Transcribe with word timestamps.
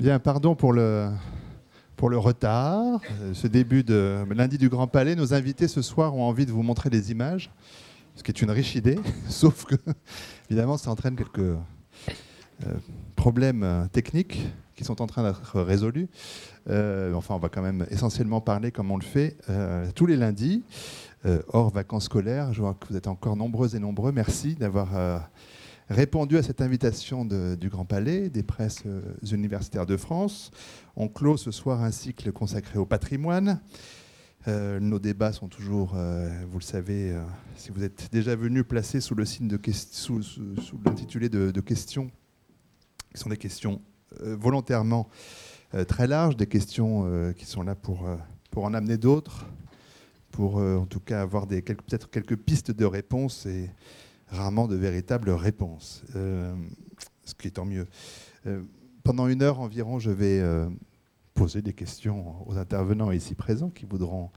Bien, 0.00 0.18
pardon 0.18 0.54
pour 0.54 0.72
le, 0.72 1.10
pour 1.94 2.08
le 2.08 2.16
retard. 2.16 3.02
Euh, 3.20 3.34
Ce 3.34 3.46
début 3.46 3.84
de 3.84 4.24
lundi 4.30 4.56
du 4.56 4.70
Grand 4.70 4.86
Palais, 4.86 5.14
nos 5.14 5.34
invités 5.34 5.68
ce 5.68 5.82
soir 5.82 6.16
ont 6.16 6.22
envie 6.22 6.46
de 6.46 6.52
vous 6.52 6.62
montrer 6.62 6.88
des 6.88 7.10
images, 7.10 7.50
ce 8.16 8.22
qui 8.22 8.30
est 8.30 8.40
une 8.40 8.50
riche 8.50 8.76
idée, 8.76 8.98
sauf 9.28 9.66
que, 9.66 9.74
évidemment, 10.48 10.78
ça 10.78 10.90
entraîne 10.90 11.16
quelques 11.16 11.40
euh, 11.40 11.56
problèmes 13.14 13.62
euh, 13.62 13.88
techniques 13.92 14.42
qui 14.74 14.84
sont 14.84 15.02
en 15.02 15.06
train 15.06 15.22
d'être 15.22 15.60
résolus. 15.60 16.08
Enfin, 16.66 17.34
on 17.34 17.38
va 17.38 17.50
quand 17.50 17.60
même 17.60 17.84
essentiellement 17.90 18.40
parler 18.40 18.72
comme 18.72 18.90
on 18.90 18.96
le 18.96 19.04
fait 19.04 19.36
tous 19.94 20.06
les 20.06 20.16
lundis, 20.16 20.62
hors 21.48 21.68
vacances 21.68 22.04
scolaires. 22.04 22.54
Je 22.54 22.62
vois 22.62 22.72
que 22.72 22.86
vous 22.88 22.96
êtes 22.96 23.06
encore 23.06 23.36
nombreux 23.36 23.76
et 23.76 23.78
nombreux. 23.78 24.10
Merci 24.10 24.54
d'avoir 24.54 24.88
répondu 25.90 26.38
à 26.38 26.42
cette 26.42 26.60
invitation 26.60 27.24
du 27.24 27.68
Grand 27.68 27.84
Palais, 27.84 28.30
des 28.30 28.44
presses 28.44 28.84
euh, 28.86 29.02
universitaires 29.32 29.86
de 29.86 29.96
France. 29.96 30.52
On 30.94 31.08
clôt 31.08 31.36
ce 31.36 31.50
soir 31.50 31.82
un 31.82 31.90
cycle 31.90 32.30
consacré 32.30 32.78
au 32.78 32.86
patrimoine. 32.86 33.60
Euh, 34.46 34.78
nos 34.78 35.00
débats 35.00 35.32
sont 35.32 35.48
toujours, 35.48 35.94
euh, 35.96 36.30
vous 36.48 36.60
le 36.60 36.64
savez, 36.64 37.14
si 37.56 37.72
vous 37.72 37.82
êtes 37.82 38.08
déjà 38.12 38.36
venu 38.36 38.62
placés 38.62 39.00
sous 39.00 39.16
le 39.16 39.24
signe 39.24 39.48
de 39.48 39.60
sous, 39.72 40.22
sous- 40.22 40.80
l'intitulé 40.86 41.28
de, 41.28 41.60
questions, 41.60 42.10
qui 43.12 43.20
sont 43.20 43.28
des 43.28 43.36
questions 43.36 43.82
volontairement 44.20 45.08
très 45.88 46.06
larges, 46.06 46.36
des 46.36 46.46
questions 46.46 47.32
qui 47.36 47.44
sont 47.44 47.62
là 47.62 47.74
pour, 47.74 48.08
pour 48.50 48.64
en 48.64 48.74
amener 48.74 48.96
d'autres, 48.96 49.46
pour 50.30 50.56
en 50.56 50.86
tout 50.86 51.00
cas 51.00 51.20
avoir 51.20 51.46
peut-être 51.46 52.10
quelques 52.10 52.36
pistes 52.36 52.70
de 52.70 52.84
réponse 52.84 53.46
et 53.46 53.70
rarement 54.30 54.68
de 54.68 54.76
véritables 54.76 55.30
réponses, 55.30 56.04
Euh, 56.14 56.54
ce 57.24 57.34
qui 57.34 57.48
est 57.48 57.52
tant 57.52 57.64
mieux. 57.64 57.86
Euh, 58.46 58.62
pendant 59.04 59.28
une 59.28 59.42
heure 59.42 59.60
environ, 59.60 59.98
je 59.98 60.10
vais 60.10 60.40
euh, 60.40 60.68
poser 61.34 61.62
des 61.62 61.72
questions 61.72 62.48
aux 62.48 62.56
intervenants 62.56 63.12
ici 63.12 63.34
présents 63.34 63.70
qui 63.70 63.86
voudront 63.86 64.30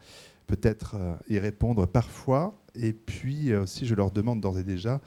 peut-être 0.46 0.96
y 1.28 1.40
répondre 1.40 1.88
parfois. 1.88 2.54
Et 2.76 2.94
puis 2.94 3.56
aussi, 3.56 3.86
je 3.86 3.96
leur 3.96 4.12
demande 4.12 4.42
d'ores 4.42 4.60
et 4.60 4.64
déjà, 4.64 5.00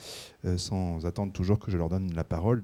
sans 0.56 1.04
attendre 1.04 1.32
toujours 1.32 1.58
que 1.58 1.70
je 1.70 1.76
leur 1.76 1.88
donne 1.88 2.12
la 2.14 2.24
parole, 2.24 2.62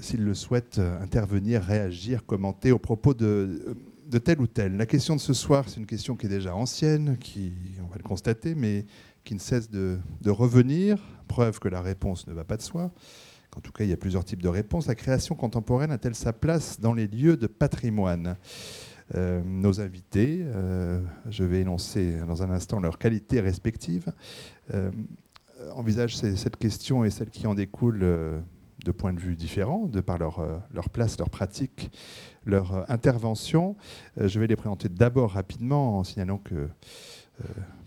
s'ils 0.00 0.24
le 0.24 0.34
souhaitent, 0.34 0.78
intervenir, 0.78 1.62
réagir, 1.62 2.26
commenter 2.26 2.72
au 2.72 2.78
propos 2.78 3.14
de, 3.14 3.76
de 4.10 4.18
tel 4.18 4.40
ou 4.40 4.46
tel. 4.46 4.76
La 4.76 4.86
question 4.86 5.14
de 5.14 5.20
ce 5.20 5.32
soir, 5.32 5.68
c'est 5.68 5.78
une 5.78 5.86
question 5.86 6.16
qui 6.16 6.26
est 6.26 6.30
déjà 6.30 6.54
ancienne, 6.54 7.16
qui, 7.18 7.52
on 7.82 7.86
va 7.86 7.96
le 7.96 8.02
constater, 8.02 8.54
mais 8.54 8.84
qui 9.24 9.34
ne 9.34 9.40
cesse 9.40 9.70
de, 9.70 9.98
revenir, 10.26 10.98
preuve 11.28 11.58
que 11.58 11.68
la 11.68 11.80
réponse 11.80 12.26
ne 12.26 12.32
va 12.32 12.44
pas 12.44 12.56
de 12.56 12.62
soi. 12.62 12.90
En 13.56 13.60
tout 13.60 13.72
cas, 13.72 13.84
il 13.84 13.90
y 13.90 13.92
a 13.92 13.96
plusieurs 13.96 14.24
types 14.24 14.42
de 14.42 14.48
réponses. 14.48 14.86
La 14.86 14.94
création 14.94 15.34
contemporaine 15.34 15.90
a-t-elle 15.90 16.14
sa 16.14 16.32
place 16.32 16.80
dans 16.80 16.94
les 16.94 17.06
lieux 17.06 17.36
de 17.36 17.46
patrimoine? 17.46 18.36
Euh, 19.16 19.42
Nos 19.44 19.80
invités, 19.80 20.40
euh, 20.42 21.00
je 21.28 21.42
vais 21.42 21.60
énoncer 21.60 22.20
dans 22.28 22.44
un 22.44 22.50
instant 22.50 22.78
leurs 22.78 22.98
qualités 22.98 23.40
respectives, 23.40 24.12
euh, 24.72 24.90
envisagent 25.74 26.16
cette 26.16 26.56
question 26.56 27.04
et 27.04 27.10
celles 27.10 27.30
qui 27.30 27.46
en 27.48 27.54
découlent 27.54 28.04
euh, 28.04 28.40
de 28.84 28.92
points 28.92 29.12
de 29.12 29.18
vue 29.18 29.34
différents, 29.34 29.86
de 29.86 30.00
par 30.00 30.16
leur, 30.16 30.40
place, 30.92 31.18
leur 31.18 31.28
pratique, 31.28 31.90
leur 32.46 32.90
intervention. 32.90 33.76
Je 34.16 34.40
vais 34.40 34.46
les 34.46 34.56
présenter 34.56 34.88
d'abord 34.88 35.32
rapidement 35.32 35.98
en 35.98 36.04
signalant 36.04 36.38
que 36.38 36.68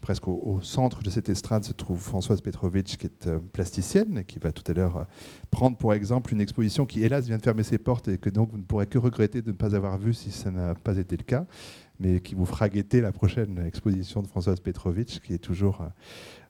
presque 0.03 0.27
au, 0.27 0.59
centre 0.61 1.01
de 1.01 1.09
cette 1.09 1.29
estrade 1.29 1.63
se 1.63 1.71
trouve 1.71 1.97
Françoise 1.97 2.41
Petrovitch, 2.41 2.97
qui 2.97 3.05
est 3.05 3.27
euh, 3.27 3.39
plasticienne, 3.39 4.17
et 4.17 4.25
qui 4.25 4.37
va 4.37 4.51
tout 4.51 4.69
à 4.69 4.73
l'heure 4.73 4.97
euh, 4.97 5.03
prendre 5.49 5.77
pour 5.77 5.93
exemple 5.93 6.33
une 6.33 6.41
exposition 6.41 6.85
qui, 6.85 7.03
hélas, 7.03 7.25
vient 7.25 7.37
de 7.37 7.41
fermer 7.41 7.63
ses 7.63 7.77
portes 7.77 8.09
et 8.09 8.17
que 8.17 8.29
donc 8.29 8.52
vous 8.52 8.58
ne 8.58 8.63
pourrez 8.63 8.86
que 8.86 8.97
regretter 8.97 9.42
de 9.42 9.52
ne 9.52 9.55
pas 9.55 9.75
avoir 9.75 9.97
vu 9.97 10.13
si 10.13 10.30
ça 10.30 10.52
n'a 10.52 10.75
pas 10.75 10.97
été 10.97 11.15
le 11.15 11.23
cas, 11.23 11.45
mais 12.02 12.19
qui 12.19 12.36
vous 12.36 12.45
fera 12.45 12.67
guetter 12.67 12.99
la 12.99 13.13
prochaine 13.13 13.65
exposition 13.65 14.21
de 14.21 14.27
Françoise 14.27 14.59
Petrovitch, 14.59 15.19
qui 15.21 15.33
est 15.33 15.37
toujours 15.37 15.80
euh, 15.80 15.87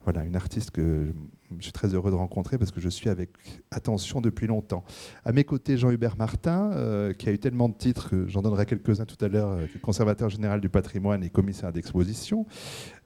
voilà, 0.03 0.23
une 0.25 0.35
artiste 0.35 0.71
que 0.71 1.13
je 1.57 1.63
suis 1.63 1.71
très 1.71 1.93
heureux 1.93 2.11
de 2.11 2.15
rencontrer 2.15 2.57
parce 2.57 2.71
que 2.71 2.81
je 2.81 2.89
suis 2.89 3.09
avec 3.09 3.29
attention 3.71 4.21
depuis 4.21 4.47
longtemps. 4.47 4.83
À 5.23 5.31
mes 5.31 5.43
côtés, 5.43 5.77
Jean-Hubert 5.77 6.17
Martin, 6.17 6.71
euh, 6.73 7.13
qui 7.13 7.29
a 7.29 7.31
eu 7.31 7.39
tellement 7.39 7.69
de 7.69 7.75
titres 7.75 8.09
que 8.09 8.27
j'en 8.27 8.41
donnerai 8.41 8.65
quelques-uns 8.65 9.05
tout 9.05 9.23
à 9.23 9.27
l'heure, 9.27 9.49
euh, 9.49 9.65
conservateur 9.81 10.29
général 10.29 10.61
du 10.61 10.69
patrimoine 10.69 11.23
et 11.23 11.29
commissaire 11.29 11.71
d'exposition. 11.71 12.45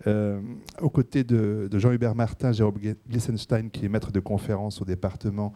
Euh, 0.08 0.40
aux 0.82 0.90
côtés 0.90 1.24
de, 1.24 1.68
de 1.70 1.80
Jean-Hubert 1.80 2.16
Martin, 2.16 2.52
Jérôme 2.52 2.78
Glissenstein, 3.10 3.70
qui 3.70 3.86
est 3.86 3.90
maître 3.90 4.12
de 4.12 4.20
conférence 4.20 4.82
au 4.82 4.86
département 4.86 5.54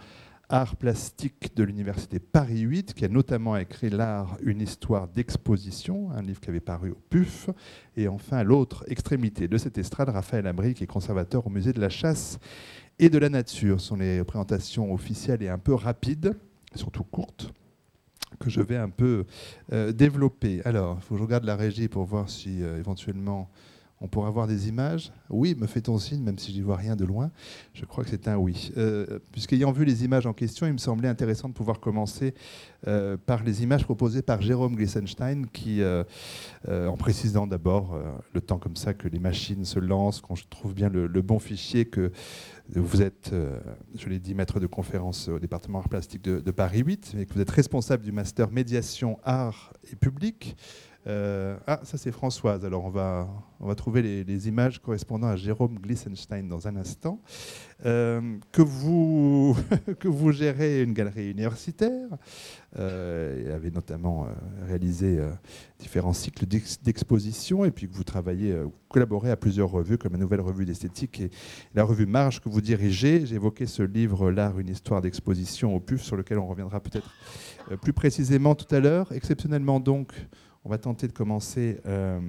Arts 0.51 0.75
plastiques 0.75 1.56
de 1.56 1.63
l'Université 1.63 2.19
Paris 2.19 2.59
8, 2.59 2.94
qui 2.94 3.06
a 3.06 3.07
notamment 3.07 3.56
écrit 3.56 3.89
L'art, 3.89 4.38
une 4.44 4.59
histoire 4.59 5.07
d'exposition, 5.07 6.12
un 6.12 6.22
livre 6.22 6.41
qui 6.41 6.50
avait 6.50 6.59
paru 6.59 6.91
au 6.91 6.97
PUF. 7.09 7.50
Et 7.95 8.09
enfin, 8.09 8.38
à 8.38 8.44
l'autre 8.44 8.84
extrémité 8.88 9.47
de 9.47 9.57
cette 9.57 9.78
estrade, 9.78 10.09
Raphaël 10.09 10.45
Abri, 10.47 10.73
qui 10.73 10.84
est 10.84 10.88
conservateur 10.88 11.47
au 11.47 11.50
musée 11.50 11.72
de 11.72 11.79
la 11.79 11.88
chasse 11.88 12.38
et 13.00 13.09
de 13.09 13.17
la 13.17 13.29
nature. 13.29 13.79
Ce 13.79 13.88
sont 13.88 13.95
les 13.95 14.25
présentations 14.25 14.94
officielles 14.94 15.41
et 15.41 15.47
un 15.47 15.57
peu 15.57 15.73
rapides, 15.73 16.35
surtout 16.75 17.06
courtes, 17.06 17.53
que 18.38 18.50
je 18.50 18.59
vais 18.59 18.78
un 18.78 18.89
peu 18.89 19.25
euh, 19.72 19.94
développer. 19.94 20.62
Alors, 20.66 20.97
il 21.00 21.01
faut 21.01 21.16
que 21.16 21.19
je 21.19 21.23
regarde 21.23 21.45
la 21.45 21.56
régie 21.56 21.88
pour 21.88 22.03
voir 22.03 22.29
si 22.29 22.62
euh, 22.62 22.78
éventuellement 22.78 23.50
on 24.01 24.07
pourra 24.07 24.28
avoir 24.28 24.47
des 24.47 24.67
images. 24.67 25.13
Oui, 25.29 25.56
me 25.56 25.67
fait-on 25.67 25.97
signe, 26.00 26.23
même 26.23 26.39
si 26.39 26.51
je 26.51 26.57
n'y 26.57 26.63
vois 26.63 26.75
rien 26.75 26.95
de 26.95 27.06
loin. 27.06 27.31
Je 27.73 27.85
crois 27.85 28.03
que 28.03 28.09
c'est 28.09 28.28
un 28.28 28.35
oui. 28.35 28.72
Euh, 28.78 29.19
Puisqu'ayant 29.31 29.72
vu 29.72 29.85
les 29.85 30.03
images 30.03 30.25
en 30.25 30.34
question, 30.34 30.66
il 30.66 30.73
me 30.73 30.79
semblait 30.79 31.07
intéressant 31.07 31.50
de 31.50 31.53
pouvoir 31.53 31.79
commencer 31.79 32.34
euh, 32.88 33.16
par 33.16 33.44
les 33.44 33.62
images 33.62 33.84
proposées 33.84 34.23
par 34.23 34.41
Jérôme 34.41 34.75
Glissenstein, 34.75 35.45
qui, 35.53 35.81
euh, 35.81 36.03
en 36.67 36.97
précisant 36.97 37.45
d'abord 37.45 37.95
le 38.34 38.41
temps 38.41 38.57
comme 38.57 38.75
ça 38.75 38.95
que 38.95 39.07
les 39.07 39.19
machines 39.19 39.66
se 39.66 39.79
lancent, 39.79 40.19
qu'on 40.19 40.35
trouve 40.50 40.73
bien 40.73 40.89
le, 40.89 41.22
bon 41.22 41.38
fichier, 41.38 41.85
que 41.85 42.12
vous 42.73 43.03
êtes, 43.03 43.31
je 43.95 44.09
l'ai 44.09 44.19
dit, 44.19 44.33
maître 44.33 44.59
de 44.59 44.66
conférence 44.66 45.28
au 45.28 45.38
département 45.38 45.79
art 45.79 45.89
plastique 45.89 46.23
de, 46.23 46.39
de 46.39 46.51
Paris 46.51 46.79
8, 46.79 47.13
mais 47.16 47.25
que 47.25 47.33
vous 47.33 47.41
êtes 47.41 47.51
responsable 47.51 48.03
du 48.03 48.12
master 48.12 48.50
médiation 48.50 49.19
art 49.23 49.73
et 49.91 49.95
public. 49.95 50.56
Euh, 51.07 51.57
ah, 51.66 51.79
ça 51.84 51.97
c'est 51.97 52.12
Françoise. 52.12 52.63
Alors 52.63 52.85
on 52.85 52.89
va, 52.89 53.28
on 53.59 53.67
va 53.67 53.75
trouver 53.75 54.01
les, 54.01 54.47
images 54.47 54.79
correspondant 54.79 55.28
à 55.28 55.35
Jérôme 55.35 55.79
Glissenstein 55.79 56.47
dans 56.47 56.67
un 56.67 56.75
instant. 56.75 57.19
Euh, 57.85 58.38
que, 58.51 58.62
vous, 58.62 59.57
que 60.00 60.07
vous 60.07 60.31
gérez 60.31 60.84
une 60.84 60.94
galerie 60.94 61.31
universitaire. 61.31 62.09
Euh, 62.78 63.44
et 63.44 63.51
avez 63.51 63.72
notamment 63.72 64.25
euh, 64.25 64.28
réalisé 64.67 65.19
différents 65.79 66.13
cycles 66.13 66.45
d'ex- 66.45 66.81
d'exposition 66.81 67.66
et 67.66 67.72
puis 67.72 67.89
que 67.89 67.94
vous 67.94 68.03
travaillez, 68.03 68.56
vous 68.56 68.72
collaborez 68.88 69.31
à 69.31 69.35
plusieurs 69.35 69.69
revues 69.69 69.97
comme 69.97 70.13
la 70.13 70.19
Nouvelle 70.19 70.41
Revue 70.41 70.66
d'Esthétique 70.66 71.19
et 71.19 71.31
la 71.73 71.83
revue 71.83 72.06
Marge 72.06 72.41
que 72.41 72.50
vous 72.50 72.62
dirigez. 72.62 73.25
J'ai 73.25 73.35
évoqué 73.35 73.66
ce 73.66 73.81
livre, 73.81 74.29
L'art, 74.29 74.59
une 74.59 74.69
histoire 74.69 75.01
d'exposition 75.01 75.75
au 75.75 75.79
PUF, 75.79 76.03
sur 76.03 76.16
lequel 76.16 76.38
on 76.38 76.47
reviendra 76.47 76.79
peut-être 76.79 77.12
plus 77.81 77.94
précisément 77.94 78.53
tout 78.56 78.73
à 78.73 78.79
l'heure. 78.79 79.12
Exceptionnellement 79.12 79.79
donc, 79.79 80.13
on 80.64 80.70
va 80.70 80.78
tenter 80.78 81.08
de 81.08 81.14
commencer 81.14 81.80
euh, 81.86 82.20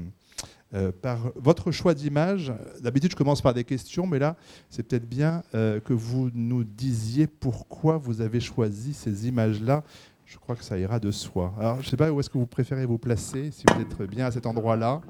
euh, 0.75 0.91
par 0.91 1.33
votre 1.37 1.71
choix 1.71 1.95
d'image. 1.95 2.53
D'habitude, 2.81 3.11
je 3.11 3.17
commence 3.17 3.43
par 3.43 3.55
des 3.55 3.65
questions, 3.65 4.07
mais 4.07 4.19
là, 4.19 4.37
c'est 4.71 4.83
peut-être 4.83 5.09
bien 5.09 5.43
euh, 5.55 5.81
que 5.81 5.93
vous 5.93 6.31
nous 6.35 6.65
disiez 6.65 7.27
pourquoi 7.27 7.99
vous 7.99 8.21
avez 8.21 8.41
choisi 8.41 8.95
ces 8.95 9.29
images-là. 9.29 9.85
Je 10.25 10.39
crois 10.39 10.57
que 10.57 10.65
ça 10.65 10.79
ira 10.79 10.99
de 10.99 11.11
soi. 11.11 11.53
Alors, 11.59 11.81
je 11.83 11.87
ne 11.87 11.91
sais 11.91 11.97
pas 11.97 12.11
où 12.11 12.21
est-ce 12.21 12.31
que 12.31 12.39
vous 12.39 12.47
préférez 12.47 12.87
vous 12.87 12.97
placer, 12.97 13.51
si 13.51 13.65
vous 13.71 13.83
êtes 13.83 14.11
bien 14.11 14.27
à 14.27 14.31
cet 14.31 14.47
endroit-là. 14.47 15.03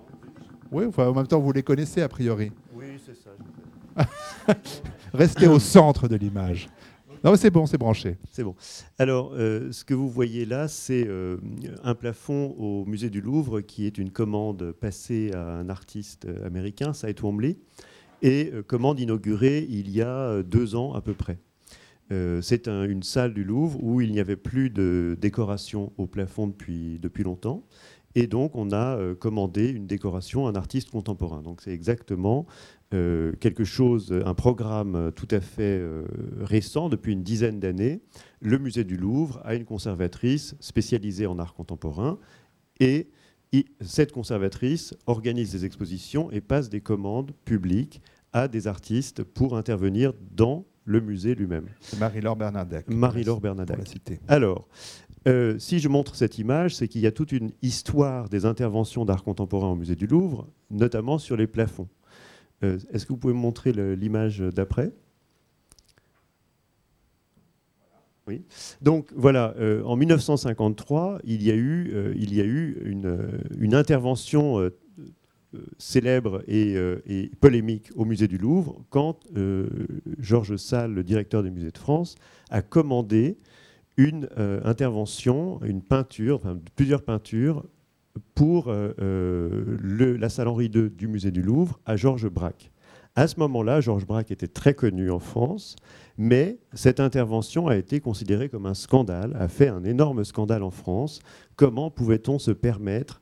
Oui, 0.72 0.84
enfin, 0.87 1.06
en 1.06 1.15
même 1.15 1.28
temps, 1.28 1.39
vous 1.39 1.53
les 1.53 1.62
connaissez 1.62 2.03
a 2.03 2.09
priori. 2.09 2.50
Oui, 2.75 3.00
c'est 3.06 3.15
ça. 3.15 3.31
Restez 5.15 5.47
au 5.47 5.60
centre 5.60 6.09
de 6.09 6.16
l'image. 6.16 6.68
Non, 7.24 7.36
c'est 7.36 7.51
bon, 7.51 7.66
c'est 7.66 7.78
branché. 7.78 8.16
C'est 8.33 8.42
bon. 8.42 8.57
Alors, 8.98 9.33
euh, 9.34 9.71
ce 9.71 9.84
que 9.84 9.95
vous 9.95 10.09
voyez 10.09 10.45
là, 10.45 10.66
c'est 10.66 11.07
euh, 11.07 11.36
un 11.84 11.95
plafond 11.95 12.54
au 12.59 12.84
musée 12.84 13.10
du 13.10 13.21
Louvre 13.21 13.60
qui 13.60 13.86
est 13.86 13.97
une 13.97 14.10
commande 14.10 14.72
passée 14.72 15.30
à 15.33 15.45
un 15.59 15.69
artiste 15.69 16.24
euh, 16.24 16.45
américain, 16.45 16.92
Cy 16.92 17.15
Twombly, 17.15 17.59
et 18.22 18.53
commande 18.69 18.98
inaugurée 19.01 19.66
il 19.69 19.91
y 19.91 20.01
a 20.01 20.42
deux 20.45 20.74
ans 20.77 20.95
à 20.95 21.01
peu 21.01 21.13
près. 21.15 21.39
C'est 22.42 22.69
un- 22.69 22.84
une 22.84 23.03
salle 23.03 23.33
du 23.34 23.42
Louvre 23.42 23.83
où 23.83 24.01
il 24.03 24.13
n'y 24.13 24.21
avait 24.21 24.36
plus 24.36 24.68
de 24.71 25.16
décoration 25.21 25.92
au 25.97 26.07
plafond 26.07 26.47
depuis, 26.47 26.98
depuis 27.01 27.25
longtemps. 27.25 27.65
Et 28.15 28.27
donc, 28.28 28.54
on 28.54 28.71
a 28.71 28.97
commandé 29.18 29.71
une 29.71 29.86
décoration 29.89 30.47
à 30.47 30.51
un 30.51 30.54
artiste 30.54 30.91
contemporain. 30.91 31.42
Donc, 31.42 31.63
c'est 31.63 31.72
exactement 31.72 32.47
euh, 32.94 33.33
quelque 33.41 33.65
chose, 33.65 34.15
un 34.24 34.34
programme 34.34 35.12
tout 35.15 35.28
à 35.30 35.41
fait 35.41 35.78
euh, 35.78 36.04
récent, 36.41 36.89
depuis 36.89 37.12
une 37.12 37.22
dizaine 37.22 37.60
d'années. 37.60 38.00
Le 38.41 38.59
musée 38.59 38.84
du 38.84 38.97
Louvre 38.97 39.41
a 39.44 39.54
une 39.54 39.65
conservatrice 39.65 40.54
spécialisée 40.60 41.27
en 41.27 41.39
art 41.39 41.54
contemporain 41.54 42.18
et 42.80 43.09
cette 43.80 44.12
conservatrice 44.12 44.94
organise 45.06 45.53
des 45.53 45.65
expositions 45.65 46.30
et 46.30 46.41
passe 46.41 46.71
des 46.71 46.80
commandes 46.80 47.33
publiques 47.44 48.00
à 48.33 48.48
des 48.48 48.66
artistes 48.66 49.22
pour 49.24 49.56
intervenir 49.56 50.15
dans 50.34 50.65
le 50.84 51.00
musée 51.00 51.34
lui-même. 51.34 51.66
C'est 51.80 52.00
Marie-Laure 52.00 52.36
Bernardec. 52.36 52.89
Marie-Laure 52.89 53.41
Bernadac. 53.41 53.78
Alors, 54.27 54.66
Euh, 55.28 55.56
si 55.59 55.78
je 55.78 55.89
montre 55.89 56.16
cette 56.16 56.39
image, 56.39 56.74
c'est 56.74 56.89
qu'il 56.89 57.00
y 57.00 57.06
a 57.06 57.12
toute 57.12 57.33
une 57.33 57.53
histoire 57.62 58.28
des 58.28 58.44
interventions 58.44 59.04
d'art 59.04 59.22
contemporain 59.22 59.68
au 59.68 59.77
musée 59.77 59.94
du 59.94 60.06
Louvre, 60.06 60.48
notamment 60.71 61.18
sur 61.18 61.36
les 61.36 61.47
plafonds. 61.47 61.89
Euh, 62.62 62.78
est-ce 62.92 63.06
que 63.06 63.12
vous 63.12 63.18
pouvez 63.18 63.34
me 63.34 63.38
montrer 63.38 63.72
l'image 63.72 64.41
d'après? 64.41 64.92
Oui. 68.28 68.44
Donc 68.80 69.09
voilà, 69.16 69.54
euh, 69.59 69.82
en 69.82 69.97
1953, 69.97 71.20
il 71.24 71.42
y 71.42 71.50
a 71.50 71.56
eu, 71.56 72.14
il 72.14 72.32
y 72.34 72.41
a 72.41 72.44
eu 72.44 72.80
une, 72.84 73.74
intervention 73.74 74.70
célèbre 75.78 76.42
et, 76.47 77.30
polémique 77.41 77.91
au 77.97 78.04
musée 78.04 78.28
du 78.28 78.38
Louvre 78.38 78.84
quand 78.91 79.18
Georges 80.18 80.56
Salle, 80.56 80.94
le 80.94 81.03
directeur 81.03 81.42
des 81.42 81.50
musées 81.50 81.72
de 81.72 81.78
France, 81.78 82.15
a 82.50 82.62
commandé 82.62 83.38
une 83.97 84.28
euh, 84.38 84.60
intervention, 84.65 85.60
une 85.65 85.82
peinture, 85.82 86.41
plusieurs 86.76 87.03
peintures 87.03 87.65
pour 88.34 88.68
euh, 88.68 88.92
euh, 89.00 90.16
la 90.18 90.28
salle 90.28 90.48
Henri 90.48 90.66
II 90.66 90.91
du 90.91 91.09
musée 91.09 91.30
du 91.30 91.42
Louvre 91.42 91.80
à 91.86 91.97
Georges 91.97 92.28
Braque. 92.28 92.70
À 93.14 93.26
ce 93.26 93.38
moment-là, 93.41 93.80
Georges 93.80 94.06
Braque 94.06 94.30
était 94.30 94.48
très 94.48 94.72
connu 94.72 95.10
en 95.10 95.18
France, 95.18 95.76
mais 96.16 96.59
cette 96.72 96.98
intervention 96.98 97.68
a 97.68 97.76
été 97.76 98.00
considérée 98.00 98.48
comme 98.48 98.64
un 98.64 98.74
scandale, 98.74 99.36
a 99.38 99.48
fait 99.48 99.68
un 99.68 99.84
énorme 99.84 100.24
scandale 100.24 100.62
en 100.62 100.70
France. 100.70 101.20
Comment 101.56 101.91
pouvait-on 101.91 102.38
se 102.38 102.53
permettre 102.53 103.20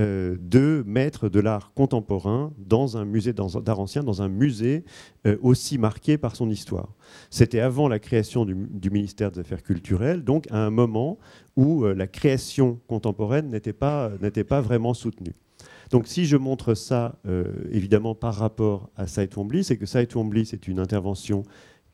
euh, 0.00 0.36
de 0.40 0.84
mettre 0.86 1.28
de 1.28 1.40
l'art 1.40 1.72
contemporain 1.74 2.52
dans 2.56 2.96
un 2.96 3.04
musée 3.04 3.32
d'art 3.32 3.80
ancien, 3.80 4.04
dans 4.04 4.22
un 4.22 4.28
musée 4.28 4.84
euh, 5.26 5.36
aussi 5.42 5.76
marqué 5.76 6.16
par 6.16 6.36
son 6.36 6.50
histoire. 6.50 6.94
C'était 7.30 7.58
avant 7.58 7.88
la 7.88 7.98
création 7.98 8.44
du, 8.44 8.90
ministère 8.90 9.32
des 9.32 9.40
Affaires 9.40 9.62
culturelles, 9.64 10.22
donc 10.22 10.46
à 10.52 10.64
un 10.64 10.70
moment 10.70 11.18
où 11.56 11.84
euh, 11.84 11.94
la 11.94 12.06
création 12.06 12.78
contemporaine 12.86 13.50
n'était 13.50 13.72
pas, 13.72 14.12
pas 14.48 14.60
vraiment 14.60 14.94
soutenue. 14.94 15.34
Donc 15.90 16.06
si 16.06 16.26
je 16.26 16.36
montre 16.36 16.74
ça, 16.74 17.18
évidemment, 17.70 18.14
par 18.14 18.34
rapport 18.34 18.90
à 18.94 19.06
Saïd 19.06 19.34
Wombly, 19.34 19.64
c'est 19.64 19.78
que 19.78 19.86
Saïd 19.86 20.14
Wombly, 20.14 20.44
c'est 20.44 20.68
une 20.68 20.80
intervention 20.80 21.44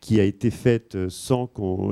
qui 0.04 0.20
a 0.20 0.24
été 0.24 0.50
faite 0.50 1.08
sans 1.08 1.46
qu'on 1.46 1.90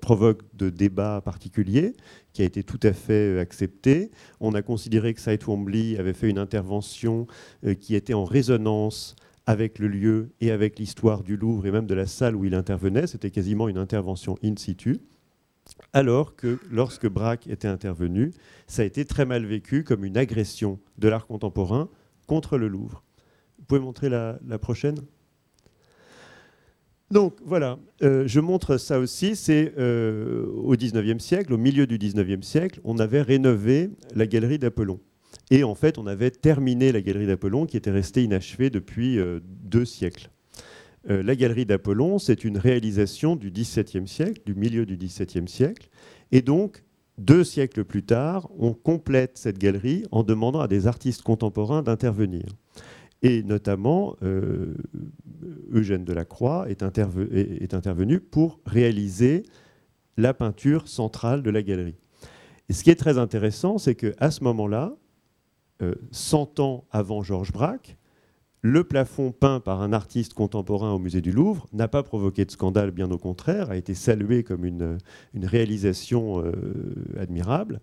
provoque 0.00 0.42
de 0.56 0.68
débat 0.68 1.20
particulier, 1.20 1.92
qui 2.32 2.42
a 2.42 2.44
été 2.44 2.64
tout 2.64 2.80
à 2.82 2.92
fait 2.92 3.36
euh, 3.36 3.40
acceptée. 3.40 4.10
On 4.40 4.54
a 4.54 4.62
considéré 4.62 5.14
que 5.14 5.20
Saïd 5.20 5.44
Wombly 5.46 5.96
avait 5.96 6.12
fait 6.12 6.28
une 6.28 6.38
intervention 6.38 7.28
euh, 7.64 7.74
qui 7.74 7.94
était 7.94 8.14
en 8.14 8.24
résonance 8.24 9.14
avec 9.46 9.78
le 9.78 9.86
lieu 9.86 10.32
et 10.40 10.50
avec 10.50 10.76
l'histoire 10.80 11.22
du 11.22 11.36
Louvre 11.36 11.64
et 11.64 11.70
même 11.70 11.86
de 11.86 11.94
la 11.94 12.08
salle 12.08 12.34
où 12.34 12.44
il 12.44 12.56
intervenait. 12.56 13.06
C'était 13.06 13.30
quasiment 13.30 13.68
une 13.68 13.78
intervention 13.78 14.36
in 14.42 14.56
situ. 14.56 14.98
Alors 15.92 16.34
que 16.34 16.58
lorsque 16.68 17.06
Braque 17.06 17.46
était 17.46 17.68
intervenu, 17.68 18.32
ça 18.66 18.82
a 18.82 18.86
été 18.86 19.04
très 19.04 19.24
mal 19.24 19.46
vécu 19.46 19.84
comme 19.84 20.04
une 20.04 20.16
agression 20.16 20.80
de 20.98 21.06
l'art 21.06 21.28
contemporain 21.28 21.88
contre 22.26 22.58
le 22.58 22.66
Louvre. 22.66 23.04
Vous 23.60 23.66
pouvez 23.66 23.80
montrer 23.80 24.08
la, 24.08 24.40
la 24.48 24.58
prochaine? 24.58 24.96
Donc 27.12 27.34
voilà, 27.44 27.78
euh, 28.02 28.24
je 28.26 28.40
montre 28.40 28.78
ça 28.78 28.98
aussi, 28.98 29.36
c'est 29.36 29.74
euh, 29.78 30.46
au 30.46 30.74
19e 30.76 31.18
siècle, 31.18 31.52
au 31.52 31.58
milieu 31.58 31.86
du 31.86 31.98
19e 31.98 32.42
siècle, 32.42 32.80
on 32.84 32.98
avait 32.98 33.20
rénové 33.20 33.90
la 34.14 34.26
galerie 34.26 34.58
d'Apollon. 34.58 34.98
Et 35.50 35.62
en 35.62 35.74
fait, 35.74 35.98
on 35.98 36.06
avait 36.06 36.30
terminé 36.30 36.90
la 36.90 37.02
galerie 37.02 37.26
d'Apollon 37.26 37.66
qui 37.66 37.76
était 37.76 37.90
restée 37.90 38.24
inachevée 38.24 38.70
depuis 38.70 39.18
euh, 39.18 39.40
deux 39.44 39.84
siècles. 39.84 40.30
la 41.06 41.36
galerie 41.36 41.66
d'Apollon, 41.66 42.18
c'est 42.18 42.44
une 42.44 42.56
réalisation 42.56 43.36
du 43.36 43.50
XVIIe 43.50 44.08
siècle, 44.08 44.40
du 44.46 44.54
milieu 44.54 44.86
du 44.86 44.96
XVIIe 44.96 45.48
siècle. 45.48 45.90
Et 46.30 46.40
donc, 46.40 46.82
deux 47.18 47.44
siècles 47.44 47.84
plus 47.84 48.04
tard, 48.04 48.48
on 48.58 48.72
complète 48.72 49.36
cette 49.36 49.58
galerie 49.58 50.04
en 50.12 50.22
demandant 50.22 50.60
à 50.60 50.68
des 50.68 50.86
artistes 50.86 51.22
contemporains 51.22 51.82
d'intervenir. 51.82 52.46
Et 53.22 53.44
notamment, 53.44 54.16
euh, 54.22 54.74
Eugène 55.70 56.04
Delacroix 56.04 56.66
est, 56.68 56.82
intervenu 56.82 58.18
pour 58.18 58.60
réaliser 58.66 59.44
la 60.16 60.34
peinture 60.34 60.88
centrale 60.88 61.42
de 61.42 61.50
la 61.50 61.62
galerie. 61.62 61.96
Et 62.68 62.72
ce 62.72 62.82
qui 62.82 62.90
est 62.90 62.96
très 62.96 63.18
intéressant, 63.18 63.78
c'est 63.78 63.94
qu'à 63.94 64.30
ce 64.30 64.42
moment-là, 64.42 64.96
100 66.10 66.58
euh, 66.58 66.62
ans 66.62 66.84
avant 66.90 67.22
Georges 67.22 67.52
Braque, 67.52 67.96
le 68.60 68.84
plafond 68.84 69.32
peint 69.32 69.60
par 69.60 69.82
un 69.82 69.92
artiste 69.92 70.34
contemporain 70.34 70.92
au 70.92 70.98
musée 70.98 71.20
du 71.20 71.32
Louvre 71.32 71.66
n'a 71.72 71.88
pas 71.88 72.04
provoqué 72.04 72.44
de 72.44 72.50
scandale, 72.50 72.92
bien 72.92 73.10
au 73.10 73.18
contraire, 73.18 73.70
a 73.70 73.76
été 73.76 73.94
salué 73.94 74.44
comme 74.44 74.64
une, 74.64 74.98
réalisation 75.34 76.44
euh, 76.44 76.52
admirable. 77.18 77.80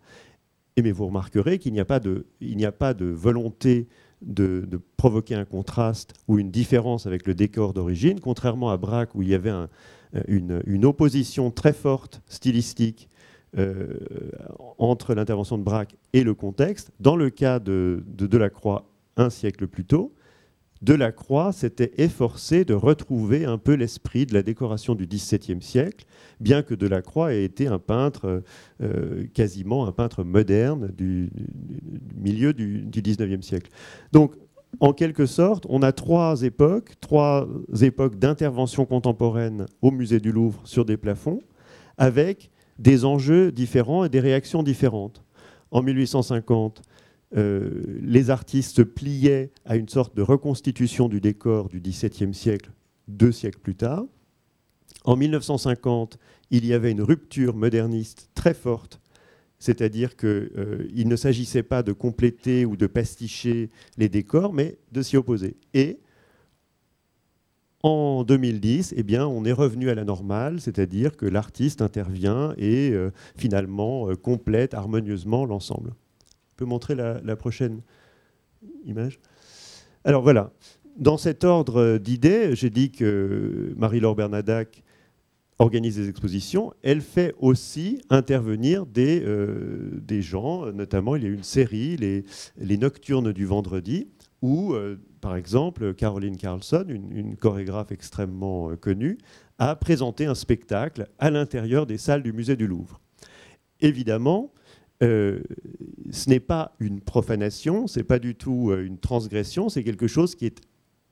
Mais 0.81 0.91
vous 0.94 1.07
remarquerez 1.07 1.59
qu'il 1.59 1.74
n'y 1.74 1.80
a, 1.80 1.83
a 1.83 2.71
pas 2.71 2.94
de 2.94 3.06
volonté 3.06 3.89
de, 4.21 4.68
provoquer 4.98 5.36
un 5.36 5.45
contraste 5.45 6.13
ou 6.27 6.39
une 6.39 6.51
différence 6.51 7.06
avec 7.06 7.25
le 7.25 7.33
décor 7.33 7.74
d'origine, 7.74 8.19
contrairement 8.19 8.69
à 8.69 8.77
Braque 8.77 9.16
où 9.16 9.21
il 9.21 9.30
y 9.30 9.33
avait 9.33 9.54
une, 10.27 10.86
opposition 10.86 11.51
très 11.51 11.74
forte 11.74 12.21
stylistique 12.27 13.10
euh, 13.57 13.88
entre 14.77 15.16
l'intervention 15.16 15.57
de 15.57 15.63
Braque 15.63 15.95
et 16.13 16.24
le 16.24 16.33
contexte. 16.33 16.92
Dans 17.00 17.16
le 17.16 17.30
cas 17.30 17.60
de, 17.60 18.04
de 18.07 18.27
Delacroix, 18.27 18.86
un 19.18 19.30
siècle 19.30 19.68
plus 19.68 19.86
tôt, 19.86 20.13
Delacroix 20.81 21.52
s'était 21.52 21.92
efforcé 21.98 22.64
de 22.64 22.74
retrouver 22.74 23.46
un 23.46 23.58
peu 23.58 23.74
l'esprit 23.74 24.26
de 24.26 24.34
la 24.34 24.44
décoration 24.44 24.96
du 24.96 25.08
XVIIe 25.08 25.62
siècle, 25.62 26.06
bien 26.40 26.62
que 26.62 26.74
Delacroix 26.74 27.34
ait 27.34 27.44
été 27.44 27.68
un 27.68 27.80
peintre, 27.80 28.44
euh, 28.81 29.26
quasiment 29.34 29.86
un 29.88 29.92
peintre 29.92 30.24
moderne 30.24 30.92
du, 30.98 31.31
milieu 32.16 32.54
du, 32.54 32.88
XIXe 32.90 33.46
siècle. 33.46 33.70
Donc, 34.14 34.36
en 34.80 34.94
quelque 34.94 35.26
sorte, 35.26 35.66
on 35.68 35.81
a 35.81 35.92
trois 35.92 36.44
époques, 36.44 36.94
trois 37.02 37.48
époques 37.82 38.18
d'intervention 38.18 38.86
contemporaine 38.86 39.66
au 39.82 39.92
musée 39.92 40.20
du 40.20 40.32
Louvre 40.32 40.62
sur 40.64 40.86
des 40.86 40.96
plafonds, 40.96 41.42
avec 41.98 42.52
des 42.78 43.04
enjeux 43.04 43.52
différents 43.52 44.06
et 44.06 44.10
des 44.10 44.22
réactions 44.22 44.64
différentes. 44.64 45.24
En 45.72 45.82
1850, 45.82 46.82
euh, 47.38 47.84
les 48.02 48.31
artistes 48.31 48.78
se 48.78 48.81
pliaient 48.81 49.52
à 49.66 49.76
une 49.76 49.88
sorte 49.88 50.16
de 50.16 50.22
reconstitution 50.22 51.10
du 51.10 51.22
décor 51.22 51.70
du 51.70 51.80
XVIIe 51.80 52.34
siècle, 52.34 52.72
deux 53.08 53.31
siècles 53.31 53.60
plus 53.60 53.76
tard. 53.76 54.06
En 55.06 55.15
1950, 55.15 56.18
il 56.50 56.65
y 56.65 56.74
avait 56.74 56.92
une 56.92 57.03
rupture 57.03 57.56
moderniste 57.56 58.30
très 58.34 58.56
forte, 58.56 59.00
c'est-à-dire 59.60 60.15
qu'il 60.15 60.27
euh, 60.27 60.88
ne 60.96 61.15
s'agissait 61.15 61.63
pas 61.63 61.84
de 61.84 61.94
compléter 61.94 62.65
ou 62.65 62.75
de 62.75 62.88
pasticher 62.88 63.70
les 63.98 64.10
décors, 64.10 64.51
mais 64.51 64.77
de 64.92 65.01
s'y 65.01 65.15
opposer. 65.15 65.56
Et 65.74 66.00
en 67.84 68.24
2010, 68.24 68.96
eh 68.98 69.03
bien, 69.03 69.27
on 69.27 69.46
est 69.46 69.53
revenu 69.53 69.89
à 69.89 69.96
la 69.96 70.03
normale, 70.03 70.60
c'est-à-dire 70.60 71.15
que 71.15 71.25
l'artiste 71.25 71.82
intervient 71.82 72.53
et 72.58 72.89
euh, 72.92 73.12
finalement 73.38 74.13
complète 74.15 74.74
harmonieusement 74.74 75.46
l'ensemble 75.46 75.94
peut 76.60 76.66
montrer 76.66 76.94
la, 76.94 77.36
prochaine 77.38 77.82
image 78.84 79.20
Alors 80.04 80.22
voilà, 80.22 80.51
dans 80.98 81.18
cet 81.18 81.46
ordre 81.46 81.98
d'idées, 81.98 82.54
j'ai 82.54 82.70
dit 82.70 82.92
que 82.92 83.74
Marie-Laure 83.78 84.16
Bernadac 84.16 84.84
organise 85.58 85.96
des 85.96 86.10
expositions, 86.10 86.74
elle 86.84 87.00
fait 87.00 87.34
aussi 87.39 88.01
intervenir 88.10 88.86
des, 88.86 89.22
euh, 89.25 90.01
des 90.01 90.22
gens, 90.22 90.70
notamment 90.74 91.16
il 91.16 91.24
y 91.24 91.28
a 91.28 91.30
une 91.30 91.44
série, 91.44 91.96
les, 91.96 92.25
les 92.58 92.78
Nocturnes 92.78 93.32
du 93.32 93.46
vendredi, 93.46 94.10
où, 94.42 94.74
euh, 94.74 94.98
par 95.22 95.38
exemple, 95.38 95.94
Caroline 95.94 96.36
Carlson, 96.36 96.86
une, 96.89 97.12
une 97.12 97.36
chorégraphe 97.38 97.94
extrêmement 97.94 98.70
euh, 98.70 98.75
connue, 98.75 99.18
a 99.60 99.75
présenté 99.78 100.25
un 100.25 100.36
spectacle 100.36 101.08
à 101.20 101.30
l'intérieur 101.30 101.86
des 101.86 101.98
salles 101.98 102.24
du 102.24 102.34
musée 102.34 102.58
du 102.58 102.68
Louvre. 102.68 103.00
Évidemment, 103.82 104.51
euh, 105.01 105.41
ce 106.12 106.29
n'est 106.29 106.41
pas 106.41 106.75
une 106.79 107.00
profanation, 107.00 107.88
ce 107.88 108.00
n'est 108.00 108.03
pas 108.03 108.20
du 108.20 108.36
tout 108.36 108.72
euh, 108.72 108.86
une 108.86 108.98
transgression, 108.98 109.70
c'est 109.70 109.84
quelque 109.84 110.08
chose 110.08 110.36
qui 110.36 110.46
est 110.46 110.60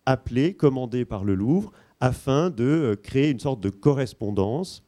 appelé, 0.06 0.54
commandé 0.54 1.06
par 1.06 1.24
le 1.24 1.36
Louvre, 1.36 1.72
afin 2.02 2.50
de 2.50 2.66
euh, 2.66 2.96
créer 2.96 3.30
une 3.30 3.40
sorte 3.40 3.62
de 3.62 3.70
correspondance, 3.70 4.84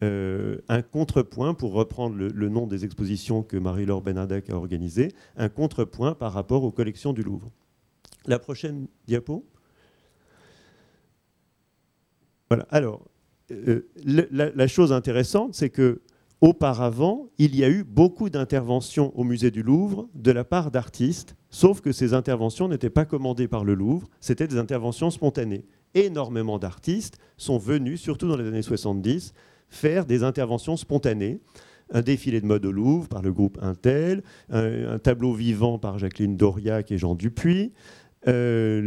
un 0.00 0.82
contrepoint, 0.82 1.54
pour 1.54 1.72
reprendre 1.72 2.14
le, 2.14 2.48
nom 2.48 2.68
des 2.68 2.84
expositions 2.84 3.42
que 3.42 3.56
Marie-Laure 3.56 4.00
Benadek 4.00 4.48
a 4.48 4.54
organisées, 4.54 5.12
un 5.36 5.48
contrepoint 5.48 6.14
par 6.14 6.32
rapport 6.32 6.62
aux 6.62 6.70
collections 6.70 7.12
du 7.12 7.24
Louvre. 7.24 7.50
La 8.24 8.38
prochaine 8.38 8.86
diapo? 9.08 9.44
Voilà. 12.48 12.64
Alors, 12.70 13.02
la, 13.50 14.66
chose 14.68 14.92
intéressante, 14.92 15.56
c'est 15.56 15.70
que 15.70 16.00
Auparavant, 16.40 17.30
il 17.38 17.56
y 17.56 17.64
a 17.64 17.68
eu 17.68 17.82
beaucoup 17.82 18.30
d'interventions 18.30 19.12
au 19.18 19.24
musée 19.24 19.50
du 19.50 19.64
Louvre 19.64 20.08
de 20.14 20.30
la 20.30 20.44
part 20.44 20.70
d'artistes, 20.70 21.34
sauf 21.50 21.80
que 21.80 21.90
ces 21.90 22.14
interventions 22.14 22.68
n'étaient 22.68 22.90
pas 22.90 23.04
commandées 23.04 23.48
par 23.48 23.64
le 23.64 23.74
Louvre, 23.74 24.08
c'était 24.20 24.46
des 24.46 24.56
interventions 24.56 25.10
spontanées. 25.10 25.64
Énormément 25.94 26.60
d'artistes 26.60 27.18
sont 27.38 27.58
venus, 27.58 28.00
surtout 28.00 28.28
dans 28.28 28.36
les 28.36 28.46
années 28.46 28.62
70, 28.62 29.34
faire 29.68 30.06
des 30.06 30.22
interventions 30.22 30.76
spontanées. 30.76 31.40
un 31.90 32.02
défilé 32.02 32.40
de 32.40 32.46
mode 32.46 32.66
au 32.66 32.72
Louvre 32.72 33.08
par 33.08 33.22
le 33.22 33.32
groupe 33.32 33.58
Intel, 33.60 34.22
un, 34.50 34.98
tableau 34.98 35.32
vivant 35.32 35.78
par 35.78 35.98
Jacqueline 35.98 36.36
Doriac 36.36 36.92
et 36.92 36.98
Jean 36.98 37.16
Dupuis, 37.16 37.72
euh, 38.26 38.80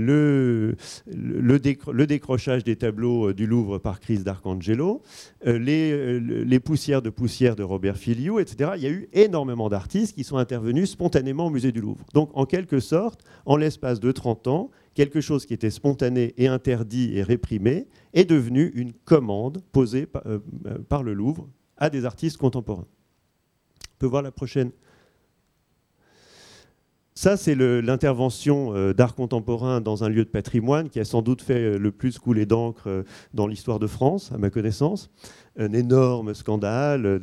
le, 1.07 2.05
décrochage 2.05 2.63
des 2.63 2.75
tableaux 2.75 3.29
euh, 3.29 3.33
du 3.33 3.47
Louvre 3.47 3.77
par 3.77 4.01
Chris 4.01 4.19
d'Arcangelo, 4.19 5.01
euh, 5.47 5.57
les, 5.57 6.59
poussières 6.59 7.01
de 7.01 7.09
poussière 7.09 7.55
de 7.55 7.63
Robert 7.63 7.95
Filiou, 7.95 8.39
etc. 8.39 8.71
Il 8.75 8.83
y 8.83 8.88
a 8.88 8.89
eu 8.89 9.07
énormément 9.13 9.69
d'artistes 9.69 10.15
qui 10.15 10.25
sont 10.25 10.38
intervenus 10.38 10.89
spontanément 10.89 11.47
au 11.47 11.50
musée 11.50 11.71
du 11.71 11.79
Louvre. 11.79 12.05
Donc, 12.13 12.29
en 12.33 12.45
quelque 12.45 12.79
sorte, 12.79 13.21
en 13.45 13.55
l'espace 13.55 14.00
de 14.01 14.11
30 14.11 14.47
ans, 14.47 14.69
quelque 14.95 15.21
chose 15.21 15.45
qui 15.45 15.53
était 15.53 15.69
spontané 15.69 16.33
et 16.38 16.47
interdit 16.47 17.17
et 17.17 17.23
réprimé 17.23 17.88
est 18.13 18.25
devenu 18.25 18.71
une 18.75 18.91
commande 18.91 19.63
posée 19.71 20.07
par 20.89 21.03
le 21.03 21.13
Louvre 21.13 21.47
à 21.77 21.89
des 21.89 22.03
artistes 22.03 22.38
contemporains. 22.38 22.88
On 23.95 23.97
peut 24.00 24.07
voir 24.07 24.23
la 24.23 24.31
prochaine 24.31 24.71
ça, 27.13 27.36
c'est 27.36 27.56
l'intervention 27.56 28.74
euh, 28.74 28.94
d'art 28.94 29.15
contemporain 29.15 29.82
dans 29.82 30.06
un 30.06 30.10
lieu 30.10 30.24
de 30.24 30.30
patrimoine 30.30 30.89
qui 30.89 31.00
a 31.00 31.06
sans 31.06 31.22
doute 31.22 31.41
fait 31.41 31.60
euh, 31.60 31.77
le 31.77 31.91
plus 31.91 32.18
couler 32.20 32.46
d'encre 32.46 32.84
euh, 32.88 33.03
dans 33.34 33.48
l'histoire 33.48 33.80
de 33.80 33.88
France, 33.88 34.32
à 34.34 34.38
ma 34.38 34.50
connaissance. 34.50 35.10
Un 35.58 35.74
énorme 35.74 36.34
scandale. 36.34 37.20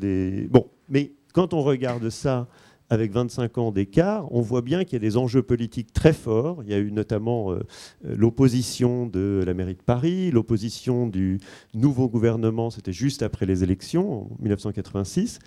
Bon, 0.51 0.69
mais 0.91 1.13
quand 1.33 1.55
on 1.55 1.63
regarde 1.63 2.11
ça 2.11 2.49
avec 2.91 3.13
25 3.13 3.59
ans 3.59 3.71
d'écart, 3.71 4.33
on 4.33 4.41
voit 4.41 4.63
bien 4.63 4.85
qu'il 4.85 4.95
y 4.95 4.97
a 4.97 5.01
des 5.01 5.17
enjeux 5.17 5.43
politiques 5.43 5.93
très 5.93 6.13
forts. 6.13 6.63
Il 6.65 6.71
y 6.71 6.75
a 6.75 6.79
eu 6.79 6.91
notamment 6.91 7.55
l'opposition 8.03 9.07
de 9.07 9.43
la 9.45 9.53
mairie 9.53 9.75
de 9.75 9.83
Paris, 9.83 10.31
l'opposition 10.31 11.07
du 11.07 11.39
nouveau 11.75 12.09
gouvernement, 12.09 12.71
c'était 12.71 12.93
juste 12.93 13.23
après 13.23 13.47
les 13.47 13.63
élections, 13.63 14.23
en 14.23 14.37
1986. 14.41 15.39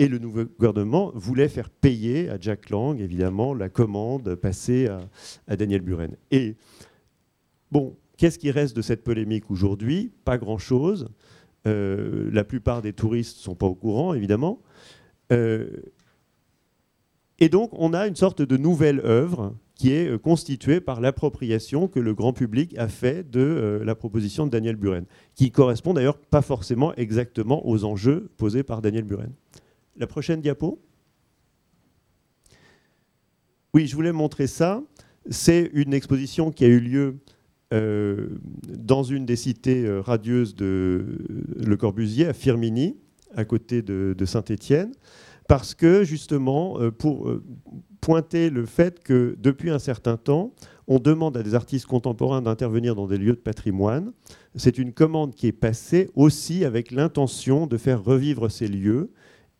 Et 0.00 0.06
le 0.06 0.18
nouveau 0.18 0.44
gouvernement 0.44 1.10
voulait 1.14 1.48
faire 1.48 1.70
payer 1.70 2.28
à 2.30 2.38
Jack 2.40 2.70
Lang, 2.70 3.00
évidemment, 3.00 3.52
la 3.52 3.68
commande 3.68 4.36
passée 4.36 4.88
à, 5.48 5.56
Daniel 5.56 5.80
Buren. 5.80 6.16
Et 6.30 6.54
bon, 7.72 7.96
qu'est-ce 8.16 8.38
qui 8.38 8.52
reste 8.52 8.76
de 8.76 8.82
cette 8.82 9.02
polémique 9.02 9.50
aujourd'hui? 9.50 10.12
Pas 10.24 10.38
grand-chose. 10.38 11.08
Euh, 11.66 12.30
la 12.32 12.44
plupart 12.44 12.80
des 12.80 12.92
touristes 12.92 13.38
ne 13.38 13.42
sont 13.42 13.54
pas 13.56 13.66
au 13.66 13.74
courant, 13.74 14.14
évidemment. 14.14 14.62
Euh, 15.32 15.68
et 17.38 17.48
donc, 17.48 17.70
on 17.72 17.92
a 17.94 18.06
une 18.06 18.16
sorte 18.16 18.42
de 18.42 18.56
nouvelle 18.56 19.00
œuvre 19.00 19.54
qui 19.74 19.92
est 19.92 20.08
euh, 20.08 20.18
constituée 20.18 20.80
par 20.80 21.00
l'appropriation 21.00 21.88
que 21.88 22.00
le 22.00 22.14
grand 22.14 22.32
public 22.32 22.76
a 22.78 22.88
fait 22.88 23.28
de 23.30 23.80
la 23.84 23.94
proposition 23.94 24.46
de 24.46 24.50
Daniel 24.50 24.76
Buren, 24.76 25.04
qui 25.34 25.50
correspond 25.50 25.94
d'ailleurs 25.94 26.18
pas 26.18 26.42
forcément 26.42 26.94
exactement 26.96 27.66
aux 27.66 27.84
enjeux 27.84 28.30
posés 28.36 28.62
par 28.62 28.82
Daniel 28.82 29.04
Buren. 29.04 29.32
La 29.96 30.06
prochaine 30.06 30.40
diapo? 30.40 30.80
Oui, 33.74 33.86
je 33.86 33.94
voulais 33.94 34.12
montrer 34.12 34.46
ça. 34.46 34.82
C'est 35.30 35.70
une 35.74 35.92
exposition 35.92 36.50
qui 36.50 36.64
a 36.64 36.68
eu 36.68 36.80
lieu 36.80 37.18
euh, 37.74 38.28
dans 38.66 39.02
une 39.02 39.26
des 39.26 39.36
cités 39.36 39.84
euh, 39.84 40.00
radieuses 40.00 40.54
de 40.54 41.04
Le 41.56 41.76
Corbusier, 41.76 42.26
à 42.26 42.32
Firminy, 42.32 42.96
à 43.36 43.44
côté 43.44 43.82
de, 43.82 44.24
Saint-Étienne, 44.24 44.92
parce 45.48 45.74
que 45.74 46.04
justement, 46.04 46.80
euh, 46.80 46.92
pour 46.92 47.28
pointer 48.00 48.50
le 48.50 48.64
fait 48.64 49.02
que 49.02 49.36
depuis 49.40 49.70
un 49.70 49.80
certain 49.80 50.16
temps, 50.16 50.52
on 50.86 50.98
demande 50.98 51.36
à 51.36 51.42
des 51.42 51.54
artistes 51.54 51.86
contemporains 51.86 52.40
d'intervenir 52.40 52.94
dans 52.94 53.06
des 53.06 53.18
lieux 53.18 53.32
de 53.32 53.40
patrimoine. 53.40 54.12
C'est 54.54 54.78
une 54.78 54.92
commande 54.92 55.34
qui 55.34 55.46
est 55.46 55.52
passée 55.52 56.10
aussi 56.14 56.64
avec 56.64 56.90
l'intention 56.90 57.66
de 57.66 57.76
faire 57.76 58.02
revivre 58.02 58.50
ces 58.50 58.68
lieux 58.68 59.10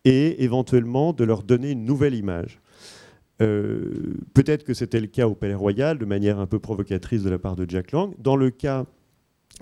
et 0.05 0.43
éventuellement 0.43 1.13
de 1.13 1.23
leur 1.23 1.43
donner 1.43 1.71
une 1.71 1.85
nouvelle 1.85 2.15
image. 2.15 2.59
Euh, 3.41 4.17
peut-être 4.33 4.63
que 4.63 4.73
c'était 4.73 4.99
le 4.99 5.07
cas 5.07 5.27
au 5.27 5.35
Palais 5.35 5.53
Royal, 5.53 5.97
de 5.97 6.05
manière 6.05 6.39
un 6.39 6.47
peu 6.47 6.59
provocatrice 6.59 7.23
de 7.23 7.29
la 7.29 7.39
part 7.39 7.55
de 7.55 7.69
Jack 7.69 7.91
Lang. 7.91 8.13
Dans 8.17 8.35
le 8.35 8.49
cas 8.49 8.85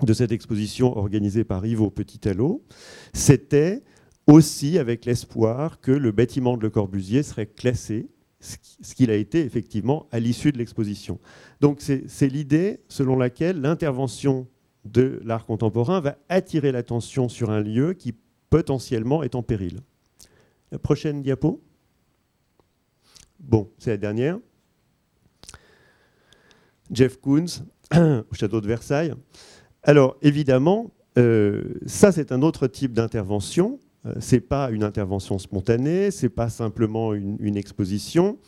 de 0.02 0.12
cette 0.12 0.32
exposition 0.32 0.96
organisée 0.96 1.44
par 1.44 1.66
Yves 1.66 1.90
Petit-Allo, 1.90 2.64
c'était 3.12 3.82
aussi 4.28 4.78
avec 4.78 5.06
l'espoir 5.06 5.80
que 5.80 5.90
le 5.90 6.12
bâtiment 6.12 6.56
de 6.56 6.62
Le 6.62 6.70
Corbusier 6.70 7.24
serait 7.24 7.46
classé, 7.46 8.08
ce 8.40 8.94
qu'il 8.94 9.10
a 9.10 9.14
été 9.14 9.40
effectivement 9.40 10.06
à 10.12 10.20
l'issue 10.20 10.52
de 10.52 10.58
l'exposition. 10.58 11.18
Donc 11.60 11.80
c'est 11.80 12.28
l'idée 12.28 12.78
selon 12.88 13.16
laquelle 13.16 13.60
l'intervention 13.60 14.46
de 14.84 15.20
l'art 15.24 15.44
contemporain 15.44 16.00
va 16.00 16.18
attirer 16.28 16.70
l'attention 16.70 17.28
sur 17.28 17.50
un 17.50 17.60
lieu 17.60 17.94
qui 17.94 18.14
potentiellement 18.50 19.22
est 19.22 19.34
en 19.34 19.42
péril. 19.42 19.80
La 20.70 20.78
prochaine 20.78 21.22
diapo? 21.22 21.60
Bon, 23.40 23.70
c'est 23.78 23.90
la 23.90 23.96
dernière. 23.96 24.38
Jeff 26.90 27.18
Koons 27.20 27.64
au 27.94 28.34
château 28.34 28.60
de 28.60 28.66
Versailles. 28.66 29.14
Alors, 29.82 30.16
évidemment, 30.22 30.90
euh, 31.16 31.74
ça, 31.86 32.12
c'est 32.12 32.30
un 32.32 32.42
autre 32.42 32.66
type 32.66 32.92
d'intervention. 32.92 33.78
Euh, 34.08 34.20
Ce 34.20 34.34
n'est 34.34 34.40
pas 34.40 34.70
une 34.70 34.82
intervention 34.82 35.38
spontanée, 35.38 36.10
ce 36.10 36.26
n'est 36.26 36.30
pas 36.30 36.48
simplement 36.48 37.14
une, 37.14 37.36
une 37.40 37.56
exposition, 37.56 38.38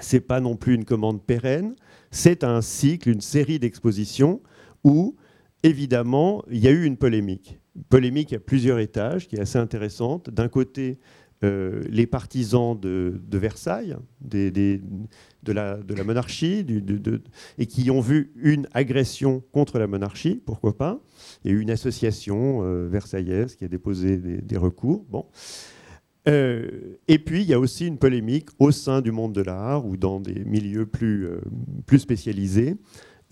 ce 0.00 0.16
n'est 0.16 0.20
pas 0.20 0.40
non 0.40 0.56
plus 0.56 0.74
une 0.74 0.84
commande 0.84 1.22
pérenne, 1.22 1.74
c'est 2.10 2.44
un 2.44 2.60
cycle, 2.60 3.08
une 3.08 3.20
série 3.20 3.58
d'expositions 3.58 4.40
où, 4.84 5.16
évidemment, 5.62 6.44
il 6.50 6.58
y 6.58 6.68
a 6.68 6.70
eu 6.70 6.84
une 6.84 6.96
polémique. 6.96 7.58
Polémique 7.88 8.32
à 8.32 8.38
plusieurs 8.38 8.78
étages 8.78 9.26
qui 9.26 9.36
est 9.36 9.40
assez 9.40 9.58
intéressante. 9.58 10.30
D'un 10.30 10.48
côté, 10.48 10.98
euh, 11.44 11.82
les 11.90 12.06
partisans 12.06 12.78
de, 12.78 13.20
Versailles, 13.32 13.96
de, 14.22 14.80
la, 15.48 16.04
monarchie, 16.04 16.64
et 17.58 17.66
qui 17.66 17.90
ont 17.90 18.00
vu 18.00 18.32
une 18.36 18.66
agression 18.72 19.42
contre 19.52 19.78
la 19.78 19.86
monarchie, 19.86 20.40
pourquoi 20.46 20.76
pas. 20.76 21.00
Il 21.44 21.50
y 21.50 21.54
a 21.54 21.56
eu 21.56 21.60
une 21.60 21.70
association 21.70 22.62
euh, 22.62 22.88
versaillaise 22.88 23.54
qui 23.56 23.64
a 23.64 23.68
déposé 23.68 24.16
des, 24.16 24.56
recours. 24.56 25.04
Bon. 25.10 25.26
Euh, 26.26 26.96
et 27.06 27.18
puis, 27.18 27.42
il 27.42 27.48
y 27.48 27.54
a 27.54 27.60
aussi 27.60 27.86
une 27.86 27.98
polémique 27.98 28.48
au 28.58 28.70
sein 28.70 29.02
du 29.02 29.12
monde 29.12 29.34
de 29.34 29.42
l'art 29.42 29.84
ou 29.86 29.96
dans 29.96 30.20
des 30.20 30.44
milieux 30.44 30.86
plus, 30.86 31.28
plus 31.86 31.98
spécialisés 31.98 32.76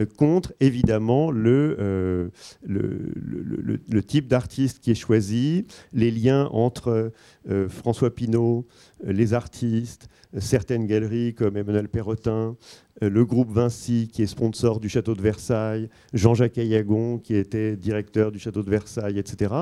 contre 0.05 0.53
évidemment 0.61 1.31
euh, 1.35 2.29
le, 2.63 3.13
le, 3.15 4.03
type 4.03 4.29
d'artiste 4.29 4.81
qui 4.81 4.91
est 4.91 4.97
choisi, 4.97 5.67
les 5.93 6.11
liens 6.11 6.49
entre 6.53 7.13
euh, 7.49 7.69
François 7.69 8.15
Pinault, 8.15 8.67
les 9.05 9.35
artistes, 9.35 10.09
certaines 10.39 10.87
galeries 10.87 11.35
comme 11.35 11.57
Emmanuel 11.57 11.89
Perrotin, 11.89 12.57
le 13.01 13.25
groupe 13.25 13.51
Vinci 13.51 14.09
qui 14.13 14.23
est 14.23 14.27
sponsor 14.27 14.81
du 14.81 14.89
château 14.89 15.15
de 15.15 15.23
Versailles, 15.23 15.89
Jean-Jacques 16.13 16.59
Ayagon 16.59 17.19
qui 17.19 17.35
était 17.35 17.77
directeur 17.77 18.33
du 18.33 18.39
château 18.39 18.63
de 18.63 18.71
Versailles, 18.71 19.19
etc. 19.19 19.55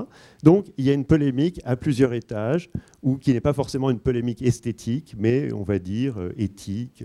Donc 0.42 0.66
il 0.76 0.84
y 0.84 0.90
a 0.90 0.92
une 0.92 1.04
polémique 1.04 1.60
à 1.64 1.76
plusieurs 1.76 2.12
étages, 2.12 2.70
ou 3.02 3.16
qui 3.16 3.32
n'est 3.32 3.40
pas 3.40 3.52
forcément 3.52 3.90
une 3.90 4.00
polémique 4.00 4.42
esthétique, 4.42 5.14
mais 5.18 5.52
on 5.52 5.62
va 5.62 5.78
dire 5.78 6.18
euh, 6.18 6.32
éthique 6.36 7.04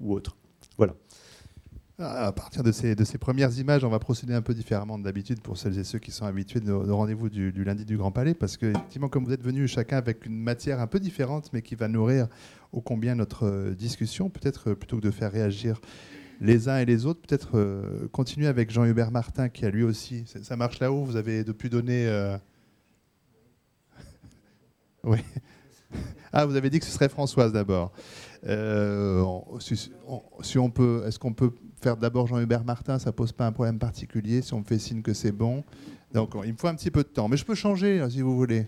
ou 0.00 0.14
autre. 0.14 0.36
Voilà. 0.76 0.94
À 2.02 2.32
partir 2.32 2.62
de 2.62 2.72
ces, 2.72 2.94
de 2.94 3.04
ces, 3.04 3.18
premières 3.18 3.58
images, 3.58 3.84
on 3.84 3.90
va 3.90 3.98
procéder 3.98 4.32
un 4.32 4.40
peu 4.40 4.54
différemment 4.54 4.98
de 4.98 5.04
d'habitude 5.04 5.42
pour 5.42 5.58
celles 5.58 5.78
et 5.78 5.84
ceux 5.84 5.98
qui 5.98 6.12
sont 6.12 6.24
habitués 6.24 6.60
de 6.60 6.64
nos, 6.64 6.96
rendez-vous 6.96 7.28
du, 7.28 7.62
lundi 7.62 7.84
du 7.84 7.98
Grand 7.98 8.10
Palais, 8.10 8.32
parce 8.32 8.56
que 8.56 8.66
effectivement, 8.66 9.10
comme 9.10 9.26
vous 9.26 9.32
êtes 9.32 9.42
venus 9.42 9.70
chacun 9.70 9.98
avec 9.98 10.24
une 10.24 10.40
matière 10.40 10.80
un 10.80 10.86
peu 10.86 10.98
différente, 10.98 11.50
mais 11.52 11.60
qui 11.60 11.74
va 11.74 11.88
nourrir 11.88 12.28
ô 12.72 12.80
combien 12.80 13.14
notre 13.14 13.44
euh, 13.44 13.74
discussion, 13.74 14.30
peut-être 14.30 14.70
euh, 14.70 14.74
plutôt 14.74 14.96
que 14.96 15.02
de 15.02 15.10
faire 15.10 15.30
réagir 15.30 15.78
les 16.40 16.70
uns 16.70 16.78
et 16.78 16.86
les 16.86 17.04
autres, 17.04 17.20
peut-être 17.20 17.58
euh, 17.58 18.08
continuer 18.12 18.46
avec 18.46 18.70
Jean-Hubert 18.70 19.10
Martin, 19.10 19.50
qui 19.50 19.66
a 19.66 19.70
lui 19.70 19.82
aussi, 19.82 20.24
ça 20.42 20.56
marche 20.56 20.80
là-haut, 20.80 21.04
vous 21.04 21.16
avez 21.16 21.44
depuis 21.44 21.68
donné... 21.68 22.08
oui. 25.04 25.18
Ah, 26.32 26.46
vous 26.46 26.56
avez 26.56 26.70
dit 26.70 26.78
que 26.78 26.86
ce 26.86 26.92
serait 26.92 27.10
Françoise 27.10 27.52
d'abord. 27.52 27.92
si 29.60 30.58
on 30.58 30.70
peut, 30.70 31.02
est-ce 31.04 31.18
qu'on 31.18 31.34
peut 31.34 31.52
faire 31.80 31.96
d'abord 31.96 32.26
Jean-Hubert 32.26 32.64
Martin, 32.64 32.98
ça 32.98 33.12
pose 33.12 33.32
pas 33.32 33.46
un 33.46 33.52
problème 33.52 33.78
particulier 33.78 34.42
si 34.42 34.54
on 34.54 34.60
me 34.60 34.64
fait 34.64 34.78
signe 34.78 35.02
que 35.02 35.14
c'est 35.14 35.32
bon. 35.32 35.64
Donc 36.12 36.34
il 36.44 36.52
me 36.52 36.56
faut 36.56 36.68
un 36.68 36.74
petit 36.74 36.90
peu 36.90 37.02
de 37.02 37.08
temps, 37.08 37.28
mais 37.28 37.36
je 37.36 37.44
peux 37.44 37.54
changer 37.54 38.04
si 38.10 38.20
vous 38.20 38.36
voulez. 38.36 38.66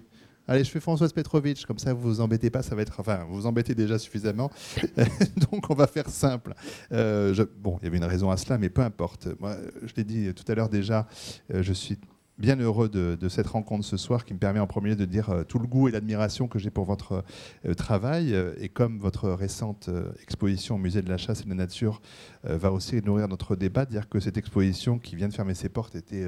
Allez, 0.49 0.65
je 0.65 0.71
fais 0.71 0.81
Françoise 0.81 1.13
Petrovitch, 1.13 1.67
comme 1.67 1.79
ça 1.79 1.95
vous 1.95 2.01
vous 2.01 2.21
embêtez 2.21 2.51
pas, 2.51 2.63
ça 2.63 2.75
va 2.75 2.83
être, 2.83 2.99
enfin, 2.99 3.25
vous 3.29 3.35
vous 3.37 3.47
embêtez 3.47 3.75
déjà 3.75 3.99
suffisamment. 3.99 4.51
Donc 5.51 5.71
on 5.71 5.75
va 5.75 5.87
faire 5.87 6.09
simple. 6.09 6.55
Euh, 6.91 7.47
bon, 7.61 7.79
il 7.81 7.85
y 7.85 7.89
avait 7.89 7.99
une 7.99 8.05
raison 8.05 8.31
à 8.31 8.37
cela, 8.37 8.59
mais 8.59 8.69
peu 8.69 8.83
importe. 8.83 9.29
Moi, 9.39 9.57
je 9.83 9.93
l'ai 9.97 10.05
dit 10.05 10.35
tout 10.35 10.45
à 10.51 10.55
l'heure 10.55 10.69
déjà, 10.69 11.07
euh, 11.55 11.63
je 11.63 11.73
suis 11.73 11.97
bien 12.39 12.57
heureux 12.57 12.89
de, 12.89 13.29
cette 13.29 13.47
rencontre 13.47 13.85
ce 13.85 13.97
soir 13.97 14.25
qui 14.25 14.35
me 14.35 14.39
permet 14.39 14.61
en 14.61 14.67
premier 14.67 14.97
de 14.97 15.05
dire 15.05 15.31
euh, 15.31 15.45
tout 15.45 15.59
le 15.59 15.67
goût 15.67 15.89
et 15.89 15.91
l'admiration 15.91 16.49
que 16.49 16.59
j'ai 16.59 16.71
pour 16.71 16.85
votre 16.85 17.25
euh, 17.67 17.75
travail. 17.75 18.35
Et 18.59 18.69
comme 18.69 18.99
votre 18.99 19.31
récente 19.31 19.89
euh, 19.89 20.13
exposition 20.23 20.75
au 20.77 20.79
Musée 20.79 21.03
de 21.03 21.09
la 21.09 21.17
Chasse 21.17 21.43
et 21.43 21.45
de 21.45 21.49
la 21.51 21.55
Nature 21.55 22.01
va 22.45 22.73
aussi 22.73 23.01
nourrir 23.03 23.29
notre 23.29 23.55
débat, 23.55 23.87
dire 23.87 24.09
que 24.09 24.19
cette 24.19 24.37
exposition 24.37 24.99
qui 24.99 25.15
vient 25.15 25.29
de 25.29 25.33
fermer 25.33 25.55
ses 25.55 25.69
portes 25.69 25.95
était, 25.95 26.27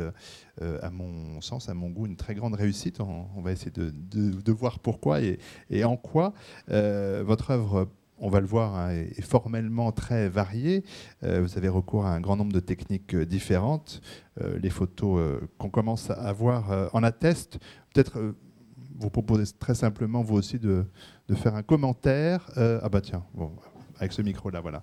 à 0.61 0.91
mon 0.91 1.41
sens, 1.41 1.69
à 1.69 1.75
mon 1.75 1.91
goût, 1.91 2.07
une 2.07 2.15
très 2.15 2.37
grande 2.37 2.55
réussite. 2.55 3.01
On, 3.01 3.41
va 3.43 3.51
essayer 3.51 3.73
de, 3.73 4.53
voir 4.53 4.79
pourquoi 4.79 5.19
et 5.21 5.85
en 5.85 5.97
quoi 5.97 6.33
votre 6.69 7.51
œuvre 7.51 7.89
on 8.19 8.29
va 8.29 8.41
le 8.41 8.47
voir, 8.47 8.75
hein, 8.75 8.91
est 8.91 9.23
formellement 9.23 9.93
très 9.93 10.29
varié. 10.29 10.85
Euh, 11.23 11.41
vous 11.43 11.59
avez 11.59 11.69
recours 11.69 12.07
à 12.07 12.15
un 12.15 12.21
grand 12.21 12.37
nombre 12.37 12.53
de 12.53 12.61
techniques 12.61 13.15
euh, 13.15 13.27
différentes. 13.27 14.01
Euh, 14.41 14.59
les 14.59 14.71
photos 14.71 15.41
qu'on 15.59 15.71
commence 15.71 16.11
à 16.11 16.33
voir 16.33 16.91
en 16.93 17.03
attestent. 17.03 17.59
Peut-être 17.93 18.35
vous 18.97 19.11
proposez 19.11 19.45
très 19.59 19.75
simplement, 19.75 20.23
vous 20.23 20.37
aussi, 20.37 20.59
de, 20.59 20.85
faire 21.35 21.55
un 21.55 21.63
commentaire. 21.63 22.49
ah 22.57 22.89
bah 22.89 23.01
tiens, 23.01 23.25
bon, 23.35 23.53
avec 23.99 24.13
ce 24.13 24.23
micro-là, 24.23 24.61
voilà. 24.61 24.83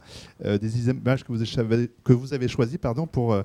des 0.58 0.90
images 0.90 1.24
que 1.24 1.32
vous 1.32 1.60
avez, 1.60 1.90
que 2.04 2.14
vous 2.14 2.34
avez 2.34 2.48
choisies 2.48 2.78
pardon, 2.78 3.08
pour 3.08 3.36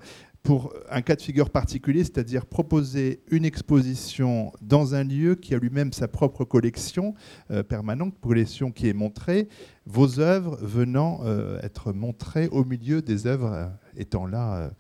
pour 0.46 0.72
un 0.88 1.02
cas 1.02 1.16
de 1.16 1.22
figure 1.22 1.50
particulier, 1.50 2.04
c'est-à-dire 2.04 2.46
proposer 2.46 3.20
une 3.32 3.44
exposition 3.44 4.52
dans 4.62 4.94
un 4.94 5.02
lieu 5.02 5.34
qui 5.34 5.56
a 5.56 5.58
lui-même 5.58 5.92
sa 5.92 6.06
propre 6.06 6.44
collection 6.44 7.14
euh, 7.50 7.64
permanente, 7.64 8.14
collection 8.20 8.70
qui 8.70 8.88
est 8.88 8.92
montrée, 8.92 9.48
vos 9.86 10.20
œuvres 10.20 10.56
venant 10.62 11.20
euh, 11.24 11.60
être 11.62 11.92
montrées 11.92 12.46
au 12.48 12.64
milieu 12.64 13.02
des 13.02 13.26
œuvres 13.26 13.52
euh, 13.52 13.66
étant 13.96 14.24
là 14.24 14.70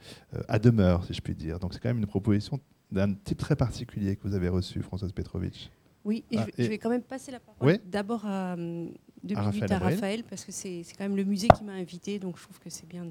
à 0.46 0.60
demeure, 0.60 1.04
si 1.04 1.14
je 1.14 1.20
puis 1.20 1.34
dire. 1.34 1.58
Donc 1.58 1.74
c'est 1.74 1.80
quand 1.80 1.88
même 1.88 1.98
une 1.98 2.06
proposition 2.06 2.60
d'un 2.92 3.14
type 3.14 3.38
très 3.38 3.56
particulier 3.56 4.14
que 4.14 4.22
vous 4.22 4.34
avez 4.34 4.48
reçu, 4.48 4.80
Françoise 4.82 5.10
Petrovitch. 5.10 5.68
Oui, 6.04 6.22
et, 6.30 6.38
ah, 6.38 6.46
je, 6.56 6.68
vais 6.68 6.78
quand 6.78 6.90
même 6.90 7.02
passer 7.02 7.32
la 7.32 7.40
parole 7.40 7.80
d'abord 7.84 8.24
à, 8.24 8.54
deux 8.54 9.34
minutes 9.34 9.72
à 9.72 9.78
Raphaël, 9.80 10.22
parce 10.22 10.44
que 10.44 10.52
c'est 10.52 10.84
quand 10.96 11.02
même 11.02 11.16
le 11.16 11.24
musée 11.24 11.48
qui 11.48 11.64
m'a 11.64 11.72
invité, 11.72 12.20
donc 12.20 12.38
je 12.38 12.44
trouve 12.44 12.60
que 12.60 12.70
c'est 12.70 12.86
bien 12.86 13.04
de... 13.06 13.10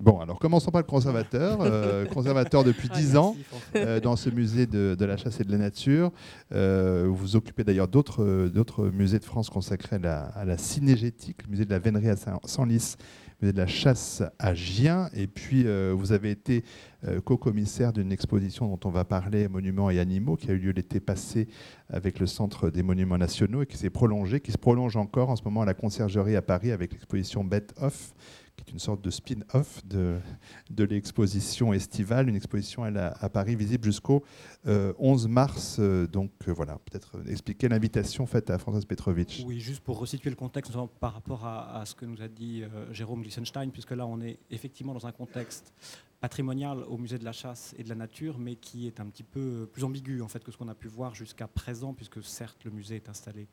Bon, 0.00 0.20
alors 0.20 0.38
commençons 0.38 0.70
par 0.70 0.80
le 0.80 0.86
conservateur, 0.86 1.58
euh, 1.60 2.06
conservateur 2.14 2.62
depuis 2.62 2.88
dix 2.88 3.16
ans 3.16 3.34
euh, 3.74 3.98
dans 3.98 4.14
ce 4.14 4.30
musée 4.30 4.66
de, 4.66 4.96
la 5.04 5.16
chasse 5.16 5.40
et 5.40 5.44
de 5.44 5.50
la 5.50 5.58
nature. 5.58 6.12
Euh, 6.52 7.06
vous 7.08 7.16
vous 7.16 7.36
occupez 7.36 7.64
d'ailleurs 7.64 7.88
d'autres 7.88 8.90
musées 8.90 9.18
de 9.18 9.24
France 9.24 9.50
consacrés 9.50 9.96
à 9.96 9.98
la, 9.98 10.20
à 10.20 10.44
la, 10.44 10.56
cinégétique, 10.56 11.42
le 11.44 11.50
musée 11.50 11.64
de 11.64 11.70
la 11.70 11.80
vénerie 11.80 12.10
à 12.10 12.16
Senlis, 12.44 12.94
le 13.40 13.46
musée 13.46 13.52
de 13.52 13.58
la 13.58 13.66
chasse 13.66 14.22
à 14.38 14.54
Gien, 14.54 15.08
et 15.14 15.26
puis 15.26 15.66
vous 15.92 16.12
avez 16.12 16.30
été 16.30 16.62
co-commissaire 17.24 17.92
d'une 17.92 18.12
exposition 18.12 18.68
dont 18.68 18.80
on 18.84 18.90
va 18.90 19.04
parler, 19.04 19.48
Monuments 19.48 19.90
et 19.90 19.98
Animaux, 19.98 20.36
qui 20.36 20.50
a 20.50 20.54
eu 20.54 20.58
lieu 20.58 20.70
l'été 20.70 21.00
passé 21.00 21.48
avec 21.90 22.20
le 22.20 22.26
Centre 22.26 22.70
des 22.70 22.84
Monuments 22.84 23.18
Nationaux 23.18 23.62
et 23.62 23.66
qui 23.66 23.76
s'est 23.76 23.90
prolongé, 23.90 24.40
qui 24.40 24.52
se 24.52 24.58
prolonge 24.58 24.96
encore 24.96 25.30
en 25.30 25.36
ce 25.36 25.42
moment 25.42 25.62
à 25.62 25.66
la 25.66 25.74
Conciergerie 25.74 26.36
à 26.36 26.42
Paris 26.42 26.70
avec 26.70 26.92
l'exposition 26.92 27.42
Bet 27.42 27.66
Off 27.80 28.12
une 28.72 28.78
sorte 28.78 29.02
de 29.02 29.10
spin-off 29.10 29.86
de, 29.86 30.18
de 30.70 30.84
l'exposition 30.84 31.72
estivale, 31.72 32.28
une 32.28 32.36
exposition 32.36 32.84
elle, 32.84 32.98
à, 32.98 33.28
Paris 33.28 33.56
visible 33.56 33.84
jusqu'au 33.84 34.24
11 34.66 35.26
euh, 35.26 35.28
mars. 35.28 35.76
Euh, 35.78 36.06
donc 36.06 36.30
euh, 36.46 36.52
voilà, 36.52 36.78
peut-être 36.78 37.20
expliquer 37.28 37.68
l'invitation 37.68 38.26
faite 38.26 38.50
à 38.50 38.58
Françoise 38.58 38.84
Petrovitch. 38.84 39.42
Oui, 39.44 39.60
juste 39.60 39.82
pour 39.82 39.98
resituer 39.98 40.30
le 40.30 40.36
contexte 40.36 40.72
par 41.00 41.14
rapport 41.14 41.46
à, 41.46 41.82
ce 41.84 41.94
que 41.94 42.04
nous 42.04 42.20
a 42.22 42.28
dit 42.28 42.62
Jérôme 42.92 43.22
Glissenstein, 43.22 43.70
puisque 43.70 43.92
là 43.92 44.06
on 44.06 44.20
est 44.20 44.38
effectivement 44.50 44.94
dans 44.94 45.06
un 45.06 45.12
contexte 45.12 45.72
patrimonial 46.20 46.82
au 46.88 46.98
musée 46.98 47.18
de 47.18 47.24
la 47.24 47.32
chasse 47.32 47.74
et 47.78 47.84
de 47.84 47.88
la 47.88 47.94
nature, 47.94 48.38
mais 48.38 48.56
qui 48.56 48.86
est 48.86 49.00
un 49.00 49.06
petit 49.06 49.22
peu 49.22 49.68
plus 49.72 49.84
ambigu 49.84 50.20
en 50.20 50.28
fait 50.28 50.42
que 50.42 50.50
ce 50.50 50.56
qu'on 50.56 50.68
a 50.68 50.74
pu 50.74 50.88
voir 50.88 51.14
jusqu'à 51.14 51.46
présent, 51.46 51.94
puisque 51.94 52.22
certes 52.24 52.64
le 52.64 52.70
musée 52.70 52.96
est 52.96 53.08
installé 53.08 53.46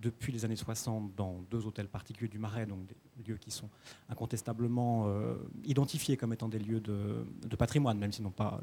depuis 0.00 0.32
les 0.32 0.44
années 0.44 0.56
60 0.56 1.14
dans 1.16 1.42
deux 1.50 1.66
hôtels 1.66 1.88
particuliers 1.88 2.28
du 2.28 2.38
Marais, 2.38 2.66
donc 2.66 2.86
des 2.86 2.96
lieux 3.26 3.36
qui 3.38 3.50
sont 3.50 3.68
incontestablement 4.08 5.08
euh, 5.08 5.34
identifiés 5.64 6.16
comme 6.16 6.32
étant 6.32 6.48
des 6.48 6.58
lieux 6.58 6.80
de, 6.80 7.56
patrimoine, 7.56 7.98
même 7.98 8.12
s'ils 8.12 8.24
n'ont 8.24 8.30
pas 8.30 8.60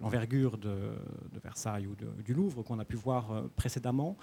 l'envergure 0.00 0.58
de, 0.58 0.92
Versailles 1.42 1.86
ou 1.86 1.94
du 2.22 2.34
Louvre 2.34 2.62
qu'on 2.62 2.78
a 2.78 2.84
pu 2.84 2.96
voir 2.96 3.30
euh, 3.30 3.42
précédemment. 3.54 4.16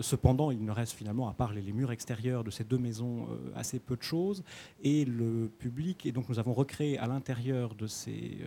Cependant, 0.00 0.50
il 0.50 0.64
ne 0.64 0.70
reste 0.70 0.92
finalement, 0.92 1.28
à 1.28 1.32
part 1.32 1.52
les, 1.52 1.72
murs 1.72 1.90
extérieurs 1.90 2.44
de 2.44 2.50
ces 2.50 2.64
deux 2.64 2.78
maisons, 2.78 3.26
euh, 3.30 3.52
assez 3.56 3.78
peu 3.80 3.96
de 3.96 4.02
choses. 4.02 4.44
Et 4.82 5.04
le 5.04 5.50
public, 5.58 6.06
et 6.06 6.12
donc 6.12 6.28
nous 6.28 6.38
avons 6.38 6.52
recréé 6.52 6.98
à 6.98 7.06
l'intérieur 7.06 7.74
de 7.74 7.86
ces, 7.86 8.38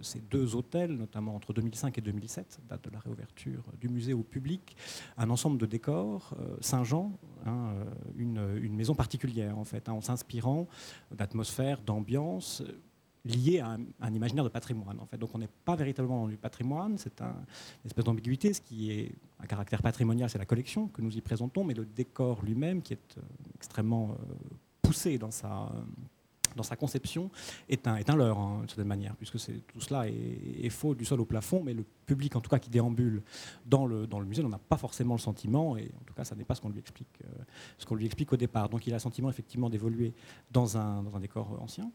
ces 0.00 0.20
deux 0.20 0.54
hôtels, 0.54 0.92
notamment 0.92 1.34
entre 1.34 1.52
2005 1.52 1.98
et 1.98 2.00
2007, 2.00 2.60
date 2.68 2.84
de 2.84 2.90
la 2.90 2.98
réouverture 3.00 3.62
du 3.80 3.88
musée 3.88 4.14
au 4.14 4.22
public, 4.22 4.76
un 5.16 5.30
ensemble 5.30 5.58
de 5.58 5.66
décors 5.66 6.34
euh, 6.38 6.56
Saint-Jean, 6.60 7.12
hein, 7.46 7.74
euh, 7.74 8.58
une, 8.60 8.74
maison 8.74 8.94
particulière 8.94 9.58
en 9.58 9.64
fait, 9.64 9.88
hein, 9.88 9.92
en 9.92 10.00
s'inspirant 10.00 10.66
d'atmosphère, 11.12 11.82
d'ambiance 11.82 12.62
euh, 13.26 13.32
liée 13.32 13.60
à 13.60 13.76
un, 14.00 14.14
imaginaire 14.14 14.44
de 14.44 14.48
patrimoine. 14.48 14.98
En 15.00 15.06
fait. 15.06 15.18
Donc 15.18 15.30
on 15.34 15.38
n'est 15.38 15.48
pas 15.64 15.76
véritablement 15.76 16.22
dans 16.22 16.28
du 16.28 16.36
patrimoine, 16.36 16.98
c'est 16.98 17.20
un, 17.20 17.34
une 17.84 17.86
espèce 17.86 18.04
d'ambiguïté. 18.04 18.52
Ce 18.52 18.60
qui 18.60 18.92
est 18.92 19.12
un 19.40 19.46
caractère 19.46 19.82
patrimonial, 19.82 20.28
c'est 20.28 20.38
la 20.38 20.46
collection 20.46 20.88
que 20.88 21.02
nous 21.02 21.16
y 21.16 21.20
présentons, 21.20 21.64
mais 21.64 21.74
le 21.74 21.84
décor 21.84 22.42
lui-même, 22.42 22.82
qui 22.82 22.94
est 22.94 23.18
extrêmement 23.54 24.16
poussé 24.82 25.18
dans 25.18 25.30
sa 25.30 25.70
dans 26.56 26.62
sa 26.62 26.76
conception 26.76 27.30
est 27.68 27.86
un, 27.86 27.96
est 27.96 28.08
un 28.10 28.16
leurre, 28.16 28.38
hein, 28.38 28.62
certaine 28.66 28.86
manière, 28.86 29.16
puisque 29.16 29.38
tout 29.38 29.80
cela 29.80 30.06
est, 30.08 30.68
faux 30.70 30.94
du 30.94 31.04
sol 31.04 31.20
au 31.20 31.24
plafond, 31.24 31.62
mais 31.62 31.74
le 31.74 31.84
public, 32.06 32.36
en 32.36 32.40
tout 32.40 32.50
cas, 32.50 32.58
qui 32.58 32.70
déambule 32.70 33.22
dans 33.66 33.86
le, 33.86 34.06
dans 34.06 34.20
le 34.20 34.26
musée, 34.26 34.42
n'en 34.42 34.52
a 34.52 34.58
pas 34.58 34.76
forcément 34.76 35.14
le 35.14 35.20
sentiment, 35.20 35.76
et 35.76 35.90
en 36.00 36.04
tout 36.04 36.14
cas, 36.14 36.24
ça 36.24 36.34
n'est 36.34 36.44
pas 36.44 36.54
ce 36.54 36.60
qu'on 36.60 36.68
lui, 36.68 36.78
explique, 36.78 37.08
euh, 37.24 37.42
ce 37.78 37.86
qu'on 37.86 37.94
lui 37.94 38.06
explique 38.06 38.32
au 38.32 38.36
départ. 38.36 38.68
Donc 38.68 38.86
il 38.86 38.92
a 38.92 38.96
le 38.96 39.00
sentiment, 39.00 39.30
effectivement, 39.30 39.68
d'évoluer 39.68 40.12
dans 40.50 40.76
un, 40.76 41.02
dans 41.02 41.16
un 41.16 41.20
décor 41.20 41.58
ancien, 41.60 41.90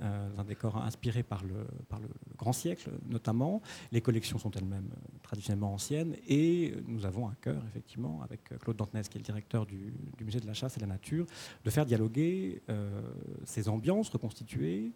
euh, 0.00 0.28
un 0.38 0.44
décor 0.44 0.76
inspiré 0.76 1.22
par 1.22 1.44
le, 1.44 1.66
par 1.88 2.00
le 2.00 2.08
grand 2.36 2.52
siècle, 2.52 2.90
notamment. 3.08 3.62
Les 3.92 4.00
collections 4.00 4.38
sont 4.38 4.50
elles-mêmes 4.52 4.90
euh, 4.92 5.18
traditionnellement 5.22 5.74
anciennes, 5.74 6.16
et 6.28 6.74
nous 6.86 7.06
avons 7.06 7.28
un 7.28 7.34
cœur, 7.40 7.62
effectivement, 7.68 8.22
avec 8.22 8.58
Claude 8.60 8.76
Dantenez, 8.76 9.02
qui 9.02 9.18
est 9.18 9.20
le 9.20 9.24
directeur 9.24 9.66
du, 9.66 9.92
du, 10.16 10.24
musée 10.24 10.40
de 10.40 10.46
la 10.46 10.54
chasse 10.54 10.76
et 10.76 10.80
de 10.80 10.84
la 10.84 10.92
nature, 10.92 11.26
de 11.64 11.70
faire 11.70 11.86
dialoguer 11.86 12.62
ces 13.44 13.68
ambiances 13.68 14.08
reconstituer 14.08 14.92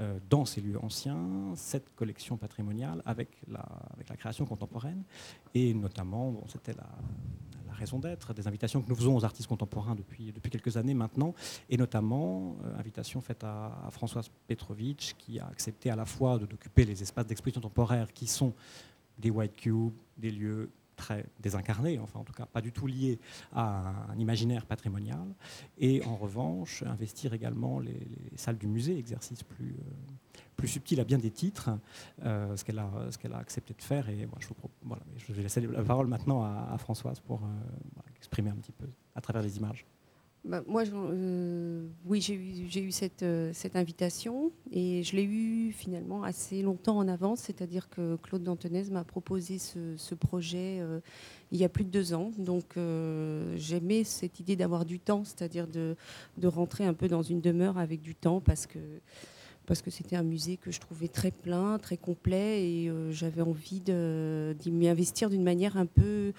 euh, 0.00 0.18
dans 0.30 0.44
ces 0.44 0.60
lieux 0.60 0.82
anciens 0.82 1.54
cette 1.54 1.94
collection 1.94 2.36
patrimoniale 2.36 3.02
avec 3.04 3.28
la, 3.48 3.60
avec 3.92 4.08
la 4.08 4.16
création 4.16 4.46
contemporaine. 4.46 5.02
Et 5.54 5.74
notamment, 5.74 6.42
c'était 6.48 6.72
la, 6.72 6.88
raison 7.82 7.98
d'être 7.98 8.32
des 8.32 8.46
invitations 8.46 8.80
que 8.80 8.88
nous 8.88 8.94
faisons 8.94 9.16
aux 9.16 9.24
artistes 9.24 9.48
contemporains 9.48 9.94
depuis, 9.94 10.32
depuis 10.32 10.50
quelques 10.50 10.76
années 10.76 10.94
maintenant, 10.94 11.34
et 11.68 11.76
notamment 11.76 12.56
euh, 12.64 12.78
invitation 12.78 13.20
faite 13.20 13.42
à, 13.44 13.88
Françoise 13.90 14.30
Petrovitch, 14.46 15.14
qui 15.18 15.38
a 15.38 15.46
accepté 15.46 15.90
à 15.90 15.96
la 15.96 16.04
fois 16.04 16.38
d'occuper 16.38 16.84
les 16.84 17.02
espaces 17.02 17.26
d'exposition 17.26 17.60
temporaire 17.60 18.12
qui 18.12 18.26
sont 18.26 18.54
des 19.18 19.30
white 19.30 19.56
cubes, 19.56 19.92
des 20.16 20.30
lieux 20.30 20.70
très 20.96 21.24
désincarné, 21.40 21.98
enfin 21.98 22.20
en 22.20 22.24
tout 22.24 22.32
cas 22.32 22.46
pas 22.46 22.60
du 22.60 22.70
tout 22.70 22.86
lié 22.86 23.18
à 23.52 24.10
un 24.12 24.18
imaginaire 24.18 24.64
patrimonial, 24.66 25.26
et 25.78 26.04
en 26.04 26.16
revanche 26.16 26.84
investir 26.84 27.34
également 27.34 27.80
les, 27.80 27.98
salles 28.36 28.58
du 28.58 28.68
musée, 28.68 28.96
exercice 28.98 29.42
plus, 29.42 29.74
euh, 29.80 30.12
plus 30.62 30.68
subtil 30.68 31.00
à 31.00 31.04
bien 31.04 31.18
des 31.18 31.32
titres, 31.32 31.70
euh, 32.24 32.56
ce 32.56 32.62
qu'elle 32.62 32.78
a, 32.78 33.36
accepté 33.36 33.74
de 33.74 33.82
faire. 33.82 34.08
Et 34.08 34.28
je, 34.38 34.46
voilà, 34.84 35.02
je 35.16 35.32
vais 35.32 35.42
laisser 35.42 35.60
la 35.60 35.82
parole 35.82 36.06
maintenant 36.06 36.44
à, 36.44 36.78
Françoise 36.78 37.18
pour 37.18 37.40
euh, 37.40 38.00
exprimer 38.16 38.50
un 38.50 38.54
petit 38.54 38.70
peu 38.70 38.86
à 39.16 39.20
travers 39.20 39.42
les 39.42 39.56
images. 39.56 39.84
Bah, 40.44 40.62
moi, 40.68 40.84
euh, 40.92 41.84
oui, 42.06 42.20
j'ai 42.20 42.34
eu, 42.34 42.90
euh, 43.22 43.50
cette, 43.52 43.76
invitation 43.76 44.52
et 44.70 45.02
je 45.02 45.16
l'ai 45.16 45.24
eu 45.24 45.72
finalement 45.72 46.22
assez 46.22 46.62
longtemps 46.62 46.98
en 46.98 47.08
avance, 47.08 47.40
c'est-à-dire 47.40 47.88
que 47.90 48.14
Claude 48.22 48.44
Dantenez 48.44 48.84
m'a 48.90 49.02
proposé 49.02 49.58
ce, 49.58 50.14
projet 50.14 50.80
il 51.50 51.58
y 51.58 51.64
a 51.64 51.68
plus 51.68 51.84
de 51.84 51.90
deux 51.90 52.14
ans. 52.14 52.30
Donc 52.38 52.76
j'aimais 53.56 54.04
cette 54.04 54.38
idée 54.38 54.54
d'avoir 54.54 54.84
du 54.84 55.00
temps, 55.00 55.24
c'est-à-dire 55.24 55.66
de, 55.66 55.96
rentrer 56.44 56.84
un 56.84 56.94
peu 56.94 57.08
dans 57.08 57.22
une 57.22 57.40
demeure 57.40 57.78
avec 57.78 58.00
du 58.00 58.14
temps 58.14 58.40
parce 58.40 58.68
que 58.68 58.78
parce 59.66 59.82
que 59.82 59.90
c'était 59.90 60.16
un 60.16 60.22
musée 60.22 60.56
que 60.56 60.70
je 60.70 60.80
trouvais 60.80 61.08
très 61.08 61.30
plein, 61.30 61.78
très 61.78 61.96
complet 61.96 62.62
et 62.62 62.92
j'avais 63.10 63.42
envie 63.42 63.80
d'y 63.80 64.70
m'y 64.70 64.88
investir 64.88 65.30
d'une 65.30 65.44
manière 65.44 65.76
un 65.76 65.86
peu 65.86 66.32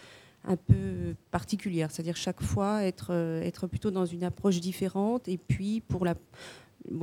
un 0.46 0.58
peu 0.58 1.16
particulière, 1.32 1.90
c'est-à-dire 1.92 2.18
chaque 2.18 2.42
fois 2.42 2.84
être, 2.84 3.08
euh, 3.12 3.42
être 3.42 3.68
plutôt 3.68 3.92
dans 3.92 4.06
une 4.06 4.24
approche 4.24 4.60
différente 4.60 5.28
et 5.28 5.38
puis 5.38 5.82
pour 5.82 6.06
la 6.06 6.16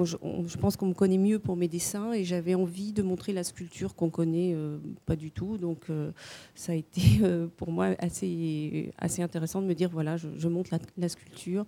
je, 0.05 0.57
pense 0.59 0.77
qu'on 0.77 0.87
me 0.87 0.95
connaît 0.95 1.19
mieux 1.19 1.39
pour 1.39 1.57
mes 1.57 1.69
dessins 1.69 2.13
et 2.13 2.25
j'avais 2.25 2.55
envie 2.55 2.93
de 2.93 3.03
montrer 3.03 3.33
la 3.33 3.45
sculpture 3.45 3.95
qu'on 3.95 4.11
connaît 4.11 4.53
euh, 4.55 4.79
pas 5.07 5.17
du 5.17 5.31
tout. 5.31 5.57
Donc 5.59 5.85
euh, 5.89 6.13
ça 6.55 6.73
a 6.73 6.75
été 6.75 7.01
euh, 7.23 7.47
pour 7.57 7.73
moi 7.73 7.95
assez, 7.99 8.93
assez 8.99 9.23
intéressant 9.23 9.63
de 9.63 9.67
me 9.67 9.75
dire 9.75 9.91
voilà, 9.91 10.17
je, 10.17 10.49
montre 10.49 10.71
la, 10.97 11.09
sculpture 11.09 11.65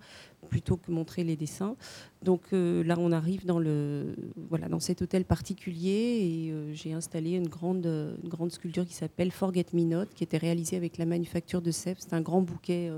plutôt 0.49 0.77
que 0.77 0.91
montrer 0.91 1.23
les 1.23 1.35
dessins. 1.35 1.75
Donc 2.21 2.51
là, 2.51 2.95
on 2.99 3.11
arrive 3.11 3.45
dans, 3.45 3.59
le, 3.59 4.15
voilà, 4.49 4.69
dans 4.69 4.79
cet 4.79 5.01
hôtel 5.01 5.25
particulier 5.25 5.89
et 5.91 6.73
j'ai 6.73 6.93
installé 6.93 7.31
une 7.31 7.47
grande, 7.47 8.17
grande 8.23 8.51
sculpture 8.51 8.85
qui 8.85 8.93
s'appelle 8.93 9.31
Forget 9.31 9.65
Me 9.73 9.83
Not, 9.83 10.05
qui 10.15 10.23
était 10.23 10.37
réalisée 10.37 10.77
avec 10.77 10.97
la 10.97 11.05
manufacture 11.05 11.61
de 11.61 11.71
Sèvres. 11.71 11.99
C'est 12.01 12.13
un 12.13 12.21
grand 12.21 12.41
bouquet 12.41 12.91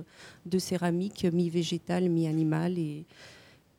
de 0.46 0.60
céramique 0.60 1.26
mi-végétal, 1.26 2.10
mi-animal 2.10 2.78
et 2.78 3.06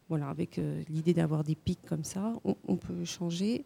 voilà, 0.09 0.29
avec 0.29 0.59
euh, 0.59 0.83
l'idée 0.89 1.15
d'avoir 1.15 1.45
des 1.45 1.55
pics 1.55 1.85
comme 1.87 2.05
ça, 2.05 2.33
on, 2.45 2.77
peut 2.77 3.05
changer. 3.05 3.65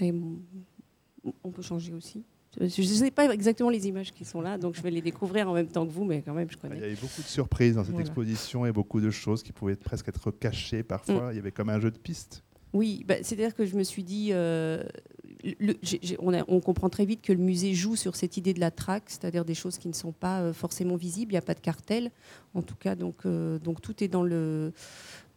on 0.00 1.50
peut 1.50 1.62
changer 1.62 1.94
aussi. 1.94 2.24
Je 2.60 2.64
ne 2.64 2.86
sais 2.86 3.10
pas 3.10 3.32
exactement 3.32 3.70
les 3.70 3.88
images 3.88 4.12
qui 4.12 4.26
sont 4.26 4.42
là, 4.42 4.58
donc 4.58 4.74
je 4.74 4.82
vais 4.82 4.90
les 4.90 5.00
découvrir 5.00 5.48
en 5.48 5.54
même 5.54 5.68
temps 5.68 5.86
que 5.86 5.90
vous, 5.92 6.04
mais 6.04 6.20
quand 6.20 6.34
même, 6.34 6.50
je 6.50 6.58
connais. 6.58 6.76
Il 6.76 6.82
y 6.82 6.84
avait 6.84 6.94
beaucoup 6.94 7.22
de 7.22 7.26
surprises 7.26 7.76
dans 7.76 7.84
cette 7.84 7.98
exposition 7.98 8.66
et 8.66 8.72
beaucoup 8.72 9.00
de 9.00 9.10
choses 9.10 9.42
qui 9.42 9.52
pouvaient 9.52 9.76
presque 9.76 10.08
être 10.08 10.30
cachées 10.30 10.82
parfois. 10.82 11.28
Mm. 11.28 11.32
Il 11.32 11.36
y 11.36 11.38
avait 11.38 11.52
comme 11.52 11.70
un 11.70 11.80
jeu 11.80 11.90
de 11.90 11.98
pistes. 11.98 12.44
Oui, 12.74 13.04
bah, 13.06 13.16
c'est-à-dire 13.22 13.54
que 13.54 13.64
je 13.64 13.76
me 13.76 13.82
suis 13.82 14.02
dit, 14.02 14.30
euh, 14.32 14.82
on, 16.18 16.60
comprend 16.60 16.88
très 16.88 17.04
vite 17.04 17.22
que 17.22 17.32
le 17.32 17.38
musée 17.38 17.74
joue 17.74 17.96
sur 17.96 18.16
cette 18.16 18.36
idée 18.36 18.54
de 18.54 18.60
la 18.60 18.70
traque, 18.70 19.04
c'est-à-dire 19.06 19.44
des 19.44 19.54
choses 19.54 19.78
qui 19.78 19.88
ne 19.88 19.92
sont 19.92 20.12
pas 20.12 20.40
euh, 20.40 20.52
forcément 20.52 20.96
visibles. 20.96 21.32
Il 21.32 21.34
n'y 21.34 21.38
a 21.38 21.42
pas 21.42 21.54
de 21.54 21.60
cartel, 21.60 22.10
en 22.54 22.62
tout 22.62 22.76
cas, 22.76 22.94
donc, 22.94 23.26
euh, 23.26 23.58
donc 23.58 23.80
tout 23.80 24.02
est 24.04 24.08
dans 24.08 24.22
le 24.22 24.72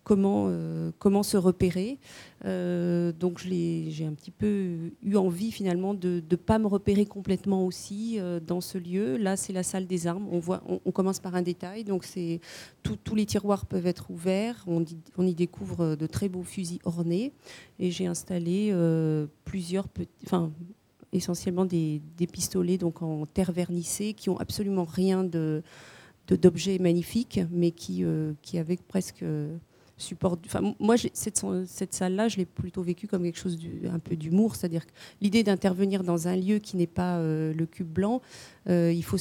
comment, 0.06 0.46
euh, 0.48 0.92
comment 1.00 1.24
se 1.24 1.36
repérer. 1.36 1.98
Euh, 2.46 3.12
donc 3.12 3.40
j'ai 3.40 4.06
un 4.06 4.14
petit 4.14 4.32
peu 4.32 4.92
eu 5.04 5.16
envie 5.18 5.52
finalement 5.52 5.94
de 5.94 6.24
ne 6.30 6.36
pas 6.38 6.60
me 6.60 6.68
repérer 6.68 7.06
complètement 7.06 7.66
aussi 7.66 8.18
euh, 8.20 8.40
dans 8.40 8.62
ce 8.62 8.78
lieu. 8.78 9.18
Là, 9.18 9.36
c'est 9.36 9.52
la 9.52 9.64
salle 9.64 9.88
des 9.88 10.08
armes. 10.08 10.28
On, 10.32 10.40
voit, 10.40 10.64
on, 10.68 10.92
commence 10.92 11.20
par 11.20 11.36
un 11.36 11.42
détail. 11.42 11.84
Donc 11.84 12.06
tous 12.84 13.16
les 13.16 13.26
tiroirs 13.26 13.66
peuvent 13.66 13.88
être 13.88 14.12
ouverts. 14.12 14.64
On, 14.68 14.86
y 15.26 15.34
découvre 15.34 15.96
de 15.96 16.08
très 16.08 16.30
beaux 16.30 16.44
fusils 16.44 16.80
ornés. 16.86 17.34
Et 17.80 17.92
j'ai 17.92 18.06
installé 18.06 18.74
plusieurs 19.44 19.90
petits... 19.90 20.10
Enfin, 20.24 20.52
essentiellement 21.12 21.66
des, 21.66 22.02
pistolets 22.32 22.78
donc 22.78 23.02
en 23.02 23.26
terre 23.26 23.52
vernissée 23.52 24.14
qui 24.14 24.30
ont 24.30 24.38
absolument 24.38 24.84
rien 24.86 25.24
de 25.24 25.64
d'objets 26.28 26.80
magnifiques, 26.80 27.40
mais 27.52 27.70
qui, 27.70 28.04
qui 28.42 28.58
avaient 28.58 28.78
presque 28.78 29.24
moi, 30.80 30.96
cette, 31.14 31.94
salle-là, 31.94 32.28
je 32.28 32.38
l'ai 32.38 32.46
plutôt 32.46 32.82
vécue 32.82 33.08
comme 33.08 33.24
quelque 33.24 33.40
chose 33.40 33.58
peu 34.04 34.16
d'humour, 34.18 34.56
c'est-à-dire 34.56 34.84
l'idée 35.22 35.44
d'intervenir 35.44 36.04
dans 36.04 36.28
un 36.28 36.36
lieu 36.36 36.60
qui 36.60 36.76
n'est 36.76 36.86
pas 36.86 37.18
euh, 37.18 37.54
le 37.54 37.66
cube 37.66 37.88
blanc, 37.88 38.22
euh, 38.68 38.92
il, 38.94 39.04
faut, 39.04 39.18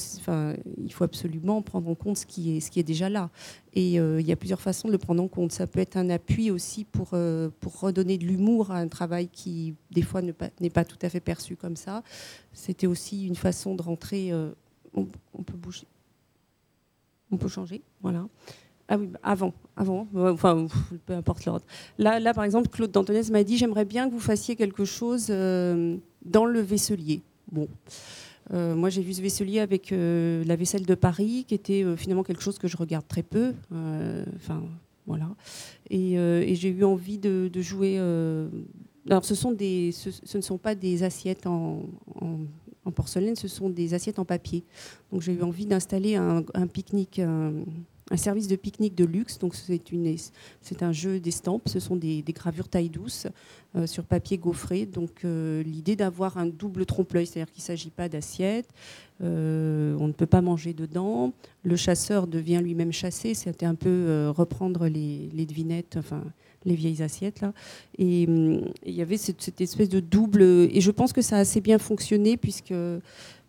absolument 1.00 1.62
prendre 1.62 1.88
en 1.88 1.94
compte 1.94 2.16
ce 2.16 2.26
qui 2.26 2.56
est, 2.56 2.82
déjà 2.82 3.08
là. 3.08 3.30
Et 3.74 4.00
euh, 4.00 4.20
il 4.20 4.26
y 4.26 4.32
a 4.32 4.36
plusieurs 4.36 4.60
façons 4.60 4.88
de 4.88 4.92
le 4.92 4.98
prendre 4.98 5.22
en 5.22 5.28
compte. 5.28 5.52
Ça 5.52 5.68
peut 5.68 5.78
être 5.78 5.96
un 5.96 6.10
appui 6.10 6.50
aussi 6.50 6.84
pour, 6.84 7.10
redonner 7.10 8.18
de 8.18 8.24
l'humour 8.24 8.72
à 8.72 8.78
un 8.78 8.88
travail 8.88 9.28
qui, 9.28 9.74
des 9.92 10.02
fois, 10.02 10.22
n'est 10.22 10.70
pas, 10.70 10.84
tout 10.84 10.98
à 11.02 11.08
fait 11.08 11.20
perçu 11.20 11.54
comme 11.54 11.76
ça. 11.76 12.02
C'était 12.52 12.88
aussi 12.88 13.26
une 13.26 13.36
façon 13.36 13.76
de 13.76 13.82
rentrer. 13.82 14.32
On 14.92 15.04
peut 15.04 15.56
bouger. 15.56 15.86
On 17.30 17.36
peut 17.36 17.48
changer, 17.48 17.82
voilà. 18.00 18.28
Ah 18.88 18.98
oui, 18.98 19.06
bah, 19.06 19.18
avant, 19.22 19.54
avant, 19.76 20.06
enfin, 20.14 20.66
peu 21.06 21.14
importe 21.14 21.44
l'ordre. 21.46 21.64
Là, 21.98 22.20
là, 22.20 22.34
par 22.34 22.44
exemple, 22.44 22.68
Claude 22.68 22.90
Dantonès 22.90 23.30
m'a 23.30 23.42
dit 23.42 23.56
J'aimerais 23.56 23.84
bien 23.84 24.08
que 24.08 24.12
vous 24.12 24.20
fassiez 24.20 24.56
quelque 24.56 24.84
chose 24.84 25.28
euh, 25.30 25.96
dans 26.24 26.44
le 26.44 26.60
vaisselier. 26.60 27.22
Bon. 27.50 27.68
Euh, 28.52 28.74
moi, 28.74 28.90
j'ai 28.90 29.00
vu 29.00 29.14
ce 29.14 29.22
vaisselier 29.22 29.60
avec 29.60 29.90
euh, 29.90 30.44
la 30.44 30.54
vaisselle 30.54 30.84
de 30.84 30.94
Paris, 30.94 31.46
qui 31.48 31.54
était 31.54 31.84
finalement 31.96 32.22
quelque 32.22 32.42
chose 32.42 32.58
que 32.58 32.68
je 32.68 32.76
regarde 32.76 33.08
très 33.08 33.22
peu. 33.22 33.54
Enfin, 34.36 34.62
voilà. 35.06 35.30
Et, 35.88 36.54
j'ai 36.54 36.68
eu 36.68 36.84
envie 36.84 37.18
de, 37.18 37.50
jouer. 37.62 37.98
alors, 39.08 39.24
ce, 39.24 40.36
ne 40.36 40.42
sont 40.42 40.58
pas 40.58 40.74
des 40.74 41.04
assiettes 41.04 41.46
en, 41.46 41.86
porcelaine, 42.94 43.34
ce 43.34 43.48
sont 43.48 43.70
des 43.70 43.94
assiettes 43.94 44.18
en 44.18 44.26
papier. 44.26 44.62
Donc, 45.10 45.22
j'ai 45.22 45.32
eu 45.32 45.42
envie 45.42 45.64
d'installer 45.64 46.16
un, 46.16 46.66
pique-nique 46.70 47.22
service 48.16 48.48
de 48.48 48.56
pique-nique 48.56 48.94
de 48.94 49.04
luxe. 49.04 49.38
Donc 49.38 49.54
c'est 49.54 50.82
un 50.82 50.92
jeu 50.92 51.20
d'estampes. 51.20 51.68
Ce 51.68 51.80
sont 51.80 51.96
des, 51.96 52.22
gravures 52.28 52.68
taille 52.68 52.90
douce 52.90 53.26
euh, 53.76 53.86
sur 53.86 54.04
papier 54.04 54.38
gaufré. 54.38 54.86
Donc 54.86 55.24
euh, 55.24 55.62
l'idée 55.62 55.96
d'avoir 55.96 56.36
un 56.38 56.46
double 56.46 56.86
trompe-l'œil, 56.86 57.26
c'est-à-dire 57.26 57.52
qu'il 57.52 57.62
ne 57.62 57.66
s'agit 57.66 57.90
pas 57.90 58.08
d'assiette. 58.08 58.68
Euh, 59.22 59.96
on 59.98 60.08
ne 60.08 60.12
peut 60.12 60.26
pas 60.26 60.42
manger 60.42 60.74
dedans. 60.74 61.32
Le 61.62 61.76
chasseur 61.76 62.26
devient 62.26 62.60
lui-même 62.62 62.92
chassé. 62.92 63.34
C'était 63.34 63.66
un 63.66 63.74
peu 63.74 64.28
reprendre 64.28 64.86
les, 64.86 65.46
devinettes, 65.46 65.96
enfin 65.98 66.22
les 66.66 66.74
vieilles 66.74 67.02
assiettes 67.02 67.40
là. 67.40 67.52
Et 67.98 68.26
hum, 68.28 68.68
il 68.84 68.94
y 68.94 69.02
avait 69.02 69.16
cette, 69.16 69.60
espèce 69.60 69.88
de 69.88 70.00
double. 70.00 70.42
Et 70.42 70.80
je 70.80 70.90
pense 70.90 71.12
que 71.12 71.22
ça 71.22 71.36
a 71.36 71.40
assez 71.40 71.60
bien 71.60 71.78
fonctionné 71.78 72.36
puisque 72.36 72.74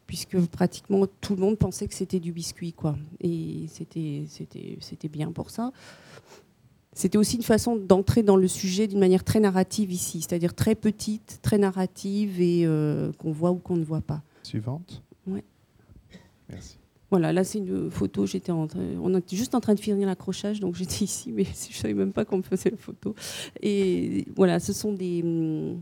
puisque 0.08 0.40
pratiquement 0.48 1.06
tout 1.22 1.36
le 1.36 1.42
monde 1.42 1.58
pensait 1.58 1.88
que 1.88 1.94
c'était 1.94 2.20
du 2.20 2.32
biscuit. 2.32 2.74
Quoi. 2.74 2.96
Et 3.22 3.66
c'était 3.70 5.10
bien 5.10 5.32
pour 5.32 5.50
ça. 5.50 5.72
C'était 6.94 7.18
aussi 7.18 7.36
une 7.36 7.44
façon 7.44 7.76
d'entrer 7.76 8.24
dans 8.24 8.38
le 8.38 8.48
sujet 8.48 8.88
d'une 8.88 9.00
manière 9.00 9.26
très 9.26 9.42
narrative 9.42 9.92
ici, 9.92 10.22
c'est-à-dire 10.22 10.54
très 10.54 10.76
petite, 10.76 11.40
très 11.42 11.58
narrative 11.58 12.40
et 12.40 12.66
euh, 12.66 13.12
qu'on 13.18 13.34
voit 13.34 13.52
ou 13.52 13.58
qu'on 13.58 13.76
ne 13.76 13.84
voit 13.84 14.02
pas. 14.02 14.22
Suivante. 14.44 15.04
Ouais. 15.28 15.44
Merci. 16.50 16.78
Voilà, 17.12 17.34
là 17.34 17.44
c'est 17.44 17.58
une 17.60 17.92
photo. 17.92 18.26
J'étais 18.26 18.52
en 18.52 18.68
on 18.76 19.18
était 19.18 19.36
juste 19.36 19.56
en 19.56 19.60
train 19.60 19.74
de 19.74 19.80
finir 19.80 20.08
l'accrochage, 20.08 20.62
donc 20.62 20.76
j'étais 20.76 21.04
ici, 21.04 21.34
mais 21.34 21.44
je 21.70 21.76
savais 21.76 21.94
même 21.94 22.14
pas 22.14 22.24
qu'on 22.24 22.38
me 22.38 22.44
faisait 22.44 22.72
la 22.72 22.78
photo. 22.78 23.14
Et 23.62 24.26
voilà, 24.36 24.62
ce 24.62 24.72
sont 24.72 24.94
des 24.94 25.22
hum, 25.22 25.82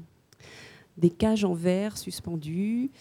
des 0.98 1.10
cages 1.10 1.44
en 1.44 1.54
verre 1.54 1.98
suspendues. 1.98 2.92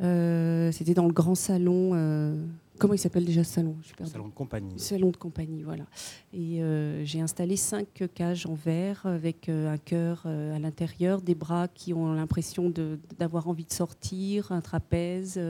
Euh, 0.00 0.70
c'était 0.72 0.94
dans 0.94 1.06
le 1.06 1.12
grand 1.12 1.34
salon. 1.34 1.90
Euh, 1.94 2.34
comment 2.78 2.94
il 2.94 2.98
s'appelle 2.98 3.24
déjà 3.24 3.44
ce 3.44 3.54
salon? 3.54 3.76
Salon 4.04 4.28
de 4.28 4.32
compagnie. 4.32 4.78
Salon 4.78 5.10
de 5.10 5.16
compagnie, 5.16 5.62
voilà. 5.62 5.84
Et 6.32 6.62
euh, 6.62 7.04
j'ai 7.04 7.20
installé 7.20 7.56
cinq 7.56 8.04
cages 8.14 8.46
en 8.46 8.54
verre 8.54 9.02
avec 9.04 9.48
un 9.48 9.78
cœur 9.78 10.26
à 10.26 10.58
l'intérieur, 10.58 11.20
des 11.20 11.34
bras 11.34 11.68
qui 11.68 11.92
ont 11.92 12.12
l'impression 12.14 12.72
d'avoir 13.18 13.48
envie 13.48 13.64
de 13.64 13.72
sortir, 13.72 14.52
un 14.52 14.60
trapèze 14.60 15.40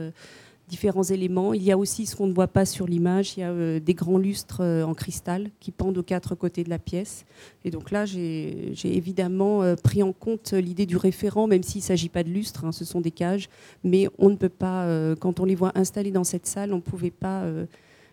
différents 0.69 1.03
éléments. 1.03 1.53
Il 1.53 1.63
y 1.63 1.71
a 1.71 1.77
aussi 1.77 2.05
ce 2.05 2.15
qu'on 2.15 2.27
ne 2.27 2.33
voit 2.33 2.47
pas 2.47 2.65
sur 2.65 2.87
l'image, 2.87 3.35
il 3.35 3.41
y 3.41 3.43
a 3.43 3.49
euh, 3.49 3.79
des 3.79 3.93
grands 3.93 4.17
lustres 4.17 4.61
euh, 4.61 4.83
en 4.83 4.93
cristal 4.93 5.49
qui 5.59 5.71
pendent 5.71 5.97
aux 5.97 6.03
quatre 6.03 6.35
côtés 6.35 6.63
de 6.63 6.69
la 6.69 6.79
pièce. 6.79 7.25
Et 7.65 7.71
donc 7.71 7.91
là, 7.91 8.05
j'ai 8.05 8.71
évidemment 8.83 9.63
euh, 9.63 9.75
pris 9.75 10.03
en 10.03 10.13
compte 10.13 10.53
l'idée 10.53 10.85
du 10.85 10.95
référent, 10.95 11.47
même 11.47 11.63
s'il 11.63 11.81
ne 11.81 11.85
s'agit 11.85 12.07
pas 12.07 12.23
de 12.23 12.29
lustres, 12.29 12.63
hein, 12.63 12.71
ce 12.71 12.85
sont 12.85 13.01
des 13.01 13.11
cages, 13.11 13.49
mais 13.83 14.07
on 14.19 14.29
ne 14.29 14.35
peut 14.35 14.47
pas, 14.47 14.87
quand 15.19 15.39
on 15.39 15.45
les 15.45 15.55
voit 15.55 15.71
installés 15.75 16.11
dans 16.11 16.23
cette 16.23 16.45
salle, 16.45 16.71
on 16.71 16.77
ne 16.77 16.81
pouvait 16.81 17.11
pas 17.11 17.45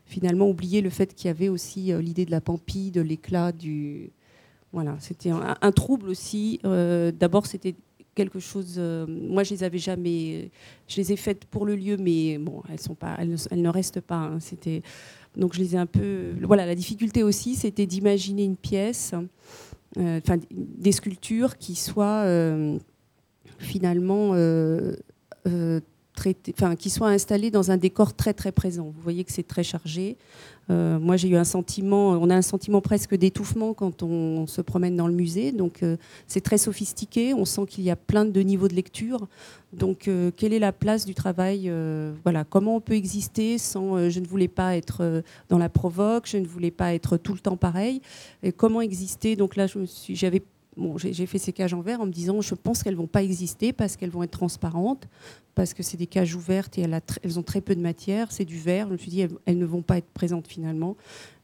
finalement 0.07 0.49
oublier 0.49 0.81
le 0.81 0.91
fait 0.91 1.15
qu'il 1.15 1.27
y 1.27 1.31
avait 1.31 1.49
aussi 1.49 1.93
l'idée 2.01 2.25
de 2.25 2.31
la 2.31 2.41
pampille, 2.41 2.91
de 2.91 3.03
l'éclat, 3.03 3.53
du... 3.53 4.11
Voilà, 4.73 4.97
c'était 5.01 5.31
un, 5.31 5.57
un, 5.61 5.73
trouble 5.73 6.09
aussi. 6.09 6.61
D'abord, 6.63 7.47
c'était 7.47 7.75
quelque 8.17 8.41
chose. 8.41 8.75
Euh, 8.79 9.07
moi, 9.07 9.45
je 9.45 9.55
les 9.55 9.63
avais 9.63 9.79
jamais. 9.79 10.51
Je 10.89 10.97
les 10.97 11.13
ai 11.13 11.17
faites 11.17 11.45
pour 11.45 11.65
le 11.65 11.77
lieu, 11.77 11.97
mais 11.97 12.39
bon, 12.39 12.63
elles 12.69 12.81
sont 12.81 12.97
pas. 12.97 13.17
Elles, 13.21 13.37
ne 13.53 13.69
restent 13.69 14.01
pas. 14.01 14.17
Hein. 14.17 14.41
C'était 14.41 14.83
donc 15.37 15.55
je 15.55 15.61
les 15.61 15.77
ai 15.77 15.79
un 15.79 15.87
peu. 15.87 16.33
Voilà, 16.43 16.67
la 16.67 16.75
difficulté 16.75 17.23
aussi, 17.23 17.55
c'était 17.55 17.87
d'imaginer 17.87 18.43
une 18.43 18.57
pièce, 18.57 19.15
euh, 19.99 20.19
enfin 20.19 20.39
des 20.51 20.93
sculptures 20.93 21.59
qui 21.59 21.77
soient 21.77 22.25
euh, 22.25 22.79
qui 26.79 26.91
soient 26.91 27.09
installées 27.09 27.51
dans 27.51 27.71
un 27.71 27.77
décor 27.77 28.15
très 28.15 28.35
très 28.35 28.53
présent. 28.53 28.93
Vous 28.95 29.03
voyez 29.03 29.25
que 29.25 29.33
c'est 29.33 29.47
très 29.47 29.63
chargé. 29.63 30.17
Euh, 30.69 30.99
moi, 30.99 31.17
j'ai 31.17 31.29
eu 31.29 31.37
un 31.37 31.45
sentiment, 31.45 32.11
on 32.11 32.29
a 32.29 32.35
un 32.35 32.43
sentiment 32.43 32.81
presque 32.81 33.15
d'étouffement 33.15 33.73
quand 33.73 34.03
on, 34.03 34.47
se 34.47 34.61
promène 34.61 34.97
dans 34.97 35.07
le 35.07 35.15
musée. 35.15 35.53
Donc, 35.53 35.83
euh, 35.83 35.97
c'est 36.27 36.41
très 36.41 36.59
sophistiqué. 36.59 37.35
On 37.35 37.45
sent 37.45 37.67
qu'il 37.69 37.85
y 37.85 37.91
a 37.91 37.97
plein 37.97 38.25
de 38.25 38.41
niveaux 38.41 38.69
de 38.69 38.75
lecture. 38.75 39.29
Donc, 39.73 40.09
euh, 40.09 40.31
quelle 40.37 40.53
est 40.53 40.59
la 40.59 40.73
place 40.73 41.05
du 41.05 41.15
travail 41.15 41.71
Voilà, 42.25 42.45
comment 42.45 42.77
on 42.77 42.81
peut 42.81 42.95
exister 42.95 43.59
sans 43.59 44.11
Je 44.11 44.21
ne 44.21 44.27
voulais 44.27 44.49
pas 44.49 44.77
être 44.77 45.23
dans 45.49 45.59
la 45.59 45.69
provoque. 45.69 46.27
Je 46.27 46.39
ne 46.39 46.47
voulais 46.47 46.71
pas 46.71 46.95
être 46.95 47.17
tout 47.17 47.33
le 47.33 47.41
temps 47.41 47.57
pareil. 47.57 48.01
Et 48.43 48.53
comment 48.53 48.81
exister? 48.81 49.37
Donc 49.37 49.57
là, 49.57 49.67
j'avais 50.09 50.43
Bon, 50.77 50.99
j'ai 50.99 51.25
fait 51.25 51.39
ces 51.39 51.55
cages 51.55 51.73
en 51.73 51.81
verre 51.81 52.03
en 52.03 52.07
me 52.07 52.13
disant 52.13 52.43
je 52.43 52.55
pense 52.55 52.83
qu'elles 52.83 52.97
vont 52.97 53.07
pas 53.07 53.23
exister 53.23 53.73
parce 53.73 53.97
qu'elles 53.97 54.11
vont 54.11 54.23
être 54.23 54.33
transparentes, 54.33 55.09
parce 55.55 55.73
que 55.73 55.83
c'est 55.83 55.97
des 55.97 56.07
cages 56.07 56.35
ouvertes 56.35 56.77
et 56.77 56.83
elles, 56.83 57.39
ont 57.39 57.43
très 57.43 57.63
peu 57.63 57.75
de 57.75 57.81
matière, 57.81 58.31
c'est 58.31 58.45
du 58.45 58.59
verre. 58.59 58.89
Je 58.89 58.93
me 58.93 58.99
suis 58.99 59.11
dit 59.11 59.27
elles, 59.47 59.59
ne 59.59 59.65
vont 59.65 59.81
pas 59.81 59.97
être 59.97 60.11
présentes 60.13 60.47
finalement. 60.47 60.97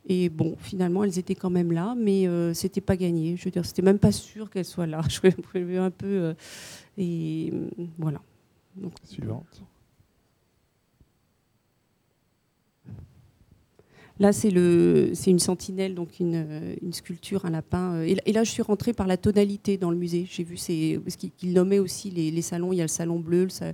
Et 0.07 0.29
bon, 0.29 0.57
finalement, 0.59 1.05
elles 1.05 1.19
étaient 1.19 1.37
quand 1.37 1.49
même 1.49 1.73
là, 1.73 1.95
mais 1.97 2.27
euh, 2.27 2.53
c'était 2.53 2.81
pas 2.81 2.97
gagné. 2.97 3.37
Je 3.37 3.45
veux 3.45 3.51
dire, 3.51 3.65
c'était 3.65 3.83
même 3.83 4.01
pas 4.01 4.13
sûr 4.13 4.51
qu'elles 4.51 4.65
soient 4.67 4.87
là. 4.87 5.01
Je 5.09 5.21
voulais 5.21 5.79
un 5.79 5.91
peu. 5.91 6.07
Euh, 6.07 6.35
et 6.99 7.53
voilà. 7.99 8.21
Donc, 8.77 8.93
Suivante. 9.05 9.63
Là, 14.19 14.33
c'est 14.33 14.51
une 14.51 15.39
sentinelle, 15.39 15.95
donc 15.95 16.21
une, 16.21 16.77
une, 16.83 16.93
sculpture, 16.93 17.45
un 17.45 17.51
lapin. 17.51 18.03
Et, 18.03 18.33
là, 18.33 18.45
je 18.45 18.51
suis 18.51 18.63
rentrée 18.63 18.93
par 18.93 19.07
la 19.07 19.17
tonalité 19.17 19.79
dans 19.79 19.91
le 19.91 19.97
musée. 19.97 20.27
J'ai 20.31 20.45
vu, 20.45 20.57
parce 21.01 21.17
qu'il 21.17 21.53
nommait 21.53 21.79
aussi 21.79 22.11
les, 22.11 22.43
salons. 22.43 22.73
Il 22.73 22.77
y 22.77 22.81
a 22.81 22.85
le 22.85 22.89
salon 22.89 23.19
bleu. 23.19 23.45
Le, 23.45 23.73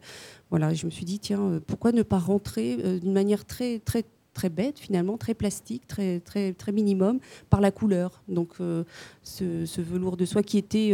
voilà, 0.51 0.72
je 0.72 0.87
me 0.87 0.90
suis 0.90 1.05
dit, 1.05 1.18
tiens, 1.18 1.40
euh, 1.40 1.61
pourquoi 1.64 1.92
ne 1.92 2.03
pas 2.03 2.18
rentrer 2.18 2.79
euh, 2.85 2.98
d'une 2.98 3.12
manière 3.12 3.44
très, 3.44 3.81
très, 3.81 4.05
très 4.33 4.48
bête, 4.48 4.79
finalement, 4.79 5.18
très 5.18 5.35
plastique, 5.35 5.87
très, 5.87 6.20
très, 6.20 6.53
très 6.53 6.72
minimum, 6.72 7.18
par 7.51 7.61
la 7.61 7.70
couleur. 7.70 8.22
Donc, 8.29 8.53
euh, 8.61 8.85
ce, 9.22 9.81
velours 9.81 10.16
de 10.16 10.24
soie 10.24 10.42
qui 10.42 10.59
était 10.59 10.92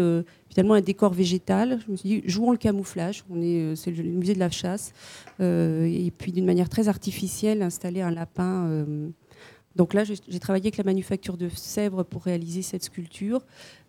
finalement 0.48 0.74
un 0.74 0.80
décor 0.80 1.12
végétal. 1.12 1.78
Je 1.87 1.92
me 1.92 1.96
suis 1.96 2.09
dit, 2.09 2.22
jouons 2.24 2.52
le 2.52 2.57
camouflage. 2.57 3.24
On 3.30 3.40
est, 3.42 3.76
c'est 3.76 3.90
le 3.90 4.02
musée 4.02 4.35
de 4.35 4.38
la 4.38 4.50
chasse. 4.50 4.92
et 5.40 6.12
puis, 6.16 6.33
d'une 6.33 6.46
manière 6.46 6.70
très 6.70 6.88
artificielle, 6.88 7.61
installer 7.62 8.00
un 8.00 8.11
lapin 8.11 8.85
donc 9.76 9.92
là, 9.92 10.04
j'ai 10.04 10.38
travaillé 10.38 10.66
avec 10.66 10.76
la 10.76 10.84
manufacture 10.84 11.37
de 11.37 11.48
Sèvres 11.48 12.04
pour 12.04 12.22
réaliser 12.22 12.62
cette 12.62 12.84
sculpture. 12.84 13.40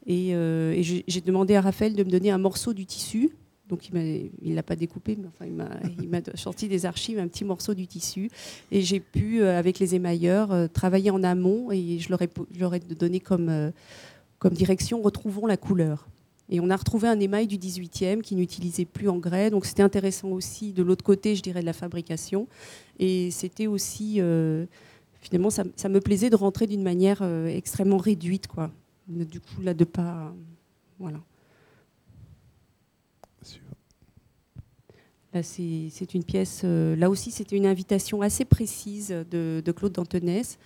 Et, 0.08 0.34
euh, 0.34 0.82
j'ai 0.82 1.22
demandé 1.22 1.56
à 1.56 1.62
Raphaël 1.62 1.94
de 1.94 2.04
me 2.04 2.10
donner 2.10 2.32
un 2.32 2.38
morceau 2.38 2.74
du 2.74 2.86
tissu. 2.86 3.32
Donc 3.68 3.90
il 3.90 4.30
ne 4.44 4.56
l'a 4.56 4.62
pas 4.62 4.76
découpé, 4.76 5.18
mais 5.20 5.28
enfin, 5.28 5.46
il 6.02 6.10
m'a 6.10 6.20
sorti 6.36 6.68
des 6.68 6.86
archives 6.86 7.18
un 7.20 7.28
petit 7.28 7.46
morceau 7.46 7.74
du 7.74 7.88
tissu. 7.88 8.30
Et 8.72 8.82
j'ai 8.82 9.00
pu, 9.00 9.42
euh, 9.42 9.58
avec 9.58 9.80
les 9.80 9.96
émailleurs, 9.96 10.52
euh, 10.52 10.68
travailler 10.68 11.12
en 11.12 11.24
amont. 11.24 11.72
Et 11.72 12.00
je 12.00 12.10
leur 12.10 12.22
ai, 12.74 12.80
donné 12.80 13.20
comme, 13.20 13.72
comme 14.40 14.54
direction, 14.54 15.02
retrouvons 15.04 15.46
la 15.46 15.58
couleur. 15.58 16.08
Et 16.50 16.60
on 16.60 16.70
a 16.70 16.76
retrouvé 16.76 17.08
un 17.08 17.20
émail 17.20 17.48
du 17.48 17.58
18e 17.58 18.22
qui 18.22 18.36
n'utilisait 18.36 18.86
plus 18.86 19.10
en 19.10 19.18
grès. 19.18 19.52
Donc 19.52 19.66
c'était 19.66 19.84
intéressant 19.84 20.30
aussi 20.30 20.74
de 20.74 20.82
l'autre 20.82 21.04
côté, 21.04 21.36
je 21.36 21.42
dirais, 21.44 21.62
de 21.62 21.66
la 21.66 21.74
fabrication. 21.74 22.48
Et 23.00 23.30
c'était 23.32 23.66
aussi 23.66 24.22
finalement, 25.26 25.50
ça, 25.50 25.90
me 25.90 26.00
plaisait 26.00 26.30
de 26.30 26.36
rentrer 26.36 26.68
d'une 26.68 26.84
manière 26.84 27.20
euh, 27.22 27.48
extrêmement 27.48 27.98
réduite, 27.98 28.46
quoi. 28.48 28.72
Du 29.08 29.40
coup, 29.40 29.62
là, 29.64 29.74
de 29.74 29.84
pas, 29.84 30.34
voilà. 31.00 31.20
Là, 35.34 35.42
c'est 35.44 36.14
une 36.14 36.24
pièce. 36.24 36.62
Euh, 36.64 36.96
là 36.96 37.10
aussi, 37.10 37.32
c'était 37.32 37.58
une 37.58 37.66
invitation 37.66 38.22
assez 38.22 38.46
précise 38.46 39.10
de, 39.10 39.74
Claude 39.76 39.94
Dantonès. 39.94 40.60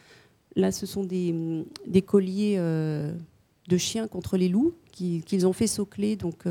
Là, 0.56 0.72
ce 0.74 0.86
sont 0.86 1.06
des, 1.06 1.64
des 1.88 2.02
colliers 2.02 2.56
euh, 2.58 3.14
de 3.70 3.78
chiens 3.78 4.08
contre 4.08 4.36
les 4.36 4.50
loups 4.50 4.74
qu'ils 4.92 5.48
ont 5.48 5.54
fait 5.54 5.68
saucler, 5.68 6.18
donc 6.18 6.44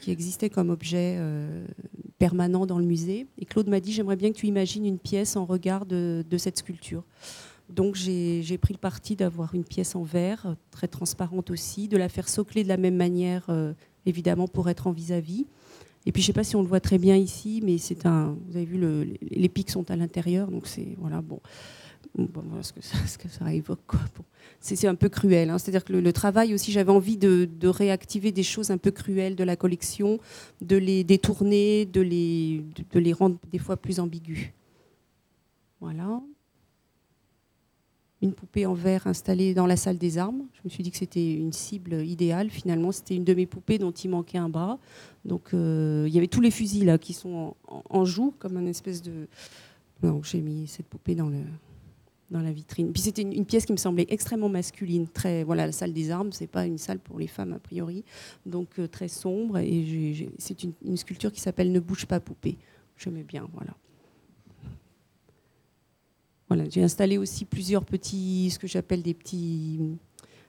qui 0.00 0.10
existait 0.10 0.50
comme 0.50 0.70
objet 0.70 1.18
permanent 2.18 2.66
dans 2.66 2.78
le 2.78 2.84
musée. 2.84 3.26
Et 3.38 3.44
Claude 3.44 3.68
m'a 3.68 3.80
dit 3.80 3.92
J'aimerais 3.92 4.16
bien 4.16 4.30
que 4.32 4.36
tu 4.36 4.46
imagines 4.46 4.84
une 4.84 4.98
pièce 4.98 5.36
en 5.36 5.44
regard 5.44 5.86
de, 5.86 6.24
cette 6.38 6.58
sculpture. 6.58 7.04
Donc 7.68 7.96
j'ai 7.96 8.58
pris 8.58 8.74
le 8.74 8.78
parti 8.78 9.16
d'avoir 9.16 9.54
une 9.54 9.64
pièce 9.64 9.96
en 9.96 10.02
verre, 10.02 10.56
très 10.70 10.88
transparente 10.88 11.50
aussi, 11.50 11.88
de 11.88 11.96
la 11.96 12.08
faire 12.08 12.28
socler 12.28 12.62
de 12.62 12.68
la 12.68 12.76
même 12.76 12.96
manière, 12.96 13.46
euh, 13.48 13.72
évidemment, 14.06 14.46
pour 14.46 14.68
être 14.68 14.86
en 14.86 14.92
vis-à-vis. 14.92 15.46
Et 16.08 16.12
puis 16.12 16.22
je 16.22 16.26
ne 16.26 16.28
sais 16.28 16.32
pas 16.32 16.44
si 16.44 16.54
on 16.54 16.62
le 16.62 16.68
voit 16.68 16.78
très 16.78 16.98
bien 16.98 17.16
ici, 17.16 17.60
mais 17.64 17.78
c'est 17.78 18.06
un. 18.06 18.36
Vous 18.46 18.56
avez 18.56 18.64
vu, 18.64 18.78
le, 18.78 19.08
les 19.20 19.48
pics 19.48 19.70
sont 19.70 19.90
à 19.90 19.96
l'intérieur, 19.96 20.48
donc 20.50 20.68
c'est 20.68 20.94
voilà 20.98 21.20
bon 21.20 21.40
ce, 22.62 23.18
que 23.18 23.28
ça, 23.28 23.52
évoque. 23.52 23.80
C'est 24.60 24.86
un 24.86 24.94
peu 24.94 25.08
cruel. 25.08 25.50
Hein. 25.50 25.58
C'est-à-dire 25.58 25.84
que 25.84 25.92
le, 25.92 26.12
travail 26.12 26.54
aussi, 26.54 26.72
j'avais 26.72 26.92
envie 26.92 27.16
de, 27.16 27.48
réactiver 27.68 28.32
des 28.32 28.42
choses 28.42 28.70
un 28.70 28.78
peu 28.78 28.90
cruelles 28.90 29.36
de 29.36 29.44
la 29.44 29.56
collection, 29.56 30.18
de 30.60 30.76
les 30.76 31.04
détourner, 31.04 31.86
de 31.86 32.00
les, 32.00 33.12
rendre 33.12 33.38
des 33.50 33.58
fois 33.58 33.76
plus 33.76 34.00
ambigus. 34.00 34.50
Voilà. 35.80 36.22
Une 38.22 38.32
poupée 38.32 38.64
en 38.64 38.72
verre 38.72 39.06
installée 39.06 39.52
dans 39.52 39.66
la 39.66 39.76
salle 39.76 39.98
des 39.98 40.16
armes. 40.16 40.44
Je 40.54 40.60
me 40.64 40.70
suis 40.70 40.82
dit 40.82 40.90
que 40.90 40.96
c'était 40.96 41.34
une 41.34 41.52
cible 41.52 42.04
idéale. 42.04 42.48
Finalement, 42.48 42.90
c'était 42.90 43.14
une 43.14 43.24
de 43.24 43.34
mes 43.34 43.46
poupées 43.46 43.78
dont 43.78 43.90
il 43.90 44.10
manquait 44.10 44.38
un 44.38 44.48
bras. 44.48 44.78
Donc, 45.24 45.52
euh, 45.52 46.04
il 46.08 46.14
y 46.14 46.18
avait 46.18 46.26
tous 46.26 46.40
les 46.40 46.50
fusils 46.50 46.86
là 46.86 46.96
qui 46.96 47.12
sont 47.12 47.54
en, 47.68 47.82
en 47.90 48.04
joue, 48.06 48.32
comme 48.38 48.56
un 48.56 48.66
espèce 48.66 49.02
de. 49.02 49.28
Donc, 50.02 50.24
j'ai 50.24 50.40
mis 50.40 50.66
cette 50.66 50.86
poupée 50.86 51.14
dans 51.14 51.28
le, 51.28 51.38
dans 52.30 52.40
la 52.40 52.52
vitrine. 52.52 52.92
Puis 52.92 53.02
c'était 53.02 53.22
une, 53.22 53.44
pièce 53.44 53.66
qui 53.66 53.72
me 53.72 53.76
semblait 53.76 54.06
extrêmement 54.08 54.48
masculine, 54.48 55.06
très 55.06 55.44
voilà 55.44 55.66
la 55.66 55.72
salle 55.72 55.92
des 55.92 56.10
armes, 56.10 56.32
c'est 56.32 56.46
pas 56.46 56.66
une 56.66 56.78
salle 56.78 56.98
pour 56.98 57.18
les 57.18 57.26
femmes 57.26 57.52
a 57.52 57.58
priori, 57.58 58.04
donc 58.44 58.78
euh, 58.78 58.88
très 58.88 59.08
sombre. 59.08 59.58
Et 59.58 60.28
c'est 60.38 60.64
une, 60.64 60.96
sculpture 60.96 61.32
qui 61.32 61.40
s'appelle 61.40 61.70
Ne 61.72 61.80
bouge 61.80 62.06
pas 62.06 62.20
poupée. 62.20 62.56
J'aimais 62.96 63.22
bien, 63.22 63.48
voilà. 63.52 63.74
Voilà, 66.48 66.68
j'ai 66.68 66.82
installé 66.82 67.18
aussi 67.18 67.44
plusieurs 67.44 67.84
petits, 67.84 68.50
ce 68.50 68.58
que 68.58 68.68
j'appelle 68.68 69.02
des 69.02 69.14
petits 69.14 69.80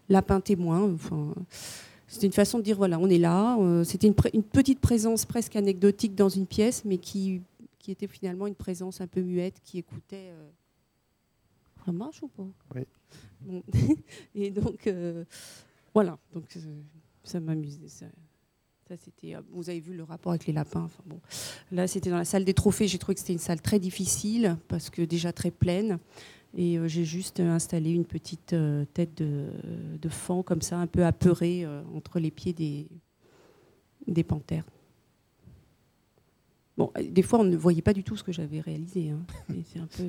lapins 0.09 0.39
témoins. 0.39 0.93
Enfin, 0.93 1.33
c'était 2.07 2.27
une 2.27 2.33
façon 2.33 2.59
de 2.59 2.63
dire 2.63 2.77
voilà, 2.77 2.99
on 2.99 3.09
est 3.09 3.17
là. 3.17 3.57
Euh, 3.59 3.83
c'était 3.83 4.07
une, 4.07 4.43
petite 4.43 4.79
présence 4.79 5.25
presque 5.25 5.55
anecdotique 5.55 6.15
dans 6.15 6.29
une 6.29 6.45
pièce, 6.45 6.85
mais 6.85 6.97
qui, 6.97 7.41
qui 7.79 7.91
était 7.91 8.07
finalement 8.07 8.47
une 8.47 8.55
présence 8.55 9.01
un 9.01 9.07
peu 9.07 9.21
muette 9.21 9.59
qui 9.63 9.79
écoutait. 9.79 10.29
Euh, 10.31 10.49
ça 11.87 11.93
marche 11.93 12.21
ou 12.21 12.27
pas? 12.27 12.47
Oui. 12.75 12.83
Et 14.35 14.51
donc, 14.51 14.87
euh, 14.87 15.23
voilà. 15.93 16.17
Donc, 16.33 16.43
euh, 16.57 16.81
ça 17.23 17.39
m'amusait. 17.39 17.87
Ça, 17.87 18.07
c'était, 18.97 19.35
euh, 19.35 19.41
vous 19.51 19.69
avez 19.69 19.79
vu 19.79 19.95
le 19.95 20.03
rapport 20.03 20.33
avec 20.33 20.47
les 20.47 20.53
lapins. 20.53 20.83
Enfin, 20.83 21.03
bon. 21.05 21.21
Là, 21.71 21.87
c'était 21.87 22.09
dans 22.09 22.17
la 22.17 22.25
salle 22.25 22.43
des 22.43 22.53
trophées. 22.53 22.89
J'ai 22.89 22.97
trouvé 22.97 23.15
que 23.15 23.21
c'était 23.21 23.31
une 23.31 23.39
salle 23.39 23.61
très 23.61 23.79
difficile 23.79 24.57
parce 24.67 24.89
que 24.89 25.01
déjà 25.01 25.31
très 25.31 25.49
pleine. 25.49 25.97
Et 26.57 26.77
j'ai 26.87 27.05
juste 27.05 27.39
installé 27.39 27.91
une 27.91 28.05
petite 28.05 28.55
tête 28.93 29.17
de, 29.17 29.47
de, 30.01 30.09
fan 30.09 30.43
comme 30.43 30.61
ça, 30.61 30.77
un 30.77 30.87
peu 30.87 31.05
apeurée 31.05 31.67
entre 31.93 32.19
les 32.19 32.31
pieds 32.31 32.53
des, 32.53 32.87
des 34.07 34.23
panthères. 34.23 34.63
Bon, 36.77 36.91
des 37.01 37.23
fois, 37.23 37.39
on 37.39 37.43
ne 37.43 37.57
voyait 37.57 37.81
pas 37.81 37.93
du 37.93 38.03
tout 38.03 38.15
ce 38.15 38.23
que 38.23 38.31
j'avais 38.31 38.59
réalisé. 38.59 39.09
Hein. 39.09 39.19
Mais, 39.49 39.81
un 39.81 39.87
peu... 39.87 40.03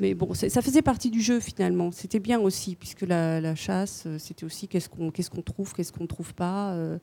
Mais 0.00 0.14
bon, 0.14 0.34
ça 0.34 0.60
faisait 0.60 0.82
partie 0.82 1.10
du 1.10 1.20
jeu 1.20 1.40
finalement. 1.40 1.92
C'était 1.92 2.20
bien 2.20 2.40
aussi, 2.40 2.74
puisque 2.74 3.02
la, 3.02 3.54
chasse, 3.54 4.04
euh, 4.06 4.18
c'était 4.18 4.44
aussi 4.44 4.66
qu'est-ce 4.66 4.88
qu'on 4.88 5.10
qu'est-ce 5.10 5.30
qu'on 5.30 5.42
trouve, 5.42 5.72
qu'est-ce 5.72 5.92
qu'on 5.92 6.04
ne 6.04 6.08
trouve 6.08 6.34
pas, 6.34 6.72
euh, 6.72 6.98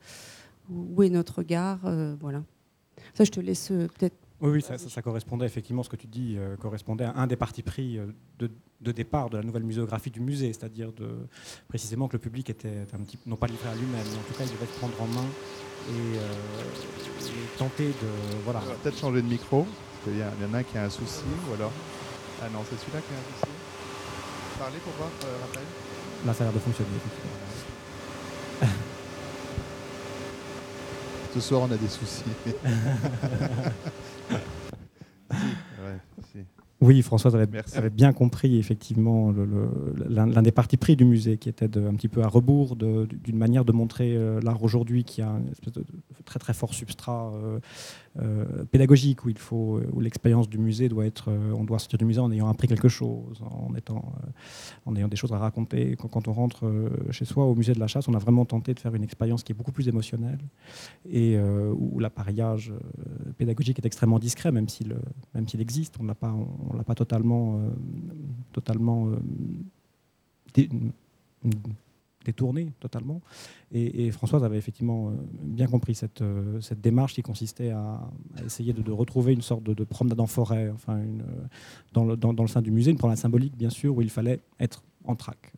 où 0.70 1.02
est 1.02 1.08
notre 1.08 1.38
regard. 1.38 1.80
Euh, 1.86 2.14
voilà. 2.20 2.42
Ça, 3.14 3.24
je 3.24 3.30
te 3.30 3.40
laisse 3.40 3.68
peut-être 3.68 4.16
oui, 4.42 4.50
oui 4.50 4.62
ça, 4.62 5.02
correspondait 5.02 5.46
effectivement, 5.46 5.84
ce 5.84 5.88
que 5.88 5.94
tu 5.94 6.08
dis, 6.08 6.34
euh, 6.36 6.56
correspondait 6.56 7.04
à 7.04 7.14
un 7.14 7.28
des 7.28 7.36
partis 7.36 7.62
pris 7.62 7.96
euh, 7.96 8.06
de, 8.40 8.90
départ 8.90 9.30
de 9.30 9.36
la 9.36 9.44
nouvelle 9.44 9.62
muséographie 9.62 10.10
du 10.10 10.18
musée, 10.18 10.52
c'est-à-dire 10.52 10.92
de, 10.92 11.28
précisément 11.68 12.08
que 12.08 12.14
le 12.14 12.18
public 12.18 12.50
était 12.50 12.84
un 12.92 12.98
petit, 12.98 13.20
non 13.24 13.36
pas 13.36 13.46
livré 13.46 13.68
à 13.68 13.74
lui-même, 13.76 14.04
mais 14.04 14.18
en 14.18 14.22
tout 14.22 14.34
cas 14.36 14.44
il 14.44 14.52
devait 14.52 14.66
se 14.66 14.78
prendre 14.78 15.00
en 15.00 15.06
main 15.06 15.28
et, 15.88 16.18
euh, 16.18 16.32
tenter 17.58 17.88
de... 17.88 18.08
Voilà. 18.44 18.60
On 18.64 18.68
va 18.68 18.74
peut-être 18.74 18.98
changer 18.98 19.22
de 19.22 19.26
micro, 19.26 19.66
il 20.06 20.18
y, 20.18 20.22
en 20.22 20.54
a 20.54 20.58
un 20.58 20.62
qui 20.62 20.78
a 20.78 20.84
un 20.84 20.90
souci, 20.90 21.24
ou 21.48 21.54
alors... 21.54 21.72
Ah 22.42 22.48
non, 22.52 22.60
c'est 22.68 22.78
celui-là 22.78 23.00
qui 23.00 23.14
a 23.14 23.18
un 23.18 23.22
souci. 23.40 23.52
Parlez 24.58 24.78
pour 24.78 24.92
voir, 24.94 25.10
Raphaël 25.40 25.66
Là, 26.26 26.34
ça 26.34 26.44
a 26.44 26.46
l'air 26.46 26.54
de 26.54 26.58
fonctionner. 26.58 26.90
Ce 31.34 31.40
soir, 31.40 31.62
on 31.62 31.72
a 31.72 31.76
des 31.76 31.88
soucis. 31.88 32.24
Oui, 36.82 37.00
Françoise 37.02 37.36
avait, 37.36 37.46
avait, 37.74 37.90
bien 37.90 38.12
compris 38.12 38.58
effectivement 38.58 39.32
l'un 40.08 40.42
des 40.42 40.50
partis 40.50 40.76
pris 40.76 40.96
du 40.96 41.04
musée 41.04 41.38
qui 41.38 41.48
était 41.48 41.68
de, 41.68 41.86
un 41.86 41.94
petit 41.94 42.08
peu 42.08 42.24
à 42.24 42.26
rebours 42.26 42.74
d'une 42.74 43.36
manière 43.36 43.64
de 43.64 43.70
montrer 43.70 44.16
euh, 44.16 44.40
l'art 44.42 44.64
aujourd'hui 44.64 45.04
qui 45.04 45.22
a 45.22 45.28
un 45.28 45.46
espèce 45.52 45.74
de, 45.74 45.84
très 46.24 46.40
très 46.40 46.54
fort 46.54 46.74
substrat 46.74 47.30
euh, 47.36 47.60
pédagogique 48.70 49.24
où 49.24 49.30
il 49.30 49.38
faut 49.38 49.80
où 49.92 50.00
l'expérience 50.00 50.48
du 50.48 50.58
musée 50.58 50.88
doit 50.88 51.06
être 51.06 51.30
on 51.56 51.64
doit 51.64 51.78
sortir 51.78 51.98
du 51.98 52.04
musée 52.04 52.20
en 52.20 52.30
ayant 52.30 52.48
appris 52.48 52.68
quelque 52.68 52.88
chose 52.88 53.42
en 53.42 53.74
étant 53.74 54.12
en 54.84 54.94
ayant 54.96 55.08
des 55.08 55.16
choses 55.16 55.32
à 55.32 55.38
raconter. 55.38 55.96
Quand, 55.96 56.28
on 56.28 56.32
rentre 56.32 56.70
chez 57.10 57.24
soi 57.24 57.46
au 57.46 57.54
musée 57.54 57.72
de 57.72 57.80
la 57.80 57.86
chasse 57.86 58.08
on 58.08 58.14
a 58.14 58.18
vraiment 58.18 58.44
tenté 58.44 58.74
de 58.74 58.80
faire 58.80 58.94
une 58.94 59.02
expérience 59.02 59.42
qui 59.42 59.52
est 59.52 59.54
beaucoup 59.54 59.72
plus 59.72 59.88
émotionnelle 59.88 60.40
et 61.10 61.38
où 61.38 61.98
l'appareillage 62.00 62.72
pédagogique 63.38 63.78
est 63.78 63.86
extrêmement 63.86 64.18
discret 64.18 64.52
même 64.52 64.68
s'il 64.68 64.94
même 65.34 65.48
s'il 65.48 65.60
existe. 65.62 65.96
On 65.98 66.04
n'a 66.04 66.14
pas 66.14 66.34
on 66.70 66.76
l'a 66.76 66.84
pas 66.84 66.94
totalement 66.94 67.60
totalement 68.52 69.08
détourné 72.24 72.72
totalement. 72.80 73.20
Et, 73.72 74.10
Françoise 74.10 74.44
avait 74.44 74.58
effectivement 74.58 75.08
euh, 75.08 75.12
bien 75.42 75.66
compris 75.66 75.94
cette, 75.94 76.22
euh, 76.22 76.60
cette 76.60 76.80
démarche 76.80 77.14
qui 77.14 77.22
consistait 77.22 77.70
à, 77.70 78.00
essayer 78.44 78.72
de, 78.72 78.90
retrouver 78.90 79.32
une 79.32 79.42
sorte 79.42 79.62
de, 79.62 79.84
promenade 79.84 80.20
en 80.20 80.26
forêt, 80.26 80.70
enfin 80.70 80.98
une, 80.98 81.24
dans, 81.92 82.04
le, 82.04 82.16
dans, 82.16 82.32
le 82.32 82.48
sein 82.48 82.62
du 82.62 82.70
musée, 82.70 82.90
une 82.90 82.98
promenade 82.98 83.18
symbolique 83.18 83.56
bien 83.56 83.70
sûr, 83.70 83.96
où 83.96 84.02
il 84.02 84.10
fallait 84.10 84.40
être 84.60 84.82
en 85.04 85.16
trac 85.16 85.52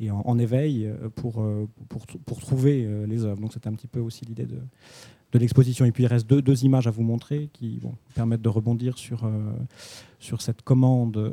et 0.00 0.10
en, 0.10 0.38
éveil 0.38 0.92
pour, 1.14 1.42
pour, 1.88 2.06
pour, 2.06 2.40
trouver 2.40 3.06
les 3.06 3.24
œuvres. 3.24 3.40
Donc 3.40 3.54
c'est 3.54 3.66
un 3.66 3.72
petit 3.72 3.86
peu 3.86 4.00
aussi 4.00 4.26
l'idée 4.26 4.44
de, 4.44 4.58
de 5.32 5.38
l'exposition. 5.38 5.84
Et 5.84 5.92
puis 5.92 6.04
il 6.04 6.06
reste 6.06 6.26
deux, 6.28 6.64
images 6.64 6.86
à 6.86 6.90
vous 6.90 7.02
montrer 7.02 7.50
qui 7.52 7.80
permettre 8.14 8.42
de 8.42 8.48
rebondir 8.48 8.98
sur, 8.98 9.30
sur 10.18 10.42
cette 10.42 10.62
commande 10.62 11.32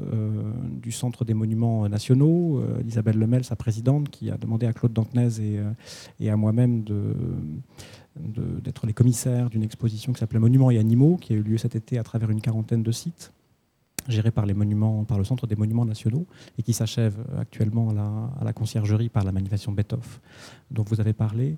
du 0.81 0.91
Centre 0.91 1.25
des 1.25 1.33
Monuments 1.33 1.87
Nationaux. 1.89 2.63
Isabelle 2.85 3.17
Lemel, 3.17 3.43
sa 3.43 3.55
présidente, 3.55 4.09
qui 4.09 4.29
a 4.29 4.37
demandé 4.37 4.65
à 4.65 4.73
Claude 4.73 4.93
Dantenez 4.93 5.61
et, 6.19 6.29
à 6.29 6.37
moi-même 6.37 6.83
d'être 8.15 8.85
les 8.85 8.93
commissaires 8.93 9.49
d'une 9.49 9.63
exposition 9.63 10.13
qui 10.13 10.19
s'appelait 10.19 10.39
Monuments 10.39 10.71
et 10.71 10.77
Animaux, 10.77 11.17
qui 11.17 11.33
a 11.33 11.35
eu 11.35 11.41
lieu 11.41 11.57
cet 11.57 11.75
été 11.75 11.97
à 11.97 12.03
travers 12.03 12.29
une 12.29 12.41
quarantaine 12.41 12.83
de 12.83 12.91
sites 12.91 13.33
gérés 14.07 14.31
par, 14.31 14.45
les 14.45 14.53
monuments, 14.53 15.03
par 15.03 15.17
le 15.17 15.23
Centre 15.23 15.47
des 15.47 15.55
Monuments 15.55 15.85
Nationaux 15.85 16.25
et 16.57 16.63
qui 16.63 16.73
s'achève 16.73 17.15
actuellement 17.37 17.89
à 18.39 18.43
la, 18.43 18.53
conciergerie 18.53 19.09
par 19.09 19.23
la 19.23 19.31
manifestation 19.31 19.71
Beethoven 19.71 20.03
dont 20.71 20.83
vous 20.83 20.99
avez 20.99 21.13
parlé. 21.13 21.57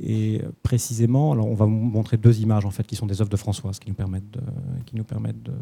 Et 0.00 0.42
précisément, 0.62 1.32
alors 1.32 1.46
on 1.46 1.54
va 1.54 1.66
vous 1.66 1.70
montrer 1.70 2.16
deux 2.16 2.40
images 2.40 2.64
en 2.64 2.70
fait 2.70 2.86
qui 2.86 2.96
sont 2.96 3.06
des 3.06 3.20
œuvres 3.20 3.30
de 3.30 3.36
Françoise 3.36 3.78
qui 3.78 3.88
nous 3.88 3.94
permettent 3.94 4.30
de, 4.30 4.40
qui 4.86 4.96
nous 4.96 5.04
permettent 5.04 5.42
de, 5.42 5.52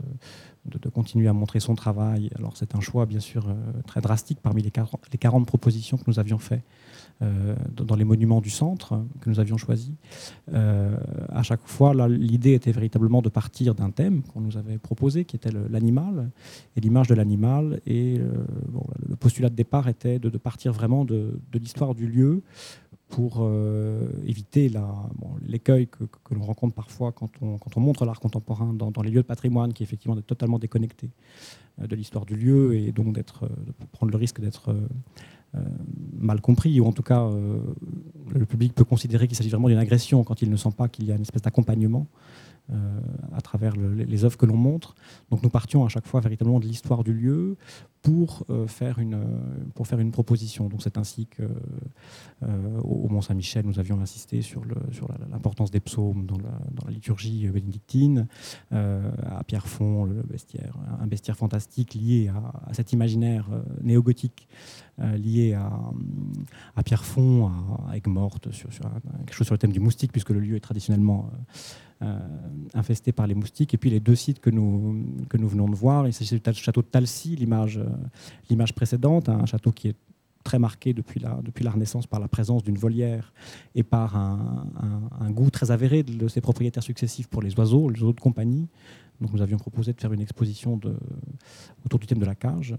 de, 0.67 0.89
continuer 0.89 1.29
à 1.29 1.33
montrer 1.33 1.61
son 1.61 1.75
travail. 1.75 2.31
Alors 2.37 2.57
c'est 2.57 2.75
un 2.75 2.81
choix 2.81 3.07
bien 3.07 3.21
sûr 3.21 3.49
euh, 3.49 3.55
très 3.87 4.01
drastique 4.01 4.39
parmi 4.43 4.63
les 4.63 4.71
40, 4.71 5.09
les 5.13 5.19
40 5.19 5.47
propositions 5.47 5.97
que 5.97 6.05
nous 6.07 6.19
avions 6.19 6.39
faites 6.39 6.63
dans 7.21 7.97
les 7.97 8.05
monuments 8.05 8.41
du 8.41 8.51
centre 8.51 9.01
que 9.21 9.31
nous 9.31 9.41
avions 9.41 9.57
choisis. 9.57 9.93
Euh, 10.53 10.97
à 11.29 11.43
chaque 11.43 11.67
fois, 11.67 11.95
l'idée 12.09 12.55
était 12.55 12.73
véritablement 12.73 13.23
de 13.23 13.29
partir 13.29 13.75
d'un 13.75 13.91
thème 13.91 14.23
qu'on 14.23 14.41
nous 14.41 14.57
avait 14.57 14.79
proposé, 14.79 15.25
qui 15.25 15.37
était 15.37 15.53
l'animal 15.71 16.31
et 16.77 16.81
l'image 16.81 17.09
de 17.09 17.15
l'animal. 17.15 17.81
Et 17.87 18.19
euh, 18.19 18.45
le 19.09 19.17
postulat 19.17 19.49
de 19.49 19.55
départ 19.55 19.89
était 19.89 20.19
de, 20.19 20.29
partir 20.39 20.73
vraiment 20.73 21.05
de, 21.05 21.39
l'histoire 21.55 21.95
du 21.95 22.07
lieu 22.07 22.43
pour 23.09 23.49
éviter 24.27 24.73
l'écueil 25.47 25.87
que, 25.87 26.05
l'on 26.35 26.43
rencontre 26.43 26.75
parfois 26.75 27.13
quand 27.13 27.31
on, 27.41 27.81
montre 27.81 28.05
l'art 28.05 28.19
contemporain 28.19 28.73
dans, 28.73 29.03
les 29.03 29.11
lieux 29.11 29.23
de 29.23 29.27
patrimoine, 29.27 29.73
qui 29.73 29.83
est 29.83 29.87
effectivement 29.87 30.21
totalement 30.21 30.59
déconnecté 30.59 31.11
de 31.79 31.97
l'histoire 31.97 32.25
du 32.25 32.37
lieu 32.37 32.75
et 32.75 32.93
donc 32.93 33.15
de 33.15 33.23
prendre 33.93 34.13
le 34.13 34.19
risque 34.19 34.41
d'être 34.41 34.71
euh, 34.71 34.87
mal 36.19 36.41
compris, 36.41 36.81
ou 36.81 36.87
en 36.87 36.93
tout 36.93 37.03
cas, 37.03 37.23
euh, 37.23 37.59
le 38.35 38.47
public 38.47 38.75
peut 38.75 38.85
considérer 38.85 39.29
qu'il 39.29 39.37
s'agit 39.37 39.51
vraiment 39.51 39.69
d'une 39.69 39.79
agression 39.79 40.25
quand 40.25 40.43
il 40.43 40.51
ne 40.51 40.57
sent 40.57 40.73
pas 40.77 40.89
qu'il 40.89 41.07
y 41.07 41.13
a 41.13 41.15
une 41.15 41.23
espèce 41.23 41.43
d'accompagnement 41.43 42.07
euh, 42.73 42.99
à 43.37 43.43
travers 43.43 43.77
les 43.77 44.25
œuvres 44.25 44.39
que 44.39 44.47
l'on 44.47 44.57
montre. 44.57 44.95
Donc 45.31 45.43
nous 45.43 45.51
partions 45.51 45.85
à 45.85 45.91
chaque 45.91 46.07
fois 46.07 46.21
véritablement 46.21 46.61
de 46.61 46.65
l'histoire 46.65 47.05
du 47.05 47.13
lieu 47.13 47.59
pour, 48.01 48.47
euh, 48.49 48.67
faire, 48.67 48.99
une, 49.01 49.23
pour 49.75 49.87
faire 49.87 49.99
une 49.99 50.11
proposition. 50.11 50.69
Donc 50.69 50.83
c'est 50.83 50.97
ainsi 50.97 51.29
euh, 51.41 52.81
au 52.83 53.07
Mont-Saint-Michel, 53.11 53.67
nous 53.67 53.79
avions 53.79 54.01
insisté 54.01 54.41
sur, 54.41 54.63
l'importance 55.31 55.71
des 55.71 55.81
psaumes 55.81 56.25
dans 56.25 56.39
la, 56.39 56.91
liturgie 56.91 57.47
bénédictine. 57.49 58.29
à 58.71 59.45
Pierrefonds, 59.47 60.05
le 60.05 60.23
bestiaire, 60.23 60.75
un 61.01 61.07
bestiaire 61.07 61.37
fantastique 61.37 61.93
lié 61.93 62.29
à, 62.29 62.73
cet 62.73 62.93
imaginaire 62.93 63.47
néo-gothique 63.83 64.49
lié 64.99 65.53
à, 65.53 65.71
à 66.77 66.83
Pierrefonds, 66.83 67.49
à, 67.49 67.93
sur 68.53 68.71
quelque 69.27 69.35
chose 69.35 69.47
sur 69.47 69.55
le 69.55 69.59
thème 69.59 69.73
du 69.73 69.81
moustique, 69.81 70.13
puisque 70.13 70.31
le 70.31 70.41
lieu 70.41 70.57
est 70.57 70.61
traditionnellement 70.61 71.31
euh, 72.05 72.19
infesté 72.75 73.13
par 73.13 73.27
les 73.27 73.35
moustiques. 73.35 73.75
Et 73.75 73.79
puis 73.79 73.91
les 73.91 74.01
deux 74.01 74.15
sites 74.15 74.41
que 74.41 74.51
nous, 74.51 75.05
que 75.29 75.37
nous 75.37 75.49
venons 75.49 75.69
de 75.69 75.75
voir, 75.75 76.07
il 76.07 76.13
s'agit 76.13 76.39
du 76.39 76.53
château 76.55 76.83
de 76.83 76.87
Talcy, 76.87 77.37
l'image, 77.37 77.79
euh, 77.79 77.87
l'image 78.51 78.75
précédente, 78.75 79.29
un 79.29 79.47
château 79.47 79.73
qui 79.73 79.89
est 79.89 79.97
très 80.43 80.59
marqué 80.59 80.93
depuis 80.93 81.21
la, 81.21 81.41
depuis 81.43 81.65
la 81.65 81.71
Renaissance 81.71 82.07
par 82.07 82.21
la 82.21 82.29
présence 82.29 82.63
d'une 82.63 82.77
volière 82.77 83.33
et 83.75 83.83
par 83.83 84.17
un, 84.17 84.67
un, 85.19 85.31
goût 85.31 85.49
très 85.49 85.71
avéré 85.71 86.03
de 86.03 86.29
ses 86.29 86.43
propriétaires 86.43 86.83
successifs 86.83 87.29
pour 87.29 87.41
les 87.41 87.59
oiseaux, 87.59 87.89
les 87.89 88.01
oiseaux 88.01 88.13
de 88.13 88.21
compagnie. 88.21 88.69
Donc 89.21 89.33
nous 89.33 89.43
avions 89.43 89.59
proposé 89.59 89.93
de 89.93 90.01
faire 90.01 90.13
une 90.13 90.21
exposition 90.21 90.81
autour 91.85 91.99
du 91.99 92.07
thème 92.07 92.19
de 92.19 92.25
la 92.25 92.35
cage, 92.35 92.75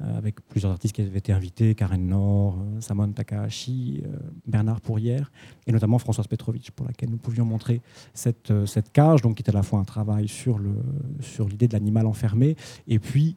euh, 0.00 0.18
avec 0.18 0.40
plusieurs 0.46 0.72
artistes 0.72 0.94
qui 0.94 1.02
avaient 1.02 1.18
été 1.18 1.32
invités, 1.32 1.74
Karen 1.74 2.04
Nord, 2.04 2.58
euh, 2.58 2.80
Samon 2.80 3.12
Takahashi, 3.12 4.02
euh, 4.04 4.16
Bernard 4.46 4.80
Pourrière, 4.80 5.30
et 5.66 5.72
notamment 5.72 5.98
Françoise 5.98 6.26
Petrovitch, 6.26 6.70
pour 6.72 6.86
laquelle 6.86 7.10
nous 7.10 7.18
pouvions 7.18 7.44
montrer 7.44 7.80
cette, 8.12 8.52
cette 8.66 8.92
cage, 8.92 9.22
donc 9.22 9.36
qui 9.36 9.42
est 9.42 9.50
à 9.50 9.52
la 9.52 9.62
fois 9.62 9.78
un 9.78 9.84
travail 9.84 10.28
sur 10.28 10.58
l'idée 10.58 10.78
sur 11.20 11.46
de 11.46 11.72
l'animal 11.72 12.06
enfermé, 12.06 12.56
et 12.86 12.98
puis 12.98 13.36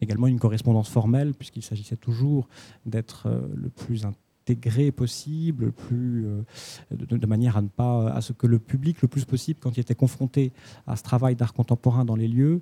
également 0.00 0.26
une 0.26 0.40
correspondance 0.40 0.88
formelle, 0.88 1.34
puisqu'il 1.34 1.62
s'agissait 1.62 1.96
toujours 1.96 2.48
d'être 2.84 3.28
le 3.54 3.70
plus 3.70 4.04
intégré 4.44 4.92
possible, 4.92 5.72
plus, 5.72 6.26
euh, 6.26 6.42
de, 6.90 7.26
manière 7.26 7.56
à 7.56 7.62
ne 7.62 7.68
pas 7.68 8.10
à 8.10 8.20
ce 8.20 8.32
que 8.34 8.46
le 8.46 8.58
public 8.58 9.00
le 9.00 9.08
plus 9.08 9.24
possible, 9.24 9.58
quand 9.60 9.76
il 9.76 9.80
était 9.80 9.94
confronté 9.94 10.52
à 10.86 10.96
ce 10.96 11.02
travail 11.02 11.34
d'art 11.34 11.54
contemporain 11.54 12.04
dans 12.04 12.16
les 12.16 12.28
lieux, 12.28 12.60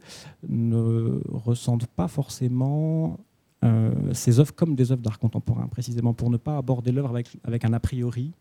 ne 0.48 1.20
ressente 1.28 1.86
pas 1.86 2.06
forcément 2.06 3.18
euh, 3.64 3.92
ces 4.12 4.38
œuvres 4.38 4.54
comme 4.54 4.76
des 4.76 4.92
œuvres 4.92 5.02
d'art 5.02 5.18
contemporain, 5.18 5.66
précisément 5.66 6.14
pour 6.14 6.30
ne 6.30 6.36
pas 6.36 6.56
aborder 6.56 6.92
l'œuvre 6.92 7.10
avec, 7.10 7.36
avec 7.44 7.64
un 7.64 7.72
a 7.72 7.80
priori 7.80 8.32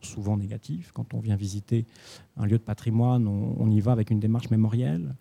souvent 0.00 0.36
négatif. 0.36 0.92
Quand 0.92 1.14
on 1.14 1.20
vient 1.20 1.36
visiter 1.36 1.86
un 2.36 2.46
lieu 2.46 2.58
de 2.58 2.62
patrimoine, 2.62 3.26
on, 3.26 3.68
y 3.70 3.80
va 3.80 3.92
avec 3.92 4.10
une 4.10 4.20
démarche 4.20 4.50
mémorielle. 4.50 5.16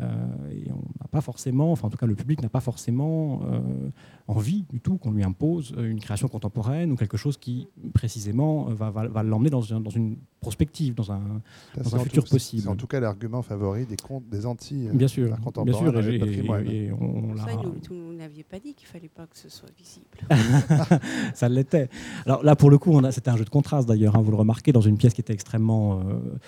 Euh, 0.00 0.06
et 0.50 0.72
on 0.72 0.78
n'a 1.00 1.08
pas 1.10 1.20
forcément, 1.20 1.70
enfin 1.72 1.88
en 1.88 1.90
tout 1.90 1.98
cas 1.98 2.06
le 2.06 2.14
public 2.14 2.40
n'a 2.40 2.48
pas 2.48 2.60
forcément 2.60 3.42
euh, 3.44 3.60
envie 4.26 4.64
du 4.70 4.80
tout 4.80 4.96
qu'on 4.96 5.10
lui 5.10 5.22
impose 5.22 5.74
une 5.78 6.00
création 6.00 6.28
contemporaine 6.28 6.90
ou 6.90 6.96
quelque 6.96 7.18
chose 7.18 7.36
qui 7.36 7.68
précisément 7.92 8.64
va, 8.64 8.90
va, 8.90 9.22
l'emmener 9.22 9.50
dans, 9.50 9.60
dans, 9.60 9.90
une 9.90 10.16
prospective, 10.40 10.94
dans 10.94 11.12
un, 11.12 11.42
dans 11.76 11.96
un 11.96 11.98
futur 11.98 12.24
possible. 12.24 12.62
C'est 12.62 12.68
en 12.68 12.76
tout 12.76 12.86
cas 12.86 13.00
l'argument 13.00 13.42
favori 13.42 13.84
des, 13.84 13.96
comptes, 13.96 14.28
des 14.30 14.46
anti 14.46 14.88
bien 14.94 15.08
sûr, 15.08 15.36
bien 15.64 15.74
sûr, 15.74 15.98
et, 16.66 16.90
on, 16.92 17.36
Ça, 17.36 17.52
vous 17.90 18.14
n'aviez 18.14 18.44
pas 18.44 18.58
dit 18.58 18.74
qu'il 18.74 18.88
fallait 18.88 19.10
pas 19.10 19.26
que 19.26 19.36
ce 19.36 19.50
soit 19.50 19.70
visible. 19.76 20.06
Ça 21.34 21.48
l'était. 21.48 21.90
Alors 22.24 22.42
là, 22.42 22.56
pour 22.56 22.70
le 22.70 22.78
coup, 22.78 22.98
c'était 23.10 23.30
un 23.30 23.36
jeu 23.36 23.44
de 23.44 23.50
contraste 23.50 23.86
d'ailleurs. 23.86 24.16
Hein 24.16 24.21
vous 24.22 24.30
le 24.30 24.36
remarquez, 24.36 24.72
dans 24.72 24.80
une 24.80 24.96
pièce 24.96 25.14
qui 25.14 25.20
était 25.20 25.32
extrêmement 25.32 26.00
euh, 26.00 26.02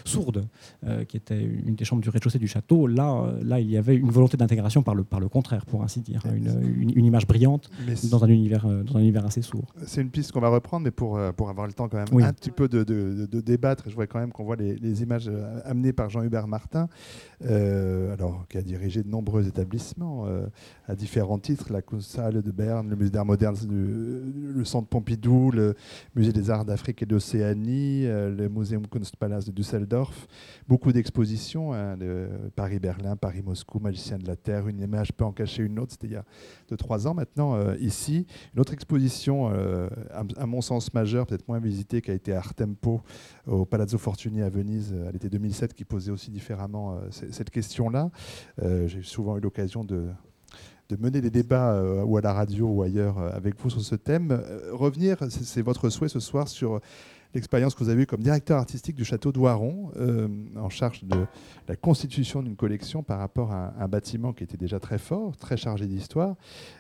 sourde, 0.05 0.47
euh, 0.87 1.05
qui 1.05 1.17
était 1.17 1.43
une 1.43 1.75
des 1.75 1.85
chambres 1.85 2.03
du 2.03 2.09
rez-de-chaussée 2.09 2.39
du 2.39 2.49
château. 2.49 2.87
Là, 2.87 3.13
euh, 3.13 3.43
là, 3.43 3.61
il 3.61 3.71
y 3.71 3.77
avait 3.77 3.97
une 3.97 4.11
volonté 4.11 4.37
d'intégration 4.37 4.83
par 4.83 4.95
le, 4.95 5.05
par 5.05 5.21
le 5.21 5.29
contraire, 5.29 5.67
pour 5.67 5.83
ainsi 5.83 6.01
dire, 6.01 6.23
une, 6.35 6.91
une, 6.97 7.05
image 7.05 7.27
brillante 7.27 7.71
dans 8.11 8.25
un, 8.25 8.29
univers, 8.29 8.67
dans 8.67 8.97
un 8.97 9.01
univers 9.01 9.27
assez 9.27 9.43
sourd. 9.43 9.75
C'est 9.87 10.01
une 10.01 10.11
piste 10.11 10.33
qu'on 10.33 10.41
va 10.41 10.49
reprendre, 10.49 10.85
mais 10.85 10.91
pour, 10.91 11.21
pour 11.37 11.51
avoir 11.51 11.67
le 11.67 11.73
temps 11.73 11.89
quand 11.89 11.99
même 11.99 12.25
un 12.25 12.33
petit 12.33 12.51
peu 12.51 12.69
de, 12.69 12.85
de, 12.85 13.27
de, 13.27 13.41
débattre, 13.41 13.85
je 13.89 13.95
vois 13.95 14.07
quand 14.07 14.19
même 14.19 14.33
qu'on 14.33 14.45
voit 14.45 14.57
les, 14.57 14.77
les, 14.77 15.03
images 15.03 15.31
amenées 15.65 15.93
par 15.93 16.09
Jean-Hubert 16.09 16.47
Martin, 16.47 16.89
alors, 17.43 18.47
qui 18.49 18.59
a 18.59 18.63
dirigé 18.63 19.03
de 19.03 19.09
nombreux 19.09 19.47
établissements 19.47 20.27
à 20.89 20.95
différents 20.95 21.39
titres, 21.39 21.73
la 21.73 21.81
salle 22.01 22.43
de 22.43 22.51
Berne, 22.51 22.89
le 22.89 22.97
musée 22.97 23.11
d'art 23.11 23.27
moderne, 23.27 23.57
le 23.69 24.65
centre 24.65 24.89
Pompidou, 24.89 25.51
le 25.51 25.75
musée 26.15 26.33
des 26.33 26.51
arts 26.51 26.65
d'Afrique 26.65 27.03
et 27.03 27.07
d'Océanie, 27.07 27.64
euh, 27.69 28.35
le 28.35 28.49
Museum 28.49 28.87
Kunstpalast 28.87 29.49
de 29.49 29.53
Düsseldorf, 29.53 30.27
beaucoup 30.69 30.93
d'expositions, 30.93 31.73
hein, 31.73 31.97
de 31.97 32.29
Paris-Berlin, 32.57 33.17
Paris-Moscou, 33.17 33.79
Magicien 33.79 34.19
de 34.19 34.27
la 34.27 34.37
Terre, 34.37 34.69
une 34.69 34.81
image 34.81 35.13
peut 35.13 35.25
en 35.25 35.33
cacher 35.33 35.63
une 35.63 35.79
autre, 35.79 35.93
c'était 35.93 36.07
il 36.09 36.13
y 36.13 36.17
a 36.17 36.25
deux, 36.69 36.77
trois 36.77 37.07
ans 37.07 37.15
maintenant, 37.15 37.55
euh, 37.55 37.77
ici. 37.81 38.27
Une 38.55 38.61
autre 38.61 38.73
exposition, 38.73 39.51
euh, 39.53 39.89
à, 40.37 40.47
mon 40.47 40.61
sens 40.61 40.93
majeure, 40.93 41.27
peut-être 41.27 41.49
moins 41.49 41.61
visitée, 41.61 42.03
qui 42.03 42.11
a 42.11 42.15
été 42.15 42.33
à 42.33 42.39
Artempo, 42.39 43.01
au 43.47 43.65
Palazzo 43.65 43.99
Fortuny 43.99 44.43
à 44.43 44.49
Venise, 44.49 44.95
à 45.09 45.13
l'été 45.13 45.29
2007, 45.29 45.75
qui 45.75 45.85
posait 45.85 46.11
aussi 46.11 46.31
différemment 46.31 46.99
cette 47.11 47.51
question-là. 47.51 48.11
J'ai 48.87 49.03
souvent 49.03 49.37
eu 49.37 49.41
l'occasion 49.41 49.85
de 49.85 50.07
de 50.91 50.97
mener 50.97 51.23
des 51.23 51.31
débats 51.31 51.83
ou 52.05 52.19
à 52.19 52.21
la 52.21 52.35
radio 52.35 52.67
ou 52.67 52.83
ailleurs 52.83 53.19
avec 53.19 53.59
vous 53.59 53.71
sur 53.71 53.81
ce 53.81 53.95
thème. 53.95 54.43
revenir, 54.71 55.17
c'est 55.31 55.63
votre 55.63 55.89
souhait 55.89 56.09
ce 56.09 56.21
soir 56.21 56.47
sur 56.47 56.81
l'expérience 57.35 57.75
que 57.75 57.83
vous 57.83 57.91
avez 57.91 58.03
eue 58.03 58.07
comme 58.07 58.23
directeur 58.23 58.59
artistique 58.59 58.97
du 58.97 59.05
château 59.05 59.33
d'Oiron, 59.33 59.91
euh, 59.97 60.29
en 60.57 60.69
charge 60.69 61.05
de 61.05 61.27
la 61.69 61.77
constitution 61.77 62.43
d'une 62.43 62.57
collection 62.57 63.03
par 63.03 63.19
rapport 63.19 63.53
à 63.53 63.75
un, 63.79 63.89
bâtiment 63.89 64.33
qui 64.33 64.45
était 64.45 64.57
déjà 64.57 64.81
très 64.81 64.99
fort, 64.99 65.37
très 65.37 65.57
chargé 65.57 65.87
d'histoire, 65.87 66.37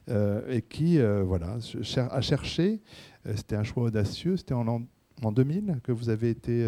euh, 0.08 0.42
et 0.48 0.62
qui 0.62 0.98
euh, 0.98 1.22
voilà, 1.22 1.58
a 2.10 2.20
cherché, 2.20 2.80
c'était 3.36 3.56
un 3.56 3.64
choix 3.64 3.84
audacieux, 3.84 4.36
c'était 4.36 4.54
en, 4.54 4.66
en 5.22 5.32
2000 5.32 5.80
que 5.82 5.92
vous 5.92 6.08
avez 6.08 6.30
été... 6.30 6.64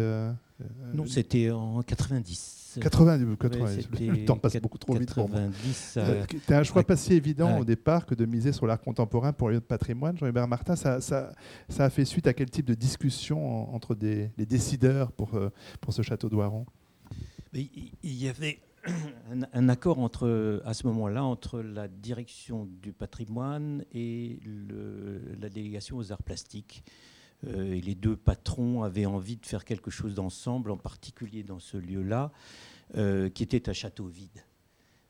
non, 0.93 1.05
c'était 1.05 1.51
en 1.51 1.81
90. 1.81 2.56
90, 2.79 3.37
90 3.37 3.89
le 3.99 4.25
temps 4.25 4.37
passe 4.37 4.57
beaucoup 4.57 4.77
trop 4.77 4.95
vite 4.95 5.13
pour 5.13 5.29
moi. 5.29 5.39
C'était 5.73 6.55
un 6.55 6.63
choix 6.63 6.83
pas 6.83 6.95
si 6.95 7.13
évident 7.13 7.59
au 7.59 7.65
départ 7.65 8.05
que 8.05 8.15
de 8.15 8.25
miser 8.25 8.51
sur 8.51 8.67
l'art 8.67 8.79
contemporain 8.79 9.33
pour 9.33 9.49
le 9.49 9.55
lieu 9.55 9.59
de 9.59 9.65
patrimoine. 9.65 10.17
Jean-Hubert 10.17 10.47
Martin, 10.47 10.75
ça, 10.75 11.01
ça, 11.01 11.33
ça, 11.69 11.85
a 11.85 11.89
fait 11.89 12.05
suite 12.05 12.27
à 12.27 12.33
quel 12.33 12.49
type 12.49 12.65
de 12.65 12.73
discussion 12.73 13.73
entre 13.73 13.95
des, 13.95 14.31
les 14.37 14.45
décideurs 14.45 15.11
pour, 15.11 15.35
euh, 15.35 15.49
pour 15.81 15.93
ce 15.93 16.01
château 16.01 16.29
d'Oiron 16.29 16.65
Il 17.53 17.91
y 18.03 18.27
avait 18.27 18.59
un, 19.53 19.69
accord 19.69 19.99
entre, 19.99 20.61
à 20.65 20.73
ce 20.73 20.87
moment-là 20.87 21.23
entre 21.23 21.61
la 21.61 21.87
direction 21.87 22.67
du 22.81 22.93
patrimoine 22.93 23.83
et 23.93 24.39
la 25.39 25.49
délégation 25.49 25.97
aux 25.97 26.11
arts 26.11 26.23
plastiques. 26.23 26.83
Euh, 27.45 27.73
et 27.73 27.81
les 27.81 27.95
deux 27.95 28.15
patrons 28.15 28.83
avaient 28.83 29.05
envie 29.05 29.37
de 29.37 29.45
faire 29.45 29.65
quelque 29.65 29.91
chose 29.91 30.13
d'ensemble, 30.13 30.71
en 30.71 30.77
particulier 30.77 31.43
dans 31.43 31.59
ce 31.59 31.77
lieu-là, 31.77 32.31
euh, 32.95 33.29
qui 33.29 33.43
était 33.43 33.69
un 33.69 33.73
château 33.73 34.05
vide. 34.05 34.43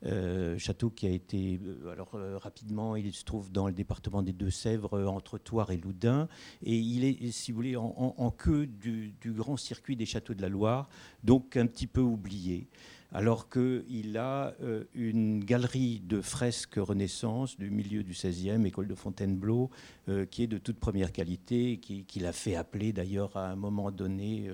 Euh, 0.06 0.60
château 0.60 0.92
qui 0.92 1.08
a 1.08 1.10
été, 1.10 1.60
alors 1.92 2.12
rapidement, 2.40 2.96
il 2.96 3.12
se 3.14 3.24
trouve 3.24 3.52
dans 3.52 3.66
le 3.66 3.74
département 3.74 4.22
des 4.22 4.34
Deux-Sèvres, 4.34 5.08
entre 5.08 5.40
Toire 5.40 5.72
et 5.72 5.78
Loudun, 5.78 6.28
et 6.62 6.78
il 6.78 7.04
est, 7.04 7.32
si 7.32 7.52
vous 7.52 7.56
voulez, 7.56 7.76
en, 7.76 8.32
queue 8.32 8.68
du, 8.68 9.16
grand 9.26 9.58
circuit 9.58 9.96
des 9.96 10.06
châteaux 10.06 10.36
de 10.36 10.42
la 10.42 10.50
Loire, 10.50 10.88
donc 11.24 11.58
un 11.58 11.66
petit 11.66 11.88
peu 11.88 12.02
oublié 12.02 12.68
alors 13.14 13.50
qu'il 13.50 14.18
a 14.18 14.54
euh, 14.62 14.84
une 14.94 15.44
galerie 15.44 16.02
de 16.06 16.22
fresques 16.22 16.76
Renaissance 16.78 17.58
du 17.58 17.70
milieu 17.70 18.04
du 18.04 18.12
XVIe, 18.12 18.66
école 18.66 18.88
de 18.88 18.96
Fontainebleau, 18.96 19.70
euh, 20.10 20.26
qui 20.26 20.44
est 20.44 20.48
de 20.48 20.58
toute 20.58 20.78
première 20.78 21.12
qualité, 21.12 21.78
qu'il 21.78 22.26
a 22.26 22.34
fait 22.34 22.56
appeler 22.56 22.92
d'ailleurs 22.92 23.36
à 23.38 23.50
un 23.50 23.56
moment 23.56 23.92
donné 23.92 24.50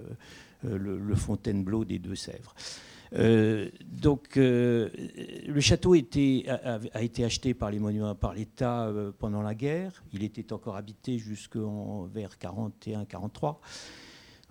euh, 0.65 0.77
le, 0.77 1.15
Fontainebleau 1.15 1.83
des 1.83 1.99
Deux-Sèvres. 1.99 2.53
donc, 3.11 4.35
le 4.35 5.59
château 5.59 5.93
a, 5.93 5.97
été 7.03 7.25
acheté 7.25 7.53
par 7.53 7.69
les 7.69 7.79
monuments, 7.79 8.15
par 8.15 8.33
l'État 8.33 8.91
pendant 9.19 9.41
la 9.41 9.55
guerre. 9.55 10.03
Il 10.13 10.23
était 10.23 10.53
encore 10.53 10.77
habité 10.77 11.17
jusqu'en 11.19 12.03
vers 12.05 12.37
41-43. 12.41 13.57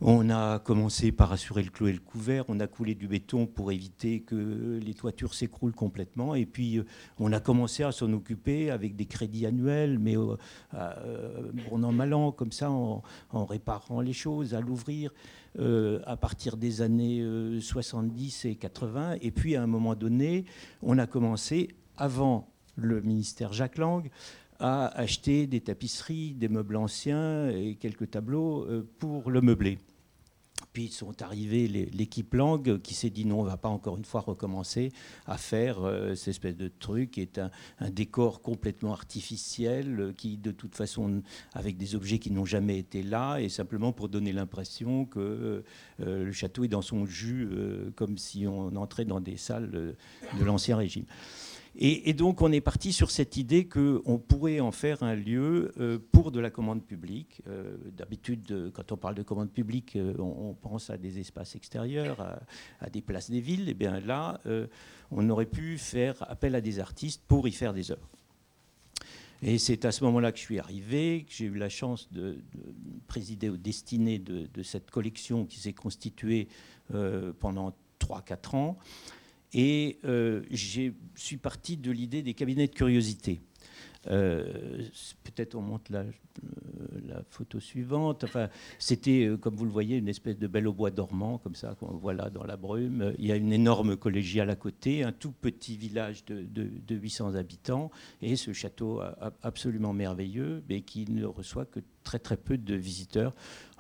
On 0.05 0.31
a 0.31 0.59
commencé 0.59 1.13
par 1.13 1.31
assurer 1.31 1.63
le 1.63 1.71
clos 1.71 1.87
et 1.87 1.93
le 1.93 2.01
couvert, 2.01 2.45
on 2.49 2.59
a 2.59 2.67
coulé 2.67 2.97
du 2.97 3.07
béton 3.07 3.47
pour 3.47 3.71
éviter 3.71 4.23
que 4.23 4.81
les 4.83 4.95
toitures 4.95 5.33
s'écroulent 5.33 5.77
complètement, 5.77 6.35
et 6.35 6.45
puis 6.45 6.79
euh, 6.79 6.85
on 7.21 7.33
a 7.33 7.39
commencé 7.39 7.85
à 7.85 7.93
s'en 7.93 8.13
occuper 8.13 8.73
avec 8.73 8.97
des 8.97 9.07
crédits 9.07 9.47
annuels, 9.47 10.01
mais 10.01 10.17
euh, 10.17 10.37
euh, 10.75 11.53
bon 11.71 11.85
an, 11.85 11.93
mal 11.93 12.15
an, 12.15 12.33
comme 12.33 12.51
ça, 12.51 12.69
en, 12.69 13.03
réparant 13.33 14.01
les 14.01 14.13
choses, 14.13 14.55
à 14.55 14.61
l'ouvrir 14.61 15.13
à 15.57 16.17
partir 16.17 16.57
des 16.57 16.83
années 16.83 17.25
70 17.61 18.47
et 18.47 18.57
80, 18.57 19.19
et 19.21 19.31
puis 19.31 19.55
à 19.55 19.63
un 19.63 19.69
moment 19.69 19.95
donné, 19.95 20.47
on 20.83 20.99
a 20.99 21.07
commencé, 21.07 21.69
avant 21.97 22.49
le 22.75 23.03
ministère 23.03 23.53
Jacques 23.53 23.79
Lang, 23.79 24.11
à 24.59 24.87
acheter 24.99 25.47
des 25.47 25.61
tapisseries, 25.61 26.35
des 26.35 26.49
meubles 26.49 26.77
anciens 26.77 27.51
et 27.51 27.77
quelques 27.77 28.11
tableaux 28.11 28.67
pour 28.99 29.31
le 29.31 29.41
meubler. 29.43 29.79
Puis 30.73 30.89
sont 30.89 31.21
arrivés 31.23 31.69
l'équipe 31.69 32.33
langue 32.35 32.81
qui 32.81 32.95
s'est 32.95 33.11
dit 33.11 33.27
non, 33.27 33.41
on 33.41 33.45
ne 33.45 33.49
va 33.49 33.57
pas 33.57 33.69
encore 33.69 33.97
une 33.97 34.05
fois 34.05 34.23
recommencer 34.23 34.91
à 35.27 35.37
faire 35.37 35.83
euh, 35.83 36.15
cette 36.15 36.29
espèce 36.29 36.57
de 36.57 36.69
truc 36.69 37.13
qui 37.13 37.21
est 37.21 37.39
un, 37.39 37.51
décor 37.91 38.41
complètement 38.41 38.93
artificiel, 38.93 40.01
euh, 40.01 40.13
qui 40.13 40.39
de 40.39 40.51
toute 40.51 40.75
façon 40.75 41.23
avec 41.53 41.77
des 41.77 41.95
objets 41.95 42.19
qui 42.19 42.31
n'ont 42.31 42.47
jamais 42.47 42.79
été 42.79 43.03
là, 43.03 43.39
et 43.39 43.49
simplement 43.49 43.93
pour 43.93 44.09
donner 44.09 44.33
l'impression 44.33 45.05
que 45.05 45.63
euh, 46.01 46.25
le 46.25 46.33
château 46.33 46.65
est 46.65 46.69
dans 46.69 46.83
son 46.83 47.05
jus, 47.05 47.49
comme 47.97 48.17
si 48.17 48.47
on 48.47 48.75
entrait 48.77 49.05
dans 49.05 49.21
des 49.21 49.37
salles 49.37 49.71
de 49.71 50.45
l'Ancien 50.45 50.77
Régime. 50.77 51.05
Et, 51.75 52.13
donc 52.13 52.43
on 52.43 52.53
est 52.53 52.61
parti 52.61 52.93
sur 52.93 53.11
cette 53.11 53.39
idée 53.39 53.67
qu'on 53.67 54.19
pourrait 54.19 54.61
en 54.61 54.73
faire 54.73 55.03
un 55.03 55.15
lieu 55.15 55.73
euh, 55.81 55.99
pour 56.13 56.31
de 56.31 56.39
la 56.39 56.51
commande 56.51 56.85
publique. 56.85 57.41
Euh, 57.49 57.77
d'habitude, 57.97 58.71
quand 58.75 58.93
on 58.93 58.99
parle 58.99 59.15
de 59.15 59.23
commande 59.23 59.51
publique, 59.51 59.97
euh, 59.97 60.15
on, 60.19 60.53
pense 60.53 60.91
à 60.91 60.99
des 60.99 61.19
espaces 61.19 61.57
extérieurs, 61.57 62.21
à, 62.81 62.91
des 62.91 63.01
places 63.01 63.31
des 63.31 63.41
villes. 63.41 63.69
Et 63.69 63.71
eh 63.71 63.75
bien 63.75 64.01
là, 64.01 64.41
on 65.11 65.29
aurait 65.31 65.47
pu 65.47 65.79
faire 65.79 66.23
appel 66.31 66.55
à 66.55 66.61
des 66.61 66.79
artistes 66.79 67.23
pour 67.27 67.49
y 67.49 67.53
faire 67.53 67.73
des 67.73 67.91
œuvres. 67.91 68.09
Et 69.43 69.59
c'est 69.59 69.85
à 69.87 69.93
ce 69.93 70.05
moment-là 70.05 70.31
que 70.31 70.39
je 70.39 70.45
suis 70.45 70.59
arrivé, 70.61 71.25
que 71.27 71.35
j'ai 71.35 71.47
eu 71.47 71.55
la 71.55 71.69
chance 71.69 72.13
de, 72.13 72.39
présider 73.09 73.49
aux 73.49 73.57
destinées 73.57 74.19
de, 74.19 74.47
de, 74.53 74.63
cette 74.63 74.91
collection 74.91 75.47
qui 75.47 75.59
s'est 75.59 75.73
constituée 75.73 76.49
pendant 77.41 77.75
3-4 77.99 78.57
ans. 78.57 78.79
Et 79.55 79.99
euh, 80.05 80.43
je 80.51 80.93
suis 81.15 81.37
parti 81.37 81.77
de 81.77 81.91
l'idée 81.91 82.23
des 82.23 82.35
cabinets 82.35 82.69
de 82.69 82.75
curiosité. 82.75 83.43
Euh, 84.09 84.83
peut-être 85.25 85.55
on 85.55 85.61
monte 85.61 85.91
euh, 85.93 86.05
la 87.07 87.23
photo 87.29 87.61
suivante. 87.61 88.25
Enfin, 88.25 88.49
c'était, 88.79 89.31
comme 89.41 89.55
vous 89.55 89.65
le 89.65 89.71
voyez, 89.71 89.97
une 89.97 90.09
espèce 90.09 90.39
de 90.39 90.47
belle 90.47 90.69
au 90.69 90.73
bois 90.73 90.91
dormant, 90.91 91.39
comme 91.39 91.55
ça, 91.55 91.75
qu'on 91.79 91.97
voit 91.97 92.15
là 92.15 92.31
dans 92.31 92.45
la 92.45 92.57
brume. 92.57 93.15
Il 93.19 93.27
y 93.27 93.33
a 93.33 93.37
une 93.37 93.53
énorme 93.53 93.97
collégiale 93.97 94.51
à 94.51 94.57
côté, 94.57 95.03
un 95.03 95.13
tout 95.13 95.33
petit 95.33 95.77
village 95.77 96.25
de, 96.25 96.43
de 96.43 96.95
800 96.95 97.35
habitants, 97.35 97.91
et 98.21 98.37
ce 98.37 98.53
château 98.53 99.01
absolument 99.43 99.93
merveilleux, 99.93 100.63
mais 100.69 100.83
qui 100.83 101.11
ne 101.11 101.25
reçoit 101.25 101.67
que 101.67 101.81
très 102.03 102.19
très 102.19 102.37
peu 102.37 102.59
de 102.59 102.75
visiteurs 102.75 103.35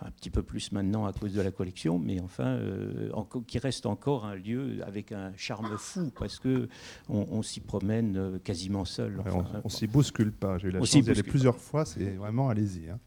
un 0.05 0.11
petit 0.11 0.31
peu 0.31 0.43
plus 0.43 0.73
maintenant 0.73 1.07
à 1.07 1.13
cause 1.13 1.33
de 1.33 1.41
la 1.41 1.51
collection, 1.51 1.99
mais 1.99 2.21
enfin, 2.21 2.47
euh, 2.47 3.11
qui 3.47 3.59
reste 3.59 3.87
encore 3.87 4.25
un 4.25 4.35
lieu 4.35 4.81
avec 4.85 5.13
un 5.13 5.33
charme 5.37 5.77
fou, 5.79 6.11
parce 6.19 6.39
que 6.39 6.69
on, 7.09 7.43
s'y 7.43 7.61
promène 7.61 8.17
euh, 8.17 8.39
quasiment 8.39 8.85
seul. 8.85 9.23
on, 9.27 9.63
ne 9.65 9.69
s'y 9.69 9.87
bouscule 9.87 10.33
pas. 10.33 10.59
J'ai 10.59 10.69
eu 10.69 10.71
la 10.73 10.81
chance 10.81 10.91
d'y 10.91 11.11
aller 11.11 11.23
plusieurs 11.23 11.57
fois. 11.57 11.85
C'est 11.85 12.11
vraiment 12.17 12.42
allez-y. 12.49 12.89
Hein. 12.91 12.99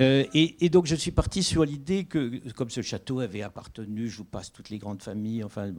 Euh, 0.00 0.24
et, 0.34 0.68
donc 0.68 0.86
je 0.86 0.94
suis 0.94 1.12
parti 1.12 1.42
sur 1.42 1.64
l'idée 1.64 2.04
que, 2.04 2.40
comme 2.52 2.70
ce 2.70 2.82
château 2.82 3.20
avait 3.20 3.42
appartenu, 3.42 4.08
je 4.08 4.18
vous 4.18 4.24
passe 4.24 4.52
toutes 4.52 4.70
les 4.70 4.78
grandes 4.78 5.02
familles, 5.02 5.44
enfin, 5.44 5.72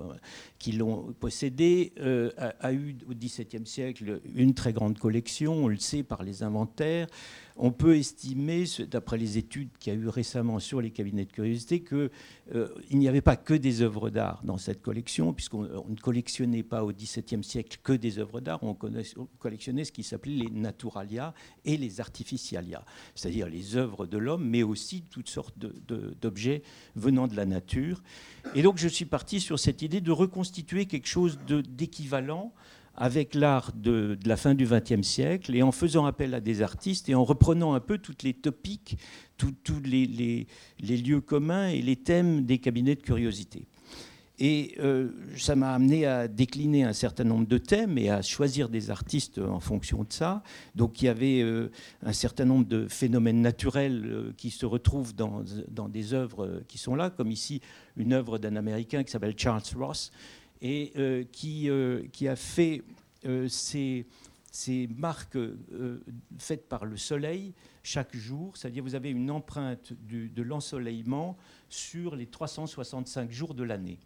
qui 0.57 0.71
l'ont 0.71 1.13
possédé, 1.19 1.93
a, 2.37 2.47
a, 2.59 2.73
eu 2.73 2.95
au 3.09 3.13
XVIIe 3.13 3.65
siècle 3.65 4.21
une 4.33 4.53
très 4.53 4.71
grande 4.71 4.97
collection. 4.97 5.53
On 5.53 5.67
le 5.67 5.77
sait 5.77 6.03
par 6.03 6.23
les 6.23 6.43
inventaires. 6.43 7.07
On 7.57 7.71
peut 7.71 7.95
estimer, 7.95 8.65
d'après 8.91 9.17
les 9.17 9.37
études 9.37 9.69
qu'il 9.79 9.93
y 9.93 9.95
a 9.95 9.99
eu 9.99 10.09
récemment 10.09 10.59
sur 10.59 10.81
les 10.81 10.91
cabinets 10.91 11.23
de 11.23 11.31
curiosité, 11.31 11.81
qu'il 11.81 12.09
euh, 12.53 12.67
n'y 12.91 13.07
avait 13.07 13.21
pas 13.21 13.37
que 13.37 13.53
des 13.53 13.81
œuvres 13.81 14.09
d'art 14.09 14.41
dans 14.43 14.57
cette 14.57 14.81
collection, 14.81 15.33
puisqu'on 15.33 15.63
ne 15.63 15.95
collectionnait 15.95 16.63
pas 16.63 16.83
au 16.83 16.91
XVIIe 16.91 17.43
siècle 17.43 17.79
que 17.81 17.93
des 17.93 18.19
œuvres 18.19 18.41
d'art, 18.41 18.59
on, 18.61 18.75
collectionnait 19.39 19.85
ce 19.85 19.93
qui 19.93 20.03
s'appelait 20.03 20.35
les 20.35 20.49
naturalia 20.49 21.33
et 21.63 21.77
les 21.77 22.01
artificialia, 22.01 22.83
c'est-à-dire 23.15 23.47
les 23.47 23.77
œuvres 23.77 24.05
de 24.05 24.17
l'homme, 24.17 24.45
mais 24.45 24.63
aussi 24.63 25.03
toutes 25.09 25.29
sortes 25.29 25.57
d'objets 25.57 26.61
venant 26.95 27.27
de 27.27 27.37
la 27.37 27.45
nature. 27.45 28.03
Et 28.53 28.63
donc 28.63 28.77
je 28.77 28.87
suis 28.89 29.05
parti 29.05 29.39
sur 29.39 29.59
cette 29.59 29.81
idée 29.81 30.01
de 30.01 30.11
reconstituer 30.11 30.87
quelque 30.87 31.07
chose 31.07 31.39
d'équivalent 31.47 32.53
avec 32.97 33.35
l'art 33.35 33.71
de, 33.73 34.17
la 34.25 34.37
fin 34.37 34.53
du 34.53 34.65
XXe 34.65 35.01
siècle 35.01 35.55
et 35.55 35.63
en 35.63 35.71
faisant 35.71 36.05
appel 36.05 36.33
à 36.33 36.39
des 36.39 36.61
artistes 36.61 37.09
et 37.09 37.15
en 37.15 37.23
reprenant 37.23 37.73
un 37.73 37.79
peu 37.79 37.97
toutes 37.97 38.23
les 38.23 38.33
topiques, 38.33 38.97
tous 39.37 39.53
les, 39.83 40.47
lieux 40.81 41.21
communs 41.21 41.67
et 41.67 41.81
les 41.81 41.97
thèmes 41.97 42.45
des 42.45 42.57
cabinets 42.57 42.95
de 42.95 43.01
curiosité. 43.01 43.67
Et 44.37 44.75
euh, 44.79 45.11
ça 45.37 45.55
m'a 45.55 45.73
amené 45.73 46.05
à 46.05 46.27
décliner 46.27 46.83
un 46.83 46.91
certain 46.91 47.23
nombre 47.23 47.47
de 47.47 47.57
thèmes 47.57 47.97
et 47.97 48.09
à 48.09 48.21
choisir 48.21 48.67
des 48.67 48.89
artistes 48.89 49.39
en 49.39 49.61
fonction 49.61 50.03
de 50.03 50.11
ça. 50.11 50.43
Donc 50.75 51.01
il 51.01 51.05
y 51.05 51.07
avait 51.07 51.41
euh, 51.41 51.71
un 52.03 52.11
certain 52.11 52.43
nombre 52.43 52.65
de 52.65 52.87
phénomènes 52.89 53.41
naturels 53.41 54.03
euh, 54.05 54.33
qui 54.35 54.49
se 54.51 54.65
retrouvent 54.65 55.15
dans, 55.15 55.41
dans, 55.69 55.87
des 55.87 56.13
œuvres 56.13 56.63
qui 56.67 56.77
sont 56.77 56.95
là, 56.95 57.09
comme 57.09 57.31
ici 57.31 57.61
une 57.95 58.11
œuvre 58.11 58.37
d'un 58.37 58.57
Américain 58.57 59.03
qui 59.03 59.11
s'appelle 59.11 59.35
Charles 59.37 59.63
Ross, 59.77 60.11
et 60.61 60.93
euh, 60.97 61.23
qui, 61.31 61.69
euh, 61.69 62.03
qui, 62.11 62.27
a 62.27 62.35
fait 62.35 62.81
euh, 63.25 63.47
ces, 63.47 64.05
ces, 64.51 64.87
marques 64.87 65.37
faites 66.37 66.67
par 66.67 66.85
le 66.85 66.97
soleil 66.97 67.53
chaque 67.83 68.15
jour, 68.15 68.55
c'est-à-dire 68.57 68.83
vous 68.83 68.95
avez 68.95 69.11
une 69.11 69.29
empreinte 69.29 69.93
de 69.93 70.41
l'ensoleillement 70.41 71.37
sur 71.69 72.15
les 72.15 72.27
365 72.27 73.31
jours 73.31 73.53
de 73.53 73.63
l'année. 73.63 73.99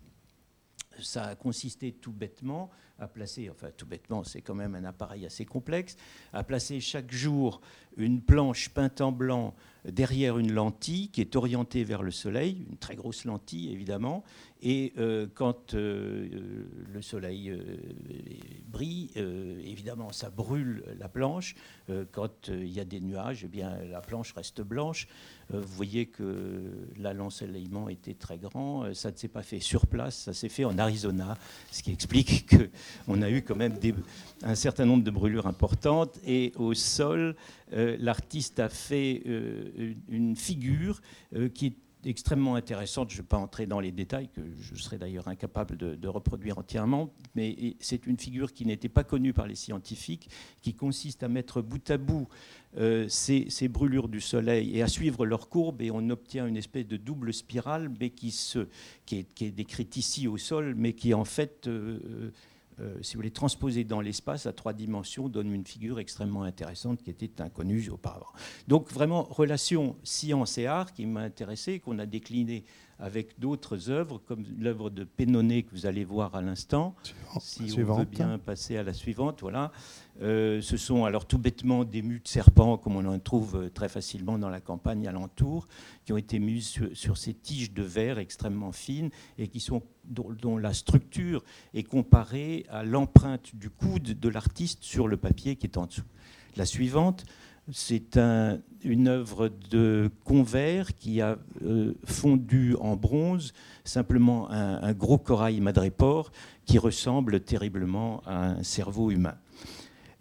Ça 1.01 1.25
a 1.25 1.35
consisté 1.35 1.93
tout 1.93 2.11
bêtement 2.11 2.69
à 2.99 3.07
placer, 3.07 3.49
enfin 3.49 3.69
tout 3.75 3.85
bêtement, 3.85 4.23
c'est 4.23 4.41
quand 4.41 4.55
même 4.55 4.75
un 4.75 4.83
appareil 4.83 5.25
assez 5.25 5.45
complexe, 5.45 5.95
à 6.33 6.43
placer 6.43 6.79
chaque 6.79 7.11
jour 7.11 7.61
une 7.97 8.21
planche 8.21 8.69
peinte 8.69 9.01
en 9.01 9.11
blanc 9.11 9.55
derrière 9.85 10.37
une 10.37 10.51
lentille 10.51 11.09
qui 11.09 11.21
est 11.21 11.35
orientée 11.35 11.83
vers 11.83 12.03
le 12.03 12.11
soleil, 12.11 12.65
une 12.69 12.77
très 12.77 12.95
grosse 12.95 13.25
lentille 13.25 13.71
évidemment, 13.71 14.23
et 14.61 14.93
euh, 14.97 15.27
quand 15.33 15.73
euh, 15.73 16.27
le 16.91 17.01
soleil 17.01 17.49
euh, 17.49 17.59
brille, 18.67 19.09
évidemment 19.65 20.11
ça 20.11 20.29
brûle 20.29 20.83
la 20.99 21.09
planche, 21.09 21.55
quand 22.11 22.49
il 22.49 22.71
y 22.71 22.79
a 22.79 22.85
des 22.85 22.99
nuages, 22.99 23.43
eh 23.43 23.47
bien 23.47 23.77
la 23.89 23.99
planche 23.99 24.31
reste 24.33 24.61
blanche. 24.61 25.07
vous 25.49 25.75
voyez 25.75 26.05
que 26.05 26.61
là 26.97 27.13
l'ensoleillement 27.13 27.89
était 27.89 28.13
très 28.13 28.37
grand, 28.37 28.93
ça 28.93 29.11
ne 29.11 29.17
s'est 29.17 29.27
pas 29.27 29.41
fait 29.41 29.59
sur 29.59 29.87
place, 29.87 30.15
ça 30.15 30.33
s'est 30.33 30.49
fait 30.49 30.65
en 30.65 30.77
Arizona, 30.77 31.35
ce 31.71 31.81
qui 31.81 31.91
explique 31.91 32.45
que 32.57 32.69
on 33.07 33.21
a 33.23 33.29
eu 33.29 33.41
quand 33.41 33.55
même 33.55 33.73
un 34.43 34.55
certain 34.55 34.85
nombre 34.85 35.03
de 35.03 35.11
brûlures 35.11 35.47
importantes. 35.47 36.19
Et 36.25 36.51
au 36.57 36.73
sol, 36.73 37.35
euh, 37.73 37.97
l'artiste 37.99 38.59
a 38.59 38.69
fait 38.69 39.21
euh, 39.25 39.93
une 40.09 40.35
figure 40.35 41.01
euh, 41.35 41.49
qui 41.49 41.67
est 41.67 41.75
extrêmement 42.05 42.55
intéressante. 42.55 43.09
Je 43.09 43.17
ne 43.17 43.21
vais 43.21 43.27
pas 43.27 43.37
entrer 43.37 43.65
dans 43.65 43.79
les 43.79 43.91
détails, 43.91 44.29
que 44.29 44.41
je 44.59 44.75
serais 44.75 44.97
d'ailleurs 44.97 45.27
incapable 45.27 45.77
de, 45.77 46.07
reproduire 46.07 46.57
entièrement, 46.57 47.13
mais 47.35 47.75
c'est 47.79 48.07
une 48.07 48.17
figure 48.17 48.53
qui 48.53 48.65
n'était 48.65 48.89
pas 48.89 49.03
connue 49.03 49.33
par 49.33 49.47
les 49.47 49.55
scientifiques, 49.55 50.29
qui 50.61 50.73
consiste 50.73 51.23
à 51.23 51.27
mettre 51.27 51.61
bout 51.61 51.89
à 51.91 51.97
bout 51.97 52.27
euh, 52.77 53.07
ces, 53.09 53.67
brûlures 53.67 54.07
du 54.07 54.21
soleil 54.21 54.77
et 54.77 54.81
à 54.81 54.87
suivre 54.87 55.25
leur 55.25 55.49
courbe, 55.49 55.81
et 55.81 55.91
on 55.91 56.09
obtient 56.09 56.47
une 56.47 56.57
espèce 56.57 56.87
de 56.87 56.97
double 56.97 57.33
spirale, 57.33 57.91
qui, 58.15 58.33
est, 59.11 59.51
décrite 59.51 59.97
ici 59.97 60.27
au 60.27 60.37
sol, 60.37 60.73
mais 60.75 60.93
qui 60.93 61.13
en 61.13 61.25
fait 61.25 61.67
euh, 61.67 62.31
si 63.01 63.13
vous 63.13 63.19
voulez, 63.19 63.31
transposer 63.31 63.83
dans 63.83 64.01
l'espace 64.01 64.45
à 64.45 64.53
trois 64.53 64.73
dimensions, 64.73 65.29
donne 65.29 65.53
une 65.53 65.65
figure 65.65 65.99
extrêmement 65.99 66.43
intéressante 66.43 67.01
qui 67.01 67.09
était 67.09 67.41
inconnue 67.41 67.89
auparavant. 67.89 68.31
Donc 68.67 68.91
vraiment, 68.91 69.23
relation 69.23 69.95
science 70.03 70.57
et 70.57 70.65
art 70.65 70.93
qui 70.93 71.05
m'a 71.05 71.21
intéressé, 71.21 71.79
qu'on 71.79 71.99
a 71.99 72.05
décliné 72.05 72.65
avec 72.99 73.39
d'autres 73.39 73.89
œuvres, 73.89 74.21
comme 74.25 74.43
l'œuvre 74.59 74.89
de 74.89 75.05
Pénonnet 75.05 75.63
que 75.63 75.71
vous 75.71 75.85
allez 75.85 76.03
voir 76.03 76.35
à 76.35 76.41
l'instant. 76.41 76.95
Si 77.39 77.73
on 77.77 77.95
veut 77.95 78.05
bien 78.05 78.37
passer 78.37 78.75
à 78.77 78.83
la 78.83 78.93
suivante, 78.93 79.39
voilà. 79.41 79.71
Euh, 80.21 80.61
ce 80.61 80.75
sont 80.75 81.05
alors 81.05 81.25
tout 81.25 81.37
bêtement 81.37 81.85
des 81.85 82.01
mues 82.01 82.19
de 82.19 82.27
serpents, 82.27 82.77
comme 82.77 82.97
on 82.97 83.05
en 83.05 83.17
trouve 83.19 83.55
euh, 83.55 83.69
très 83.69 83.87
facilement 83.87 84.37
dans 84.37 84.49
la 84.49 84.59
campagne 84.59 85.07
alentour, 85.07 85.69
qui 86.03 86.11
ont 86.11 86.17
été 86.17 86.39
mues 86.39 86.61
sur, 86.61 87.17
ces 87.17 87.33
tiges 87.33 87.71
de 87.71 87.83
verre 87.83 88.19
extrêmement 88.19 88.73
fines 88.73 89.11
et 89.37 89.47
qui 89.47 89.61
sont, 89.61 89.81
dont, 90.03 90.57
la 90.57 90.73
structure 90.73 91.43
est 91.73 91.83
comparée 91.83 92.65
à 92.69 92.83
l'empreinte 92.83 93.55
du 93.55 93.69
coude 93.69 94.19
de 94.19 94.29
l'artiste 94.29 94.83
sur 94.83 95.07
le 95.07 95.15
papier 95.15 95.55
qui 95.55 95.67
est 95.67 95.77
en 95.77 95.85
dessous. 95.85 96.03
La 96.57 96.65
suivante, 96.65 97.23
c'est 97.71 98.17
une 98.83 99.07
œuvre 99.07 99.51
de 99.69 100.09
Convert 100.23 100.95
qui 100.95 101.21
a 101.21 101.37
euh, 101.63 101.93
fondu 102.05 102.75
en 102.79 102.95
bronze 102.95 103.53
simplement 103.83 104.49
un, 104.49 104.93
gros 104.93 105.17
corail 105.17 105.59
madrépore 105.61 106.31
qui 106.65 106.77
ressemble 106.77 107.41
terriblement 107.41 108.21
à 108.25 108.51
un 108.51 108.63
cerveau 108.63 109.11
humain. 109.11 109.35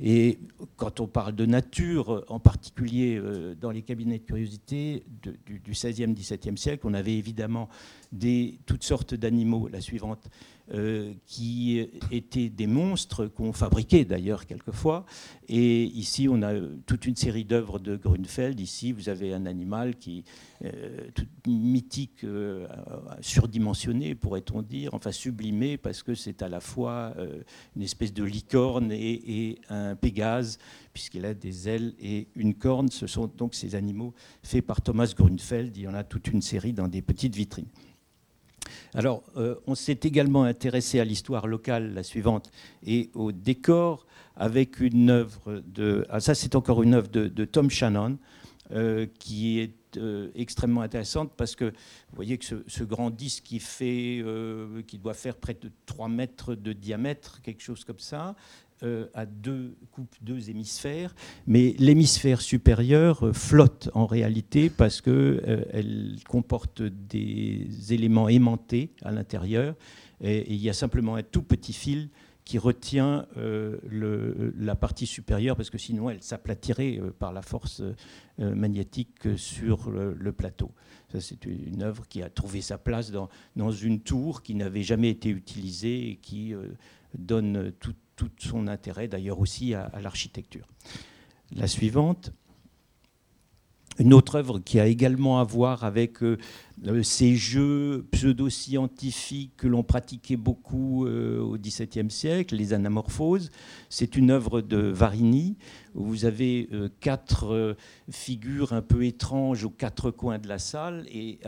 Et 0.00 0.38
quand 0.76 1.00
on 1.00 1.08
parle 1.08 1.34
de 1.34 1.44
nature, 1.44 2.24
en 2.28 2.38
particulier 2.38 3.16
euh, 3.16 3.56
dans 3.56 3.72
les 3.72 3.82
cabinets 3.82 4.18
de 4.18 4.24
curiosité 4.24 5.04
du, 5.46 5.72
16e, 5.72 6.14
17e 6.14 6.56
siècle, 6.56 6.86
on 6.86 6.94
avait 6.94 7.16
évidemment 7.16 7.68
toutes 8.64 8.84
sortes 8.84 9.14
d'animaux. 9.14 9.68
La 9.68 9.80
suivante, 9.80 10.30
euh, 10.74 11.14
qui 11.24 11.80
étaient 12.10 12.50
des 12.50 12.66
monstres 12.66 13.26
qu'on 13.26 13.54
fabriquait 13.54 14.04
d'ailleurs 14.04 14.44
quelquefois. 14.44 15.06
Et 15.48 15.84
ici, 15.84 16.28
on 16.30 16.42
a 16.42 16.52
toute 16.84 17.06
une 17.06 17.16
série 17.16 17.44
d'œuvres 17.44 17.78
de 17.78 17.96
Grunfeld. 17.96 18.60
Ici, 18.60 18.92
vous 18.92 19.08
avez 19.08 19.32
un 19.32 19.46
animal 19.46 19.96
qui 19.96 20.24
euh, 20.64 21.08
tout 21.14 21.26
mythique, 21.46 22.22
euh, 22.24 22.66
surdimensionné, 23.22 24.14
pourrait-on 24.14 24.60
dire, 24.60 24.92
enfin 24.92 25.10
sublimé, 25.10 25.78
parce 25.78 26.02
que 26.02 26.14
c'est 26.14 26.42
à 26.42 26.50
la 26.50 26.60
fois 26.60 27.14
une 27.74 27.82
espèce 27.82 28.12
de 28.12 28.24
licorne 28.24 28.92
et, 28.92 29.48
et 29.48 29.58
un 29.70 29.96
pégase, 29.96 30.58
puisqu'il 30.92 31.24
a 31.24 31.32
des 31.32 31.68
ailes 31.68 31.94
et 31.98 32.28
une 32.34 32.54
corne. 32.54 32.90
Ce 32.90 33.06
sont 33.06 33.26
donc 33.26 33.54
ces 33.54 33.74
animaux 33.74 34.12
faits 34.42 34.66
par 34.66 34.82
Thomas 34.82 35.14
Grunfeld. 35.16 35.76
Il 35.76 35.84
y 35.84 35.88
en 35.88 35.94
a 35.94 36.04
toute 36.04 36.28
une 36.28 36.42
série 36.42 36.74
dans 36.74 36.88
des 36.88 37.00
petites 37.00 37.34
vitrines. 37.34 37.68
Alors, 38.94 39.22
euh, 39.36 39.56
on 39.66 39.74
s'est 39.74 40.00
également 40.02 40.44
intéressé 40.44 41.00
à 41.00 41.04
l'histoire 41.04 41.46
locale, 41.46 41.94
la 41.94 42.02
suivante, 42.02 42.50
et 42.86 43.10
au 43.14 43.32
décor, 43.32 44.06
avec 44.36 44.80
une 44.80 45.10
œuvre 45.10 45.62
de. 45.66 46.06
Ah, 46.10 46.20
ça, 46.20 46.34
c'est 46.34 46.54
encore 46.54 46.82
une 46.82 46.94
œuvre 46.94 47.08
de, 47.08 47.44
Tom 47.44 47.70
Shannon, 47.70 48.18
euh, 48.72 49.06
qui 49.18 49.60
est 49.60 49.96
euh, 49.96 50.30
extrêmement 50.34 50.82
intéressante 50.82 51.32
parce 51.36 51.56
que 51.56 51.64
vous 51.64 52.16
voyez 52.16 52.36
que 52.36 52.44
ce, 52.66 52.84
grand 52.84 53.10
disque 53.10 53.44
qui, 53.44 53.58
qui 54.86 54.98
doit 54.98 55.14
faire 55.14 55.36
près 55.36 55.54
de 55.54 55.70
3 55.86 56.08
mètres 56.08 56.54
de 56.54 56.72
diamètre, 56.72 57.40
quelque 57.42 57.62
chose 57.62 57.84
comme 57.84 57.98
ça, 57.98 58.36
à 59.14 59.26
deux 59.26 59.76
coupes, 59.90 60.14
deux 60.20 60.50
hémisphères, 60.50 61.14
mais 61.46 61.74
l'hémisphère 61.78 62.40
supérieur 62.40 63.26
euh, 63.26 63.32
flotte 63.32 63.90
en 63.94 64.06
réalité 64.06 64.70
parce 64.70 65.00
qu'elle 65.00 65.12
euh, 65.74 66.16
comporte 66.28 66.82
des 66.82 67.66
éléments 67.90 68.28
aimantés 68.28 68.92
à 69.02 69.10
l'intérieur 69.10 69.74
et, 70.20 70.52
il 70.52 70.60
y 70.60 70.70
a 70.70 70.72
simplement 70.72 71.16
un 71.16 71.22
tout 71.22 71.42
petit 71.42 71.72
fil 71.72 72.08
qui 72.44 72.56
retient 72.56 73.26
la 73.36 74.74
partie 74.74 75.04
supérieure 75.04 75.54
parce 75.54 75.68
que 75.68 75.76
sinon 75.76 76.08
elle 76.08 76.22
s'aplatirait 76.22 76.98
par 77.18 77.34
la 77.34 77.42
force 77.42 77.82
magnétique 78.38 79.36
sur 79.36 79.90
le, 79.90 80.32
plateau. 80.32 80.72
Ça, 81.12 81.20
c'est 81.20 81.44
une 81.44 81.82
œuvre 81.82 82.08
qui 82.08 82.22
a 82.22 82.30
trouvé 82.30 82.62
sa 82.62 82.78
place 82.78 83.10
dans, 83.10 83.28
dans 83.54 83.70
une 83.70 84.00
tour 84.00 84.42
qui 84.42 84.54
n'avait 84.54 84.82
jamais 84.82 85.10
été 85.10 85.28
utilisée 85.28 86.12
et 86.12 86.16
qui 86.16 86.54
donne 87.18 87.70
tout, 87.80 87.94
tout 88.18 88.30
son 88.38 88.66
intérêt 88.66 89.08
d'ailleurs 89.08 89.38
aussi 89.38 89.72
à, 89.74 89.90
l'architecture. 90.02 90.66
La 91.52 91.68
suivante, 91.68 92.32
une 93.98 94.12
autre 94.12 94.34
œuvre 94.34 94.58
qui 94.58 94.78
a 94.80 94.86
également 94.86 95.40
à 95.40 95.44
voir 95.44 95.84
avec 95.84 96.22
euh, 96.22 96.36
ces 97.02 97.36
jeux 97.36 98.06
pseudo-scientifiques 98.10 99.56
que 99.56 99.66
l'on 99.66 99.82
pratiquait 99.82 100.36
beaucoup 100.36 101.06
euh, 101.06 101.40
au 101.40 101.56
XVIIe 101.56 102.10
siècle, 102.10 102.56
les 102.56 102.72
anamorphoses. 102.72 103.50
C'est 103.88 104.16
une 104.16 104.30
œuvre 104.30 104.60
de 104.60 104.78
Varini 104.78 105.56
vous 105.98 106.24
avez 106.24 106.68
euh, 106.72 106.88
quatre 107.00 107.76
figures 108.10 108.72
un 108.72 108.82
peu 108.82 109.04
étranges 109.04 109.64
aux 109.64 109.70
quatre 109.70 110.10
coins 110.10 110.38
de 110.38 110.48
la 110.48 110.58
salle. 110.58 111.06
Et 111.10 111.40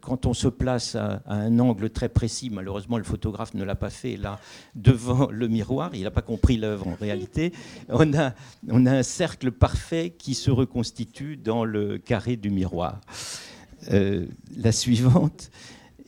quand 0.00 0.26
on 0.26 0.34
se 0.34 0.48
place 0.48 0.94
à, 0.94 1.22
un 1.26 1.58
angle 1.58 1.90
très 1.90 2.08
précis, 2.08 2.50
malheureusement 2.50 2.98
le 2.98 3.04
photographe 3.04 3.54
ne 3.54 3.64
l'a 3.64 3.74
pas 3.74 3.90
fait 3.90 4.16
là 4.16 4.38
devant 4.74 5.28
le 5.30 5.48
miroir, 5.48 5.90
il 5.94 6.02
n'a 6.04 6.10
pas 6.10 6.22
compris 6.22 6.56
l'œuvre 6.56 6.86
en 6.88 6.94
réalité, 6.94 7.52
on 7.88 8.14
a 8.14 8.32
un 8.68 9.02
cercle 9.02 9.50
parfait 9.50 10.14
qui 10.16 10.34
se 10.34 10.50
reconstitue 10.50 11.36
dans 11.36 11.64
le 11.64 11.98
carré 11.98 12.36
du 12.36 12.50
miroir. 12.50 13.00
Euh, 13.92 14.26
la 14.56 14.72
suivante. 14.72 15.50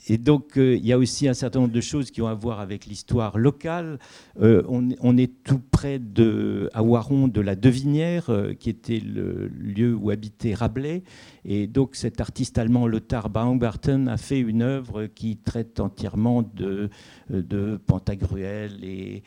Et 0.08 0.18
donc, 0.18 0.56
euh, 0.56 0.76
il 0.76 0.86
y 0.86 0.92
a 0.92 0.98
aussi 0.98 1.26
un 1.26 1.34
certain 1.34 1.58
nombre 1.60 1.72
de 1.72 1.80
choses 1.80 2.12
qui 2.12 2.22
ont 2.22 2.28
à 2.28 2.34
voir 2.34 2.60
avec 2.60 2.86
l'histoire 2.86 3.36
locale. 3.38 3.98
Euh, 4.40 4.62
on, 4.68 5.16
est 5.16 5.42
tout 5.42 5.60
près 5.70 5.98
de, 5.98 6.70
à 6.72 6.82
Waron 6.82 7.26
de 7.26 7.40
la 7.40 7.56
Devinière, 7.56 8.30
qui 8.60 8.70
était 8.70 9.00
le 9.00 9.48
lieu 9.48 9.94
où 9.94 10.10
habitait 10.10 10.54
Rabelais. 10.54 11.02
Et 11.44 11.66
donc, 11.66 11.96
cet 11.96 12.20
artiste 12.20 12.56
allemand, 12.56 12.86
Lothar 12.86 13.28
Baumgarten, 13.30 14.08
a 14.08 14.16
fait 14.16 14.38
une 14.38 14.62
œuvre 14.62 15.06
qui 15.06 15.36
traite 15.38 15.80
entièrement 15.80 16.42
de, 16.54 16.88
de 17.30 17.76
Pantagruel 17.76 18.84
et, 18.84 19.22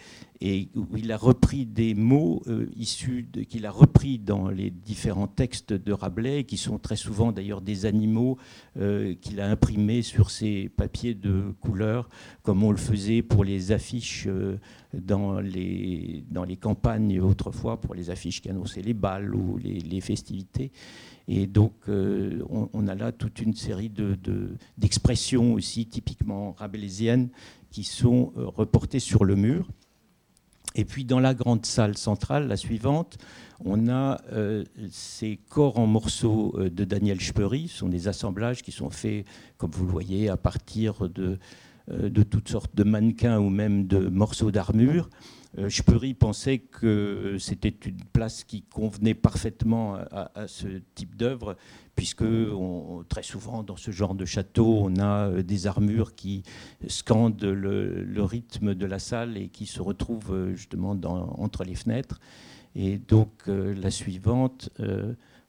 où 0.75 0.95
il 0.95 1.11
a 1.11 1.17
repris 1.17 1.65
des 1.65 1.93
mots 1.93 2.41
euh, 2.47 2.67
issus 2.77 3.27
qu'il 3.49 3.65
a 3.65 3.71
repris 3.71 4.19
dans 4.19 4.47
les 4.47 4.69
différents 4.69 5.27
textes 5.27 5.73
de 5.73 5.91
Rabelais, 5.91 6.45
qui 6.45 6.55
sont 6.55 6.79
très 6.79 6.95
souvent 6.95 7.33
d'ailleurs 7.33 7.61
des 7.61 7.85
animaux 7.85 8.37
euh, 8.77 9.15
qu'il 9.15 9.41
a 9.41 9.49
imprimés 9.49 10.01
sur 10.01 10.31
ces 10.31 10.69
papiers 10.69 11.13
de 11.13 11.53
couleur, 11.59 12.07
comme 12.41 12.63
on 12.63 12.71
le 12.71 12.77
faisait 12.77 13.21
pour 13.21 13.43
les 13.43 13.73
affiches 13.73 14.27
euh, 14.27 14.57
dans, 14.93 15.41
les, 15.41 16.23
dans 16.31 16.45
les 16.45 16.55
campagnes 16.55 17.19
autrefois, 17.19 17.81
pour 17.81 17.93
les 17.93 18.09
affiches 18.09 18.41
qui 18.41 18.49
annonçaient 18.49 18.81
les 18.81 18.93
balles 18.93 19.35
ou 19.35 19.57
les, 19.57 19.99
festivités. 19.99 20.71
Et 21.27 21.45
donc, 21.45 21.73
on, 21.87 22.87
a 22.87 22.95
là 22.95 23.11
toute 23.11 23.41
une 23.41 23.53
série 23.53 23.91
d'expressions 24.77 25.49
de, 25.49 25.55
aussi 25.55 25.85
typiquement 25.85 26.53
rabelaisiennes 26.53 27.29
qui 27.71 27.83
sont 27.83 28.31
reportées 28.35 28.99
sur 28.99 29.25
le 29.25 29.35
mur. 29.35 29.67
Et 30.75 30.85
puis 30.85 31.03
dans 31.03 31.19
la 31.19 31.33
grande 31.33 31.65
salle 31.65 31.97
centrale, 31.97 32.47
la 32.47 32.57
suivante, 32.57 33.17
on 33.65 33.89
a 33.89 34.21
euh, 34.31 34.63
ces 34.91 35.37
corps 35.49 35.79
en 35.79 35.87
morceaux 35.87 36.53
euh, 36.57 36.69
de 36.69 36.83
Daniel 36.83 37.19
Speury. 37.19 37.67
Ce 37.67 37.79
sont 37.79 37.89
des 37.89 38.07
assemblages 38.07 38.61
qui 38.61 38.71
sont 38.71 38.89
faits, 38.89 39.25
comme 39.57 39.71
vous 39.71 39.85
le 39.85 39.91
voyez, 39.91 40.29
à 40.29 40.37
partir 40.37 41.09
de, 41.09 41.39
euh, 41.91 42.09
de 42.09 42.23
toutes 42.23 42.49
sortes 42.49 42.75
de 42.75 42.83
mannequins 42.83 43.39
ou 43.39 43.49
même 43.49 43.87
de 43.87 44.07
morceaux 44.07 44.51
d'armure. 44.51 45.09
Speury 45.67 46.13
pensait 46.13 46.59
que 46.59 47.37
c'était 47.39 47.75
une 47.87 48.03
place 48.13 48.43
qui 48.43 48.61
convenait 48.61 49.15
parfaitement 49.15 49.95
à 49.95 50.47
ce 50.47 50.67
type 50.93 51.15
d'œuvre, 51.15 51.57
puisque 51.99 52.23
très 53.09 53.23
souvent 53.23 53.61
dans 53.61 53.75
ce 53.75 53.91
genre 53.91 54.15
de 54.15 54.23
château, 54.23 54.83
on 54.83 54.95
a 55.01 55.27
euh, 55.27 55.43
des 55.43 55.67
armures 55.67 56.15
qui 56.15 56.43
scandent 56.87 57.43
le, 57.43 58.23
rythme 58.23 58.73
de 58.73 58.85
la 58.85 58.99
salle 58.99 59.35
et 59.35 59.49
qui 59.49 59.65
se 59.65 59.81
retrouvent 59.81 60.33
euh, 60.33 60.55
justement 60.55 60.91
entre 61.37 61.65
les 61.65 61.75
fenêtres. 61.75 62.21
Et 62.73 62.99
donc 62.99 63.31
euh, 63.49 63.75
la 63.75 63.91
suivante, 63.91 64.69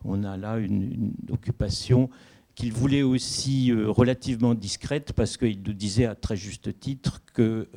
on 0.05 0.25
a 0.25 0.37
là 0.37 0.59
une, 0.59 1.13
occupation 1.31 2.11
qu'il 2.57 2.73
voulait 2.73 3.05
aussi 3.05 3.73
relativement 3.73 4.57
discrète 4.57 5.13
parce 5.13 5.37
qu'il 5.37 5.63
nous 5.63 5.73
disait 5.73 6.07
à 6.07 6.17
très 6.17 6.37
juste 6.37 6.81
titre 6.81 7.23
que 7.33 7.69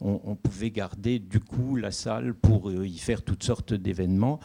on, 0.00 0.34
pouvait 0.34 0.72
garder 0.72 1.20
du 1.20 1.38
coup 1.38 1.76
la 1.76 1.92
salle 1.92 2.34
pour 2.34 2.72
y 2.72 2.98
faire 2.98 3.22
toutes 3.22 3.44
sortes 3.44 3.72
d'événements. 3.72 4.40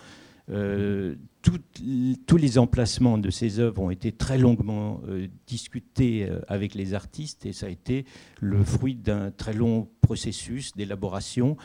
Tous 0.48 2.38
les 2.38 2.58
emplacements 2.58 3.18
de 3.18 3.30
ces 3.30 3.60
œuvres 3.60 3.82
ont 3.82 3.90
été 3.90 4.12
très 4.12 4.38
longuement 4.38 5.02
discutés 5.48 6.30
avec 6.48 6.76
les 6.76 6.94
artistes 6.94 7.46
et 7.46 7.54
ça 7.54 7.66
a 7.66 7.70
été 7.70 8.06
le 8.42 8.64
fruit 8.64 8.96
d'un 8.96 9.32
très 9.32 9.54
long 9.54 9.90
processus 10.02 10.74
d'élaboration 10.74 11.58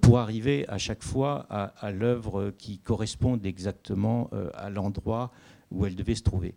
pour 0.00 0.18
arriver 0.20 0.68
à 0.68 0.78
chaque 0.78 1.02
fois 1.02 1.46
à, 1.50 1.64
à 1.84 1.90
l'œuvre 1.90 2.52
qui 2.56 2.78
corresponde 2.78 3.44
exactement 3.44 4.30
à 4.54 4.70
l'endroit 4.70 5.32
où 5.72 5.86
elle 5.86 5.96
devait 5.96 6.14
se 6.14 6.22
trouver. 6.22 6.54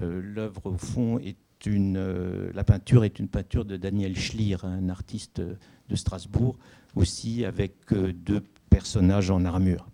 L'œuvre, 0.00 0.66
au 0.66 0.76
fond, 0.76 1.18
est 1.18 1.36
une, 1.64 2.50
la 2.52 2.64
peinture 2.64 3.04
est 3.04 3.18
une 3.18 3.28
peinture 3.28 3.64
de 3.64 3.76
Daniel 3.76 4.16
Schlier, 4.16 4.56
un 4.62 4.88
artiste 4.88 5.40
de 5.40 5.96
Strasbourg, 5.96 6.58
aussi 6.94 7.44
avec 7.44 7.74
deux 7.92 8.42
personnages 8.68 9.30
en 9.30 9.44
armure. 9.44 9.86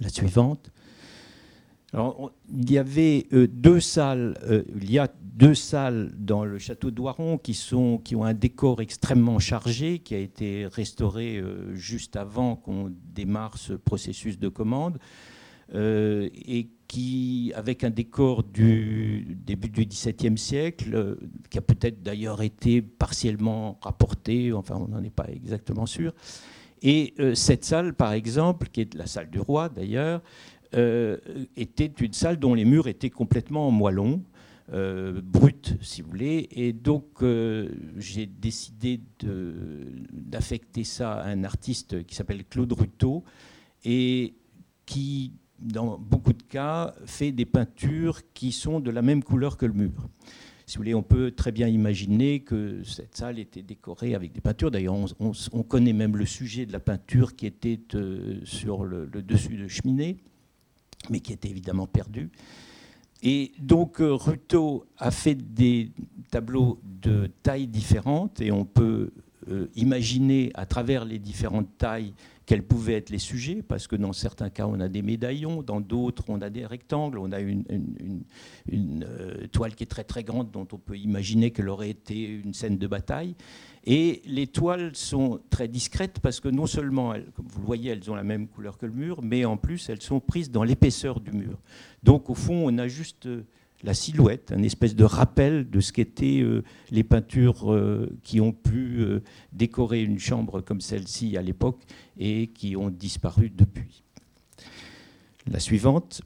La 0.00 0.08
suivante. 0.08 0.72
Deux 1.92 3.80
salles, 3.80 4.38
il 4.80 4.90
y 4.90 4.98
a 4.98 5.08
deux 5.22 5.54
salles 5.54 6.12
dans 6.16 6.44
le 6.44 6.58
château 6.58 6.90
d'Oiron 6.90 7.38
qui, 7.38 7.58
ont 7.74 8.24
un 8.24 8.34
décor 8.34 8.80
extrêmement 8.80 9.38
chargé, 9.38 9.98
qui 9.98 10.14
a 10.14 10.18
été 10.18 10.66
restauré 10.66 11.42
juste 11.74 12.16
avant 12.16 12.56
qu'on 12.56 12.92
démarre 13.14 13.58
ce 13.58 13.72
processus 13.72 14.38
de 14.38 14.48
commande, 14.48 14.98
et 15.74 16.70
qui, 16.86 17.52
avec 17.54 17.84
un 17.84 17.90
décor 17.90 18.42
du 18.44 19.36
début 19.44 19.68
du 19.68 19.84
XVIIe 19.84 20.38
siècle, 20.38 21.16
qui 21.50 21.58
a 21.58 21.62
peut-être 21.62 22.02
d'ailleurs 22.02 22.42
été 22.42 22.82
partiellement 22.82 23.78
rapporté, 23.82 24.52
enfin 24.52 24.76
on 24.76 24.88
n'en 24.88 25.02
est 25.02 25.14
pas 25.14 25.28
exactement 25.28 25.86
sûr. 25.86 26.12
Et 26.82 27.14
cette 27.34 27.64
salle, 27.64 27.94
par 27.94 28.12
exemple, 28.12 28.68
qui 28.68 28.80
est 28.80 28.94
la 28.94 29.06
salle 29.06 29.30
du 29.30 29.38
roi 29.38 29.68
d'ailleurs, 29.68 30.22
était 30.72 31.92
une 32.00 32.12
salle 32.12 32.38
dont 32.38 32.54
les 32.54 32.64
murs 32.64 32.88
étaient 32.88 33.10
complètement 33.10 33.68
en 33.68 33.70
moellon, 33.70 34.22
euh, 34.72 35.20
brut, 35.20 35.76
si 35.82 36.00
vous 36.00 36.10
voulez. 36.10 36.48
Et 36.52 36.72
donc, 36.72 37.22
j'ai 37.96 38.26
décidé 38.26 39.00
d'affecter 40.12 40.84
ça 40.84 41.14
à 41.14 41.28
un 41.28 41.44
artiste 41.44 42.04
qui 42.06 42.14
s'appelle 42.14 42.44
Claude 42.44 42.72
Ruteau 42.72 43.24
et 43.84 44.34
qui, 44.86 45.32
dans 45.58 45.98
beaucoup 45.98 46.32
de 46.32 46.42
cas, 46.42 46.94
fait 47.04 47.32
des 47.32 47.46
peintures 47.46 48.20
qui 48.32 48.52
sont 48.52 48.80
de 48.80 48.90
la 48.90 49.02
même 49.02 49.22
couleur 49.22 49.56
que 49.56 49.66
le 49.66 49.72
mur. 49.72 50.08
Si 50.70 50.76
vous 50.76 50.82
voulez, 50.82 50.94
on 50.94 51.02
peut 51.02 51.32
très 51.32 51.50
bien 51.50 51.66
imaginer 51.66 52.44
que 52.44 52.84
cette 52.84 53.16
salle 53.16 53.40
était 53.40 53.60
décorée 53.60 54.14
avec 54.14 54.30
des 54.30 54.40
peintures. 54.40 54.70
D'ailleurs, 54.70 54.94
on, 55.18 55.62
connaît 55.64 55.92
même 55.92 56.16
le 56.16 56.24
sujet 56.24 56.64
de 56.64 56.70
la 56.70 56.78
peinture 56.78 57.34
qui 57.34 57.46
était 57.46 57.80
sur 58.44 58.84
le, 58.84 59.08
dessus 59.08 59.56
de 59.56 59.66
cheminée, 59.66 60.18
mais 61.10 61.18
qui 61.18 61.32
était 61.32 61.48
évidemment 61.48 61.88
perdu. 61.88 62.30
Et 63.20 63.50
donc, 63.58 63.96
Ruto 63.98 64.86
a 64.96 65.10
fait 65.10 65.34
des 65.34 65.90
tableaux 66.30 66.78
de 66.84 67.28
tailles 67.42 67.66
différentes 67.66 68.40
et 68.40 68.52
on 68.52 68.64
peut 68.64 69.10
imaginer 69.74 70.52
à 70.54 70.66
travers 70.66 71.04
les 71.04 71.18
différentes 71.18 71.78
tailles 71.78 72.14
quels 72.50 72.64
pouvaient 72.64 72.94
être 72.94 73.10
les 73.10 73.20
sujets, 73.20 73.62
parce 73.62 73.86
que 73.86 73.94
dans 73.94 74.12
certains 74.12 74.50
cas, 74.50 74.66
on 74.66 74.80
a 74.80 74.88
des 74.88 75.02
médaillons, 75.02 75.62
dans 75.62 75.80
d'autres, 75.80 76.24
on 76.26 76.42
a 76.42 76.50
des 76.50 76.66
rectangles, 76.66 77.20
on 77.20 77.30
a 77.30 77.38
une, 77.38 77.64
euh, 79.04 79.46
toile 79.52 79.76
qui 79.76 79.84
est 79.84 79.86
très 79.86 80.02
très 80.02 80.24
grande, 80.24 80.50
dont 80.50 80.66
on 80.72 80.76
peut 80.76 80.98
imaginer 80.98 81.52
qu'elle 81.52 81.68
aurait 81.68 81.90
été 81.90 82.24
une 82.24 82.52
scène 82.52 82.76
de 82.76 82.88
bataille. 82.88 83.36
Et 83.84 84.20
les 84.26 84.48
toiles 84.48 84.96
sont 84.96 85.38
très 85.48 85.68
discrètes, 85.68 86.18
parce 86.18 86.40
que 86.40 86.48
non 86.48 86.66
seulement, 86.66 87.12
comme 87.36 87.46
vous 87.46 87.60
le 87.60 87.66
voyez, 87.66 87.92
elles 87.92 88.10
ont 88.10 88.16
la 88.16 88.24
même 88.24 88.48
couleur 88.48 88.78
que 88.78 88.86
le 88.86 88.94
mur, 88.94 89.22
mais 89.22 89.44
en 89.44 89.56
plus, 89.56 89.88
elles 89.88 90.02
sont 90.02 90.18
prises 90.18 90.50
dans 90.50 90.64
l'épaisseur 90.64 91.20
du 91.20 91.30
mur. 91.30 91.56
Donc, 92.02 92.30
au 92.30 92.34
fond, 92.34 92.64
on 92.66 92.78
a 92.78 92.88
juste 92.88 93.28
la 93.82 93.94
silhouette, 93.94 94.52
un 94.52 94.62
espèce 94.62 94.94
de 94.94 95.04
rappel 95.04 95.70
de 95.70 95.80
ce 95.80 95.92
qu'étaient 95.92 96.40
euh, 96.40 96.62
les 96.90 97.04
peintures 97.04 97.72
euh, 97.72 98.10
qui 98.22 98.40
ont 98.40 98.52
pu 98.52 99.00
euh, 99.00 99.22
décorer 99.52 100.02
une 100.02 100.18
chambre 100.18 100.60
comme 100.60 100.80
celle-ci 100.80 101.36
à 101.36 101.42
l'époque 101.42 101.80
et 102.18 102.48
qui 102.48 102.76
ont 102.76 102.90
disparu 102.90 103.50
depuis. 103.50 104.02
La 105.46 105.58
suivante. 105.58 106.20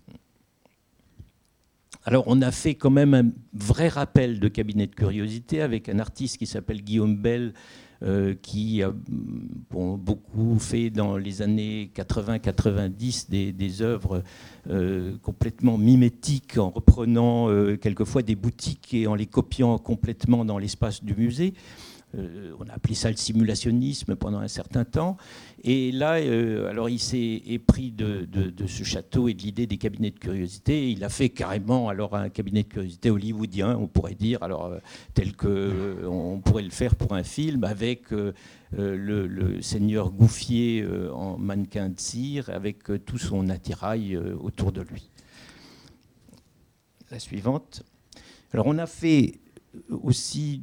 Alors 2.05 2.25
on 2.27 2.43
a 2.43 2.51
fait 2.51 2.75
quand 2.75 2.91
même 2.91 3.15
un 3.15 3.31
vrai 3.55 3.89
rappel 3.89 4.41
de 4.41 4.49
cabinet 4.49 4.87
de 4.87 4.95
curiosité 4.95 5.63
avec 5.63 5.89
un 5.89 5.99
artiste 5.99 6.37
qui 6.37 6.47
s'appelle 6.47 6.83
Guillaume 6.83 7.17
Bell, 7.17 7.55
euh, 8.03 8.35
qui 8.43 8.83
a 8.83 8.93
beaucoup 9.71 10.59
fait 10.59 10.91
dans 10.91 11.17
les 11.17 11.43
années 11.43 11.91
80-90 11.95 13.31
des, 13.31 13.83
œuvres 13.83 14.23
euh, 14.69 15.13
complètement 15.23 15.79
mimétiques 15.79 16.59
en 16.59 16.71
reprenant 16.71 17.49
euh, 17.49 17.77
quelquefois 17.77 18.23
des 18.23 18.35
boutiques 18.35 18.93
et 18.95 19.07
en 19.07 19.15
les 19.15 19.27
copiant 19.27 19.79
complètement 19.79 20.45
dans 20.45 20.59
l'espace 20.59 21.05
du 21.05 21.15
musée. 21.15 21.55
Euh, 22.17 22.55
on 22.59 22.69
a 22.69 22.75
appelé 22.75 22.95
ça 22.95 23.11
le 23.11 23.17
simulationnisme 23.17 24.17
pendant 24.17 24.39
un 24.39 24.49
certain 24.49 24.85
temps. 24.85 25.17
Et 25.63 25.93
là, 25.93 26.15
euh, 26.15 26.69
alors 26.69 26.89
il 26.89 26.99
s'est 26.99 27.43
épris 27.47 27.91
de, 27.91 28.27
ce 28.67 28.85
château 28.85 29.29
et 29.29 29.35
de 29.35 29.43
l'idée 29.43 29.67
des 29.67 29.79
cabinets 29.79 30.11
de 30.11 30.19
curiosité. 30.19 30.91
Il 30.91 31.03
a 31.05 31.09
fait 31.09 31.31
carrément 31.31 31.89
alors 31.89 32.15
un 32.15 32.29
cabinet 32.29 32.63
de 32.63 32.69
curiosité 32.69 33.11
hollywoodien, 33.11 33.77
on 33.77 33.87
pourrait 33.87 34.15
dire, 34.15 34.43
alors 34.43 34.67
euh, 34.67 34.79
tel 35.15 35.35
que 35.35 36.07
on 36.07 36.41
pourrait 36.41 36.63
le 36.63 36.71
faire 36.71 36.95
pour 36.95 37.15
un 37.15 37.23
film 37.23 37.65
avec 37.65 38.11
le, 38.11 39.61
seigneur 39.61 40.11
Gouffier 40.11 40.87
en 41.13 41.39
mannequin 41.39 41.89
de 41.89 41.99
cire, 41.99 42.51
avec 42.51 42.85
tout 43.05 43.19
son 43.19 43.49
attirail 43.49 44.17
autour 44.17 44.73
de 44.73 44.83
lui. 44.83 45.09
La 47.11 47.19
suivante. 47.19 47.83
Alors 48.53 48.67
on 48.67 48.79
a 48.79 48.87
fait 48.87 49.41
aussi 49.91 50.63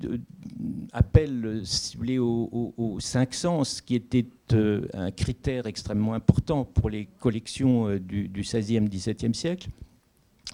appel, 0.93 1.61
si 1.63 1.95
vous 1.95 1.99
voulez, 1.99 2.19
aux, 2.19 2.97
cinq 2.99 3.33
sens, 3.33 3.81
qui 3.81 3.95
était 3.95 4.25
euh, 4.53 4.85
un 4.93 5.11
critère 5.11 5.67
extrêmement 5.67 6.13
important 6.13 6.65
pour 6.65 6.89
les 6.89 7.07
collections 7.19 7.87
euh, 7.87 7.99
du, 7.99 8.27
du 8.27 8.41
16e, 8.41 8.87
17e 8.89 9.33
siècle. 9.33 9.69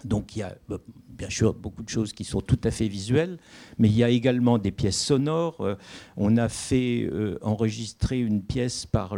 Donc 0.05 0.35
il 0.35 0.39
y 0.39 0.43
a 0.43 0.55
bah, 0.69 0.79
bien 1.17 1.29
sûr 1.29 1.53
beaucoup 1.53 1.83
de 1.83 1.89
choses 1.89 2.13
qui 2.13 2.23
sont 2.23 2.41
tout 2.41 2.59
à 2.63 2.71
fait 2.71 2.87
visuelles, 2.87 3.37
mais 3.79 3.89
il 3.89 3.95
y 3.95 4.03
a 4.03 4.09
également 4.09 4.57
des 4.59 4.71
pièces 4.71 5.01
sonores. 5.01 5.59
Euh, 5.61 5.75
on 6.15 6.37
a 6.37 6.47
fait 6.47 7.09
euh, 7.11 7.39
enregistrer 7.41 8.19
une 8.19 8.43
pièce 8.43 8.85
par 8.85 9.15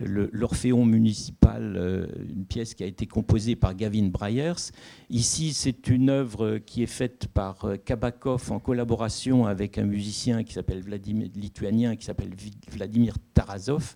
l'Orphéon 0.00 0.84
municipal, 0.86 1.74
euh, 1.76 2.06
une 2.28 2.46
pièce 2.46 2.74
qui 2.74 2.82
a 2.82 2.86
été 2.86 3.06
composée 3.06 3.56
par 3.56 3.74
Gavin 3.74 4.08
Bryers. 4.08 4.72
Ici, 5.10 5.52
c'est 5.52 5.88
une 5.88 6.08
œuvre 6.08 6.58
qui 6.58 6.82
est 6.82 6.86
faite 6.86 7.26
par 7.32 7.68
Kabakov 7.84 8.50
en 8.50 8.58
collaboration 8.58 9.46
avec 9.46 9.78
un 9.78 9.84
musicien 9.84 10.42
qui 10.44 10.54
s'appelle 10.54 10.80
Vladimir, 10.80 11.28
lituanien 11.34 11.96
qui 11.96 12.06
s'appelle 12.06 12.30
Vladimir 12.72 13.16
Tarasov. 13.34 13.94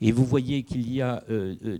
Et 0.00 0.12
vous 0.12 0.24
voyez 0.24 0.64
qu'il 0.64 0.92
y 0.92 1.00
a 1.00 1.24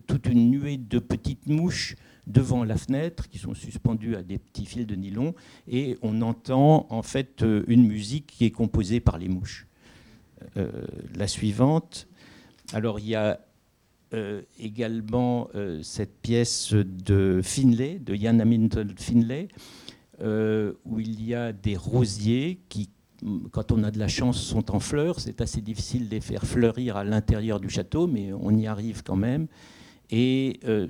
toute 0.06 0.26
une 0.26 0.50
nuée 0.50 0.78
de 0.78 0.98
petites 0.98 1.46
mouches 1.46 1.96
devant 2.26 2.64
la 2.64 2.76
fenêtre, 2.76 3.28
qui 3.28 3.38
sont 3.38 3.54
suspendus 3.54 4.16
à 4.16 4.22
des 4.22 4.38
petits 4.38 4.66
fils 4.66 4.86
de 4.86 4.94
nylon, 4.94 5.34
et 5.68 5.98
on 6.02 6.22
entend 6.22 6.86
en 6.90 7.02
fait 7.02 7.42
euh, 7.42 7.64
une 7.68 7.86
musique 7.86 8.26
qui 8.26 8.44
est 8.44 8.50
composée 8.50 9.00
par 9.00 9.18
les 9.18 9.28
mouches. 9.28 9.66
Euh, 10.56 10.70
la 11.14 11.26
suivante. 11.26 12.06
Alors 12.72 12.98
il 12.98 13.08
y 13.08 13.14
a 13.14 13.40
euh, 14.12 14.42
également 14.58 15.48
cette 15.82 16.20
pièce 16.20 16.72
de 16.72 17.40
Finlay, 17.42 17.98
de 17.98 18.14
Ian 18.14 18.38
Hamilton 18.38 18.92
Finlay, 18.96 19.48
où 20.20 21.00
il 21.00 21.24
y 21.24 21.34
a 21.34 21.52
des 21.52 21.76
rosiers 21.76 22.60
qui, 22.68 22.90
quand 23.50 23.72
on 23.72 23.82
a 23.84 23.90
de 23.90 23.98
la 23.98 24.08
chance, 24.08 24.40
sont 24.40 24.70
en 24.74 24.80
fleurs. 24.80 25.20
C'est 25.20 25.40
assez 25.40 25.60
difficile 25.60 26.08
de 26.08 26.14
les 26.14 26.20
faire 26.20 26.44
fleurir 26.44 26.96
à 26.96 27.04
l'intérieur 27.04 27.58
du 27.58 27.68
château, 27.68 28.06
mais 28.06 28.32
on 28.32 28.50
y 28.56 28.66
arrive 28.66 29.02
quand 29.02 29.16
même. 29.16 29.46
Et 30.10 30.60
euh, 30.64 30.86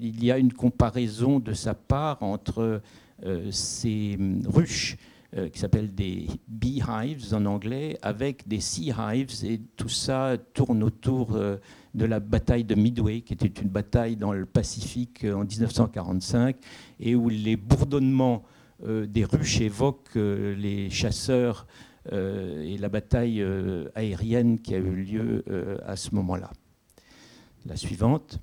il 0.00 0.24
y 0.24 0.30
a 0.30 0.38
une 0.38 0.52
comparaison 0.52 1.38
de 1.38 1.52
sa 1.52 1.74
part 1.74 2.22
entre 2.22 2.80
euh, 3.24 3.50
ces 3.50 4.18
ruches 4.46 4.96
euh, 5.36 5.48
qui 5.48 5.58
s'appellent 5.58 5.94
des 5.94 6.26
beehives 6.48 7.34
en 7.34 7.44
anglais, 7.44 7.98
avec 8.02 8.48
des 8.48 8.60
sea 8.60 8.94
hives, 8.98 9.44
et 9.44 9.60
tout 9.76 9.88
ça 9.88 10.36
tourne 10.54 10.82
autour 10.82 11.32
de 11.32 12.04
la 12.04 12.20
bataille 12.20 12.64
de 12.64 12.74
Midway, 12.74 13.20
qui 13.20 13.34
était 13.34 13.46
une 13.46 13.68
bataille 13.68 14.16
dans 14.16 14.32
le 14.32 14.46
Pacifique 14.46 15.24
en 15.24 15.44
1945, 15.44 16.56
et 17.00 17.14
où 17.14 17.28
les 17.28 17.56
bourdonnements 17.56 18.44
des 18.86 19.24
ruches 19.24 19.60
évoquent 19.60 20.16
les 20.16 20.90
chasseurs 20.90 21.66
et 22.12 22.76
la 22.78 22.88
bataille 22.88 23.44
aérienne 23.94 24.58
qui 24.58 24.74
a 24.74 24.78
eu 24.78 24.94
lieu 24.94 25.44
à 25.86 25.96
ce 25.96 26.14
moment-là. 26.14 26.50
La 27.66 27.76
suivante. 27.76 28.40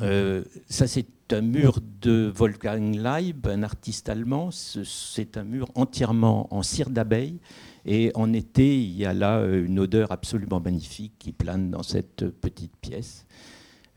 Euh, 0.00 0.44
ça, 0.68 0.86
c'est 0.86 1.06
un 1.32 1.40
mur 1.40 1.80
de 2.00 2.32
Wolfgang 2.34 2.94
Leib, 2.94 3.46
un 3.46 3.62
artiste 3.62 4.08
allemand. 4.08 4.50
C'est 4.50 5.36
un 5.36 5.44
mur 5.44 5.70
entièrement 5.74 6.52
en 6.54 6.62
cire 6.62 6.90
d'abeille. 6.90 7.40
Et 7.84 8.10
en 8.14 8.32
été, 8.32 8.80
il 8.80 8.96
y 8.96 9.04
a 9.04 9.14
là 9.14 9.38
euh, 9.38 9.64
une 9.64 9.78
odeur 9.78 10.12
absolument 10.12 10.60
magnifique 10.60 11.14
qui 11.18 11.32
plane 11.32 11.70
dans 11.70 11.82
cette 11.82 12.28
petite 12.28 12.76
pièce. 12.76 13.26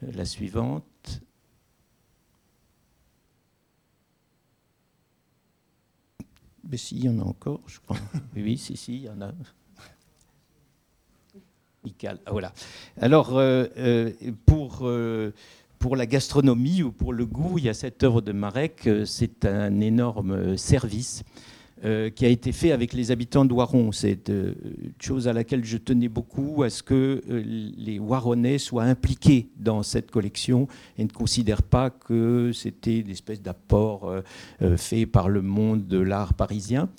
Euh, 0.04 0.12
la 0.14 0.26
suivante. 0.26 0.86
Mais 6.64 6.78
si, 6.78 6.96
il 6.96 7.06
y 7.06 7.10
en 7.10 7.20
a 7.20 7.24
encore, 7.24 7.62
je 7.68 7.80
crois. 7.80 7.98
Oui, 8.36 8.58
si, 8.58 8.78
si, 8.78 8.96
il 8.96 9.04
y 9.04 9.10
en 9.10 9.22
a. 9.22 9.34
Ah, 12.06 12.32
voilà. 12.32 12.54
Alors, 12.98 13.42
pour 14.46 14.88
pour 15.82 15.96
la 15.96 16.06
gastronomie 16.06 16.84
ou 16.84 16.92
pour 16.92 17.12
le 17.12 17.26
goût, 17.26 17.58
il 17.58 17.66
y 17.66 17.70
a 17.70 17.74
cette 17.74 18.04
œuvre 18.04 18.22
de 18.22 18.32
Marek. 18.32 18.88
C'est 19.06 19.46
un 19.46 19.82
énorme 19.82 20.56
service 20.56 21.24
qui 21.82 22.26
a 22.26 22.30
été 22.30 22.52
fait 22.52 22.72
avec 22.72 22.94
les 22.94 23.10
habitants 23.10 23.46
de 23.46 23.52
Waron. 23.52 23.92
C'est 23.92 24.30
une 24.30 24.54
chose 25.00 25.28
à 25.28 25.34
laquelle 25.34 25.66
je 25.66 25.78
tenais 25.78 26.08
beaucoup, 26.08 26.62
à 26.62 26.70
ce 26.70 26.84
que 26.84 27.24
les 27.28 27.98
Waronnais 27.98 28.60
soient 28.60 28.84
impliqués 28.84 29.50
dans 29.58 29.82
cette 29.82 30.12
collection 30.12 30.68
et 31.00 31.04
ne 31.04 31.10
considèrent 31.10 31.64
pas 31.64 31.90
que 31.90 32.52
c'était 32.54 33.02
des 33.02 33.14
espèces 33.14 33.42
d'apport 33.42 34.14
fait 34.78 35.08
par 35.08 35.30
le 35.30 35.42
monde 35.42 35.88
de 35.88 35.98
l'art 35.98 36.36
parisien. 36.36 36.90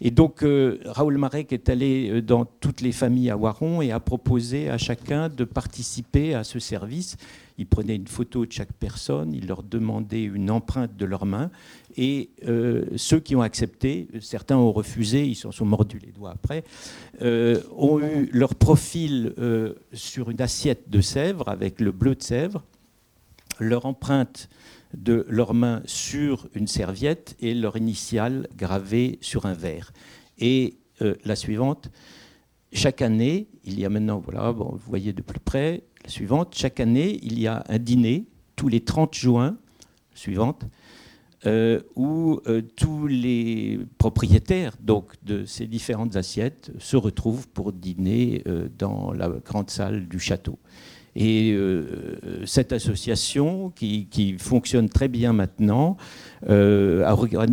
Et 0.00 0.10
donc, 0.10 0.42
euh, 0.42 0.80
Raoul 0.84 1.18
Marek 1.18 1.52
est 1.52 1.68
allé 1.68 2.10
euh, 2.10 2.22
dans 2.22 2.44
toutes 2.44 2.80
les 2.80 2.92
familles 2.92 3.30
à 3.30 3.36
Waron 3.36 3.80
et 3.82 3.92
a 3.92 4.00
proposé 4.00 4.68
à 4.68 4.78
chacun 4.78 5.28
de 5.28 5.44
participer 5.44 6.34
à 6.34 6.44
ce 6.44 6.58
service. 6.58 7.16
Il 7.56 7.66
prenait 7.66 7.94
une 7.94 8.08
photo 8.08 8.44
de 8.44 8.52
chaque 8.52 8.72
personne, 8.72 9.32
il 9.32 9.46
leur 9.46 9.62
demandait 9.62 10.24
une 10.24 10.50
empreinte 10.50 10.96
de 10.96 11.04
leurs 11.04 11.26
mains. 11.26 11.50
Et 11.96 12.30
euh, 12.48 12.84
ceux 12.96 13.20
qui 13.20 13.36
ont 13.36 13.42
accepté, 13.42 14.08
certains 14.20 14.56
ont 14.56 14.72
refusé, 14.72 15.24
ils 15.24 15.36
s'en 15.36 15.52
sont 15.52 15.64
mordus 15.64 16.00
les 16.04 16.10
doigts 16.10 16.32
après, 16.32 16.64
ont 17.20 18.00
eu 18.00 18.28
leur 18.32 18.56
profil 18.56 19.32
sur 19.92 20.30
une 20.30 20.40
assiette 20.40 20.90
de 20.90 21.00
Sèvres 21.00 21.48
avec 21.48 21.80
le 21.80 21.92
bleu 21.92 22.16
de 22.16 22.22
Sèvres, 22.22 22.64
leur 23.60 23.86
empreinte 23.86 24.48
de 24.96 25.26
leurs 25.28 25.54
mains 25.54 25.82
sur 25.86 26.48
une 26.54 26.66
serviette 26.66 27.36
et 27.40 27.54
leur 27.54 27.76
initiale 27.76 28.48
gravée 28.56 29.18
sur 29.20 29.46
un 29.46 29.54
verre. 29.54 29.92
Et 30.38 30.78
euh, 31.02 31.14
la 31.24 31.36
suivante, 31.36 31.90
chaque 32.72 33.02
année, 33.02 33.48
il 33.64 33.78
y 33.78 33.84
a 33.84 33.88
maintenant, 33.88 34.18
voilà, 34.18 34.52
bon, 34.52 34.70
vous 34.72 34.88
voyez 34.88 35.12
de 35.12 35.22
plus 35.22 35.40
près, 35.40 35.84
la 36.02 36.10
suivante, 36.10 36.54
chaque 36.54 36.80
année, 36.80 37.18
il 37.22 37.38
y 37.38 37.46
a 37.46 37.64
un 37.68 37.78
dîner 37.78 38.26
tous 38.56 38.68
les 38.68 38.80
30 38.80 39.14
juin, 39.14 39.56
suivante, 40.14 40.66
euh, 41.46 41.80
où 41.94 42.40
euh, 42.46 42.62
tous 42.76 43.06
les 43.06 43.80
propriétaires 43.98 44.76
donc, 44.80 45.12
de 45.24 45.44
ces 45.44 45.66
différentes 45.66 46.16
assiettes 46.16 46.72
se 46.78 46.96
retrouvent 46.96 47.48
pour 47.48 47.72
dîner 47.72 48.42
dans 48.78 49.12
la 49.12 49.28
grande 49.28 49.70
salle 49.70 50.08
du 50.08 50.18
château. 50.18 50.58
Et 51.16 51.52
euh, 51.52 52.44
cette 52.44 52.72
association, 52.72 53.70
qui, 53.70 54.36
fonctionne 54.38 54.88
très 54.88 55.08
bien 55.08 55.32
maintenant, 55.32 55.96
euh, 56.48 57.04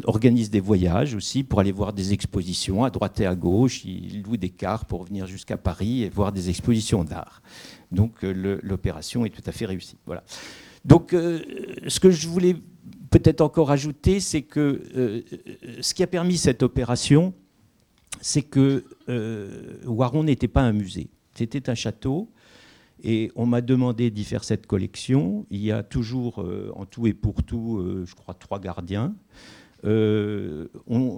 organise 0.05 0.49
des 0.49 0.59
voyages 0.59 1.14
aussi 1.14 1.43
pour 1.43 1.59
aller 1.59 1.72
voir 1.72 1.93
des 1.93 2.14
expositions 2.14 2.84
à 2.84 2.89
droite 2.89 3.20
et 3.20 3.26
à 3.26 3.36
gauche. 3.36 3.86
Il 3.86 4.24
loue 4.24 4.38
des 4.38 4.49
cars 4.49 4.86
pour 4.86 5.03
venir 5.03 5.28
jusqu'à 5.28 5.57
Paris 5.57 6.03
et 6.03 6.09
voir 6.09 6.32
des 6.32 6.49
expositions 6.49 7.03
d'art. 7.03 7.41
Donc 7.91 8.24
euh, 8.24 8.59
l'opération 8.64 9.26
est 9.26 9.30
tout 9.30 9.43
à 9.45 9.51
fait 9.51 9.66
réussie. 9.66 9.97
Voilà. 10.05 10.24
Donc 10.84 11.12
ce 11.12 11.99
que 11.99 12.09
je 12.09 12.28
voulais 12.28 12.55
peut-être 13.12 13.41
encore 13.41 13.70
ajouter, 13.70 14.20
c'est 14.20 14.41
que 14.41 15.24
ce 15.80 15.93
qui 15.93 16.01
a 16.01 16.07
permis 16.07 16.38
cette 16.38 16.64
opération, 16.64 17.36
c'est 18.20 18.41
que 18.41 18.84
Waron 19.86 20.24
n'était 20.24 20.47
pas 20.47 20.62
un 20.62 20.72
musée, 20.74 21.12
c'était 21.36 21.70
un 21.70 21.76
château 21.76 22.30
et 23.04 23.32
on 23.36 23.45
m'a 23.45 23.62
demandé 23.62 24.12
d'y 24.12 24.24
faire 24.24 24.43
cette 24.43 24.68
collection. 24.68 25.45
Il 25.49 25.62
y 25.62 25.72
a 25.72 25.84
toujours, 25.84 26.41
euh, 26.41 26.72
en 26.76 26.86
tout 26.86 27.08
et 27.08 27.14
pour 27.14 27.43
tout, 27.43 27.78
euh, 27.78 28.06
je 28.06 28.16
crois, 28.16 28.34
trois 28.34 28.60
gardiens. 28.60 29.16
Euh, 29.84 30.68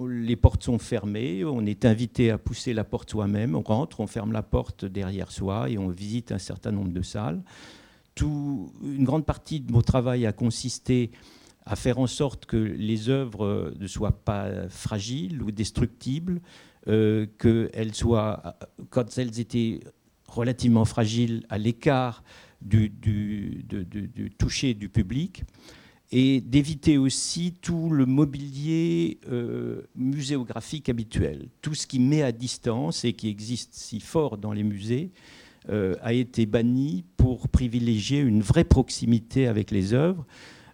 les 0.08 0.36
portes 0.36 0.62
sont 0.62 0.78
fermées, 0.78 1.44
on 1.44 1.66
est 1.66 1.84
invité 1.84 2.30
à 2.30 2.38
pousser 2.38 2.72
la 2.72 2.84
porte 2.84 3.10
soi-même, 3.10 3.54
on 3.54 3.60
rentre, 3.60 4.00
on 4.00 4.06
ferme 4.06 4.32
la 4.32 4.42
porte 4.42 4.86
derrière 4.86 5.30
soi 5.30 5.68
et 5.68 5.76
on 5.76 5.88
visite 5.88 6.32
un 6.32 6.38
certain 6.38 6.72
nombre 6.72 6.92
de 6.92 7.02
salles. 7.02 7.42
Une 8.22 9.04
grande 9.04 9.26
partie 9.26 9.60
de 9.60 9.70
mon 9.70 9.82
travail 9.82 10.24
a 10.24 10.32
consisté 10.32 11.10
à 11.66 11.76
faire 11.76 11.98
en 11.98 12.06
sorte 12.06 12.46
que 12.46 12.56
les 12.56 13.10
œuvres 13.10 13.74
ne 13.78 13.86
soient 13.86 14.24
pas 14.24 14.68
fragiles 14.70 15.42
ou 15.42 15.50
destructibles, 15.50 16.40
qu'elles 16.86 17.94
soient, 17.94 18.56
quand 18.88 19.18
elles 19.18 19.40
étaient 19.40 19.80
relativement 20.34 20.84
fragile 20.84 21.44
à 21.48 21.58
l'écart 21.58 22.22
du, 22.60 22.92
toucher 24.38 24.74
du 24.74 24.88
public 24.88 25.44
et 26.10 26.40
d'éviter 26.40 26.98
aussi 26.98 27.54
tout 27.60 27.90
le 27.90 28.06
mobilier 28.06 29.18
euh, 29.28 29.82
muséographique 29.96 30.88
habituel. 30.88 31.48
Tout 31.60 31.74
ce 31.74 31.86
qui 31.86 31.98
met 31.98 32.22
à 32.22 32.32
distance 32.32 33.04
et 33.04 33.12
qui 33.14 33.28
existe 33.28 33.74
si 33.74 34.00
fort 34.00 34.38
dans 34.38 34.52
les 34.52 34.62
musées 34.62 35.10
euh, 35.70 35.94
a 36.02 36.12
été 36.12 36.46
banni 36.46 37.04
pour 37.16 37.48
privilégier 37.48 38.20
une 38.20 38.42
vraie 38.42 38.64
proximité 38.64 39.46
avec 39.46 39.70
les 39.70 39.94
œuvres 39.94 40.26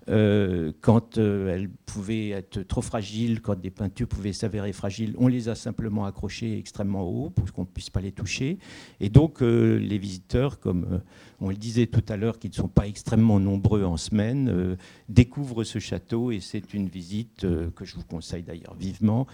euh, 0.09 0.73
quand 0.81 1.19
euh, 1.19 1.55
elles 1.55 1.69
pouvaient 1.69 2.31
être 2.31 2.63
trop 2.63 2.83
fragiles, 2.83 3.41
quand 3.41 3.59
des 3.59 3.71
peintures 3.71 4.09
pouvaient 4.09 4.33
s'avérer 4.33 4.73
fragiles, 4.73 5.15
on 5.19 5.29
les 5.29 5.49
a 5.49 5.55
simplement 5.55 6.05
accrochées 6.05 6.59
extrêmement 6.59 7.03
haut 7.03 7.31
pour 7.31 7.53
qu'on 7.53 7.63
ne 7.63 7.67
puisse 7.67 7.91
pas 7.91 8.01
les 8.01 8.13
toucher. 8.13 8.59
Et 9.01 9.09
donc 9.09 9.43
euh, 9.43 9.77
les 9.77 9.99
visiteurs, 9.99 10.59
comme 10.59 11.01
on 11.41 11.51
le 11.51 11.57
disait 11.57 11.87
tout 11.87 12.05
à 12.09 12.17
l'heure, 12.17 12.39
qui 12.39 12.49
ne 12.49 12.55
sont 12.55 12.69
pas 12.69 12.87
extrêmement 12.87 13.41
nombreux 13.41 13.85
en 13.85 13.97
semaine, 13.97 14.77
découvrent 15.09 15.65
ce 15.65 15.79
château 15.79 16.31
et 16.31 16.41
c'est 16.41 16.75
une 16.75 16.89
visite 16.89 17.47
que 17.75 17.85
je 17.85 17.97
vous 17.97 18.05
conseille 18.05 18.43
d'ailleurs 18.43 18.75
vivement, 18.75 19.27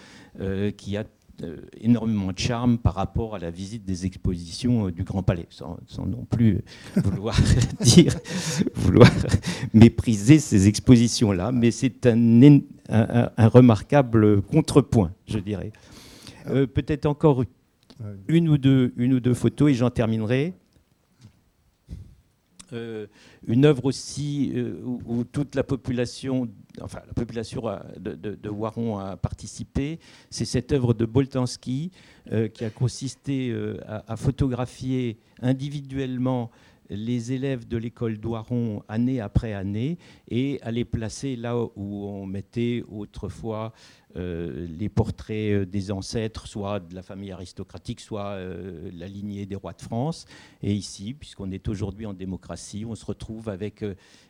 qui 0.77 0.97
a 0.97 1.05
énormément 1.81 2.33
de 2.33 2.39
charme 2.39 2.79
par 2.79 2.95
rapport 2.95 3.35
à 3.35 3.39
la 3.39 3.51
visite 3.51 3.85
des 3.85 4.07
expositions 4.07 4.87
euh, 4.87 4.93
du 4.93 5.05
Grand 5.05 5.23
Palais, 5.23 5.47
sans, 5.51 5.79
non 6.07 6.25
plus 6.25 6.61
vouloir 6.97 7.37
dire, 7.81 8.15
vouloir 8.75 9.11
mépriser 9.75 10.39
ces 10.39 10.69
expositions-là, 10.69 11.53
mais 11.53 11.71
c'est 11.71 12.07
un, 12.07 12.61
un, 12.89 13.49
remarquable 13.49 14.43
contrepoint, 14.43 15.13
je 15.27 15.39
dirais. 15.39 15.73
Euh, 16.49 16.67
peut-être 16.67 17.07
encore 17.07 17.45
une 18.29 18.49
ou, 18.49 18.59
deux, 18.59 18.93
une 18.97 19.15
ou 19.15 19.21
deux 19.21 19.35
photos 19.35 19.71
et 19.71 19.75
j'en 19.75 19.91
terminerai. 19.91 20.55
Euh, 22.73 23.07
une 23.47 23.65
œuvre 23.65 23.85
aussi 23.85 24.53
euh, 24.55 24.75
où, 24.85 25.25
toute 25.25 25.55
la 25.55 25.63
population, 25.63 26.49
enfin 26.81 27.01
la 27.07 27.13
population 27.15 27.63
de, 27.99 28.15
de, 28.15 28.49
Waron 28.49 28.99
a 28.99 29.17
participé, 29.17 29.99
c'est 30.31 30.45
cette 30.45 30.73
œuvre 30.73 30.95
de 30.95 31.07
Boltanski 31.07 31.91
euh, 32.33 32.49
qui 32.49 32.65
a 32.65 32.71
consisté 32.71 33.55
à, 33.87 34.17
photographier 34.17 35.19
individuellement 35.41 36.51
les 36.91 37.33
élèves 37.33 37.67
de 37.67 37.77
l'école 37.77 38.19
d'Oiron 38.19 38.83
année 38.89 39.21
après 39.21 39.53
année 39.53 39.99
et 40.29 40.61
à 40.63 40.71
les 40.71 40.85
placer 40.85 41.37
là 41.37 41.57
où 41.57 42.07
on 42.07 42.27
mettait 42.27 42.85
autrefois 42.89 43.73
euh, 44.17 44.67
les 44.79 44.89
portraits 44.89 45.53
euh, 45.53 45.67
des 45.67 45.91
ancêtres, 45.91 46.47
soit 46.47 46.81
de 46.81 46.95
la 46.95 47.03
famille 47.03 47.33
aristocratique, 47.33 48.01
soit 48.01 48.31
euh, 48.31 48.91
la 48.95 49.09
lignée 49.09 49.45
des 49.45 49.57
rois 49.57 49.75
de 49.75 49.83
France. 49.83 50.25
Et 50.63 50.73
ici, 50.73 51.13
puisqu'on 51.13 51.51
est 51.51 51.69
aujourd'hui 51.69 52.07
en 52.07 52.15
démocratie, 52.15 52.87
on 52.87 52.95
se 52.95 53.05
retrouve 53.05 53.51
avec 53.51 53.85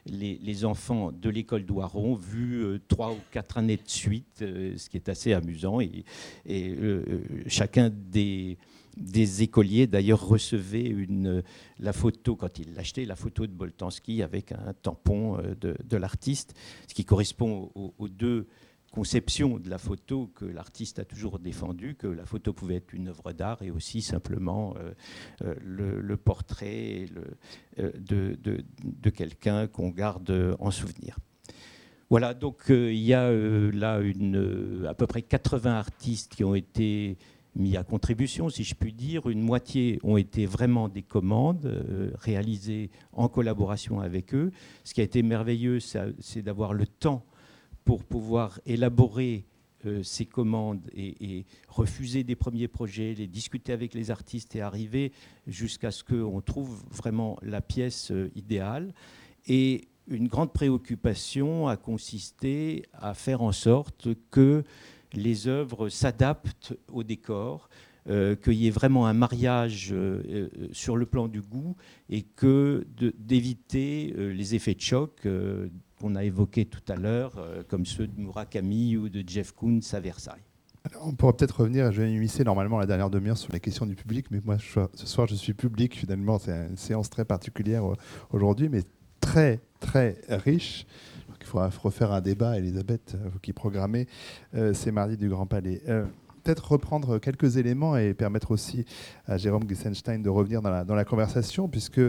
les, 0.06 0.64
enfants 0.64 1.12
de 1.12 1.28
l'école 1.28 1.64
d'Oiron 1.64 2.14
vus 2.14 2.80
trois 2.88 3.12
ou 3.12 3.18
quatre 3.30 3.58
années 3.58 3.76
de 3.76 3.88
suite, 3.88 4.38
ce 4.40 4.88
qui 4.88 4.96
est 4.96 5.08
assez 5.08 5.32
amusant. 5.32 5.80
Et, 5.80 6.04
et 6.46 6.74
chacun 7.46 7.90
des 7.90 8.56
des 8.96 9.42
écoliers 9.42 9.86
d'ailleurs 9.86 10.26
recevaient 10.26 10.94
la 11.78 11.92
photo, 11.92 12.36
quand 12.36 12.58
ils 12.58 12.74
l'achetaient, 12.74 13.04
la 13.04 13.16
photo 13.16 13.46
de 13.46 13.52
Boltanski 13.52 14.22
avec 14.22 14.52
un 14.52 14.72
tampon 14.82 15.38
euh, 15.38 15.54
de, 15.54 15.96
l'artiste, 15.96 16.54
ce 16.88 16.94
qui 16.94 17.04
correspond 17.04 17.70
aux, 17.74 18.08
deux 18.08 18.46
conceptions 18.92 19.58
de 19.58 19.68
la 19.68 19.78
photo 19.78 20.30
que 20.34 20.46
l'artiste 20.46 20.98
a 20.98 21.04
toujours 21.04 21.38
défendu, 21.38 21.94
que 21.96 22.06
la 22.06 22.24
photo 22.24 22.54
pouvait 22.54 22.76
être 22.76 22.94
une 22.94 23.08
œuvre 23.08 23.32
d'art 23.32 23.60
et 23.62 23.70
aussi 23.70 24.00
simplement 24.00 24.74
euh, 24.78 24.92
euh, 25.42 25.54
le, 25.62 26.16
portrait 26.16 27.06
de, 27.76 29.10
quelqu'un 29.10 29.66
qu'on 29.66 29.90
garde 29.90 30.56
en 30.58 30.70
souvenir. 30.70 31.18
Voilà, 32.08 32.34
donc 32.34 32.66
il 32.68 32.94
y 32.94 33.12
a 33.12 33.30
là 33.32 34.00
à 34.88 34.94
peu 34.94 35.06
près 35.06 35.22
80 35.22 35.74
artistes 35.74 36.34
qui 36.36 36.44
ont 36.44 36.54
été 36.54 37.18
mis 37.56 37.76
à 37.76 37.84
contribution, 37.84 38.48
si 38.48 38.64
je 38.64 38.74
puis 38.74 38.92
dire. 38.92 39.28
Une 39.28 39.40
moitié 39.40 39.98
ont 40.02 40.16
été 40.16 40.46
vraiment 40.46 40.88
des 40.88 41.02
commandes 41.02 41.66
euh, 41.66 42.10
réalisées 42.14 42.90
en 43.12 43.28
collaboration 43.28 44.00
avec 44.00 44.34
eux. 44.34 44.52
Ce 44.84 44.94
qui 44.94 45.00
a 45.00 45.04
été 45.04 45.22
merveilleux, 45.22 45.80
c'est 45.80 46.42
d'avoir 46.42 46.74
le 46.74 46.86
temps 46.86 47.24
pour 47.84 48.04
pouvoir 48.04 48.60
élaborer 48.66 49.46
euh, 49.86 50.02
ces 50.02 50.26
commandes 50.26 50.88
et, 50.94 51.44
refuser 51.68 52.24
des 52.24 52.34
premiers 52.34 52.68
projets, 52.68 53.14
les 53.14 53.26
discuter 53.26 53.72
avec 53.72 53.94
les 53.94 54.10
artistes 54.10 54.56
et 54.56 54.60
arriver 54.60 55.12
jusqu'à 55.46 55.90
ce 55.90 56.02
qu'on 56.02 56.40
trouve 56.40 56.82
vraiment 56.90 57.38
la 57.42 57.60
pièce 57.60 58.10
euh, 58.10 58.30
idéale. 58.34 58.92
Et 59.46 59.88
une 60.08 60.28
grande 60.28 60.52
préoccupation 60.52 61.68
a 61.68 61.76
consisté 61.76 62.84
à 62.92 63.14
faire 63.14 63.42
en 63.42 63.52
sorte 63.52 64.08
que 64.30 64.64
les 65.16 65.48
œuvres 65.48 65.88
s'adaptent 65.88 66.74
au 66.92 67.02
décor, 67.02 67.68
qu'il 68.06 68.52
y 68.52 68.68
ait 68.68 68.70
vraiment 68.70 69.08
un 69.08 69.14
mariage 69.14 69.92
sur 70.70 70.96
le 70.96 71.06
plan 71.06 71.26
du 71.26 71.42
goût 71.42 71.74
et 72.08 72.22
que 72.22 72.86
d'éviter 73.18 74.14
les 74.16 74.54
effets 74.54 74.74
de 74.74 74.80
choc 74.80 75.26
qu'on 76.00 76.14
a 76.14 76.22
évoqués 76.22 76.66
tout 76.66 76.84
à 76.86 76.94
l'heure, 76.94 77.32
comme 77.66 77.84
ceux 77.84 78.06
de 78.06 78.20
Murakami 78.20 78.96
ou 78.96 79.08
de 79.08 79.24
Jeff 79.28 79.50
Koons 79.50 79.80
à 79.92 79.98
Versailles 79.98 80.46
on 81.02 81.12
pourra 81.12 81.36
peut-être 81.36 81.60
revenir, 81.60 81.90
je 81.92 82.02
vais 82.02 82.08
m'immiscer 82.08 82.44
normalement 82.44 82.78
la 82.78 82.86
dernière 82.86 83.10
demi-heure 83.10 83.38
sur 83.38 83.52
les 83.52 83.60
questions 83.60 83.86
du 83.86 83.94
public, 83.94 84.26
mais 84.30 84.40
moi 84.44 84.56
ce 84.58 85.06
soir 85.06 85.26
je 85.26 85.34
suis 85.34 85.54
public, 85.54 85.96
finalement 85.96 86.38
c'est 86.38 86.52
une 86.52 86.76
séance 86.76 87.10
très 87.10 87.24
particulière 87.24 87.84
euh, 87.84 87.94
aujourd'hui, 88.30 88.68
mais 88.68 88.82
très 89.20 89.60
très 89.80 90.20
riche. 90.28 90.86
Il 91.46 91.48
faudra 91.48 91.70
refaire 91.80 92.10
un 92.10 92.20
débat, 92.20 92.58
Elisabeth, 92.58 93.14
euh, 93.14 93.28
vous 93.30 93.38
qui 93.38 93.52
programmez 93.52 94.08
euh, 94.56 94.74
ces 94.74 94.90
mardis 94.90 95.16
du 95.16 95.28
Grand 95.28 95.46
Palais. 95.46 95.80
peut-être 96.42 96.72
reprendre 96.72 97.18
quelques 97.18 97.56
éléments 97.56 97.96
et 97.96 98.14
permettre 98.14 98.50
aussi 98.50 98.84
à 99.26 99.36
Jérôme 99.36 99.62
Gissenstein 99.68 100.22
de 100.22 100.28
revenir 100.28 100.60
dans 100.60 100.94
la, 100.94 101.04
conversation, 101.04 101.68
puisque 101.68 102.00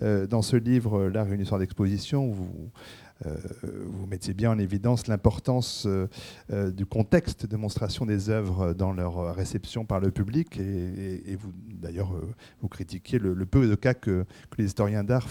dans 0.00 0.42
ce 0.42 0.56
livre, 0.56 1.08
L'art 1.08 1.32
une 1.32 1.40
histoire 1.40 1.60
d'exposition, 1.60 2.26
vous 2.30 2.70
euh, 2.74 3.05
vous 3.24 4.06
mettiez 4.06 4.34
bien 4.34 4.50
en 4.50 4.58
évidence 4.58 5.06
l'importance 5.06 5.84
euh, 5.86 6.06
euh, 6.52 6.70
du 6.70 6.84
contexte 6.84 7.42
de 7.42 7.46
démonstration 7.46 8.04
des 8.04 8.28
œuvres 8.28 8.74
dans 8.74 8.92
leur 8.92 9.34
réception 9.34 9.84
par 9.84 10.00
le 10.00 10.10
public. 10.10 10.58
Et, 10.58 11.36
vous, 11.36 11.52
d'ailleurs, 11.80 12.12
vous 12.60 12.68
critiquiez 12.68 13.18
le, 13.18 13.34
peu 13.46 13.66
de 13.68 13.74
cas 13.74 13.94
que, 13.94 14.24
les 14.58 14.64
historiens 14.64 15.04
d'art 15.04 15.26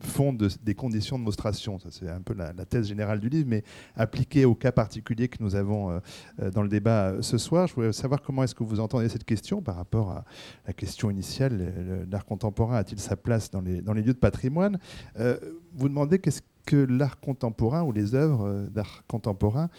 font 0.00 0.32
des 0.32 0.74
conditions 0.74 1.18
de 1.18 1.24
monstration. 1.24 1.78
C'est 1.90 2.08
un 2.08 2.20
peu 2.20 2.34
la, 2.34 2.52
thèse 2.64 2.88
générale 2.88 3.20
du 3.20 3.28
livre, 3.28 3.48
mais 3.48 3.64
appliquée 3.96 4.44
au 4.44 4.54
cas 4.54 4.72
particulier 4.72 5.28
que 5.28 5.42
nous 5.42 5.54
avons 5.56 6.00
dans 6.52 6.62
le 6.62 6.68
débat 6.68 7.14
ce 7.20 7.38
soir. 7.38 7.66
Je 7.66 7.74
voulais 7.74 7.92
savoir 7.92 8.22
comment 8.22 8.44
est-ce 8.44 8.54
que 8.54 8.62
vous 8.62 8.80
entendez 8.80 9.08
cette 9.08 9.24
question 9.24 9.60
par 9.60 9.76
rapport 9.76 10.10
à 10.10 10.24
la 10.66 10.72
question 10.72 11.10
initiale. 11.10 12.06
L'art 12.10 12.24
contemporain 12.24 12.76
a-t-il 12.76 13.00
sa 13.00 13.16
place 13.16 13.50
dans 13.50 13.60
les, 13.60 13.82
dans 13.82 13.92
les 13.92 14.02
lieux 14.02 14.14
de 14.14 14.18
patrimoine? 14.18 14.78
Vous 15.16 15.88
demandez 15.88 16.18
qu'est-ce 16.18 16.42
que 16.70 16.76
l'art 16.76 17.18
contemporain 17.18 17.82
ou 17.82 17.90
les 17.90 18.14
œuvres 18.14 18.46
euh, 18.46 18.66
d'art 18.68 19.02
contemporain 19.08 19.70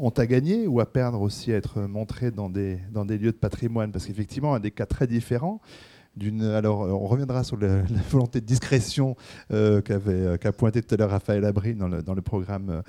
ont 0.00 0.10
à 0.10 0.26
gagner 0.26 0.66
ou 0.66 0.80
à 0.80 0.86
perdre 0.86 1.20
aussi 1.20 1.52
à 1.52 1.56
être 1.56 1.82
montrées 1.82 2.32
dans 2.32 2.50
des, 2.50 2.80
dans 2.90 3.04
des 3.04 3.18
lieux 3.18 3.30
de 3.30 3.36
patrimoine. 3.36 3.92
Parce 3.92 4.06
qu'effectivement, 4.06 4.54
un 4.54 4.58
des 4.58 4.72
cas 4.72 4.86
très 4.86 5.06
différents, 5.06 5.60
alors, 6.42 6.80
on 6.80 7.06
reviendra 7.06 7.44
sur 7.44 7.56
la, 7.60 7.82
volonté 8.10 8.40
de 8.40 8.46
discrétion 8.46 9.14
euh, 9.52 9.80
euh, 9.88 10.36
qu'a 10.38 10.52
pointé 10.52 10.82
tout 10.82 10.92
à 10.92 10.98
l'heure 10.98 11.10
Raphaël 11.10 11.44
Abri 11.44 11.76
dans 11.76 11.86
le, 11.86 12.20
programme 12.20 12.82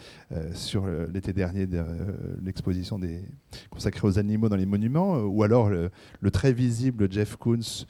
sur 0.55 0.87
l'été 1.13 1.31
dernier 1.31 1.67
de 1.67 1.83
l'exposition 2.43 2.99
consacrée 3.69 4.07
aux 4.07 4.17
animaux 4.17 4.49
dans 4.49 4.55
les 4.55 4.65
monuments, 4.65 5.19
ou 5.19 5.43
alors 5.43 5.69
le, 5.69 5.91
très 6.31 6.51
visible 6.51 7.11
Jeff 7.11 7.35
Koons 7.35 7.85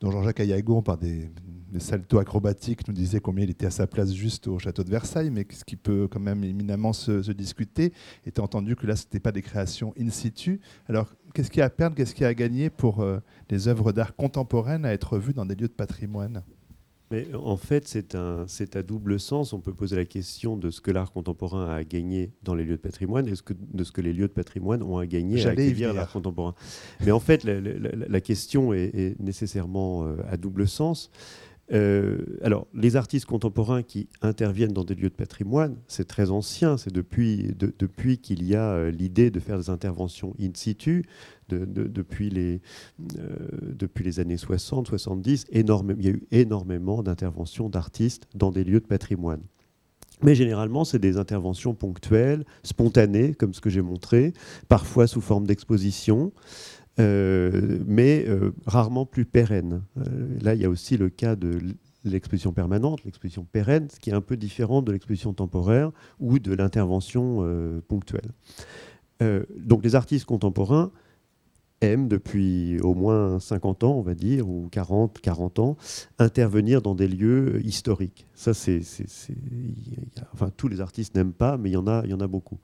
dont 0.00 0.10
Jean-Jacques 0.10 0.40
Ayagon, 0.40 0.80
par 0.80 0.96
des, 0.96 1.30
saltos 1.78 2.18
acrobatiques, 2.18 2.86
nous 2.88 2.94
disait 2.94 3.20
combien 3.20 3.44
il 3.44 3.50
était 3.50 3.66
à 3.66 3.70
sa 3.70 3.86
place 3.86 4.12
juste 4.12 4.48
au 4.48 4.58
château 4.58 4.82
de 4.82 4.90
Versailles, 4.90 5.30
mais 5.30 5.46
ce 5.50 5.64
qui 5.64 5.76
peut 5.76 6.08
quand 6.08 6.20
même 6.20 6.42
éminemment 6.42 6.92
se, 6.92 7.30
discuter, 7.32 7.92
étant 8.26 8.44
entendu 8.44 8.76
que 8.76 8.86
là, 8.86 8.96
ce 8.96 9.04
n'était 9.04 9.20
pas 9.20 9.32
des 9.32 9.42
créations 9.42 9.94
in 9.98 10.10
situ. 10.10 10.60
Alors, 10.88 11.14
qu'est-ce 11.34 11.50
qu'il 11.50 11.60
y 11.60 11.62
a 11.62 11.66
à 11.66 11.70
perdre, 11.70 11.96
qu'est-ce 11.96 12.14
qu'il 12.14 12.22
y 12.22 12.26
a 12.26 12.28
à 12.28 12.34
gagner 12.34 12.70
pour 12.70 13.00
euh, 13.00 13.20
les 13.50 13.68
œuvres 13.68 13.92
d'art 13.92 14.16
contemporaines 14.16 14.84
à 14.84 14.92
être 14.92 15.18
vues 15.18 15.34
dans 15.34 15.46
des 15.46 15.54
lieux 15.54 15.68
de 15.68 15.72
patrimoine? 15.72 16.42
Mais 17.12 17.26
en 17.34 17.56
fait, 17.56 17.88
c'est 17.88 18.76
à 18.76 18.82
double 18.84 19.18
sens. 19.18 19.52
On 19.52 19.60
peut 19.60 19.74
poser 19.74 19.96
la 19.96 20.04
question 20.04 20.56
de 20.56 20.70
ce 20.70 20.80
que 20.80 20.92
l'art 20.92 21.10
contemporain 21.10 21.68
a 21.68 21.74
à 21.74 21.84
gagner 21.84 22.30
dans 22.44 22.54
les 22.54 22.64
lieux 22.64 22.76
de 22.76 22.80
patrimoine 22.80 23.26
et 23.26 23.32
de 23.32 23.84
ce 23.84 23.92
que 23.92 24.00
les 24.00 24.12
lieux 24.12 24.28
de 24.28 24.32
patrimoine 24.32 24.80
ont 24.84 24.98
à 24.98 25.06
gagner 25.06 25.44
à 25.44 25.50
accueillir 25.50 25.92
l'art 25.92 26.12
contemporain. 26.12 26.54
Mais 27.04 27.10
en 27.10 27.18
fait, 27.18 27.42
la, 27.42 28.20
question 28.20 28.72
est, 28.72 29.16
nécessairement 29.18 30.06
euh, 30.06 30.18
à 30.30 30.36
double 30.36 30.68
sens. 30.68 31.10
Euh, 31.72 32.18
alors, 32.42 32.66
les 32.74 32.96
artistes 32.96 33.26
contemporains 33.26 33.82
qui 33.82 34.08
interviennent 34.22 34.72
dans 34.72 34.84
des 34.84 34.94
lieux 34.94 35.08
de 35.08 35.14
patrimoine, 35.14 35.76
c'est 35.86 36.06
très 36.06 36.30
ancien, 36.30 36.76
c'est 36.76 36.92
depuis, 36.92 37.54
depuis 37.78 38.18
qu'il 38.18 38.44
y 38.44 38.56
a 38.56 38.72
euh, 38.72 38.90
l'idée 38.90 39.30
de 39.30 39.38
faire 39.38 39.58
des 39.58 39.70
interventions 39.70 40.34
in 40.40 40.50
situ, 40.54 41.04
depuis, 41.48 42.30
les, 42.30 42.60
euh, 43.18 43.26
depuis 43.76 44.04
les 44.04 44.20
années 44.20 44.36
60, 44.36 44.88
70, 44.88 45.46
énorme, 45.50 45.94
il 45.98 46.04
y 46.04 46.08
a 46.08 46.12
eu 46.12 46.22
énormément 46.30 47.02
d'interventions 47.02 47.68
d'artistes 47.68 48.26
dans 48.34 48.50
des 48.50 48.64
lieux 48.64 48.80
de 48.80 48.86
patrimoine. 48.86 49.42
Mais 50.22 50.34
généralement, 50.34 50.84
c'est 50.84 50.98
des 50.98 51.16
interventions 51.16 51.74
ponctuelles, 51.74 52.44
spontanées, 52.62 53.34
comme 53.34 53.54
ce 53.54 53.60
que 53.60 53.70
j'ai 53.70 53.80
montré, 53.80 54.34
parfois 54.68 55.06
sous 55.06 55.22
forme 55.22 55.46
d'exposition. 55.46 56.32
Euh, 56.98 57.78
mais 57.86 58.24
euh, 58.26 58.52
rarement 58.66 59.06
plus 59.06 59.24
pérenne. 59.24 59.82
Euh, 59.98 60.38
là, 60.40 60.54
il 60.54 60.60
y 60.60 60.64
a 60.64 60.70
aussi 60.70 60.96
le 60.96 61.08
cas 61.08 61.36
de 61.36 61.58
l'exposition 62.04 62.52
permanente, 62.52 63.04
l'exposition 63.04 63.44
pérenne, 63.44 63.88
ce 63.90 64.00
qui 64.00 64.10
est 64.10 64.14
un 64.14 64.20
peu 64.20 64.36
différent 64.36 64.82
de 64.82 64.92
l'exposition 64.92 65.32
temporaire 65.32 65.92
ou 66.18 66.38
de 66.38 66.52
l'intervention 66.54 67.46
ponctuelle. 67.88 68.30
donc 69.58 69.84
les 69.84 69.94
artistes 69.94 70.24
contemporains 70.24 70.92
aiment 71.82 72.08
depuis 72.08 72.80
au 72.80 72.94
moins 72.94 73.38
50 73.38 73.84
ans, 73.84 73.92
on 73.92 74.02
va 74.02 74.14
dire, 74.14 74.48
ou 74.48 74.68
40, 74.70 75.20
40 75.20 75.58
ans, 75.58 75.76
intervenir 76.18 76.80
dans 76.80 76.94
des 76.94 77.06
lieux 77.06 77.60
historiques. 77.66 78.26
Ça, 78.34 78.52
tous 80.56 80.68
les 80.68 80.80
artistes 80.80 81.14
n'aiment 81.14 81.34
pas, 81.34 81.58
mais 81.58 81.68
il 81.68 81.74
y 81.74 81.76
en 81.76 81.86
a 81.86 82.26
beaucoup. 82.26 82.58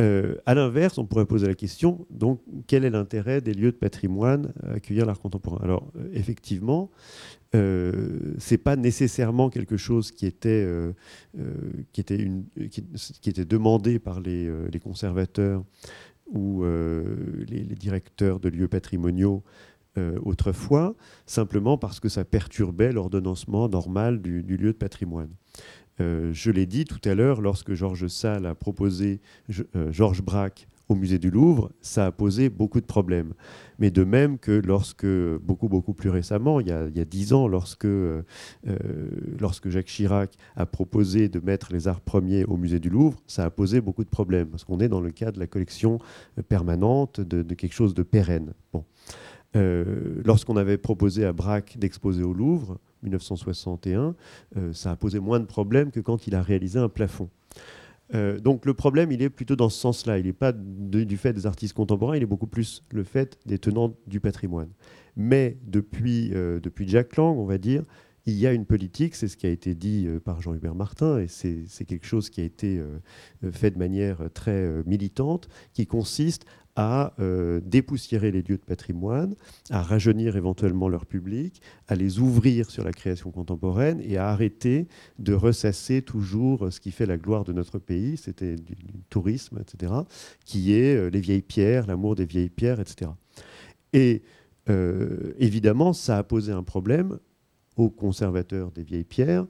Euh, 0.00 0.34
à 0.44 0.54
l'inverse, 0.54 0.98
on 0.98 1.06
pourrait 1.06 1.26
poser 1.26 1.46
la 1.46 1.54
question, 1.54 2.06
donc, 2.10 2.40
quel 2.66 2.84
est 2.84 2.90
l'intérêt 2.90 3.40
des 3.40 3.54
lieux 3.54 3.70
de 3.70 3.76
patrimoine 3.76 4.52
à 4.62 4.72
accueillir 4.72 5.06
l'art 5.06 5.20
contemporain? 5.20 5.60
Alors, 5.62 5.90
euh, 5.96 6.08
effectivement, 6.12 6.90
euh, 7.54 8.34
c'est 8.38 8.58
pas 8.58 8.74
nécessairement 8.74 9.50
quelque 9.50 9.76
chose 9.76 10.10
qui 10.10 10.26
était, 10.26 10.64
euh, 10.66 10.92
était 11.96 13.44
demandé 13.44 14.00
par 14.00 14.20
les, 14.20 14.50
conservateurs 14.82 15.64
ou 16.26 16.64
les, 16.64 17.62
directeurs 17.78 18.40
de 18.40 18.48
lieux 18.48 18.68
patrimoniaux 18.68 19.44
autrefois, 20.24 20.96
simplement 21.24 21.78
parce 21.78 22.00
que 22.00 22.08
ça 22.08 22.24
perturbait 22.24 22.90
l'ordonnancement 22.90 23.68
normal 23.68 24.20
du 24.20 24.42
lieu 24.42 24.72
de 24.72 24.78
patrimoine. 24.78 25.30
Euh, 26.00 26.30
je 26.32 26.50
l'ai 26.50 26.66
dit 26.66 26.84
tout 26.84 27.00
à 27.08 27.14
l'heure, 27.14 27.40
lorsque 27.40 27.74
Georges 27.74 28.08
Salle 28.08 28.46
a 28.46 28.54
proposé 28.54 29.20
euh, 29.76 29.92
Georges 29.92 30.22
Braque 30.22 30.66
au 30.88 30.96
musée 30.96 31.18
du 31.18 31.30
Louvre, 31.30 31.70
ça 31.80 32.06
a 32.06 32.12
posé 32.12 32.50
beaucoup 32.50 32.80
de 32.80 32.86
problèmes. 32.86 33.32
Mais 33.78 33.90
de 33.90 34.04
même 34.04 34.38
que 34.38 34.52
lorsque, 34.52 35.06
beaucoup, 35.06 35.68
beaucoup 35.68 35.94
plus 35.94 36.10
récemment, 36.10 36.60
il 36.60 36.66
y 36.66 36.72
a, 36.72 37.04
dix 37.04 37.32
ans, 37.32 37.48
lorsque, 37.48 37.86
euh, 37.86 38.22
lorsque 39.40 39.70
Jacques 39.70 39.86
Chirac 39.86 40.34
a 40.56 40.66
proposé 40.66 41.28
de 41.30 41.40
mettre 41.40 41.72
les 41.72 41.88
arts 41.88 42.02
premiers 42.02 42.44
au 42.44 42.58
musée 42.58 42.80
du 42.80 42.90
Louvre, 42.90 43.18
ça 43.26 43.46
a 43.46 43.50
posé 43.50 43.80
beaucoup 43.80 44.04
de 44.04 44.10
problèmes, 44.10 44.48
parce 44.48 44.64
qu'on 44.64 44.78
est 44.80 44.88
dans 44.88 45.00
le 45.00 45.10
cas 45.10 45.32
de 45.32 45.38
la 45.38 45.46
collection 45.46 45.98
permanente, 46.48 47.20
de, 47.20 47.54
quelque 47.54 47.74
chose 47.74 47.94
de 47.94 48.02
pérenne. 48.02 48.52
Lorsqu'on 49.54 50.56
avait 50.56 50.78
proposé 50.78 51.24
à 51.24 51.32
Braque 51.32 51.78
d'exposer 51.78 52.24
au 52.24 52.34
Louvre, 52.34 52.78
1961, 53.04 54.14
euh, 54.56 54.72
ça 54.72 54.92
a 54.92 54.96
posé 54.96 55.20
moins 55.20 55.40
de 55.40 55.44
problèmes 55.44 55.90
que 55.90 56.00
quand 56.00 56.26
il 56.26 56.34
a 56.34 56.42
réalisé 56.42 56.78
un 56.78 56.88
plafond. 56.88 57.28
Euh, 58.14 58.38
donc 58.38 58.66
le 58.66 58.74
problème, 58.74 59.12
il 59.12 59.22
est 59.22 59.30
plutôt 59.30 59.56
dans 59.56 59.68
ce 59.68 59.78
sens-là. 59.78 60.18
Il 60.18 60.26
n'est 60.26 60.32
pas 60.32 60.52
du 60.52 61.16
fait 61.16 61.32
des 61.32 61.46
artistes 61.46 61.74
contemporains, 61.74 62.16
il 62.16 62.22
est 62.22 62.26
beaucoup 62.26 62.46
plus 62.46 62.82
le 62.90 63.04
fait 63.04 63.38
des 63.46 63.58
tenants 63.58 63.94
du 64.06 64.20
patrimoine. 64.20 64.68
Mais 65.16 65.56
depuis, 65.64 66.30
depuis 66.30 66.88
Jack 66.88 67.16
Lang, 67.16 67.38
on 67.38 67.44
va 67.44 67.56
dire, 67.56 67.84
il 68.26 68.34
y 68.34 68.46
a 68.46 68.52
une 68.52 68.64
politique, 68.64 69.14
c'est 69.14 69.28
ce 69.28 69.36
qui 69.36 69.46
a 69.46 69.50
été 69.50 69.76
dit 69.76 70.08
par 70.24 70.40
Jean-Hubert 70.40 70.74
Martin, 70.74 71.20
et 71.20 71.28
c'est 71.28 71.84
quelque 71.86 72.06
chose 72.06 72.30
qui 72.30 72.40
a 72.40 72.44
été 72.44 72.82
fait 73.52 73.70
de 73.70 73.78
manière 73.78 74.28
très 74.34 74.82
militante, 74.86 75.48
qui 75.72 75.86
consiste 75.86 76.46
à 76.76 77.12
euh, 77.20 77.60
dépoussiérer 77.64 78.32
les 78.32 78.42
lieux 78.42 78.56
de 78.56 78.64
patrimoine, 78.64 79.34
à 79.70 79.82
rajeunir 79.82 80.36
éventuellement 80.36 80.88
leur 80.88 81.06
public, 81.06 81.60
à 81.86 81.94
les 81.94 82.18
ouvrir 82.18 82.70
sur 82.70 82.82
la 82.84 82.92
création 82.92 83.30
contemporaine 83.30 84.00
et 84.02 84.16
à 84.16 84.28
arrêter 84.28 84.88
de 85.18 85.34
ressasser 85.34 86.02
toujours 86.02 86.72
ce 86.72 86.80
qui 86.80 86.90
fait 86.90 87.06
la 87.06 87.16
gloire 87.16 87.44
de 87.44 87.52
notre 87.52 87.78
pays, 87.78 88.16
c'était 88.16 88.56
du, 88.56 88.74
tourisme, 89.08 89.58
etc., 89.60 89.92
qui 90.44 90.74
est 90.74 90.96
euh, 90.96 91.10
les 91.10 91.20
vieilles 91.20 91.42
pierres, 91.42 91.86
l'amour 91.86 92.16
des 92.16 92.26
vieilles 92.26 92.50
pierres, 92.50 92.80
etc. 92.80 93.10
Et 93.92 94.22
euh, 94.68 95.32
évidemment, 95.38 95.92
ça 95.92 96.18
a 96.18 96.22
posé 96.24 96.50
un 96.52 96.64
problème 96.64 97.18
aux 97.76 97.90
conservateurs 97.90 98.70
des 98.72 98.82
vieilles 98.82 99.04
pierres, 99.04 99.46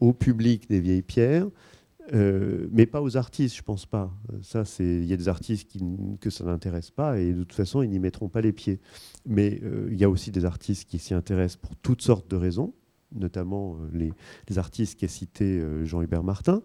au 0.00 0.12
public 0.12 0.70
des 0.70 0.80
vieilles 0.80 1.02
pierres, 1.02 1.48
euh, 2.14 2.68
mais 2.72 2.86
pas 2.86 3.02
aux 3.02 3.16
artistes, 3.16 3.56
je 3.56 3.62
pense 3.62 3.86
pas. 3.86 4.12
Ça, 4.42 4.64
c'est, 4.64 4.84
il 4.84 5.06
y 5.06 5.12
a 5.12 5.16
des 5.16 5.28
artistes 5.28 5.68
qui, 5.68 5.80
que 6.20 6.30
ça 6.30 6.44
n'intéresse 6.44 6.90
pas 6.90 7.18
et 7.18 7.32
de 7.32 7.40
toute 7.40 7.52
façon, 7.52 7.82
ils 7.82 7.90
n'y 7.90 7.98
mettront 7.98 8.28
pas 8.28 8.40
les 8.40 8.52
pieds. 8.52 8.80
Mais 9.26 9.60
euh, 9.62 9.88
il 9.90 9.98
y 9.98 10.04
a 10.04 10.10
aussi 10.10 10.30
des 10.30 10.44
artistes 10.44 10.88
qui 10.88 10.98
s'y 10.98 11.14
intéressent 11.14 11.56
pour 11.56 11.76
toutes 11.76 12.02
sortes 12.02 12.30
de 12.30 12.36
raisons. 12.36 12.72
notamment 13.14 13.78
les, 13.92 14.12
les 14.48 14.58
artistes 14.58 14.98
qu'a 14.98 15.08
cité 15.08 15.62
Jean-Hubert 15.84 16.22
Martin. 16.22 16.62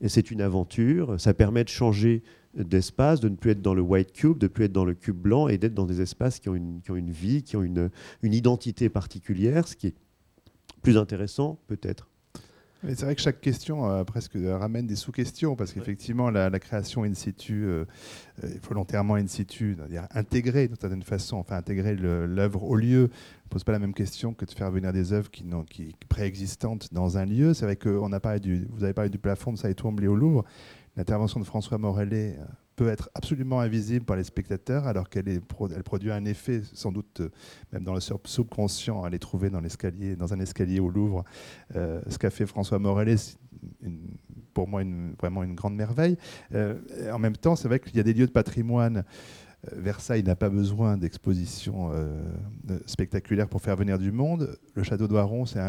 Et 0.00 0.08
c'est 0.08 0.30
une 0.30 0.40
aventure, 0.40 1.20
ça 1.20 1.34
permet 1.34 1.64
de 1.64 1.68
changer 1.68 2.22
d'espace, 2.56 3.20
de 3.20 3.28
ne 3.28 3.36
plus 3.36 3.50
être 3.50 3.62
dans 3.62 3.74
le 3.74 3.82
white 3.82 4.12
cube, 4.12 4.38
de 4.38 4.46
ne 4.46 4.48
plus 4.48 4.64
être 4.64 4.72
dans 4.72 4.84
le 4.84 4.94
cube 4.94 5.16
blanc 5.16 5.48
et 5.48 5.58
d'être 5.58 5.74
dans 5.74 5.86
des 5.86 6.00
espaces 6.00 6.38
qui 6.38 6.48
ont 6.48 6.54
une, 6.54 6.80
qui 6.82 6.90
ont 6.90 6.96
une 6.96 7.10
vie, 7.10 7.42
qui 7.42 7.56
ont 7.56 7.62
une, 7.62 7.90
une 8.22 8.34
identité 8.34 8.88
particulière, 8.88 9.66
ce 9.66 9.76
qui 9.76 9.88
est 9.88 9.94
plus 10.82 10.96
intéressant 10.96 11.58
peut-être. 11.66 12.10
C'est 12.86 13.02
vrai 13.02 13.14
que 13.14 13.22
chaque 13.22 13.40
question 13.40 13.88
euh, 13.88 14.04
presque 14.04 14.36
ramène 14.36 14.86
des 14.86 14.96
sous-questions, 14.96 15.56
parce 15.56 15.72
qu'effectivement, 15.72 16.30
la, 16.30 16.50
création 16.58 17.04
in 17.04 17.14
situ, 17.14 17.64
euh, 17.64 17.84
euh, 18.42 18.48
volontairement 18.62 19.14
in 19.14 19.26
situ, 19.26 19.74
c'est-à-dire 19.76 20.06
intégrer 20.12 20.68
d'une 20.68 20.76
certaine 20.76 21.02
façon, 21.02 21.38
enfin 21.38 21.56
intégrer 21.56 21.94
l'œuvre 21.96 22.62
au 22.62 22.76
lieu, 22.76 23.04
ne 23.04 23.48
pose 23.48 23.64
pas 23.64 23.72
la 23.72 23.78
même 23.78 23.94
question 23.94 24.34
que 24.34 24.44
de 24.44 24.50
faire 24.50 24.70
venir 24.70 24.92
des 24.92 25.12
œuvres 25.12 25.30
qui, 25.30 25.44
qui 25.70 25.94
préexistantes 26.08 26.92
dans 26.92 27.16
un 27.16 27.24
lieu. 27.24 27.54
C'est 27.54 27.64
vrai 27.64 27.76
que 27.76 27.88
on 27.88 28.12
a 28.12 28.20
parlé 28.20 28.40
du, 28.40 28.66
vous 28.70 28.84
avez 28.84 28.92
parlé 28.92 29.10
du 29.10 29.18
plafond 29.18 29.52
de 29.52 29.72
Twombly 29.72 30.06
au 30.06 30.16
Louvre. 30.16 30.44
L'intervention 30.96 31.40
de 31.40 31.44
François 31.44 31.78
Morellet 31.78 32.36
euh, 32.38 32.44
peut 32.76 32.88
être 32.88 33.10
absolument 33.14 33.60
invisible 33.60 34.04
par 34.04 34.16
les 34.16 34.24
spectateurs, 34.24 34.86
alors 34.86 35.08
qu'elle 35.08 35.28
elle 35.28 35.82
produit 35.82 36.10
un 36.10 36.24
effet, 36.24 36.62
sans 36.72 36.92
doute 36.92 37.20
euh, 37.20 37.30
même 37.72 37.84
dans 37.84 37.94
le 37.94 38.00
subconscient, 38.00 39.02
à 39.02 39.10
les 39.10 39.18
trouver 39.18 39.50
dans, 39.50 39.60
l'escalier, 39.60 40.16
dans 40.16 40.32
un 40.32 40.40
escalier 40.40 40.80
au 40.80 40.90
Louvre. 40.90 41.24
Euh, 41.76 42.00
ce 42.08 42.18
qu'a 42.18 42.30
fait 42.30 42.46
François 42.46 42.78
Morellet, 42.78 43.16
c'est 43.16 43.36
pour 44.52 44.68
moi 44.68 44.82
une, 44.82 45.14
vraiment 45.20 45.42
une 45.42 45.54
grande 45.54 45.74
merveille. 45.74 46.16
en 46.52 47.18
même 47.18 47.36
temps, 47.36 47.56
c'est 47.56 47.66
vrai 47.66 47.80
qu'il 47.80 47.96
y 47.96 48.00
a 48.00 48.04
des 48.04 48.14
lieux 48.14 48.26
de 48.26 48.32
patrimoine 48.32 48.98
euh, 48.98 49.02
Versailles 49.72 50.22
n'a 50.22 50.36
pas 50.36 50.50
besoin 50.50 50.96
d'expositions 50.96 51.90
euh, 51.92 52.20
spectaculaires 52.86 53.48
pour 53.48 53.62
faire 53.62 53.76
venir 53.76 53.98
du 53.98 54.12
monde. 54.12 54.56
Le 54.74 54.82
château 54.82 55.08
d'Oiron, 55.08 55.46
c'est 55.46 55.60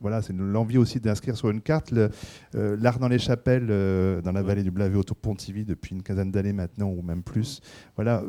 voilà, 0.00 0.20
l'envie 0.30 0.78
aussi 0.78 1.00
d'inscrire 1.00 1.36
sur 1.36 1.50
une 1.50 1.60
carte 1.60 1.92
euh, 1.92 2.76
l'art 2.80 2.98
dans 2.98 3.08
les 3.08 3.18
chapelles 3.18 3.66
dans 3.66 4.32
la 4.32 4.42
vallée 4.42 4.62
du 4.62 4.70
Blavet 4.70 4.96
autour 4.96 5.16
de 5.16 5.20
Pontivy 5.20 5.64
depuis 5.64 5.94
une 5.94 6.02
quinzaine 6.02 6.30
d'années 6.30 6.52
maintenant 6.52 6.90
ou 6.90 7.02
même 7.02 7.22
plus. 7.22 7.60
Voilà, 7.96 8.22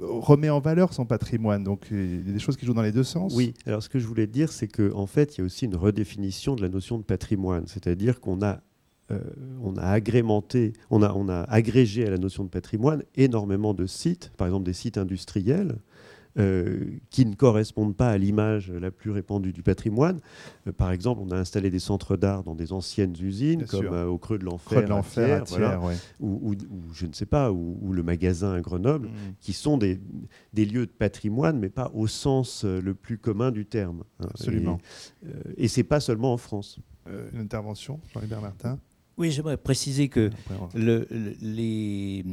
remet 0.00 0.50
en 0.50 0.60
valeur 0.60 0.92
son 0.92 1.06
patrimoine. 1.06 1.64
Donc 1.64 1.86
il 1.90 2.26
y 2.26 2.30
a 2.30 2.32
des 2.32 2.38
choses 2.38 2.56
qui 2.56 2.66
jouent 2.66 2.74
dans 2.74 2.82
les 2.82 2.92
deux 2.92 3.04
sens. 3.04 3.34
Oui. 3.34 3.54
Alors 3.66 3.82
ce 3.82 3.88
que 3.88 3.98
je 3.98 4.06
voulais 4.06 4.26
dire, 4.26 4.50
c'est 4.52 4.68
qu'en 4.68 5.04
en 5.04 5.06
fait, 5.06 5.36
il 5.36 5.40
y 5.40 5.42
a 5.42 5.44
aussi 5.44 5.66
une 5.66 5.76
redéfinition 5.76 6.56
de 6.56 6.62
la 6.62 6.68
notion 6.68 6.98
de 6.98 7.04
patrimoine, 7.04 7.66
c'est-à-dire 7.66 8.20
qu'on 8.20 8.42
a 8.42 8.60
euh, 9.10 9.18
on 9.62 9.76
a 9.76 9.86
agrémenté, 9.86 10.72
on 10.90 11.02
a, 11.02 11.12
on 11.12 11.28
a 11.28 11.42
agrégé 11.42 12.06
à 12.06 12.10
la 12.10 12.16
notion 12.16 12.42
de 12.42 12.48
patrimoine 12.48 13.02
énormément 13.16 13.74
de 13.74 13.86
sites, 13.86 14.32
par 14.38 14.46
exemple 14.46 14.64
des 14.64 14.72
sites 14.72 14.96
industriels, 14.96 15.76
euh, 16.38 16.86
qui 17.10 17.26
ne 17.26 17.34
correspondent 17.34 17.94
pas 17.94 18.08
à 18.08 18.18
l'image 18.18 18.72
la 18.72 18.90
plus 18.90 19.10
répandue 19.10 19.52
du 19.52 19.62
patrimoine. 19.62 20.20
Euh, 20.66 20.72
par 20.72 20.90
exemple, 20.90 21.20
on 21.22 21.30
a 21.30 21.36
installé 21.36 21.70
des 21.70 21.78
centres 21.78 22.16
d'art 22.16 22.44
dans 22.44 22.54
des 22.54 22.72
anciennes 22.72 23.14
usines, 23.20 23.66
comme 23.66 23.94
au 23.94 24.16
Creux 24.16 24.38
de 24.38 24.44
l'Enfer, 24.44 24.88
ou, 26.18 26.54
je 26.92 27.06
ne 27.06 27.12
sais 27.12 27.26
pas, 27.26 27.52
ou, 27.52 27.92
le 27.92 28.02
magasin 28.02 28.54
à 28.54 28.60
Grenoble, 28.62 29.08
mm. 29.08 29.34
qui 29.40 29.52
sont 29.52 29.76
des, 29.76 30.00
lieux 30.56 30.86
de 30.86 30.92
patrimoine, 30.92 31.58
mais 31.58 31.68
pas 31.68 31.90
au 31.94 32.06
sens 32.06 32.64
le 32.64 32.94
plus 32.94 33.18
commun 33.18 33.52
du 33.52 33.66
terme. 33.66 34.02
Hein. 34.18 34.28
Absolument. 34.30 34.78
Et, 35.56 35.64
et 35.64 35.68
c'est 35.68 35.84
pas 35.84 36.00
seulement 36.00 36.32
en 36.32 36.38
France. 36.38 36.80
une 37.34 37.40
intervention, 37.40 38.00
Jean-Hubert 38.14 38.40
Martin 38.40 38.78
oui, 39.16 39.30
j'aimerais 39.30 39.56
préciser 39.56 40.08
que 40.08 40.30
les 40.74 42.24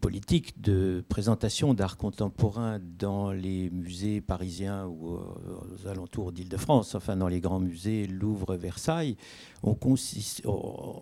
politiques 0.00 0.60
de 0.62 1.04
présentation 1.08 1.74
d'art 1.74 1.96
contemporain 1.96 2.80
dans 2.98 3.32
les 3.32 3.68
musées 3.70 4.20
parisiens 4.20 4.86
ou 4.86 5.18
aux 5.18 5.86
alentours 5.86 6.32
d'Île-de-France, 6.32 6.94
enfin 6.94 7.16
dans 7.16 7.28
les 7.28 7.40
grands 7.40 7.60
musées 7.60 8.06
Louvre, 8.06 8.56
Versailles, 8.56 9.16
ont, 9.62 9.76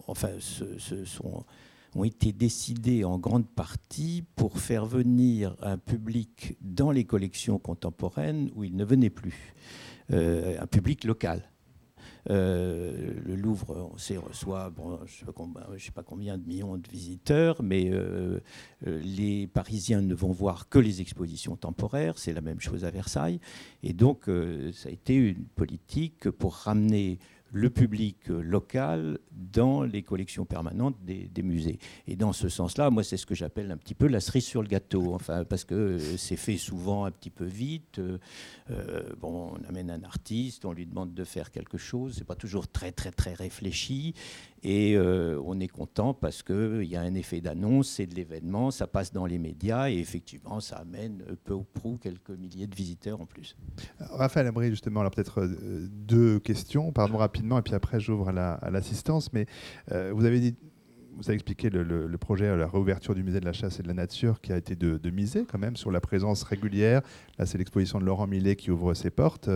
enfin, 0.09 0.31
sont, 0.41 1.45
ont 1.95 2.05
été 2.05 2.33
décidées 2.33 3.05
en 3.05 3.19
grande 3.19 3.49
partie 3.49 4.25
pour 4.37 4.59
faire 4.59 4.87
venir 4.87 5.57
un 5.63 5.79
public 5.79 6.57
dans 6.61 6.91
les 6.91 7.05
collections 7.05 7.59
contemporaines 7.59 8.51
où 8.55 8.65
il 8.65 8.77
ne 8.77 8.85
venait 8.85 9.11
plus, 9.11 9.55
euh, 10.13 10.61
un 10.61 10.67
public 10.67 11.05
local. 11.05 11.50
Euh, 12.29 13.13
le 13.25 13.35
Louvre, 13.35 13.91
on 13.93 13.99
sait, 13.99 14.17
reçoit, 14.17 14.71
bon, 14.71 14.99
je 15.07 15.25
ne 15.25 15.79
sais, 15.79 15.93
pas 15.93 16.03
combien 16.03 16.37
de 16.37 16.47
millions 16.47 16.77
de 16.77 16.89
visiteurs, 16.89 17.63
mais 17.63 17.91
euh, 17.91 18.41
euh, 18.87 19.01
les 19.03 19.47
Parisiens 19.47 20.03
ne 20.03 20.15
vont 20.15 20.33
voir 20.33 20.69
que 20.69 20.79
les 20.79 21.01
expositions 21.01 21.57
temporaires. 21.57 22.19
C'est 22.19 22.33
la 22.33 22.41
même 22.41 22.61
chose 22.61 22.85
à 22.85 22.91
Versailles. 22.91 23.41
Et 23.83 23.93
donc, 23.93 24.29
ça 24.73 24.89
a 24.89 24.93
été 24.93 25.15
une 25.15 25.45
politique 25.45 26.31
pour 26.31 26.55
ramener 26.55 27.19
le 27.53 27.71
public 27.71 28.29
local 28.29 29.19
dans 29.33 29.83
les 29.83 30.03
collections 30.03 30.45
permanentes 30.45 30.97
des, 31.05 31.43
musées. 31.43 31.79
Et 32.07 32.17
dans 32.17 32.33
ce 32.33 32.49
sens-là, 32.49 32.91
moi, 32.91 33.03
c'est 33.03 33.17
ce 33.17 33.27
que 33.27 33.35
j'appelle 33.35 33.71
un 33.71 33.77
petit 33.77 33.95
peu 33.95 34.07
la 34.07 34.21
cerise 34.21 34.45
sur 34.45 34.63
le 34.63 34.69
gâteau, 34.69 35.15
enfin, 35.15 35.45
parce 35.45 35.65
que 35.65 35.99
c'est 36.17 36.37
fait 36.37 36.59
souvent 36.59 37.07
un 37.07 37.11
petit 37.11 37.31
peu 37.31 37.45
vite. 37.47 37.99
Euh, 37.99 39.03
bon, 39.19 39.53
on 39.55 39.69
amène 39.69 39.91
un 39.91 40.03
artiste, 40.03 40.65
on 40.65 40.73
lui 40.73 40.87
demande 40.87 41.15
de 41.15 41.25
faire 41.25 41.51
quelque 41.51 41.79
chose, 41.79 42.17
c'est 42.19 42.27
pas 42.27 42.35
toujours 42.35 42.69
très, 42.69 42.93
très, 42.93 43.11
très 43.11 43.35
réfléchi. 43.35 44.15
Et 44.63 44.95
euh, 44.95 45.41
on 45.45 45.59
est 45.59 45.69
content 45.69 46.13
parce 46.13 46.43
qu'il 46.43 46.85
y 46.85 46.97
a 46.97 47.01
un 47.01 47.15
effet 47.15 47.41
d'annonce, 47.41 47.89
c'est 47.89 48.07
de 48.07 48.15
l'événement, 48.15 48.71
ça 48.71 48.87
passe 48.87 49.13
dans 49.13 49.25
les 49.25 49.39
médias 49.39 49.89
et 49.89 49.99
effectivement, 49.99 50.61
ça 50.61 50.77
amène 50.77 51.25
peu 51.45 51.55
ou 51.55 51.65
prou 51.65 51.97
quelques 51.97 52.31
milliers 52.31 52.67
de 52.67 52.75
visiteurs 52.75 53.21
en 53.21 53.27
plus. 53.27 53.57
Raphaël 53.99 54.47
Abri, 54.47 54.69
justement, 54.69 55.01
alors 55.01 55.13
peut-être 55.13 55.41
euh, 55.41 55.89
deux 55.91 56.39
questions, 56.41 56.93
pardon 56.93 57.17
rapidement, 57.17 57.59
et 57.59 57.63
puis 57.63 57.75
après 57.75 58.01
j'ouvre 58.01 58.29
à 58.29 58.71
l'assistance. 58.71 59.33
mais 59.33 59.47
euh, 59.93 60.13
vous 60.15 60.25
avez 60.25 60.41
dit 60.41 60.57
vous 61.17 61.29
avez 61.29 61.35
expliqué 61.35 61.71
le, 61.71 62.09
projet, 62.19 62.57
la 62.57 62.67
réouverture 62.67 63.15
du 63.15 63.23
musée 63.23 63.41
de 63.41 63.45
la 63.45 63.53
chasse 63.53 63.79
et 63.79 63.83
de 63.83 63.89
la 63.89 63.95
nature 63.95 64.41
qui 64.41 64.53
a 64.53 64.57
été 64.57 64.77
de, 64.77 65.11
miser 65.11 65.45
quand 65.45 65.59
même 65.59 65.77
sur 65.77 65.91
la 65.91 66.01
présence 66.01 66.43
régulière. 66.43 67.03
Là, 67.39 67.47
c'est 67.47 67.59
l'exposition 67.59 67.99
de 67.99 68.05
Laurent 68.05 68.27
Millet 68.27 68.57
qui 68.57 68.71
ouvre 68.71 68.95
ses 68.95 69.11
portes, 69.11 69.51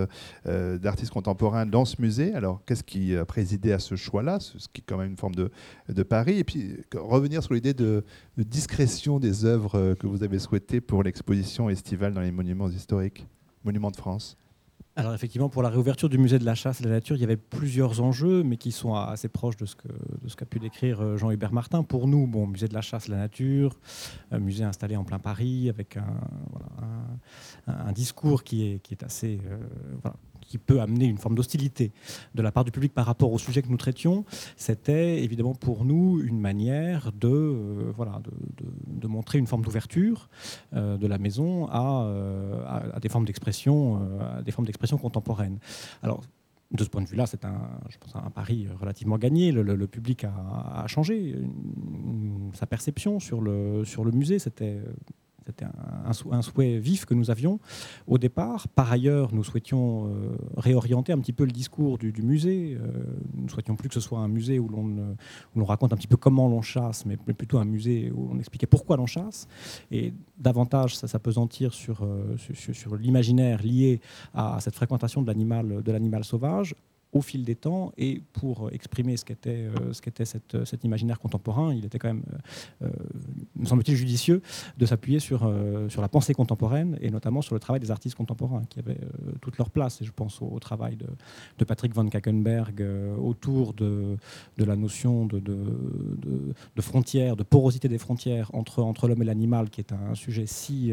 euh, 0.47 0.79
d'artistes 0.79 1.13
contemporains 1.13 1.67
dans 1.67 1.85
ce 1.85 2.01
musée. 2.01 2.35
Alors, 2.35 2.63
qu'est-ce 2.67 2.83
qui 2.83 3.17
a 3.17 3.25
présidé 3.25 3.73
à 3.73 3.79
ce 3.79 3.95
choix-là, 3.95 4.41
ce 4.41 4.69
qui 4.73 4.81
est 4.81 4.85
quand 4.87 4.99
même 4.99 5.11
une 5.11 5.17
forme 5.17 5.35
de, 5.35 5.51
de 5.89 6.03
pari 6.03 6.39
Et 6.39 6.45
puis, 6.45 6.77
revenir 6.95 7.43
sur 7.43 7.55
l'idée 7.55 7.75
de, 7.75 8.05
discrétion 8.37 9.19
des 9.19 9.45
œuvres 9.45 9.95
que 9.95 10.07
vous 10.07 10.23
avez 10.23 10.39
souhaitées 10.39 10.81
pour 10.81 11.03
l'exposition 11.03 11.71
estivale 11.71 12.13
dans 12.13 12.21
les 12.21 12.33
monuments 12.33 12.69
historiques, 12.69 13.27
monuments 13.65 13.91
de 13.91 13.97
France. 13.97 14.37
Alors 14.97 15.13
effectivement, 15.13 15.49
pour 15.49 15.63
la 15.63 15.71
réouverture 15.71 16.09
du 16.09 16.19
musée 16.19 16.39
de 16.39 16.45
la 16.45 16.55
chasse 16.55 16.81
et 16.81 16.85
de 16.85 16.89
la 16.89 16.95
nature, 16.95 17.17
il 17.17 17.21
y 17.21 17.25
avait 17.25 17.37
plusieurs 17.37 18.01
enjeux, 18.01 18.45
mais 18.45 18.57
qui 18.57 18.71
sont 18.71 18.95
assez 18.95 19.29
proches 19.29 19.57
de 19.57 19.67
ce 19.67 19.75
qu'a 19.75 20.47
pu 20.47 20.61
décrire 20.61 21.01
euh, 21.01 21.17
Jean-Hubert 21.17 21.53
Martin. 21.53 21.83
Pour 21.83 22.07
nous, 22.07 22.29
bon, 22.29 22.47
musée 22.47 22.69
de 22.69 22.75
la 22.75 22.81
chasse 22.81 23.07
et 23.07 23.09
de 23.09 23.15
la 23.15 23.23
nature, 23.23 23.77
un 24.31 24.39
musée 24.39 24.63
installé 24.63 24.95
en 24.95 25.03
plein 25.03 25.19
Paris, 25.19 25.69
avec 25.69 25.97
un, 27.67 27.93
discours 27.93 28.45
qui 28.45 28.81
est, 28.91 29.03
assez... 29.03 29.41
Euh, 29.51 30.11
qui 30.55 30.59
peut 30.59 30.81
amener 30.81 31.07
une 31.07 31.19
forme 31.19 31.35
d'hostilité 31.35 31.91
de 32.37 32.41
la 32.41 32.53
part 32.53 32.65
du 32.65 32.71
public 32.71 32.95
par 32.95 33.07
rapport 33.07 33.33
au 33.33 33.39
sujet 33.39 33.61
que 33.61 33.69
nous 33.69 33.77
traitions, 33.77 34.25
c'était 34.57 35.25
évidemment 35.25 35.57
pour 35.57 35.85
nous 35.85 36.21
une 36.23 36.39
manière 36.39 37.11
de, 37.11 37.27
euh, 37.27 37.93
voilà, 37.97 38.23
de, 38.87 39.09
montrer 39.09 39.39
une 39.39 39.49
forme 39.49 39.63
d'ouverture 39.63 40.29
euh, 40.75 40.97
de 40.97 41.09
la 41.09 41.19
maison 41.19 41.69
euh, 41.73 42.93
à, 42.95 43.01
des 43.01 43.09
formes 43.09 43.25
d'expression, 43.25 44.01
à 44.21 44.43
des 44.43 44.53
formes 44.53 44.67
d'expression 44.67 44.97
contemporaines. 44.97 45.59
Alors, 46.05 46.23
de 46.71 46.85
ce 46.85 46.89
point 46.89 47.03
de 47.03 47.09
vue-là, 47.09 47.27
c'est 47.27 47.45
un, 47.45 47.69
je 47.89 47.99
pense, 47.99 48.15
un 48.15 48.31
pari 48.31 48.69
relativement 48.81 49.19
gagné. 49.19 49.51
Le, 49.51 49.87
public 49.89 50.23
a, 50.23 50.83
a 50.85 50.87
changé 50.87 51.37
sa 52.53 52.67
perception 52.67 53.19
sur 53.19 53.41
le, 53.41 53.85
sur 53.85 54.05
le 54.05 54.13
musée. 54.13 54.39
C'était 54.39 54.79
c'était 55.47 55.67
un, 56.31 56.43
souhait 56.43 56.79
vif 56.79 57.05
que 57.05 57.15
nous 57.15 57.31
avions 57.31 57.61
au 58.07 58.19
départ. 58.19 58.69
Par 58.69 58.91
ailleurs, 58.91 59.35
nous 59.35 59.45
souhaitions 59.45 60.07
euh, 60.07 60.37
réorienter 60.57 61.13
un 61.13 61.19
petit 61.19 61.33
peu 61.33 61.45
le 61.45 61.51
discours 61.51 61.99
du, 61.99 62.13
musée. 62.23 62.79
Euh, 62.81 62.89
nous 63.35 63.45
ne 63.45 63.49
souhaitions 63.49 63.77
plus 63.77 63.89
que 63.89 63.95
ce 63.95 64.01
soit 64.01 64.19
un 64.19 64.29
musée 64.29 64.59
où 64.59 64.69
l'on 64.69 65.65
raconte 65.65 65.93
un 65.93 65.97
petit 65.97 66.07
peu 66.07 66.17
comment 66.17 66.49
l'on 66.49 66.63
chasse, 66.63 67.05
mais, 67.05 67.17
plutôt 67.17 67.59
un 67.59 67.65
musée 67.65 68.13
où 68.15 68.31
on 68.33 68.39
expliquait 68.39 68.67
pourquoi 68.67 68.97
l'on 68.97 69.07
chasse. 69.07 69.47
Et 69.91 70.15
davantage 70.39 70.97
ça 70.97 71.09
s'apesantir 71.09 71.75
sur, 71.75 72.03
euh, 72.03 72.37
sur, 72.37 72.75
sur 72.75 72.97
l'imaginaire 72.97 73.63
lié 73.63 74.01
à 74.33 74.59
cette 74.61 74.75
fréquentation 74.75 75.23
de 75.23 75.93
l'animal 75.93 76.25
sauvage 76.25 76.75
au 77.15 77.23
fil 77.23 77.45
des 77.45 77.55
temps 77.55 77.93
et 77.97 78.21
pour 78.33 78.71
exprimer 78.73 79.17
ce 79.17 79.25
qu'était 79.25 79.69
euh, 79.69 79.93
ce 79.93 80.03
qu'était 80.03 80.25
cette, 80.25 80.65
cet 80.65 80.83
imaginaire 80.85 81.21
contemporain, 81.21 81.73
il 81.73 81.85
était 81.85 81.99
quand 81.99 82.09
même, 82.09 82.25
euh, 82.83 82.87
euh, 82.87 82.91
me 83.57 83.65
semble-t-il, 83.65 83.97
judicieux 83.97 84.43
de 84.77 84.85
s'appuyer 84.85 85.21
sur, 85.21 85.51
sur 85.89 86.03
la 86.03 86.09
pensée 86.09 86.35
contemporaine 86.35 86.99
et 87.01 87.11
notamment 87.11 87.41
sur 87.41 87.55
le 87.55 87.61
travail 87.61 87.81
des 87.81 87.93
artistes 87.93 88.17
contemporains 88.17 88.65
qui 88.69 88.81
avaient 88.81 88.99
toute 89.41 89.57
leur 89.59 89.71
place. 89.71 90.03
Et 90.03 90.05
je 90.05 90.11
pense 90.11 90.43
au, 90.43 90.59
travail 90.59 90.97
de, 90.97 91.65
Patrick 91.65 91.95
Van 91.95 92.07
Kakenberg 92.07 92.85
autour 93.19 93.73
de, 93.73 94.17
de, 94.59 94.65
la 94.65 94.77
notion 94.77 95.27
de, 95.27 95.39
de, 95.39 95.57
de, 96.75 96.83
frontières, 96.83 97.37
de 97.37 97.45
porosité 97.45 97.89
des 97.89 97.99
frontières 97.99 98.51
entre, 98.53 98.83
entre 98.83 99.07
l'homme 99.07 99.23
et 99.23 99.27
l'animal, 99.27 99.71
qui 99.71 99.81
est 99.81 99.93
un 99.93 100.15
sujet 100.15 100.47
si, 100.47 100.93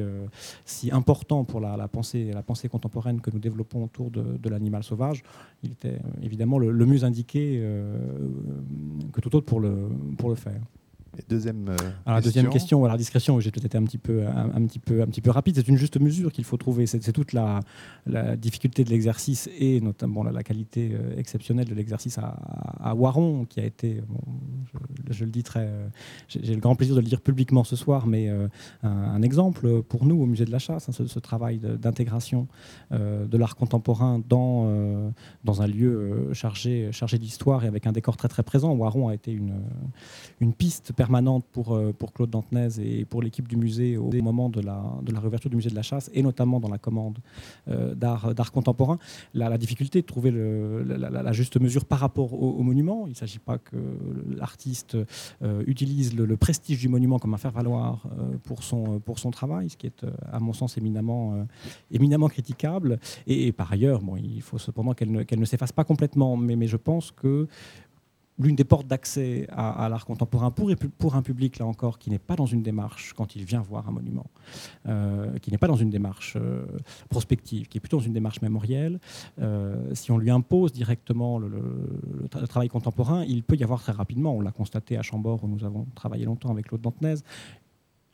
si 0.66 0.92
important 0.92 1.44
pour 1.44 1.60
la, 1.60 1.76
la, 1.76 1.88
pensée, 1.88 2.32
la 2.32 2.44
pensée 2.44 2.70
contemporaine 2.70 3.22
que 3.22 3.32
nous 3.32 3.40
développons 3.40 3.84
autour 3.84 4.12
de, 4.12 4.50
l'animal 4.50 4.84
sauvage. 4.84 5.24
Il 5.64 5.72
était 5.72 6.00
évidemment 6.22 6.60
le, 6.60 6.86
mieux 6.86 7.04
indiqué 7.04 7.62
que 9.14 9.22
tout 9.22 9.36
autre 9.36 9.46
pour 9.46 9.60
le, 9.60 9.90
pour 10.18 10.30
le 10.30 10.36
faire 10.36 10.62
deuxième 11.30 11.70
euh, 11.70 11.76
question. 11.76 12.22
Deuxième 12.22 12.50
question, 12.50 12.86
la 12.86 12.98
discrétion, 12.98 13.40
j'ai 13.40 13.52
peut-être 13.52 13.66
été 13.66 13.78
un 13.78 13.84
petit 13.84 13.98
peu, 13.98 14.26
un, 14.28 14.66
petit 14.66 14.80
peu, 14.80 15.02
un 15.02 15.08
petit 15.08 15.22
peu 15.22 15.32
rapide. 15.32 15.56
C'est 15.56 15.68
une 15.68 15.78
juste 15.78 16.00
mesure 16.00 16.32
qu'il 16.32 16.44
faut 16.44 16.58
trouver. 16.58 16.86
C'est 16.86 17.12
toute 17.12 17.34
la, 17.34 17.60
la, 18.06 18.36
difficulté 18.36 18.84
de 18.84 18.90
l'exercice 18.90 19.50
et 19.58 19.82
notamment 19.82 20.24
la, 20.24 20.44
qualité 20.44 20.92
euh, 20.94 21.18
exceptionnelle 21.18 21.68
de 21.68 21.76
l'exercice 21.76 22.18
à, 22.18 22.38
à, 22.82 22.96
Waron, 22.96 23.46
qui 23.46 23.60
a 23.60 23.66
été, 23.66 24.02
je, 25.10 25.26
le 25.26 25.32
dis 25.32 25.44
très, 25.44 25.70
j'ai 26.28 26.54
le 26.54 26.62
grand 26.62 26.76
plaisir 26.76 26.96
de 26.96 27.02
le 27.02 27.08
dire 27.08 27.22
publiquement 27.22 27.64
ce 27.64 27.76
soir, 27.76 28.08
mais 28.08 28.30
euh, 28.30 28.48
un, 28.84 29.22
exemple 29.22 29.84
pour 29.84 30.06
nous 30.06 30.22
au 30.22 30.26
musée 30.26 30.46
de 30.46 30.52
la 30.52 30.60
chasse, 30.60 30.90
hein, 30.90 30.92
ce, 30.94 31.20
travail 31.20 31.60
d'intégration 31.60 32.48
de, 32.92 33.38
l'art 33.38 33.56
contemporain 33.56 34.22
dans, 34.28 35.12
dans 35.44 35.62
un 35.62 35.68
lieu 35.68 36.30
chargé, 36.34 36.92
chargé 36.92 37.18
d'histoire 37.18 37.64
et 37.64 37.68
avec 37.68 37.86
un 37.86 37.92
décor 37.92 38.18
très 38.18 38.28
très 38.28 38.44
présent. 38.44 38.74
Waron 38.74 39.10
a 39.10 39.14
été 39.14 39.32
une, 39.32 39.62
une 40.40 40.54
piste 40.54 40.94
permanente 41.02 41.46
pour, 41.52 41.74
euh, 41.74 41.94
pour 42.00 42.14
Claude 42.14 42.30
Dantenez 42.30 42.70
et 42.80 43.06
pour 43.06 43.24
l'équipe 43.24 43.48
du 43.48 43.58
musée 43.58 43.98
au 43.98 44.12
moment 44.30 44.50
de 44.50 44.62
la, 44.62 44.80
de 45.02 45.12
la 45.12 45.20
réouverture 45.20 45.50
du 45.50 45.56
musée 45.56 45.72
de 45.72 45.80
la 45.84 45.88
chasse 45.92 46.12
et 46.14 46.22
notamment 46.22 46.60
dans 46.60 46.70
la 46.70 46.78
commande 46.78 47.18
euh, 47.68 47.96
d'art 47.96 48.52
contemporain. 48.52 48.98
La, 49.34 49.58
difficulté 49.58 50.02
de 50.02 50.06
trouver 50.06 50.32
la, 51.28 51.32
juste 51.32 51.60
mesure 51.60 51.86
par 51.86 52.00
rapport 52.06 52.32
au, 52.34 52.62
monument. 52.70 53.00
Il 53.08 53.12
ne 53.12 53.16
s'agit 53.24 53.40
pas 53.40 53.58
que 53.58 53.78
l'artiste 54.42 54.96
euh, 55.42 55.64
utilise 55.74 56.10
le, 56.16 56.38
prestige 56.38 56.80
du 56.80 56.90
monument 56.96 57.18
comme 57.20 57.34
un 57.34 57.42
faire-valoir 57.46 58.08
pour, 58.44 58.64
son, 58.64 59.00
pour 59.00 59.18
son 59.20 59.32
travail, 59.32 59.70
ce 59.70 59.78
qui 59.78 59.88
est 59.88 60.06
à 60.32 60.40
mon 60.40 60.54
sens 60.54 60.78
éminemment, 60.78 61.46
éminemment 61.92 62.28
critiquable. 62.28 63.00
Et, 63.28 63.52
par 63.52 63.72
ailleurs, 63.72 64.02
bon, 64.02 64.16
il 64.18 64.42
faut 64.42 64.60
cependant 64.60 64.94
qu'elle 64.94 65.12
ne, 65.12 65.24
ne 65.44 65.46
s'efface 65.46 65.72
pas 65.72 65.84
complètement, 65.84 66.38
mais 66.38 66.68
je 66.68 66.78
pense 66.78 67.12
que 67.12 67.48
l'une 68.40 68.56
des 68.56 68.64
portes 68.64 68.88
d'accès 68.88 69.48
à, 69.52 69.88
l'art 69.90 70.06
contemporain 70.06 70.52
pour, 70.52 71.16
un 71.16 71.22
public, 71.22 71.60
là 71.60 71.66
encore, 71.66 72.00
qui 72.00 72.10
n'est 72.10 72.20
pas 72.20 72.36
dans 72.36 72.46
une 72.46 72.64
démarche, 72.64 73.14
quand 73.14 73.36
il 73.36 73.46
vient 73.46 73.62
voir 73.62 73.88
un 73.88 73.92
monument, 73.92 74.26
euh, 74.88 75.38
qui 75.40 75.52
n'est 75.52 75.58
pas 75.58 75.68
dans 75.68 75.76
une 75.76 75.90
démarche 75.90 76.38
euh, 76.38 76.66
prospective, 77.10 77.68
qui 77.68 77.78
est 77.78 77.82
plutôt 77.82 77.98
dans 77.98 78.04
une 78.04 78.14
démarche 78.14 78.42
mémorielle, 78.42 79.00
euh, 79.42 79.94
si 79.94 80.12
on 80.12 80.18
lui 80.18 80.32
impose 80.32 80.72
directement 80.72 81.40
le, 81.40 81.50
travail 82.48 82.70
contemporain, 82.70 83.24
il 83.26 83.44
peut 83.44 83.56
y 83.56 83.64
avoir 83.64 83.82
très 83.82 83.92
rapidement, 83.92 84.36
on 84.36 84.42
l'a 84.42 84.52
constaté 84.52 84.98
à 84.98 85.02
Chambord, 85.02 85.44
où 85.44 85.48
nous 85.48 85.64
avons 85.64 85.86
travaillé 85.96 86.26
longtemps 86.26 86.50
avec 86.50 86.68
Claude 86.68 86.82
Dantenez, 86.82 87.16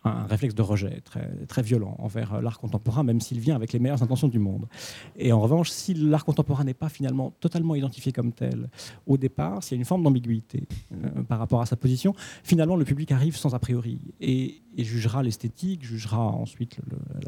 un 0.03 0.25
réflexe 0.25 0.55
de 0.55 0.61
rejet 0.61 1.01
très, 1.47 1.61
violent 1.61 1.95
envers 1.99 2.35
euh, 2.35 2.41
l'art 2.41 2.59
contemporain, 2.59 3.03
même 3.03 3.19
s'il 3.19 3.39
vient 3.39 3.55
avec 3.55 3.73
les 3.73 3.79
meilleures 3.79 4.03
intentions 4.03 4.27
du 4.27 4.39
monde. 4.39 4.67
Et 5.15 5.31
en 5.31 5.41
revanche, 5.41 5.69
si 5.69 5.93
l'art 5.93 6.23
contemporain 6.23 6.63
n'est 6.63 6.73
pas 6.73 6.89
finalement 6.89 7.33
totalement 7.39 7.75
identifié 7.75 8.11
comme 8.11 8.31
tel 8.31 8.69
au 9.05 9.17
départ, 9.17 9.63
s'il 9.63 9.75
y 9.75 9.77
a 9.77 9.79
une 9.79 9.85
forme 9.85 10.03
d'ambiguïté 10.03 10.67
euh, 10.93 11.23
par 11.23 11.39
rapport 11.39 11.61
à 11.61 11.65
sa 11.65 11.75
position, 11.75 12.13
finalement 12.43 12.75
le 12.75 12.85
public 12.85 13.11
arrive 13.11 13.35
sans 13.35 13.53
a 13.53 13.59
priori 13.59 13.99
et, 14.21 14.61
jugera 14.77 15.23
l'esthétique, 15.23 15.83
jugera 15.83 16.19
ensuite 16.19 16.77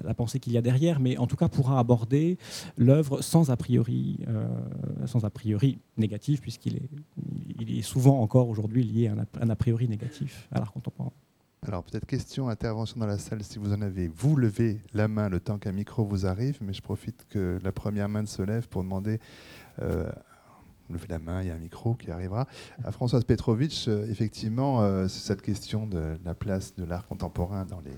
la 0.03 0.13
pensée 0.13 0.39
qu'il 0.39 0.53
y 0.53 0.57
a 0.57 0.61
derrière, 0.61 0.99
mais 0.99 1.17
en 1.17 1.25
tout 1.25 1.35
cas 1.35 1.47
pourra 1.47 1.79
aborder 1.79 2.37
l'œuvre 2.77 3.23
sans 3.23 3.49
a 3.49 3.57
priori, 3.57 4.19
euh, 4.27 4.47
sans 5.07 5.25
a 5.25 5.31
priori 5.31 5.79
négatif, 5.97 6.41
puisqu'il 6.41 6.75
est, 6.75 6.89
il 7.59 7.79
est 7.79 7.81
souvent 7.81 8.21
encore 8.21 8.49
aujourd'hui 8.49 8.83
lié 8.83 9.07
à 9.07 9.15
un 9.41 9.49
a 9.49 9.55
priori 9.55 9.87
négatif 9.87 10.47
à 10.51 10.59
l'art 10.59 10.71
contemporain. 10.71 11.11
Alors 11.67 11.83
peut-être 11.83 12.05
question, 12.05 12.47
intervention 12.47 12.99
dans 13.01 13.05
la 13.05 13.17
salle 13.17 13.43
si 13.43 13.59
vous 13.59 13.73
en 13.73 13.81
avez. 13.81 14.07
Vous 14.07 14.37
levez 14.37 14.79
la 14.93 15.09
main 15.09 15.27
le 15.27 15.41
temps 15.41 15.57
qu'un 15.57 15.73
micro 15.73 16.05
vous 16.05 16.25
arrive, 16.25 16.57
mais 16.61 16.71
je 16.71 16.81
profite 16.81 17.25
que 17.29 17.59
la 17.61 17.73
première 17.73 18.07
main 18.07 18.25
se 18.25 18.41
lève 18.41 18.67
pour 18.67 18.83
demander... 18.83 19.19
Euh, 19.81 20.09
levez 20.89 21.07
la 21.09 21.19
main, 21.19 21.41
il 21.41 21.49
y 21.49 21.51
a 21.51 21.53
un 21.53 21.59
micro 21.59 21.93
qui 21.93 22.09
arrivera. 22.09 22.47
À 22.83 22.91
Françoise 22.91 23.23
Petrovitch, 23.23 23.87
euh, 23.87 24.07
effectivement, 24.09 24.81
euh, 24.81 25.07
cette 25.07 25.41
question 25.41 25.85
de 25.85 26.17
la 26.25 26.33
place 26.33 26.75
de 26.75 26.83
l'art 26.83 27.05
contemporain 27.05 27.65
dans 27.65 27.81
les 27.81 27.91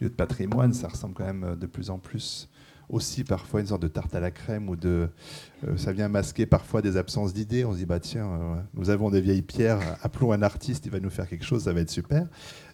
lieux 0.00 0.08
de 0.08 0.14
patrimoine, 0.14 0.72
ça 0.72 0.88
ressemble 0.88 1.14
quand 1.14 1.26
même 1.26 1.56
de 1.56 1.66
plus 1.66 1.90
en 1.90 1.98
plus 1.98 2.48
aussi 2.88 3.24
parfois 3.24 3.60
une 3.60 3.66
sorte 3.66 3.82
de 3.82 3.88
tarte 3.88 4.14
à 4.14 4.20
la 4.20 4.30
crème 4.30 4.68
ou 4.68 4.76
de 4.76 5.08
euh, 5.66 5.76
ça 5.76 5.92
vient 5.92 6.08
masquer 6.08 6.46
parfois 6.46 6.82
des 6.82 6.96
absences 6.96 7.34
d'idées. 7.34 7.64
On 7.64 7.72
se 7.72 7.78
dit 7.78 7.86
bah 7.86 8.00
tiens, 8.00 8.26
euh, 8.26 8.54
nous 8.74 8.90
avons 8.90 9.10
des 9.10 9.20
vieilles 9.20 9.42
pierres, 9.42 9.80
appelons 10.02 10.32
un 10.32 10.42
artiste, 10.42 10.86
il 10.86 10.92
va 10.92 11.00
nous 11.00 11.10
faire 11.10 11.28
quelque 11.28 11.44
chose, 11.44 11.64
ça 11.64 11.72
va 11.72 11.80
être 11.80 11.90
super. 11.90 12.26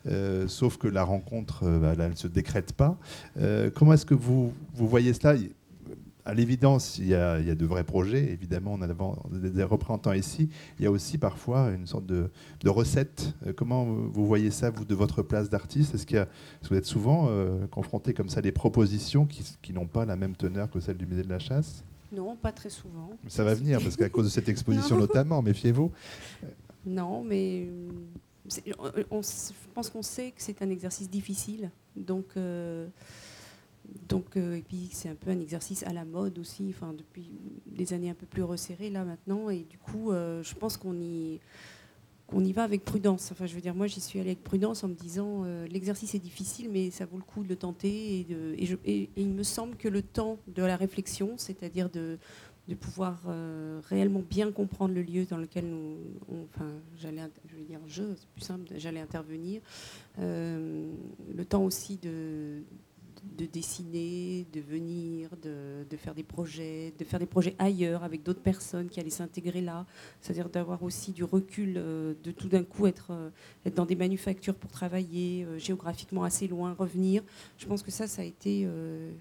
Euh, 0.07 0.48
sauf 0.48 0.76
que 0.76 0.88
la 0.88 1.02
rencontre, 1.05 1.64
bah, 1.78 1.94
elle 1.98 2.11
ne 2.11 2.16
se 2.16 2.28
décrète 2.28 2.72
pas. 2.72 2.96
comment 3.74 3.92
est-ce 3.92 4.07
que 4.07 4.14
vous, 4.14 4.52
vous 4.74 4.88
voyez 4.88 5.12
cela? 5.12 5.36
À 6.26 6.32
l'évidence, 6.32 6.96
il, 6.96 7.09
y, 7.09 7.14
a, 7.14 7.38
de 7.38 7.66
vrais 7.66 7.84
projets. 7.84 8.32
Évidemment, 8.32 8.78
on 8.78 8.82
a 8.82 8.88
des 9.36 9.62
représentants 9.62 10.14
ici. 10.14 10.48
Il 10.78 10.84
y 10.84 10.86
a 10.86 10.90
aussi 10.90 11.18
parfois 11.18 11.70
une 11.70 11.86
sorte 11.86 12.07
de, 12.07 12.30
recette. 12.64 13.34
Euh, 13.46 13.52
comment 13.55 13.84
vous 13.84 14.26
voyez 14.26 14.50
ça, 14.50 14.70
vous, 14.70 14.86
de 14.86 14.94
votre 14.94 15.20
place 15.20 15.50
d'artiste? 15.50 15.94
Est-ce 15.94 16.07
que 16.07 16.26
vous 16.70 16.76
êtes 16.76 16.86
souvent 16.86 17.26
euh, 17.28 17.66
confronté 17.66 18.14
comme 18.14 18.30
ça 18.30 18.38
à 18.38 18.42
des 18.42 18.52
propositions 18.52 19.26
qui, 19.26 19.72
n'ont 19.74 19.86
pas 19.86 20.07
la 20.07 20.16
même 20.16 20.34
teneur 20.34 20.70
que 20.70 20.80
celle 20.80 20.96
du 20.96 21.05
musée 21.05 21.24
de 21.24 21.28
la 21.28 21.38
chasse? 21.38 21.84
Non, 22.11 22.36
pas 22.36 22.52
très 22.52 22.70
souvent. 22.70 23.11
Ça 23.28 23.44
va 23.44 23.52
venir, 23.52 23.82
parce 23.82 23.96
qu'à 23.96 24.09
cause 24.09 24.24
de 24.24 24.30
cette 24.30 24.48
exposition 24.48 24.96
notamment, 24.96 25.42
méfiez-vous. 25.42 25.92
Non, 26.86 27.22
mais 27.22 27.68
on, 29.11 29.22
je 29.22 29.68
pense 29.74 29.90
qu'on 29.90 30.03
sait 30.03 30.30
que 30.30 30.42
c'est 30.42 30.62
un 30.62 30.70
exercice 30.70 31.11
difficile. 31.11 31.70
Donc. 31.97 32.26
Euh, 32.36 32.86
donc, 34.09 34.38
euh, 34.38 34.57
et 34.57 34.62
puis 34.62 34.88
c'est 34.92 35.11
un 35.11 35.14
peu 35.14 35.30
un 35.30 35.38
exercice 35.38 35.82
à 35.82 35.92
la 35.92 36.07
mode 36.07 36.38
aussi, 36.38 36.64
enfin, 36.70 36.95
depuis 36.95 37.30
des 37.66 37.92
années 37.92 38.09
un 38.09 38.14
peu 38.14 38.24
plus 38.24 38.42
resserrées 38.42 38.88
là 38.88 39.05
maintenant. 39.05 39.51
Et 39.51 39.59
du 39.59 39.76
coup, 39.76 40.11
euh, 40.11 40.42
je 40.42 40.55
pense 40.55 40.78
qu'on 40.78 40.95
y, 40.95 41.38
y 42.34 42.53
va 42.55 42.62
avec 42.62 42.82
prudence. 42.82 43.30
Enfin, 43.30 43.45
je 43.45 43.55
veux 43.55 43.61
dire, 43.61 43.74
moi 43.74 43.86
j'y 43.86 44.01
suis 44.01 44.20
allée 44.20 44.30
avec 44.30 44.42
prudence 44.42 44.84
en 44.84 44.88
me 44.88 44.95
disant 44.95 45.45
l'exercice 45.68 46.14
est 46.14 46.18
difficile, 46.18 46.70
mais 46.70 46.90
ça 46.90 47.05
vaut 47.05 47.18
le 47.18 47.22
coup 47.24 47.45
de 47.45 47.49
le 47.51 47.57
tenter. 47.57 48.26
Et, 48.86 49.11
il 49.16 49.28
me 49.28 49.42
semble 49.42 49.76
que 49.76 49.88
le 49.88 50.01
temps 50.01 50.38
de 50.49 50.62
la 50.62 50.76
réflexion, 50.76 51.34
c'est-à-dire 51.36 51.90
de, 51.90 52.18
de 52.69 52.75
pouvoir 52.75 53.21
réellement 53.89 54.23
bien 54.29 54.51
comprendre 54.51 54.95
le 54.95 55.03
lieu 55.03 55.27
dans 55.27 55.37
lequel 55.37 55.67
nous, 55.67 55.99
enfin, 56.55 56.71
j'allais, 56.97 57.21
je 57.47 57.57
veux 57.57 57.65
dire, 57.65 57.81
je, 57.87 58.03
c'est 58.17 58.29
plus 58.29 58.43
simple, 58.43 58.73
j'allais 58.77 59.01
intervenir. 59.01 59.61
le 60.19 61.45
temps 61.45 61.65
aussi 61.65 61.99
de 61.99 62.62
de 63.37 63.47
dessiner, 63.47 64.47
de 64.53 64.61
venir, 64.61 65.31
de, 65.43 65.97
faire 65.97 66.15
des 66.15 66.23
projets, 66.23 66.93
de 66.99 67.05
faire 67.05 67.19
des 67.19 67.27
projets 67.27 67.55
ailleurs 67.59 68.05
avec 68.05 68.23
d'autres 68.23 68.43
personnes 68.43 68.89
qui 68.89 69.01
allaient 69.01 69.11
s'intégrer 69.11 69.61
là. 69.61 69.87
C'est-à-dire 70.21 70.49
d'avoir 70.49 70.83
aussi 70.83 71.12
du 71.12 71.25
recul, 71.25 71.75
euh, 71.77 72.15
de 72.23 72.31
tout 72.31 72.49
d'un 72.49 72.65
coup 72.65 72.87
être, 72.87 73.11
euh, 73.11 73.31
être 73.65 73.75
dans 73.75 73.87
des 73.87 73.97
manufactures 73.97 74.55
pour 74.55 74.71
travailler 74.71 75.45
euh, 75.45 75.59
géographiquement 75.59 76.25
assez 76.25 76.47
loin, 76.47 76.75
revenir. 76.79 77.23
Je 77.59 77.67
pense 77.67 77.83
que 77.83 77.91
ça, 77.91 78.07
ça 78.07 78.23
a 78.23 78.25
été 78.25 78.67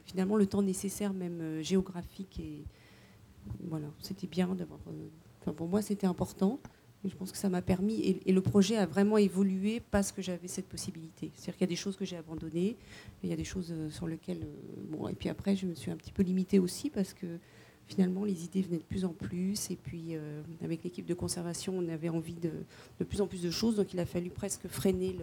finalement 0.05 0.35
le 0.35 0.45
temps 0.45 0.61
nécessaire, 0.61 1.13
même 1.13 1.61
géographique. 1.61 2.39
Et 2.39 2.63
voilà, 3.67 3.87
c'était 3.99 4.27
bien 4.27 4.47
d'avoir. 4.55 4.79
Enfin, 5.41 5.53
pour 5.53 5.67
moi, 5.67 5.81
c'était 5.81 6.07
important 6.07 6.59
je 7.09 7.15
pense 7.15 7.31
que 7.31 7.37
ça 7.37 7.49
m'a 7.49 7.61
permis, 7.61 8.21
et, 8.25 8.31
le 8.31 8.41
projet 8.41 8.77
a 8.77 8.85
vraiment 8.85 9.17
évolué 9.17 9.81
parce 9.91 10.11
que 10.11 10.21
j'avais 10.21 10.47
cette 10.47 10.67
possibilité. 10.67 11.31
C'est-à-dire 11.35 11.53
qu'il 11.55 11.61
y 11.61 11.63
a 11.65 11.67
des 11.67 11.75
choses 11.75 11.97
que 11.97 12.05
j'ai 12.05 12.17
abandonnées, 12.17 12.77
il 13.23 13.29
y 13.29 13.33
a 13.33 13.35
des 13.35 13.43
choses 13.43 13.71
euh, 13.71 13.89
sur 13.89 14.07
lesquelles... 14.07 14.43
Euh, 14.43 14.81
bon, 14.89 15.07
et 15.07 15.13
puis 15.13 15.29
après, 15.29 15.55
je 15.55 15.65
me 15.65 15.75
suis 15.75 15.91
un 15.91 15.97
petit 15.97 16.11
peu 16.11 16.23
limitée 16.23 16.59
aussi 16.59 16.89
parce 16.89 17.13
que 17.13 17.39
finalement, 17.87 18.23
les 18.23 18.45
idées 18.45 18.61
venaient 18.61 18.77
de 18.77 18.83
plus 18.83 19.03
en 19.03 19.13
plus. 19.13 19.69
Et 19.69 19.75
puis, 19.75 20.15
euh, 20.15 20.41
avec 20.63 20.83
l'équipe 20.83 21.05
de 21.05 21.13
conservation, 21.13 21.77
on 21.77 21.89
avait 21.89 22.09
envie 22.09 22.35
de, 22.35 22.51
plus 23.03 23.19
en 23.19 23.27
plus 23.27 23.41
de 23.41 23.51
choses. 23.51 23.75
Donc, 23.75 23.93
il 23.93 23.99
a 23.99 24.05
fallu 24.05 24.29
presque 24.29 24.67
freiner 24.67 25.17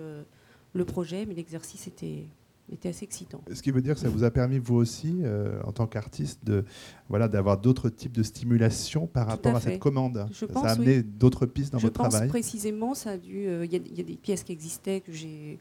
le 0.75 0.85
projet, 0.85 1.25
mais 1.25 1.35
l'exercice 1.35 1.87
était, 1.87 2.27
était 2.73 2.89
assez 2.89 3.05
excitant. 3.05 3.43
Ce 3.53 3.63
qui 3.63 3.71
veut 3.71 3.83
dire 3.83 3.95
que 3.95 4.01
ça 4.01 4.09
vous 4.09 4.25
a 4.25 4.31
permis, 4.31 4.59
vous 4.59 4.77
aussi, 4.77 5.19
euh, 5.23 5.61
en 5.65 5.73
tant 5.73 5.87
qu'artiste, 5.87 6.45
de, 6.45 6.65
voilà, 7.09 7.29
d'avoir 7.29 7.59
d'autres 7.59 7.89
types 7.89 8.13
de 8.13 8.23
stimulation 8.23 9.07
par 9.07 9.27
rapport 9.27 9.57
à, 9.57 9.61
cette 9.61 9.79
commande. 9.79 10.27
ça 10.33 10.47
a 10.55 10.71
amené 10.71 11.03
d'autres 11.03 11.47
pistes 11.47 11.73
dans 11.73 11.79
votre 11.79 11.95
pense 11.95 12.11
travail 12.11 12.29
précisément, 12.29 12.95
ça 12.95 13.11
a 13.11 13.17
dû. 13.17 13.47
Euh, 13.47 13.65
il 13.65 13.73
y, 13.73 14.01
a 14.01 14.05
des 14.05 14.17
pièces 14.17 14.45
qui 14.45 14.53
existaient 14.53 15.01
que 15.01 15.13
j'ai, 15.13 15.59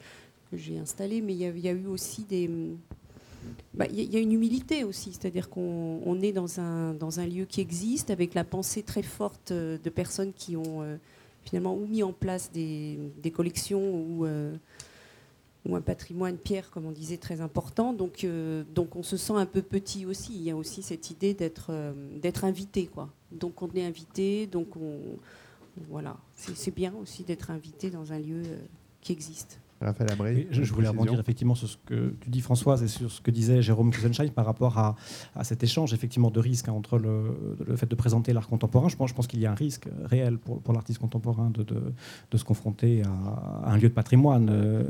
que 0.51 0.57
j'ai 0.57 0.77
installées, 0.77 1.21
mais 1.21 1.33
il 1.33 1.59
y, 1.59 1.67
a 1.67 1.71
eu 1.71 1.87
aussi 1.87 2.23
des. 2.23 2.49
Bah, 3.73 3.85
il 3.91 4.13
y, 4.13 4.17
a 4.17 4.19
une 4.19 4.33
humilité 4.33 4.83
aussi, 4.83 5.13
c'est-à-dire 5.13 5.49
qu'on 5.49 6.19
est 6.21 6.33
dans 6.33 6.59
un, 6.59 6.93
dans 6.93 7.19
un 7.19 7.25
lieu 7.25 7.45
qui 7.45 7.61
existe, 7.61 8.09
avec 8.09 8.33
la 8.33 8.43
pensée 8.43 8.83
très 8.83 9.03
forte 9.03 9.51
euh, 9.51 9.77
de 9.83 9.89
personnes 9.89 10.33
qui 10.33 10.55
ont 10.55 10.83
finalement 11.45 11.73
ou 11.75 11.87
mis 11.87 12.03
en 12.03 12.11
place 12.11 12.51
des, 12.51 12.99
des 13.23 13.31
collections 13.31 13.81
ou 13.81 14.25
ou 15.65 15.75
un 15.75 15.81
patrimoine 15.81 16.37
pierre, 16.37 16.69
comme 16.71 16.85
on 16.85 16.91
disait, 16.91 17.17
très 17.17 17.41
important. 17.41 17.93
Donc, 17.93 18.23
euh, 18.23 18.63
donc 18.73 18.95
on 18.95 19.03
se 19.03 19.17
sent 19.17 19.33
un 19.33 19.45
peu 19.45 19.61
petit 19.61 20.05
aussi. 20.05 20.33
Il 20.33 20.41
y 20.41 20.51
a 20.51 20.55
aussi 20.55 20.81
cette 20.81 21.11
idée 21.11 21.33
d'être 21.33 21.67
euh, 21.71 21.93
invité. 22.43 22.87
Quoi. 22.87 23.09
Donc 23.31 23.61
on 23.61 23.69
est 23.75 23.85
invité, 23.85 24.47
donc 24.47 24.75
on, 24.77 24.99
voilà. 25.89 26.17
C'est 26.35 26.73
bien 26.73 26.93
aussi 26.95 27.23
d'être 27.23 27.51
invité 27.51 27.89
dans 27.89 28.13
un 28.13 28.19
lieu 28.19 28.41
euh, 28.45 28.57
qui 29.01 29.11
existe. 29.11 29.59
Raphaël 29.81 30.11
Abré. 30.11 30.47
je, 30.51 30.61
voulais 30.73 30.89
rebondir 30.89 31.19
effectivement 31.19 31.55
sur 31.55 31.67
ce 31.69 31.77
que 31.85 32.15
tu 32.19 32.29
dis 32.29 32.41
Françoise 32.41 32.83
et 32.83 32.87
sur 32.87 33.11
ce 33.11 33.21
que 33.21 33.31
disait 33.31 33.61
Jérôme 33.61 33.91
Kusenschein 33.91 34.29
par 34.29 34.45
rapport 34.45 34.77
à, 34.77 34.95
cet 35.43 35.63
échange 35.63 35.93
effectivement 35.93 36.31
de 36.31 36.39
risque 36.39 36.67
hein, 36.67 36.73
entre 36.73 36.97
le, 36.97 37.75
fait 37.75 37.89
de 37.89 37.95
présenter 37.95 38.33
l'art 38.33 38.47
contemporain. 38.47 38.89
Je 38.89 38.95
pense, 38.95 39.09
je 39.09 39.15
pense 39.15 39.27
qu'il 39.27 39.39
y 39.39 39.45
a 39.45 39.51
un 39.51 39.55
risque 39.55 39.87
réel 40.03 40.37
pour, 40.37 40.73
l'artiste 40.73 40.99
contemporain 40.99 41.49
de, 41.49 41.63
de, 41.63 42.37
se 42.37 42.43
confronter 42.43 43.03
à, 43.03 43.71
un 43.71 43.77
lieu 43.77 43.89
de 43.89 43.93
patrimoine, 43.93 44.49
euh, 44.51 44.83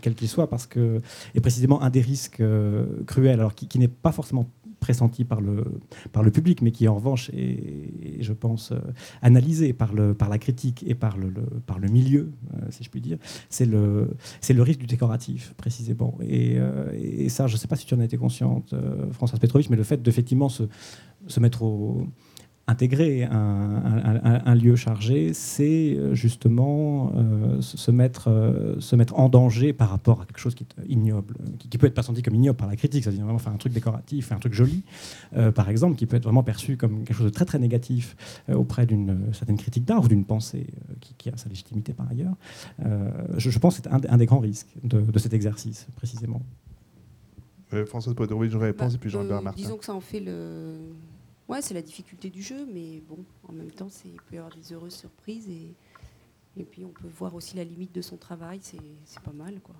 quel 0.00 0.14
qu'il 0.14 0.28
soit, 0.28 0.48
parce 0.48 0.66
que, 0.66 1.00
et 1.34 1.40
précisément 1.40 1.82
un 1.82 1.90
des 1.90 2.00
risques 2.00 2.40
euh, 2.40 3.02
cruels, 3.06 3.40
alors 3.40 3.54
qui, 3.54 3.68
qui 3.68 3.78
n'est 3.78 3.88
pas 3.88 4.12
forcément 4.12 4.46
pressenti 4.86 5.24
par 5.24 5.40
le, 5.40 5.64
par 6.12 6.22
le 6.22 6.30
public, 6.30 6.62
mais 6.62 6.70
qui 6.70 6.86
en 6.86 6.94
revanche 6.94 7.28
est, 7.30 8.22
je 8.22 8.32
pense, 8.32 8.70
euh, 8.70 8.78
analysé 9.20 9.72
par, 9.72 9.92
le, 9.92 10.14
par 10.14 10.28
la 10.28 10.38
critique 10.38 10.84
et 10.86 10.94
par 10.94 11.16
le, 11.16 11.32
par 11.66 11.80
le 11.80 11.88
milieu, 11.88 12.30
euh, 12.54 12.66
si 12.70 12.84
je 12.84 12.90
puis 12.90 13.00
dire, 13.00 13.18
c'est 13.50 13.66
le, 13.66 14.10
le 14.48 14.62
risque 14.62 14.78
du 14.78 14.86
décoratif, 14.86 15.54
précisément. 15.56 16.16
Et, 16.20 16.54
euh, 16.58 17.28
ça, 17.28 17.48
je 17.48 17.54
ne 17.54 17.58
sais 17.58 17.66
pas 17.66 17.74
si 17.74 17.84
tu 17.84 17.94
en 17.94 18.00
as 18.00 18.04
été 18.04 18.16
consciente, 18.16 18.74
François 19.10 19.40
Petrovich, 19.40 19.70
mais 19.70 19.76
le 19.76 19.82
fait 19.82 20.00
d'effectivement 20.00 20.48
se, 20.48 20.62
se 21.26 21.40
mettre 21.40 21.62
au 21.64 22.06
intégrer 22.68 23.24
un, 23.24 24.54
lieu 24.54 24.74
chargé, 24.74 25.32
c'est 25.34 25.94
euh, 25.96 26.14
justement 26.14 27.12
euh, 27.14 27.60
se, 27.60 27.90
mettre, 27.92 28.28
euh, 28.28 28.80
se 28.80 28.96
mettre 28.96 29.18
en 29.18 29.28
danger 29.28 29.72
par 29.72 29.90
rapport 29.90 30.22
à 30.22 30.26
quelque 30.26 30.38
chose 30.38 30.54
qui 30.56 30.64
est 30.64 30.88
ignoble, 30.88 31.36
qui, 31.58 31.78
peut 31.78 31.86
être 31.86 31.94
perçu 31.94 32.10
comme 32.22 32.34
ignoble 32.34 32.56
par 32.56 32.66
la 32.66 32.74
critique, 32.74 33.04
c'est-à-dire 33.04 33.24
vraiment 33.24 33.38
faire 33.38 33.52
un 33.52 33.58
truc 33.58 33.72
décoratif, 33.72 34.26
faire 34.26 34.36
un 34.36 34.40
truc 34.40 34.54
joli, 34.54 34.82
par 35.54 35.68
exemple, 35.68 35.96
qui 35.96 36.06
peut 36.06 36.16
être 36.16 36.24
vraiment 36.24 36.42
perçu 36.42 36.76
comme 36.76 37.04
quelque 37.04 37.16
chose 37.16 37.26
de 37.26 37.30
très 37.30 37.44
très 37.44 37.58
négatif 37.58 38.16
auprès 38.52 38.86
d'une 38.86 39.32
certaine 39.32 39.56
critique 39.56 39.84
d'art 39.84 40.04
ou 40.04 40.08
d'une 40.08 40.24
pensée 40.24 40.66
qui, 41.18 41.28
a 41.28 41.36
sa 41.36 41.48
légitimité 41.48 41.92
par 41.92 42.08
ailleurs. 42.08 42.34
Je, 43.36 43.58
pense 43.58 43.78
que 43.78 43.82
c'est 43.84 44.10
un, 44.10 44.16
des 44.16 44.26
grands 44.26 44.38
risques 44.38 44.74
de, 44.82 45.18
cet 45.18 45.34
exercice, 45.34 45.86
précisément. 45.96 46.40
François 47.86 48.14
Poitrovic, 48.14 48.50
je 48.50 48.58
réponds, 48.58 48.88
et 48.88 48.98
puis 48.98 49.10
Jean-Albert 49.10 49.42
Martin. 49.42 49.60
Disons 49.60 49.76
que 49.76 49.84
ça 49.84 49.94
en 49.94 50.00
fait 50.00 50.20
le 50.20 50.78
Ouais, 51.48 51.62
c'est 51.62 51.74
la 51.74 51.82
difficulté 51.82 52.28
du 52.28 52.42
jeu, 52.42 52.66
mais 52.72 53.02
bon, 53.08 53.18
en 53.48 53.52
même 53.52 53.70
temps, 53.70 53.88
il 54.04 54.20
peut 54.28 54.34
y 54.34 54.38
avoir 54.38 54.54
des 54.54 54.72
heureuses 54.72 54.94
surprises 54.96 55.48
et, 55.48 55.74
et 56.56 56.64
puis 56.64 56.84
on 56.84 56.88
peut 56.88 57.08
voir 57.08 57.34
aussi 57.34 57.56
la 57.56 57.64
limite 57.64 57.94
de 57.94 58.02
son 58.02 58.16
travail, 58.16 58.58
c'est 58.62 58.80
pas 59.20 59.32
mal, 59.32 59.60
quoi. 59.62 59.76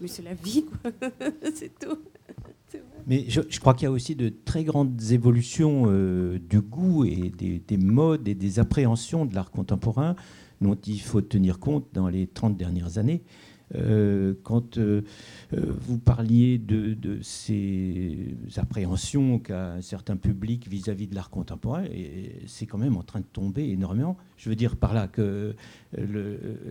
Mais 0.00 0.08
c'est 0.08 0.22
la 0.22 0.34
vie, 0.34 0.64
quoi. 0.64 0.90
c'est 1.54 1.78
tout. 1.78 1.98
Mais 3.06 3.26
je, 3.28 3.60
crois 3.60 3.74
qu'il 3.74 3.84
y 3.84 3.88
a 3.88 3.90
aussi 3.90 4.14
de 4.14 4.32
très 4.44 4.64
grandes 4.64 5.00
évolutions 5.10 5.84
euh, 5.86 6.38
du 6.38 6.60
goût 6.60 7.04
et 7.04 7.30
des, 7.36 7.58
des, 7.58 7.76
modes 7.76 8.26
et 8.26 8.34
des 8.34 8.58
appréhensions 8.58 9.26
de 9.26 9.34
l'art 9.34 9.50
contemporain 9.50 10.16
dont 10.62 10.76
il 10.76 11.00
faut 11.00 11.20
tenir 11.20 11.58
compte 11.58 11.86
dans 11.92 12.08
les 12.08 12.26
30 12.26 12.56
dernières 12.56 12.98
années. 12.98 13.22
Euh, 13.74 14.34
quand 14.42 14.78
euh, 14.78 15.02
euh, 15.54 15.72
vous 15.80 15.98
parliez 15.98 16.58
de, 16.58 16.96
ces 17.22 18.34
appréhensions 18.56 19.38
qu'a 19.38 19.72
un 19.72 19.80
certain 19.80 20.16
public 20.16 20.68
vis-à-vis 20.68 21.06
de 21.06 21.14
l'art 21.14 21.30
contemporain, 21.30 21.84
c'est 22.46 22.66
quand 22.66 22.78
même 22.78 22.96
en 22.96 23.02
train 23.02 23.20
de 23.20 23.26
tomber 23.32 23.68
énormément. 23.70 24.16
Je 24.36 24.48
veux 24.48 24.56
dire 24.56 24.76
par 24.76 24.94
là 24.94 25.08
que 25.08 25.54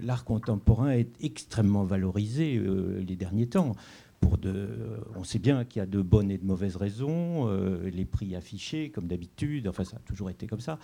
l'art 0.01 0.25
contemporain 0.25 0.91
est 0.91 1.11
extrêmement 1.21 1.83
valorisé 1.83 2.61
les 3.07 3.15
derniers 3.15 3.47
temps 3.47 3.75
de, 4.37 4.67
on 5.15 5.23
sait 5.23 5.39
bien 5.39 5.65
qu'il 5.65 5.79
y 5.79 5.83
a 5.83 5.85
de 5.85 6.01
bonnes 6.01 6.31
et 6.31 6.37
de 6.37 6.45
mauvaises 6.45 6.75
raisons, 6.75 7.47
euh, 7.47 7.89
les 7.89 8.05
prix 8.05 8.35
affichés 8.35 8.89
comme 8.89 9.07
d'habitude, 9.07 9.67
enfin 9.67 9.83
ça 9.83 9.97
a 9.97 9.99
toujours 9.99 10.29
été 10.29 10.47
comme 10.47 10.59
ça. 10.59 10.79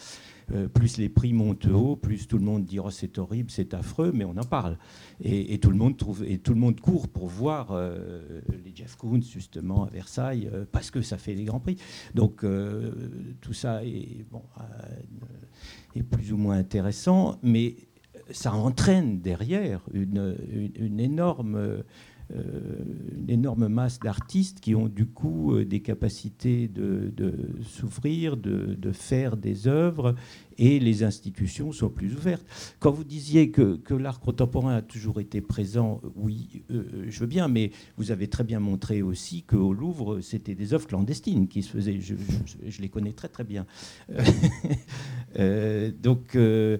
Euh, 0.53 0.67
plus 0.67 0.97
les 0.97 1.09
prix 1.09 1.33
montent 1.33 1.65
haut, 1.65 1.95
plus 1.95 2.27
tout 2.27 2.37
le 2.37 2.43
monde 2.43 2.65
dit 2.65 2.79
oh, 2.79 2.89
c'est 2.89 3.17
horrible, 3.17 3.49
c'est 3.49 3.73
affreux, 3.73 4.11
mais 4.13 4.25
on 4.25 4.37
en 4.37 4.43
parle. 4.43 4.77
Et, 5.21 5.57
tout 5.59 5.71
le 5.71 5.77
monde 5.77 5.97
trouve, 5.97 6.23
et 6.23 6.37
tout 6.37 6.53
le 6.53 6.59
monde 6.59 6.79
court 6.79 7.07
pour 7.07 7.27
voir 7.27 7.71
euh, 7.71 8.41
les 8.63 8.75
Jeff 8.75 8.95
Koons 8.95 9.21
justement 9.21 9.85
à 9.85 9.89
Versailles 9.89 10.49
parce 10.71 10.91
que 10.91 11.01
ça 11.01 11.17
fait 11.17 11.33
les 11.33 11.45
grands 11.45 11.59
prix. 11.59 11.77
Donc 12.13 12.45
tout 13.41 13.53
ça 13.53 13.83
est, 13.83 14.25
bon, 14.29 14.43
est 15.95 16.03
plus 16.03 16.31
ou 16.31 16.37
moins 16.37 16.57
intéressant, 16.57 17.39
mais 17.41 17.75
ça 18.31 18.53
entraîne 18.53 19.19
derrière 19.19 19.81
une, 19.93 20.35
une 20.75 20.99
énorme 20.99 21.55
euh, 21.55 21.83
une 22.33 23.29
énorme 23.29 23.67
masse 23.67 23.99
d'artistes 23.99 24.59
qui 24.59 24.75
ont 24.75 24.87
du 24.87 25.05
coup 25.05 25.53
euh, 25.53 25.65
des 25.65 25.81
capacités 25.81 26.67
de, 26.67 27.13
s'ouvrir, 27.63 28.37
de, 28.37 28.75
de, 28.75 28.91
faire 28.91 29.37
des 29.37 29.67
œuvres 29.67 30.15
et 30.57 30.79
les 30.79 31.03
institutions 31.03 31.71
sont 31.71 31.89
plus 31.89 32.15
ouvertes. 32.15 32.45
Quand 32.79 32.91
vous 32.91 33.03
disiez 33.03 33.51
que, 33.51 33.79
l'art 33.93 34.19
contemporain 34.19 34.75
a 34.75 34.81
toujours 34.81 35.19
été 35.19 35.41
présent, 35.41 36.01
oui, 36.15 36.63
euh, 36.71 37.05
je 37.07 37.19
veux 37.19 37.27
bien, 37.27 37.47
mais 37.47 37.71
vous 37.97 38.11
avez 38.11 38.27
très 38.27 38.43
bien 38.43 38.59
montré 38.59 39.01
aussi 39.01 39.43
qu'au 39.43 39.73
Louvre, 39.73 40.21
c'était 40.21 40.55
des 40.55 40.73
œuvres 40.73 40.87
clandestines 40.87 41.47
qui 41.47 41.63
se 41.63 41.69
faisaient. 41.71 41.99
Je, 41.99 42.81
les 42.81 42.89
connais 42.89 43.13
très 43.13 43.27
très 43.27 43.43
bien. 43.43 43.65
Euh, 45.39 45.91
donc, 46.01 46.35
euh, 46.35 46.77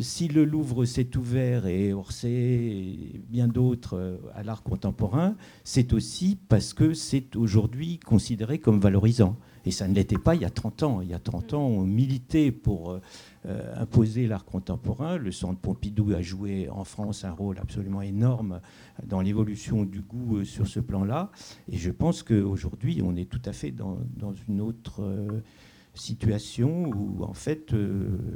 si 0.00 0.28
le 0.28 0.44
Louvre 0.44 0.84
s'est 0.84 1.16
ouvert 1.16 1.66
et 1.66 1.92
Orsay 1.92 2.30
et 2.30 3.20
bien 3.28 3.48
d'autres 3.48 4.20
à 4.34 4.42
l'art 4.42 4.62
contemporain, 4.62 5.36
c'est 5.64 5.92
aussi 5.92 6.38
parce 6.48 6.72
que 6.72 6.94
c'est 6.94 7.36
aujourd'hui 7.36 7.98
considéré 7.98 8.58
comme 8.58 8.80
valorisant. 8.80 9.36
Et 9.64 9.70
ça 9.70 9.86
ne 9.86 9.94
l'était 9.94 10.18
pas 10.18 10.34
il 10.34 10.42
y 10.42 10.44
a 10.44 10.50
30 10.50 10.82
ans. 10.82 11.00
Il 11.00 11.08
y 11.08 11.14
a 11.14 11.18
30 11.18 11.54
ans, 11.54 11.66
on 11.66 11.84
militait 11.84 12.50
pour 12.50 12.90
euh, 12.90 13.00
euh, 13.46 13.74
imposer 13.80 14.26
l'art 14.26 14.44
contemporain. 14.44 15.16
Le 15.16 15.30
Centre 15.30 15.60
Pompidou 15.60 16.12
a 16.14 16.22
joué 16.22 16.68
en 16.68 16.84
France 16.84 17.24
un 17.24 17.32
rôle 17.32 17.58
absolument 17.58 18.02
énorme 18.02 18.60
dans 19.04 19.20
l'évolution 19.20 19.84
du 19.84 20.00
goût 20.00 20.38
euh, 20.38 20.44
sur 20.44 20.66
ce 20.66 20.80
plan-là. 20.80 21.30
Et 21.70 21.76
je 21.76 21.90
pense 21.90 22.22
qu'aujourd'hui, 22.22 23.02
on 23.04 23.14
est 23.16 23.30
tout 23.30 23.42
à 23.44 23.52
fait 23.52 23.70
dans, 23.70 23.98
une 24.48 24.60
autre 24.60 25.02
situation 25.94 26.90
où, 26.90 27.22
en 27.22 27.34
fait, 27.34 27.74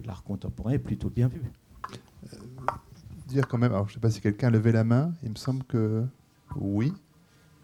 l'art 0.05 0.23
contemporain 0.23 0.73
est 0.73 0.79
plutôt 0.79 1.11
bien 1.11 1.29
vu. 1.29 1.41
dire 3.27 3.49
quand 3.49 3.59
même, 3.59 3.73
alors 3.73 3.87
je 3.87 3.93
ne 3.93 3.95
sais 3.95 4.01
pas 4.01 4.11
si 4.11 4.21
quelqu'un 4.21 4.51
levait 4.51 4.73
la 4.73 4.85
main, 4.85 5.13
il 5.23 5.31
me 5.31 5.37
semble 5.37 5.65
que 5.65 6.05
oui. 6.55 6.93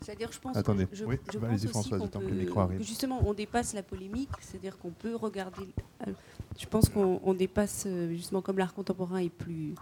C'est-à-dire, 0.02 0.30
je 0.32 0.38
pense, 0.38 0.56
Attendez, 0.56 0.86
je, 0.92 1.04
oui, 1.04 1.16
je 1.32 1.38
pense 1.38 1.68
Françoise, 1.68 2.10
que, 2.10 2.18
le 2.18 2.34
micro 2.34 2.60
arrive. 2.60 2.82
justement, 2.82 3.22
on 3.26 3.34
dépasse 3.34 3.74
la 3.74 3.82
polémique, 3.82 4.30
c'est-à-dire 4.40 4.78
qu'on 4.78 4.90
peut 4.90 5.14
regarder. 5.14 5.68
Euh, 6.06 6.12
je 6.58 6.66
pense 6.66 6.88
qu'on 6.88 7.34
dépasse 7.34 7.84
euh, 7.86 8.10
justement 8.10 8.42
comme 8.42 8.58
l'art 8.58 8.74
contemporain 8.74 9.18
est 9.18 9.30
plus, 9.30 9.74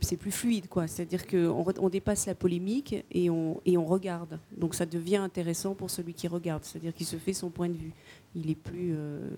c'est 0.00 0.16
plus 0.16 0.30
fluide, 0.30 0.68
quoi. 0.68 0.86
C'est-à-dire 0.86 1.26
qu'on 1.26 1.64
on 1.78 1.88
dépasse 1.88 2.26
la 2.26 2.34
polémique 2.34 3.04
et 3.10 3.30
on, 3.30 3.60
et 3.64 3.76
on 3.76 3.84
regarde. 3.84 4.38
Donc 4.56 4.74
ça 4.74 4.86
devient 4.86 5.16
intéressant 5.16 5.74
pour 5.74 5.90
celui 5.90 6.14
qui 6.14 6.28
regarde, 6.28 6.64
c'est-à-dire 6.64 6.94
qu'il 6.94 7.06
se 7.06 7.16
fait 7.16 7.32
son 7.32 7.50
point 7.50 7.68
de 7.68 7.76
vue. 7.76 7.92
Il 8.34 8.50
est 8.50 8.54
plus, 8.54 8.92
euh, 8.94 9.28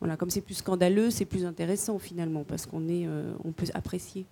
voilà, 0.00 0.16
comme 0.16 0.30
c'est 0.30 0.40
plus 0.40 0.54
scandaleux, 0.54 1.10
c'est 1.10 1.24
plus 1.24 1.44
intéressant 1.44 1.98
finalement 1.98 2.44
parce 2.44 2.66
qu'on 2.66 2.88
est, 2.88 3.06
on 3.44 3.52
peut 3.52 3.66
apprécier. 3.74 4.26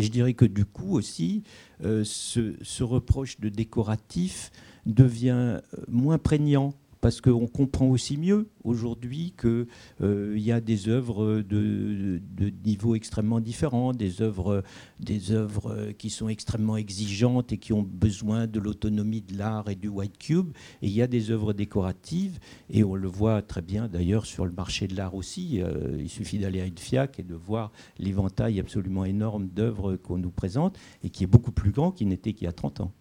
Et 0.00 0.02
je 0.02 0.10
dirais 0.10 0.32
que 0.32 0.46
du 0.46 0.64
coup 0.64 0.96
aussi, 0.96 1.42
euh, 1.84 2.04
ce, 2.04 2.82
reproche 2.82 3.38
de 3.38 3.50
décoratif 3.50 4.50
devient 4.86 5.30
euh, 5.36 5.60
moins 5.88 6.16
prégnant 6.16 6.72
parce 7.00 7.20
qu'on 7.20 7.46
comprend 7.46 7.86
aussi 7.86 8.16
mieux 8.16 8.48
aujourd'hui 8.64 9.34
qu'il 9.38 9.66
euh, 10.02 10.38
y 10.38 10.52
a 10.52 10.60
des 10.60 10.88
œuvres 10.88 11.40
de, 11.40 12.20
niveaux 12.64 12.94
extrêmement 12.94 13.40
différents, 13.40 13.92
des 13.92 14.22
œuvres, 14.22 14.62
des 14.98 15.32
œuvres 15.32 15.92
qui 15.98 16.10
sont 16.10 16.28
extrêmement 16.28 16.76
exigeantes 16.76 17.52
et 17.52 17.58
qui 17.58 17.72
ont 17.72 17.82
besoin 17.82 18.46
de 18.46 18.60
l'autonomie 18.60 19.22
de 19.22 19.38
l'art 19.38 19.68
et 19.70 19.76
du 19.76 19.88
white 19.88 20.18
cube, 20.18 20.52
et 20.82 20.86
il 20.86 20.92
y 20.92 21.02
a 21.02 21.06
des 21.06 21.30
œuvres 21.30 21.52
décoratives, 21.52 22.38
et 22.68 22.84
on 22.84 22.94
le 22.94 23.08
voit 23.08 23.42
très 23.42 23.62
bien 23.62 23.88
d'ailleurs 23.88 24.26
sur 24.26 24.44
le 24.44 24.52
marché 24.52 24.86
de 24.86 24.96
l'art 24.96 25.14
aussi, 25.14 25.62
euh, 25.62 25.96
il 25.98 26.08
suffit 26.08 26.38
d'aller 26.38 26.60
à 26.60 26.66
une 26.66 26.78
FIAC 26.78 27.18
et 27.18 27.22
de 27.22 27.34
voir 27.34 27.72
l'éventail 27.98 28.60
absolument 28.60 29.04
énorme 29.04 29.48
d'œuvres 29.48 29.96
qu'on 29.96 30.18
nous 30.18 30.30
présente, 30.30 30.78
et 31.02 31.10
qui 31.10 31.24
est 31.24 31.28
beaucoup 31.28 31.52
plus 31.52 31.70
grand 31.70 31.92
qu'il 31.92 32.08
n'était 32.08 32.34
qu'il 32.34 32.44
y 32.44 32.48
a 32.48 32.52
30 32.52 32.80
ans. 32.80 32.92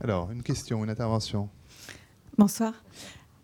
Alors, 0.00 0.30
une 0.30 0.42
question, 0.42 0.84
une 0.84 0.90
intervention 0.90 1.48
Bonsoir. 2.38 2.74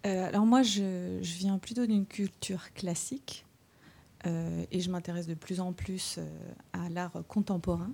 Euh, 0.05 0.29
alors 0.29 0.45
moi, 0.45 0.63
je, 0.63 1.19
viens 1.23 1.57
plutôt 1.57 1.87
d'une 1.87 2.05
culture 2.05 2.75
classique 2.75 3.47
euh, 4.27 4.67
et 4.71 4.81
je 4.81 4.91
m'intéresse 4.91 5.27
de 5.27 5.33
plus 5.33 5.61
en 5.61 5.73
plus 5.73 6.17
euh, 6.19 6.27
à 6.75 6.91
l'art 6.91 7.23
contemporain, 7.27 7.91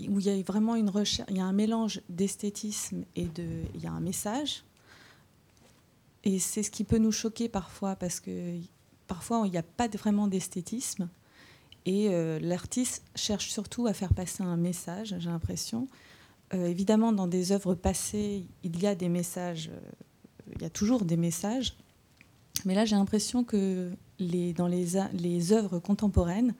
où 0.00 0.18
il 0.18 0.26
y 0.26 0.30
a 0.30 0.42
vraiment 0.42 0.74
une 0.74 0.90
recherche, 0.90 1.28
il 1.30 1.36
y 1.36 1.40
a 1.40 1.44
un 1.44 1.52
mélange 1.52 2.00
d'esthétisme 2.08 3.04
et 3.14 3.26
de, 3.26 3.46
il 3.76 3.84
y 3.84 3.86
a 3.86 3.92
un 3.92 4.00
message. 4.00 4.64
Et 6.24 6.40
c'est 6.40 6.64
ce 6.64 6.72
qui 6.72 6.82
peut 6.82 6.98
nous 6.98 7.12
choquer 7.12 7.48
parfois 7.48 7.94
parce 7.94 8.18
que 8.18 8.58
parfois 9.06 9.42
il 9.44 9.52
n'y 9.52 9.58
a 9.58 9.62
pas 9.62 9.86
vraiment 9.86 10.26
d'esthétisme 10.26 11.08
et 11.84 12.08
l'artiste 12.40 13.04
cherche 13.14 13.48
surtout 13.50 13.86
à 13.86 13.92
faire 13.92 14.12
passer 14.12 14.42
un 14.42 14.56
message. 14.56 15.14
J'ai 15.20 15.30
l'impression. 15.30 15.86
évidemment, 16.52 17.12
dans 17.12 17.28
des 17.28 17.52
œuvres 17.52 17.76
passées, 17.76 18.44
il 18.64 18.80
y 18.80 18.88
a 18.88 18.96
des 18.96 19.08
messages 19.08 19.70
il 20.54 20.62
y 20.62 20.64
a 20.64 20.70
toujours 20.70 21.04
des 21.04 21.16
messages. 21.16 21.76
Mais 22.64 22.74
là, 22.74 22.84
j'ai 22.84 22.96
l'impression 22.96 23.44
que 23.44 23.90
dans 24.18 24.66
les, 24.66 24.86
les 25.12 25.52
œuvres 25.52 25.78
contemporaines, 25.78 26.54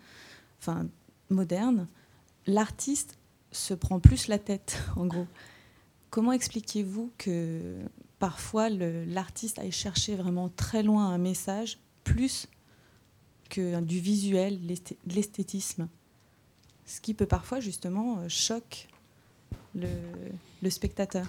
enfin 0.61 0.87
modernes, 1.31 1.87
l'artiste 2.47 3.19
se 3.53 3.75
prend 3.75 4.01
plus 4.01 4.29
la 4.29 4.39
tête, 4.39 4.79
en 4.97 5.07
gros. 5.07 5.27
Comment 6.11 6.33
expliquez-vous 6.33 7.11
que 7.19 7.77
parfois 8.19 8.69
l'artiste 8.71 9.59
aille 9.59 9.73
chercher 9.73 10.15
vraiment 10.17 10.49
très 10.49 10.83
loin 10.83 11.09
un 11.09 11.19
message 11.19 11.79
plus 12.05 12.49
que 13.51 13.81
du 13.81 14.01
visuel, 14.01 14.61
de 14.67 15.15
l'esthétisme? 15.15 15.89
Ce 16.87 17.01
qui 17.01 17.15
peut 17.15 17.27
parfois 17.27 17.61
justement 17.61 18.19
euh, 18.19 18.29
choquer 18.29 18.87
le, 19.75 20.71
spectateur. 20.71 21.27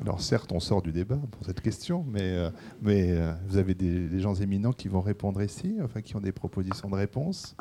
Alors 0.00 0.20
certes, 0.20 0.50
on 0.52 0.60
sort 0.60 0.82
du 0.82 0.92
débat 0.92 1.20
pour 1.30 1.44
cette 1.44 1.60
question, 1.60 2.04
mais, 2.08 2.22
euh, 2.22 2.50
mais 2.82 3.12
euh, 3.12 3.32
vous 3.46 3.56
avez 3.58 3.74
des, 3.74 4.08
des, 4.08 4.20
gens 4.20 4.34
éminents 4.34 4.72
qui 4.72 4.88
vont 4.88 5.00
répondre 5.00 5.40
ici, 5.40 5.76
enfin 5.82 6.00
qui 6.02 6.16
ont 6.16 6.20
des 6.20 6.32
propositions 6.32 6.88
de 6.90 6.96
réponse. 6.96 7.56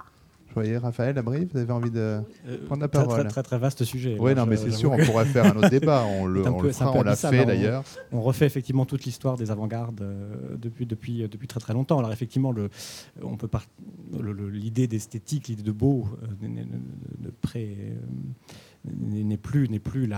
Vous 0.54 0.62
voyez, 0.62 0.78
Raphaël 0.78 1.18
Abri, 1.18 1.48
vous 1.52 1.58
avez 1.58 1.72
envie 1.72 1.90
de 1.90 2.00
euh, 2.00 2.22
prendre 2.68 2.84
la 2.84 2.88
parole 2.88 3.22
très, 3.22 3.28
très, 3.28 3.42
très, 3.42 3.58
vaste 3.58 3.84
sujet. 3.86 4.18
Oui, 4.20 4.36
non, 4.36 4.46
mais 4.46 4.56
c'est 4.56 4.70
sûr, 4.70 4.92
on 4.92 4.98
pourrait 4.98 5.26
faire 5.26 5.46
un 5.46 5.58
autre 5.58 5.70
débat. 5.70 6.06
On 6.06 6.26
le, 6.28 6.48
on 6.48 6.60
on 6.60 7.02
l'a 7.02 7.16
fait 7.16 7.44
d'ailleurs. 7.44 7.84
On, 8.12 8.22
refait 8.22 8.46
effectivement 8.46 8.86
toute 8.86 9.04
l'histoire 9.04 9.36
des 9.36 9.50
avant-gardes 9.50 10.02
euh, 10.02 10.56
depuis, 10.62 10.86
depuis, 10.86 11.28
depuis 11.28 11.48
très 11.48 11.60
très 11.60 11.74
longtemps. 11.74 11.98
Alors 11.98 12.14
effectivement, 12.14 12.52
le, 12.52 12.70
on 13.24 13.36
peut 13.36 13.50
l'idée 14.52 14.86
d'esthétique, 14.86 15.48
l'idée 15.48 15.64
de 15.64 15.72
beau, 15.72 16.08
de, 16.40 16.48
de 16.48 17.32
pré 17.42 17.76
n'est 18.86 19.38
plus, 19.38 19.70
n'est 19.70 19.80
plus 19.80 20.10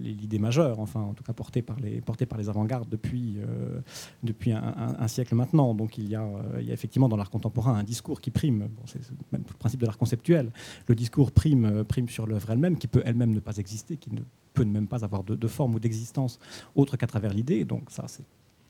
l'idée 0.00 0.38
majeure, 0.38 0.80
enfin 0.80 1.00
en 1.00 1.14
tout 1.14 1.22
cas 1.22 1.32
portée 1.32 1.62
par 1.62 1.78
les, 1.78 2.00
par 2.00 2.38
les 2.38 2.48
avant-gardes 2.48 2.88
depuis, 2.88 3.36
euh, 3.38 3.80
depuis 4.22 4.52
un, 4.52 5.08
siècle 5.08 5.34
maintenant. 5.34 5.74
Donc 5.74 5.98
il 5.98 6.08
y, 6.08 6.16
a, 6.16 6.26
il 6.58 6.66
y 6.66 6.70
a 6.70 6.74
effectivement 6.74 7.08
dans 7.08 7.16
l'art 7.16 7.30
contemporain 7.30 7.74
un 7.74 7.84
discours 7.84 8.20
qui 8.20 8.30
prime. 8.30 8.68
c'est 8.86 9.00
même 9.30 9.44
le 9.46 9.56
principe 9.58 9.80
de 9.80 9.86
l'art 9.86 9.98
conceptuel. 9.98 10.50
Le 10.88 10.94
discours 10.94 11.32
prime, 11.32 11.84
prime 11.84 12.08
sur 12.08 12.26
l'œuvre 12.26 12.50
elle-même, 12.50 12.76
qui 12.76 12.88
peut 12.88 13.02
elle-même 13.04 13.32
ne 13.32 13.40
pas 13.40 13.56
exister, 13.58 13.96
qui 13.96 14.12
ne 14.12 14.20
peut 14.52 14.64
même 14.64 14.88
pas 14.88 15.04
avoir 15.04 15.22
de, 15.24 15.34
de 15.34 15.48
forme 15.48 15.74
ou 15.74 15.80
d'existence 15.80 16.38
autre 16.74 16.96
qu'à 16.96 17.06
travers 17.06 17.32
l'idée. 17.32 17.64
Donc 17.64 17.90
ça, 17.90 18.04
c'est 18.08 18.24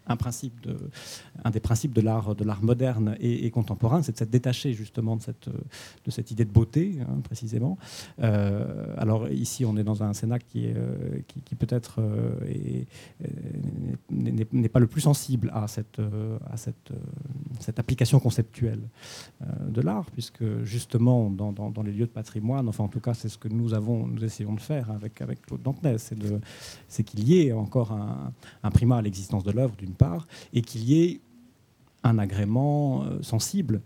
un, 0.07 0.17
principe 0.17 0.61
de, 0.63 0.77
un 1.45 1.51
des 1.51 1.61
principes 1.61 1.93
de 1.93 2.01
l'art, 2.01 2.35
de 2.35 2.45
l'art 2.45 2.63
moderne 2.63 3.17
et, 3.21 3.51
contemporain, 3.51 4.03
c'est 4.03 4.13
de 4.13 4.17
s'être 4.17 4.31
détaché 4.31 4.73
justement 4.73 5.17
de 5.17 5.23
cette, 5.23 5.49
de 5.49 6.11
cette 6.11 6.31
idée 6.31 6.45
de 6.45 6.51
beauté, 6.51 6.99
hein, 7.01 7.21
précisément. 7.23 7.79
Euh, 8.21 8.95
alors 8.97 9.29
ici, 9.31 9.65
on 9.65 9.77
est 9.77 9.85
dans 9.85 10.03
un 10.03 10.13
Sénat 10.13 10.39
qui, 10.39 10.67
euh, 10.67 11.21
qui, 11.45 11.55
peut-être 11.55 12.01
euh, 12.01 12.85
n'est 14.11 14.69
pas 14.69 14.81
le 14.81 14.87
plus 14.87 15.03
sensible 15.03 15.51
à 15.55 15.69
cette, 15.69 16.01
à 16.51 16.57
cette, 16.57 16.93
cette 17.61 17.79
application 17.79 18.21
conceptuelle 18.21 18.81
de 19.69 19.81
l'art, 19.81 20.11
puisque 20.11 20.45
justement, 20.65 21.31
dans, 21.31 21.53
dans, 21.53 21.83
les 21.83 21.93
lieux 21.93 22.07
de 22.07 22.13
patrimoine, 22.13 22.69
enfin 22.69 22.85
en 22.85 22.89
tout 22.89 23.01
cas, 23.01 23.15
c'est 23.15 23.29
ce 23.29 23.39
que 23.39 23.49
nous 23.49 23.75
avons, 23.75 24.07
nous 24.07 24.25
essayons 24.25 24.55
de 24.55 24.61
faire 24.61 24.91
avec, 24.91 25.21
avec 25.21 25.43
Claude 25.43 25.63
Dantenez, 25.63 25.97
c'est 26.89 27.05
qu'il 27.05 27.29
y 27.29 27.47
ait 27.47 27.53
encore 27.53 27.93
un, 27.93 28.33
un 28.63 28.71
primat 28.71 28.99
à 28.99 29.03
l'existence 29.03 29.45
de 29.45 29.51
l'œuvre 29.51 29.77
d'une 29.77 29.92
part, 29.93 30.27
et 30.53 30.63
qu'il 30.63 30.85
y 30.85 31.03
ait 31.03 31.21
un 32.05 32.19
agrément 32.19 33.05
euh, 33.05 33.23
sensible 33.23 33.81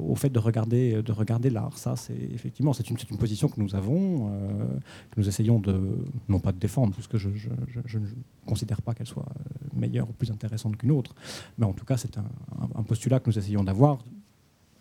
au 0.00 0.14
fait 0.14 0.30
de 0.30 0.38
regarder, 0.38 1.02
de 1.02 1.12
regarder 1.12 1.50
l'art. 1.50 1.76
Ça, 1.76 1.96
c'est 1.96 2.16
effectivement, 2.32 2.72
c'est 2.72 2.88
une, 2.88 2.96
une, 3.10 3.18
position 3.18 3.48
que 3.48 3.60
nous 3.60 3.74
avons, 3.74 4.30
euh, 4.30 4.64
que 5.10 5.20
nous 5.20 5.28
essayons 5.28 5.58
de, 5.58 5.98
non 6.28 6.38
pas 6.38 6.52
de 6.52 6.58
défendre, 6.58 6.94
puisque 6.94 7.16
je, 7.16 7.30
je, 7.34 7.98
ne 7.98 8.06
considère 8.46 8.80
pas 8.80 8.94
qu'elle 8.94 9.08
soit 9.08 9.26
meilleure 9.74 10.08
ou 10.08 10.12
plus 10.12 10.30
intéressante 10.30 10.76
qu'une 10.76 10.92
autre, 10.92 11.16
mais 11.58 11.66
en 11.66 11.72
tout 11.72 11.84
cas, 11.84 11.96
c'est 11.96 12.16
un, 12.16 12.82
postulat 12.84 13.18
que 13.18 13.28
nous 13.28 13.38
essayons 13.38 13.64
d'avoir 13.64 13.98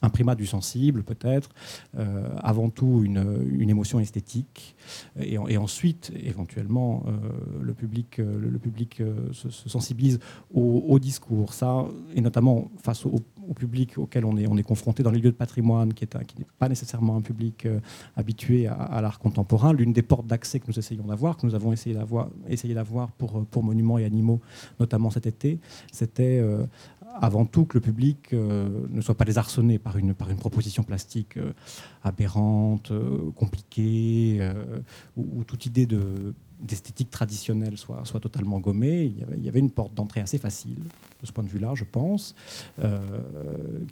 un 0.03 0.09
primat 0.09 0.35
du 0.35 0.45
sensible 0.45 1.01
peut-être, 1.03 1.49
euh, 1.97 2.27
avant 2.41 2.69
tout 2.69 3.01
une, 3.03 3.69
émotion 3.69 3.99
esthétique, 3.99 4.75
et, 5.19 5.57
ensuite 5.57 6.11
éventuellement 6.21 7.03
euh, 7.07 7.11
le 7.61 7.73
public, 7.73 8.19
euh, 8.19 9.31
se, 9.31 9.49
sensibilise 9.49 10.19
au, 10.53 10.99
discours, 10.99 11.53
ça, 11.53 11.85
et 12.13 12.21
notamment 12.21 12.69
face 12.77 13.05
au, 13.05 13.21
public 13.55 13.97
auquel 13.97 14.25
on 14.25 14.37
est, 14.37 14.47
on 14.47 14.57
est 14.57 14.63
confronté 14.63 15.03
dans 15.03 15.11
les 15.11 15.19
lieux 15.19 15.31
de 15.31 15.35
patrimoine, 15.35 15.93
qui 15.93 16.05
n'est 16.05 16.45
pas 16.59 16.69
nécessairement 16.69 17.17
un 17.17 17.21
public 17.21 17.67
habitué 18.15 18.67
à, 18.67 18.99
l'art 19.01 19.19
contemporain. 19.19 19.73
L'une 19.73 19.91
des 19.91 20.01
portes 20.01 20.27
d'accès 20.27 20.59
que 20.59 20.65
nous 20.67 20.79
essayons 20.79 21.05
d'avoir, 21.05 21.37
que 21.37 21.45
nous 21.45 21.53
avons 21.53 21.73
essayé 21.73 21.93
d'avoir, 21.93 23.11
pour 23.11 23.63
monuments 23.63 23.97
et 23.97 24.05
animaux, 24.05 24.39
notamment 24.79 25.09
cet 25.09 25.27
été, 25.27 25.59
c'était 25.91 26.41
avant 27.21 27.45
tout 27.45 27.65
que 27.65 27.77
le 27.77 27.81
public 27.81 28.33
euh, 28.33 28.87
ne 28.89 29.01
soit 29.01 29.15
pas 29.15 29.25
désarçonné 29.25 29.79
par 29.79 29.97
une, 29.97 30.13
proposition 30.13 30.83
plastique 30.83 31.37
euh, 31.37 31.53
aberrante, 32.03 32.91
euh, 32.91 33.31
compliquée, 33.35 34.41
ou, 35.15 35.43
toute 35.43 35.65
idée 35.65 35.85
de, 35.85 36.33
d'esthétique 36.63 37.09
traditionnelle 37.09 37.77
soit, 37.77 38.01
soit 38.05 38.19
totalement 38.19 38.59
gommée. 38.59 39.03
Il 39.03 39.19
y, 39.19 39.23
avait, 39.23 39.37
il 39.37 39.43
y 39.43 39.49
avait 39.49 39.59
une 39.59 39.71
porte 39.71 39.93
d'entrée 39.93 40.21
assez 40.21 40.37
facile, 40.37 40.79
de 41.21 41.27
ce 41.27 41.31
point 41.31 41.43
de 41.43 41.49
vue-là, 41.49 41.73
je 41.75 41.83
pense, 41.83 42.35
euh, 42.83 42.99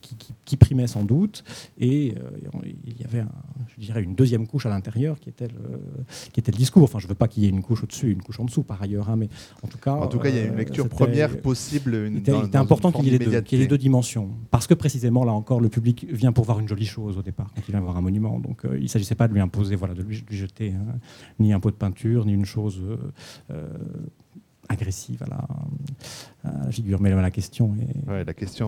qui, 0.01 0.15
qui, 0.45 0.57
primait 0.57 0.87
sans 0.87 1.03
doute. 1.03 1.43
Et 1.79 2.15
euh, 2.17 2.61
il 2.85 2.99
y 2.99 3.03
avait, 3.03 3.23
je 3.77 3.81
dirais, 3.81 4.03
une 4.03 4.15
deuxième 4.15 4.47
couche 4.47 4.65
à 4.65 4.69
l'intérieur 4.69 5.19
qui, 5.19 5.29
était 5.29 5.47
le, 5.47 5.79
qui 6.31 6.39
était 6.39 6.51
le 6.51 6.57
discours. 6.57 6.83
Enfin, 6.83 6.99
je 6.99 7.05
ne 7.05 7.09
veux 7.09 7.15
pas 7.15 7.27
qu'il 7.27 7.43
y 7.43 7.45
ait 7.45 7.49
une 7.49 7.61
couche 7.61 7.83
au-dessus, 7.83 8.11
une 8.11 8.21
couche 8.21 8.39
en 8.39 8.45
dessous, 8.45 8.63
par 8.63 8.81
ailleurs, 8.81 9.09
hein, 9.09 9.15
mais 9.15 9.29
en 9.63 9.67
tout 9.67 9.77
cas... 9.77 9.93
En 9.93 10.07
tout 10.07 10.19
cas, 10.19 10.29
il 10.29 10.35
y 10.35 10.39
a 10.39 10.45
une 10.45 10.53
euh, 10.53 10.57
lecture 10.57 10.87
première 10.87 11.41
possible. 11.41 11.95
Une, 11.95 12.13
il 12.15 12.19
était, 12.19 12.31
important 12.57 12.91
qu'il 12.91 13.05
y, 13.05 13.09
ait 13.09 13.17
les 13.17 13.25
deux, 13.25 13.43
les 13.51 13.67
deux 13.67 13.77
dimensions. 13.77 14.29
Parce 14.49 14.67
que 14.67 14.73
précisément, 14.73 15.23
là 15.23 15.33
encore, 15.33 15.59
le 15.59 15.69
public 15.69 16.05
vient 16.09 16.31
pour 16.31 16.45
voir 16.45 16.59
une 16.59 16.67
jolie 16.67 16.85
chose 16.85 17.17
au 17.17 17.21
départ, 17.21 17.51
quand 17.55 17.61
il 17.67 17.71
vient 17.71 17.81
voir 17.81 17.97
un 17.97 18.01
monument. 18.01 18.39
Donc, 18.39 18.61
il 18.63 18.83
ne 18.83 18.87
s'agissait 18.87 19.15
pas 19.15 19.27
de 19.27 19.33
lui 19.33 19.41
imposer, 19.41 19.75
voilà, 19.75 19.93
de 19.93 20.03
lui, 20.03 20.23
jeter 20.29 20.73
hein, 20.73 20.95
ni 21.39 21.53
un 21.53 21.59
pot 21.59 21.71
de 21.71 21.75
peinture, 21.75 22.25
ni 22.25 22.33
une 22.33 22.45
chose 22.45 22.60
euh, 22.69 22.97
euh, 23.51 23.67
agressive 24.69 25.23
à 25.23 25.27
la, 25.27 26.71
figure. 26.71 27.01
Mais 27.01 27.09
la 27.09 27.31
question 27.31 27.75
est. 27.75 28.25
la 28.25 28.33
question 28.33 28.67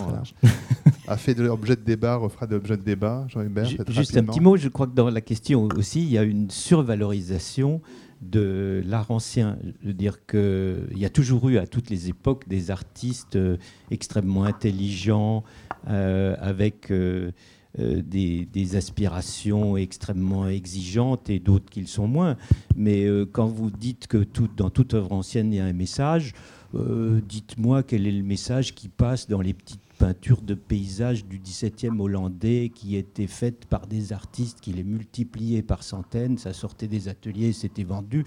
a 1.08 1.18
fait 1.18 1.34
de 1.34 1.44
l'objet 1.44 1.76
de 1.76 1.82
débat, 1.82 2.16
refera 2.16 2.48
de 2.48 2.56
l'objet 2.56 2.78
de 2.78 2.84
débat. 2.84 3.26
Jean-Hubert, 3.30 3.68
Juste 3.88 4.18
un 4.18 4.24
petit 4.24 4.42
mot, 4.42 4.58
je 4.58 4.70
crois 4.70 4.88
que 4.88 4.94
dans 4.94 5.10
la 5.10 5.22
question 5.22 5.68
aussi, 5.78 6.02
il 6.02 6.10
y 6.10 6.18
a 6.18 6.24
une 6.24 6.50
survalorisation 6.50 7.82
de 8.22 8.82
l'art 8.86 9.12
ancien. 9.12 9.58
Je 9.82 9.88
veux 9.88 9.94
dire 9.94 10.26
qu'il 10.26 10.98
y 10.98 11.06
a 11.06 11.10
toujours 11.10 11.50
eu 11.50 11.58
à 11.58 11.68
toutes 11.68 11.90
les 11.90 12.10
époques 12.10 12.48
des 12.48 12.72
artistes 12.72 13.36
euh, 13.36 13.58
extrêmement 13.92 14.44
intelligents, 14.44 15.44
avec 15.86 16.92
euh, 16.92 17.32
des, 17.78 18.76
aspirations 18.76 19.78
extrêmement 19.78 20.48
exigeantes 20.48 21.30
et 21.30 21.40
d'autres 21.40 21.70
qui 21.70 21.82
le 21.82 21.88
sont 21.88 22.08
moins. 22.08 22.38
Mais 22.76 23.06
euh, 23.06 23.26
quand 23.26 23.48
vous 23.48 23.72
dites 23.72 24.08
que 24.08 24.26
dans 24.56 24.70
toute 24.70 24.94
œuvre 24.94 25.12
ancienne, 25.12 25.54
il 25.54 25.58
y 25.58 25.60
a 25.60 25.66
un 25.66 25.74
message, 25.74 26.34
euh, 26.76 27.22
dites-moi 27.28 27.84
quel 27.84 28.08
est 28.08 28.12
le 28.12 28.24
message 28.24 28.74
qui 28.74 28.90
passe 28.90 29.28
dans 29.28 29.42
les 29.42 29.54
petites 29.54 29.82
peintures 30.00 30.42
de 30.42 30.56
paysages 30.56 31.26
du 31.26 31.40
17e 31.40 32.00
hollandais 32.00 32.72
qui 32.74 32.96
étaient 32.96 33.28
faites 33.28 33.66
par 33.66 33.88
des 33.88 34.12
artistes 34.12 34.60
qui 34.60 34.74
les 34.74 34.84
multipliaient 34.84 35.62
par 35.62 35.84
centaines. 35.84 36.38
Ça 36.38 36.54
sortait 36.54 36.88
des 36.88 37.08
ateliers, 37.08 37.54
c'était 37.54 37.84
vendu. 37.84 38.26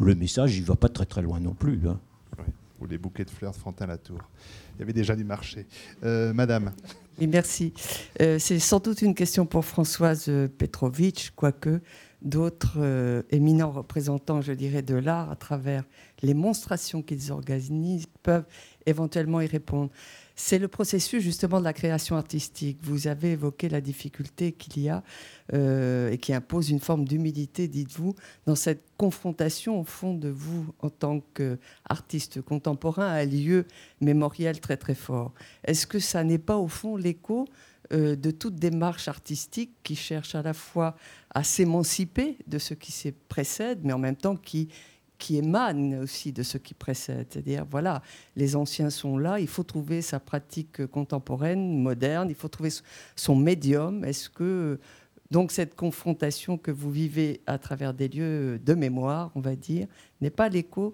Le 0.00 0.14
message, 0.14 0.56
il 0.56 0.62
ne 0.62 0.66
va 0.66 0.76
pas 0.76 0.88
très 0.88 1.06
très 1.06 1.22
loin 1.22 1.40
non 1.40 1.54
plus. 1.54 1.80
Hein. 1.86 1.98
Ou 2.80 2.86
les 2.86 2.98
bouquets 2.98 3.24
de 3.24 3.30
fleurs 3.30 3.52
de 3.52 3.58
Frontin-Latour. 3.58 4.18
Il 4.76 4.80
y 4.80 4.82
avait 4.82 4.92
déjà 4.92 5.14
du 5.14 5.24
marché. 5.24 5.66
madame 6.02 6.72
merci. 7.20 7.72
Euh, 8.20 8.38
c'est 8.38 8.58
sans 8.58 8.80
doute 8.80 9.02
une 9.02 9.14
question 9.14 9.46
pour 9.46 9.64
Françoise 9.64 10.30
Petrovitch, 10.58 11.30
quoique 11.30 11.80
d'autres 12.22 12.78
euh, 12.78 13.22
éminents 13.30 13.70
représentants, 13.70 14.40
je 14.40 14.52
dirais, 14.52 14.82
de 14.82 14.94
l'art 14.94 15.30
à 15.30 15.36
travers 15.36 15.84
les 16.22 16.34
monstrations 16.34 17.02
qu'ils 17.02 17.32
organisent 17.32 18.06
peuvent 18.22 18.46
éventuellement 18.86 19.40
y 19.40 19.46
répondre. 19.46 19.90
C'est 20.44 20.58
le 20.58 20.66
processus 20.66 21.22
justement 21.22 21.60
de 21.60 21.64
la 21.64 21.72
création 21.72 22.16
artistique. 22.16 22.78
Vous 22.82 23.06
avez 23.06 23.30
évoqué 23.30 23.68
la 23.68 23.80
difficulté 23.80 24.50
qu'il 24.50 24.82
y 24.82 24.88
a 24.88 25.04
euh, 25.52 26.10
et 26.10 26.18
qui 26.18 26.34
impose 26.34 26.68
une 26.68 26.80
forme 26.80 27.04
d'humilité, 27.04 27.68
dites-vous, 27.68 28.16
dans 28.44 28.56
cette 28.56 28.82
confrontation 28.96 29.78
au 29.78 29.84
fond 29.84 30.14
de 30.14 30.28
vous 30.28 30.66
en 30.80 30.90
tant 30.90 31.20
qu'artiste 31.34 32.42
contemporain 32.42 33.06
à 33.06 33.20
un 33.20 33.24
lieu 33.24 33.66
mémoriel 34.00 34.58
très 34.58 34.76
très 34.76 34.96
fort. 34.96 35.32
Est-ce 35.62 35.86
que 35.86 36.00
ça 36.00 36.24
n'est 36.24 36.38
pas 36.38 36.56
au 36.56 36.66
fond 36.66 36.96
l'écho 36.96 37.46
euh, 37.92 38.16
de 38.16 38.32
toute 38.32 38.56
démarche 38.56 39.06
artistique 39.06 39.70
qui 39.84 39.94
cherche 39.94 40.34
à 40.34 40.42
la 40.42 40.54
fois 40.54 40.96
à 41.32 41.44
s'émanciper 41.44 42.36
de 42.48 42.58
ce 42.58 42.74
qui 42.74 42.90
s'y 42.90 43.12
précède, 43.12 43.78
mais 43.84 43.92
en 43.92 43.98
même 43.98 44.16
temps 44.16 44.34
qui 44.34 44.70
qui 45.22 45.36
émane 45.36 46.00
aussi 46.02 46.32
de 46.32 46.42
ce 46.42 46.58
qui 46.58 46.74
précède. 46.74 47.28
C'est-à-dire, 47.30 47.64
voilà, 47.70 48.02
les 48.34 48.56
anciens 48.56 48.90
sont 48.90 49.16
là, 49.16 49.38
il 49.38 49.46
faut 49.46 49.62
trouver 49.62 50.02
sa 50.02 50.18
pratique 50.18 50.84
contemporaine, 50.86 51.80
moderne, 51.80 52.28
il 52.28 52.34
faut 52.34 52.48
trouver 52.48 52.70
son 53.14 53.36
médium. 53.36 54.04
Est-ce 54.04 54.28
que, 54.28 54.80
donc, 55.30 55.52
cette 55.52 55.76
confrontation 55.76 56.58
que 56.58 56.72
vous 56.72 56.90
vivez 56.90 57.40
à 57.46 57.56
travers 57.58 57.94
des 57.94 58.08
lieux 58.08 58.58
de 58.58 58.74
mémoire, 58.74 59.30
on 59.36 59.40
va 59.40 59.54
dire, 59.54 59.86
n'est 60.20 60.30
pas 60.30 60.48
l'écho, 60.48 60.92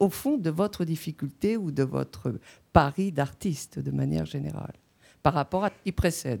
au 0.00 0.08
fond, 0.08 0.38
de 0.38 0.48
votre 0.48 0.86
difficulté 0.86 1.58
ou 1.58 1.70
de 1.70 1.82
votre 1.82 2.32
pari 2.72 3.12
d'artiste, 3.12 3.78
de 3.78 3.90
manière 3.90 4.24
générale, 4.24 4.72
par 5.22 5.34
rapport 5.34 5.64
à 5.64 5.68
ce 5.68 5.84
qui 5.84 5.92
précède? 5.92 6.40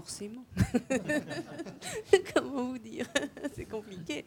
Forcément. 0.00 0.44
Comment 2.34 2.70
vous 2.70 2.78
dire? 2.78 3.06
C'est 3.54 3.64
compliqué. 3.64 4.24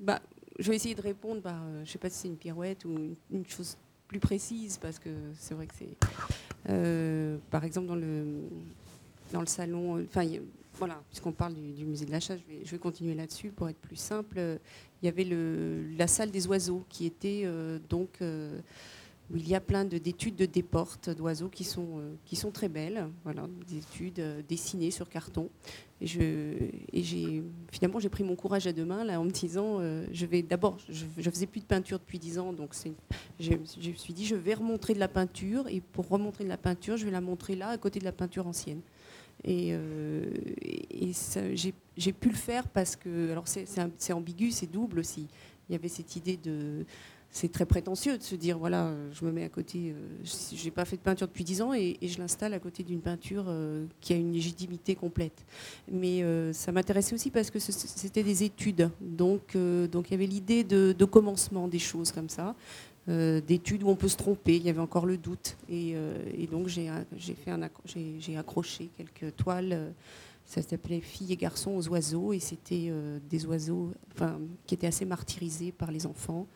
Bah, 0.00 0.20
je 0.58 0.68
vais 0.68 0.76
essayer 0.76 0.96
de 0.96 1.00
répondre 1.00 1.40
par, 1.40 1.62
euh, 1.62 1.76
je 1.76 1.80
ne 1.80 1.86
sais 1.86 1.98
pas 1.98 2.10
si 2.10 2.18
c'est 2.18 2.28
une 2.28 2.36
pirouette 2.36 2.84
ou 2.84 3.16
une, 3.30 3.46
chose 3.46 3.76
plus 4.08 4.18
précise, 4.18 4.78
parce 4.78 4.98
que 4.98 5.10
c'est 5.38 5.54
vrai 5.54 5.68
que 5.68 5.74
c'est... 5.78 5.96
Euh, 6.68 7.38
par 7.50 7.64
exemple, 7.64 7.86
dans 7.86 7.94
le, 7.94 8.42
dans 9.32 9.40
le 9.40 9.46
salon, 9.46 10.04
enfin, 10.04 10.26
voilà, 10.74 11.00
puisqu'on 11.08 11.32
parle 11.32 11.54
du, 11.54 11.86
musée 11.86 12.04
de 12.04 12.10
la 12.10 12.18
chasse, 12.18 12.40
je 12.64 12.70
vais, 12.70 12.78
continuer 12.78 13.14
là-dessus 13.14 13.50
pour 13.50 13.68
être 13.68 13.78
plus 13.78 13.96
simple. 13.96 14.40
Il 15.00 15.06
y 15.06 15.08
avait 15.08 15.24
le, 15.24 15.88
la 15.96 16.08
salle 16.08 16.32
des 16.32 16.48
oiseaux 16.48 16.84
qui 16.88 17.06
était 17.06 17.42
euh, 17.44 17.78
donc 17.88 18.18
où 19.32 19.36
il 19.36 19.48
y 19.48 19.54
a 19.54 19.60
plein 19.60 19.84
d'études 19.84 20.36
de, 20.36 20.46
déportes 20.46 21.10
d'oiseaux 21.10 21.48
qui 21.48 21.64
sont, 21.64 21.98
euh, 21.98 22.14
qui 22.24 22.36
sont 22.36 22.50
très 22.50 22.68
belles, 22.68 23.08
voilà, 23.24 23.46
des 23.68 23.78
études 23.78 24.18
euh, 24.18 24.42
dessinées 24.48 24.90
sur 24.90 25.08
carton. 25.08 25.48
Et, 26.00 27.42
finalement, 27.70 28.00
j'ai 28.00 28.08
pris 28.08 28.24
mon 28.24 28.34
courage 28.34 28.66
à 28.66 28.72
deux 28.72 28.84
mains 28.84 29.04
là, 29.04 29.20
en 29.20 29.24
me 29.24 29.30
disant, 29.30 29.78
euh, 29.80 30.06
je 30.12 30.26
vais 30.26 30.42
d'abord, 30.42 30.78
je, 30.88 31.04
ne 31.04 31.30
faisais 31.30 31.46
plus 31.46 31.60
de 31.60 31.66
peinture 31.66 31.98
depuis 31.98 32.18
dix 32.18 32.38
ans, 32.38 32.52
donc 32.52 32.74
je, 33.38 33.52
me 33.52 33.94
suis 33.94 34.14
dit, 34.14 34.26
je 34.26 34.34
vais 34.34 34.54
remontrer 34.54 34.94
de 34.94 34.98
la 34.98 35.08
peinture, 35.08 35.68
et 35.68 35.80
pour 35.80 36.08
remontrer 36.08 36.44
de 36.44 36.48
la 36.48 36.56
peinture, 36.56 36.96
je 36.96 37.04
vais 37.04 37.10
la 37.10 37.20
montrer 37.20 37.54
là, 37.54 37.68
à 37.68 37.78
côté 37.78 38.00
de 38.00 38.04
la 38.04 38.12
peinture 38.12 38.46
ancienne. 38.46 38.80
Et, 39.44 39.70
et 39.70 41.12
j'ai, 41.96 42.12
pu 42.12 42.28
le 42.28 42.34
faire 42.34 42.68
parce 42.68 42.94
que, 42.96 43.30
alors 43.30 43.46
c'est 43.46 44.12
ambigu, 44.12 44.50
c'est 44.50 44.70
double 44.70 44.98
aussi. 44.98 45.28
Il 45.68 45.72
y 45.72 45.76
avait 45.76 45.88
cette 45.88 46.16
idée 46.16 46.36
de 46.36 46.84
c'est 47.32 47.52
très 47.52 47.64
prétentieux 47.64 48.18
de 48.18 48.22
se 48.22 48.34
dire 48.34 48.58
voilà, 48.58 48.86
euh, 48.86 49.08
je 49.12 49.24
me 49.24 49.30
mets 49.30 49.44
à 49.44 49.48
côté, 49.48 49.94
euh, 49.94 50.24
je 50.24 50.64
n'ai 50.64 50.70
pas 50.72 50.84
fait 50.84 50.96
de 50.96 51.02
peinture 51.02 51.28
depuis 51.28 51.44
10 51.44 51.62
ans 51.62 51.72
et, 51.72 51.96
je 52.02 52.18
l'installe 52.18 52.52
à 52.54 52.58
côté 52.58 52.82
d'une 52.82 53.00
peinture 53.00 53.44
euh, 53.46 53.86
qui 54.00 54.12
a 54.12 54.16
une 54.16 54.32
légitimité 54.32 54.96
complète. 54.96 55.44
Mais 55.90 56.24
ça 56.52 56.72
m'intéressait 56.72 57.14
aussi 57.14 57.30
parce 57.30 57.50
que 57.50 57.58
c'était 57.58 58.22
des 58.22 58.42
études. 58.42 58.90
Donc, 59.00 59.56
donc 59.56 60.08
il 60.08 60.12
y 60.12 60.14
avait 60.14 60.26
l'idée 60.26 60.64
de, 60.64 61.04
commencement 61.04 61.68
des 61.68 61.78
choses 61.78 62.12
comme 62.12 62.28
ça, 62.28 62.54
d'études 63.06 63.82
où 63.82 63.88
on 63.88 63.96
peut 63.96 64.08
se 64.08 64.16
tromper, 64.16 64.56
il 64.56 64.62
y 64.62 64.70
avait 64.70 64.80
encore 64.80 65.06
le 65.06 65.16
doute. 65.16 65.56
Et, 65.68 65.94
donc 66.50 66.68
j'ai 66.68 66.90
fait 67.34 67.52
j'ai 68.18 68.36
accroché 68.36 68.90
quelques 68.96 69.36
toiles. 69.36 69.92
Ça 70.44 70.62
s'appelait 70.62 71.00
Filles 71.00 71.32
et 71.32 71.36
garçons 71.36 71.72
aux 71.72 71.88
oiseaux 71.88 72.32
et 72.32 72.40
c'était 72.40 72.92
des 73.28 73.46
oiseaux 73.46 73.92
enfin, 74.14 74.38
qui 74.66 74.74
étaient 74.74 74.88
assez 74.88 75.04
martyrisés 75.04 75.72
par 75.72 75.92
les 75.92 76.06
enfants 76.06 76.46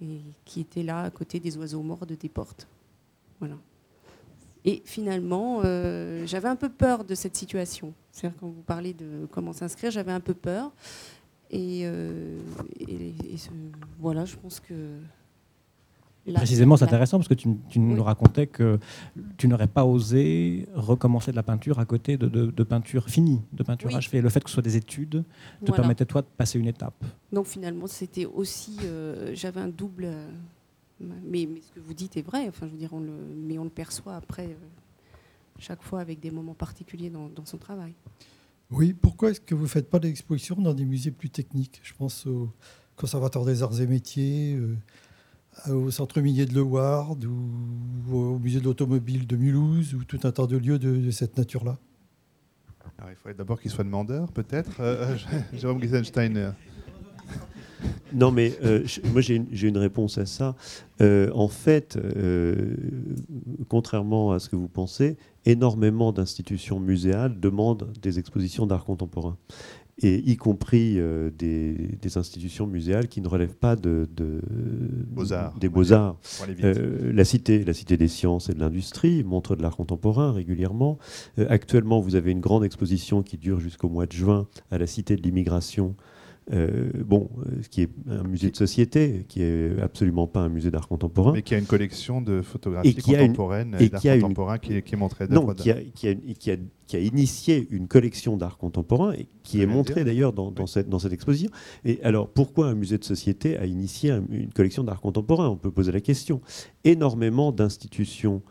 et 0.00 0.20
qui 0.44 0.60
était 0.60 0.82
là 0.82 1.02
à 1.02 1.10
côté 1.10 1.40
des 1.40 1.56
oiseaux 1.56 1.82
morts 1.82 2.06
de 2.06 2.14
Desportes. 2.14 2.66
Voilà. 3.40 3.56
Et 4.64 4.82
finalement, 4.84 5.62
euh, 5.64 6.26
j'avais 6.26 6.48
un 6.48 6.56
peu 6.56 6.68
peur 6.68 7.04
de 7.04 7.14
cette 7.14 7.36
situation. 7.36 7.94
C'est-à-dire 8.12 8.38
quand 8.40 8.48
vous 8.48 8.62
parlez 8.62 8.92
de 8.92 9.26
comment 9.30 9.52
s'inscrire, 9.52 9.90
j'avais 9.90 10.12
un 10.12 10.20
peu 10.20 10.34
peur. 10.34 10.72
Et, 11.50 11.82
euh, 11.84 12.38
voilà, 13.98 14.24
je 14.24 14.36
pense 14.36 14.60
que 14.60 14.74
Précisément, 16.34 16.76
c'est 16.76 16.84
intéressant 16.84 17.18
parce 17.18 17.28
que 17.28 17.34
tu, 17.34 17.48
nous 17.78 18.02
racontais 18.02 18.46
que 18.46 18.78
tu 19.36 19.48
n'aurais 19.48 19.66
pas 19.66 19.84
osé 19.84 20.66
recommencer 20.74 21.30
de 21.30 21.36
la 21.36 21.42
peinture 21.42 21.78
à 21.78 21.84
côté 21.84 22.16
de, 22.16 22.62
peinture 22.64 23.08
finie, 23.08 23.40
de 23.52 23.62
peinture 23.62 23.94
achevée. 23.94 24.20
Le 24.20 24.28
fait 24.28 24.40
que 24.40 24.50
ce 24.50 24.54
soit 24.54 24.62
des 24.62 24.76
études 24.76 25.24
te 25.64 25.72
permettait 25.72 26.06
toi 26.06 26.22
de 26.22 26.26
passer 26.26 26.58
une 26.58 26.66
étape. 26.66 27.04
Donc 27.32 27.46
finalement, 27.46 27.86
c'était 27.86 28.26
aussi, 28.26 28.76
euh, 28.84 29.32
j'avais 29.34 29.60
un 29.60 29.68
double. 29.68 30.04
Euh, 30.06 30.26
mais, 31.00 31.48
ce 31.62 31.72
que 31.72 31.80
vous 31.80 31.94
dites 31.94 32.16
est 32.16 32.22
vrai. 32.22 32.46
Enfin, 32.48 32.66
je 32.66 32.72
veux 32.72 32.78
dire, 32.78 32.92
on 32.92 33.00
le, 33.00 33.12
mais 33.36 33.58
on 33.58 33.64
le 33.64 33.70
perçoit 33.70 34.16
après 34.16 34.46
euh, 34.46 35.16
chaque 35.58 35.82
fois 35.82 36.00
avec 36.00 36.20
des 36.20 36.30
moments 36.30 36.54
particuliers 36.54 37.10
dans, 37.10 37.28
dans 37.28 37.44
son 37.44 37.58
travail. 37.58 37.94
Oui. 38.70 38.94
Pourquoi 38.94 39.30
est-ce 39.30 39.40
que 39.40 39.54
vous 39.54 39.62
ne 39.62 39.68
faites 39.68 39.88
pas 39.88 39.98
d'exposition 39.98 40.56
dans 40.56 40.74
des 40.74 40.84
musées 40.84 41.10
plus 41.10 41.30
techniques? 41.30 41.80
Je 41.82 41.94
pense 41.94 42.26
au 42.26 42.50
Conservatoire 42.96 43.44
des 43.44 43.62
Arts 43.62 43.80
et 43.80 43.86
Métiers 43.86 44.58
au 45.70 45.90
Centre 45.90 46.20
minier 46.20 46.46
de 46.46 46.54
Leward 46.54 47.24
ou 47.24 48.14
au 48.16 48.38
Musée 48.38 48.60
de 48.60 48.64
l'Automobile 48.64 49.26
de 49.26 49.36
Mulhouse 49.36 49.94
ou 49.94 50.04
tout 50.04 50.20
un 50.24 50.32
tas 50.32 50.46
de 50.46 50.56
lieux 50.56 50.78
de, 50.78 51.10
cette 51.10 51.36
nature-là 51.36 51.78
Il 53.08 53.16
faudrait 53.16 53.34
d'abord 53.34 53.60
qu'il 53.60 53.70
soit 53.70 53.84
demandeur, 53.84 54.32
peut-être. 54.32 54.80
Euh, 54.80 55.16
euh, 55.32 55.42
Jérôme 55.52 55.80
Giesenstein. 55.80 56.54
Non, 58.12 58.32
mais 58.32 58.54
euh, 58.64 58.84
moi 59.12 59.20
j'ai 59.20 59.36
une, 59.36 59.78
réponse 59.78 60.18
à 60.18 60.26
ça. 60.26 60.56
en 61.00 61.48
fait, 61.48 61.98
contrairement 63.68 64.32
à 64.32 64.38
ce 64.38 64.48
que 64.48 64.56
vous 64.56 64.68
pensez, 64.68 65.16
énormément 65.44 66.12
d'institutions 66.12 66.80
muséales 66.80 67.38
demandent 67.38 67.92
des 68.02 68.18
expositions 68.18 68.66
d'art 68.66 68.84
contemporain 68.84 69.36
et 70.00 70.30
y 70.30 70.36
compris 70.36 70.94
euh, 70.98 71.30
des, 71.30 71.98
institutions 72.16 72.66
muséales 72.66 73.08
qui 73.08 73.20
ne 73.20 73.28
relèvent 73.28 73.56
pas 73.56 73.76
de, 73.76 74.08
des 75.60 75.68
beaux-arts. 75.68 76.16
Euh, 76.64 77.12
la, 77.12 77.24
cité, 77.24 77.64
la 77.64 77.74
Cité 77.74 77.96
des 77.96 78.08
sciences 78.08 78.48
et 78.48 78.54
de 78.54 78.60
l'industrie 78.60 79.24
montre 79.24 79.56
de 79.56 79.62
l'art 79.62 79.76
contemporain 79.76 80.32
régulièrement. 80.32 80.98
Euh, 81.38 81.46
actuellement, 81.50 82.00
vous 82.00 82.14
avez 82.14 82.30
une 82.30 82.40
grande 82.40 82.64
exposition 82.64 83.22
qui 83.22 83.36
dure 83.36 83.60
jusqu'au 83.60 83.88
mois 83.88 84.06
de 84.06 84.12
juin 84.12 84.46
à 84.70 84.78
la 84.78 84.86
Cité 84.86 85.16
de 85.16 85.22
l'immigration 85.22 85.94
euh, 86.50 86.90
bon, 87.04 87.28
euh, 87.40 87.62
ce 87.62 87.68
qui 87.68 87.82
est 87.82 87.90
un 88.08 88.22
musée 88.22 88.50
de 88.50 88.56
société, 88.56 89.26
qui 89.28 89.42
est 89.42 89.78
absolument 89.80 90.26
pas 90.26 90.40
un 90.40 90.48
musée 90.48 90.70
d'art 90.70 90.88
contemporain. 90.88 91.32
Mais 91.32 91.42
qui 91.42 91.54
a 91.54 91.58
une 91.58 91.66
collection 91.66 92.22
de 92.22 92.40
photographies 92.40 92.94
contemporaines 92.94 93.76
et 93.78 93.90
d'art 93.90 94.02
contemporain 94.02 94.58
qui, 94.58 94.82
qui, 94.82 94.94
est 94.94 94.98
montrée 94.98 95.26
Non, 95.28 95.46
qui 95.48 95.70
a, 95.70 95.74
qui, 95.94 96.08
a, 96.08 96.14
qui, 96.14 96.50
a, 96.50 96.56
qui 96.86 96.96
a, 96.96 97.00
initié 97.00 97.68
une 97.70 97.86
collection 97.86 98.38
d'art 98.38 98.56
contemporain 98.56 99.12
et 99.12 99.28
qui 99.42 99.60
est 99.60 99.66
montrée 99.66 100.04
d'ailleurs 100.04 100.32
dans, 100.32 100.50
dans, 100.50 100.66
cette, 100.66 100.88
dans 100.88 100.98
cette 100.98 101.12
exposition. 101.12 101.50
Et 101.84 102.00
alors, 102.02 102.28
pourquoi 102.28 102.68
un 102.68 102.74
musée 102.74 102.96
de 102.96 103.04
société 103.04 103.58
a 103.58 103.66
initié 103.66 104.12
une 104.30 104.52
collection 104.52 104.84
d'art 104.84 105.00
contemporain? 105.00 105.48
On 105.48 105.56
peut 105.56 105.70
poser 105.70 105.92
la 105.92 106.00
question. 106.00 106.40
Énormément 106.84 107.52
d'institutions 107.52 108.42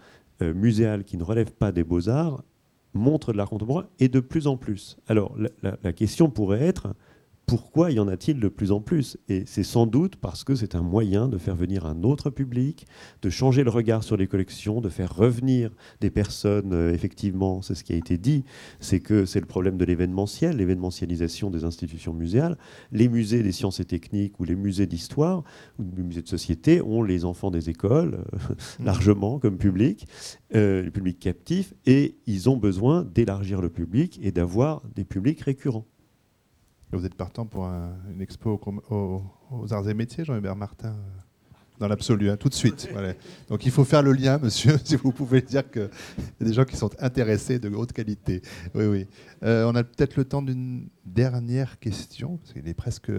euh, 0.43 0.53
muséales 0.53 1.03
qui 1.03 1.17
ne 1.17 1.23
relèvent 1.23 1.53
pas 1.53 1.71
des 1.71 1.83
beaux-arts 1.83 2.43
montrent 2.93 3.31
de 3.31 3.37
l'art 3.37 3.49
contemporain 3.49 3.87
et 3.99 4.07
de 4.07 4.19
plus 4.19 4.45
en 4.45 4.55
plus. 4.55 4.97
Alors, 5.07 5.35
la, 5.63 5.77
la 5.83 5.93
question 5.93 6.29
pourrait 6.29 6.61
être 6.61 6.93
pourquoi 7.47 7.91
y 7.91 7.99
en 7.99 8.09
a-t-il 8.09 8.41
de 8.41 8.49
plus 8.49 8.73
en 8.73 8.81
plus? 8.81 9.17
Et 9.29 9.43
c'est 9.45 9.63
sans 9.63 9.87
doute 9.87 10.17
parce 10.17 10.43
que 10.43 10.53
c'est 10.53 10.75
un 10.75 10.81
moyen 10.81 11.29
de 11.29 11.37
faire 11.37 11.55
venir 11.55 11.85
un 11.85 12.03
autre 12.03 12.29
public, 12.29 12.85
de 13.21 13.29
changer 13.29 13.63
le 13.63 13.69
regard 13.69 14.03
sur 14.03 14.17
les 14.17 14.27
collections, 14.27 14.81
de 14.81 14.89
faire 14.89 15.15
revenir 15.15 15.71
des 16.01 16.09
personnes, 16.09 16.73
euh, 16.73 16.93
effectivement, 16.93 17.61
c'est 17.61 17.73
ce 17.73 17.85
qui 17.85 17.93
a 17.93 17.95
été 17.95 18.17
dit, 18.17 18.43
c'est 18.81 18.99
que 18.99 19.25
c'est 19.25 19.39
le 19.39 19.45
problème 19.45 19.77
de 19.77 19.85
l'événementiel, 19.85 20.57
l'événementialisation 20.57 21.49
des 21.49 21.63
institutions 21.63 22.13
muséales. 22.13 22.57
Les 22.91 23.07
musées 23.07 23.43
des 23.43 23.53
sciences 23.53 23.79
et 23.79 23.85
techniques 23.85 24.41
ou 24.41 24.43
les 24.43 24.55
musées 24.55 24.85
d'histoire 24.85 25.45
ou 25.79 25.85
les 25.95 26.03
musées 26.03 26.23
de 26.23 26.27
société 26.27 26.81
ont 26.81 27.01
les 27.01 27.23
enfants 27.23 27.49
des 27.49 27.69
écoles, 27.69 28.25
euh, 28.33 28.55
largement 28.83 29.39
comme 29.39 29.57
public, 29.57 30.05
euh, 30.53 30.83
le 30.83 30.91
public 30.91 31.25
et 31.85 32.17
ils 32.25 32.49
ont 32.49 32.57
besoin 32.57 33.03
d'élargir 33.03 33.61
le 33.61 33.69
public 33.69 34.19
et 34.21 34.33
d'avoir 34.33 34.81
des 34.95 35.05
publics 35.05 35.39
récurrents. 35.39 35.85
Vous 36.91 37.05
êtes 37.05 37.15
partant 37.15 37.45
pour 37.45 37.65
une 37.65 38.22
expo 38.22 38.59
aux, 38.89 39.73
arts 39.73 39.89
et 39.89 39.93
métiers, 39.93 40.23
Jean-Hubert 40.23 40.55
Martin 40.55 40.89
euh, 40.89 41.51
dans 41.80 41.89
l'absolu, 41.89 42.30
hein, 42.30 42.38
tout 42.38 42.47
de 42.47 42.53
suite. 42.53 42.89
Donc 43.49 43.65
il 43.65 43.72
faut 43.72 43.84
faire 43.84 44.01
le 44.01 44.14
lien, 44.14 44.38
monsieur, 44.38 44.77
si 44.84 44.95
vous 44.95 45.11
pouvez 45.11 45.41
dire 45.41 45.69
qu'il 45.69 45.89
y 46.39 46.43
a 46.43 46.47
des 46.47 46.53
gens 46.53 46.64
qui 46.64 46.77
sont 46.77 46.89
intéressés 46.99 47.59
de 47.59 47.69
haute 47.69 47.91
qualité. 47.91 48.41
Oui, 48.73 48.85
oui. 48.85 49.07
Euh, 49.43 49.65
on 49.65 49.76
a 49.76 49.84
peut-être 49.84 50.15
le 50.15 50.23
temps 50.23 50.41
d'une 50.41 50.88
dernière 51.05 51.77
question, 51.80 52.38
parce 52.38 52.53
qu'il 52.53 52.68
est 52.69 52.73
presque, 52.73 53.11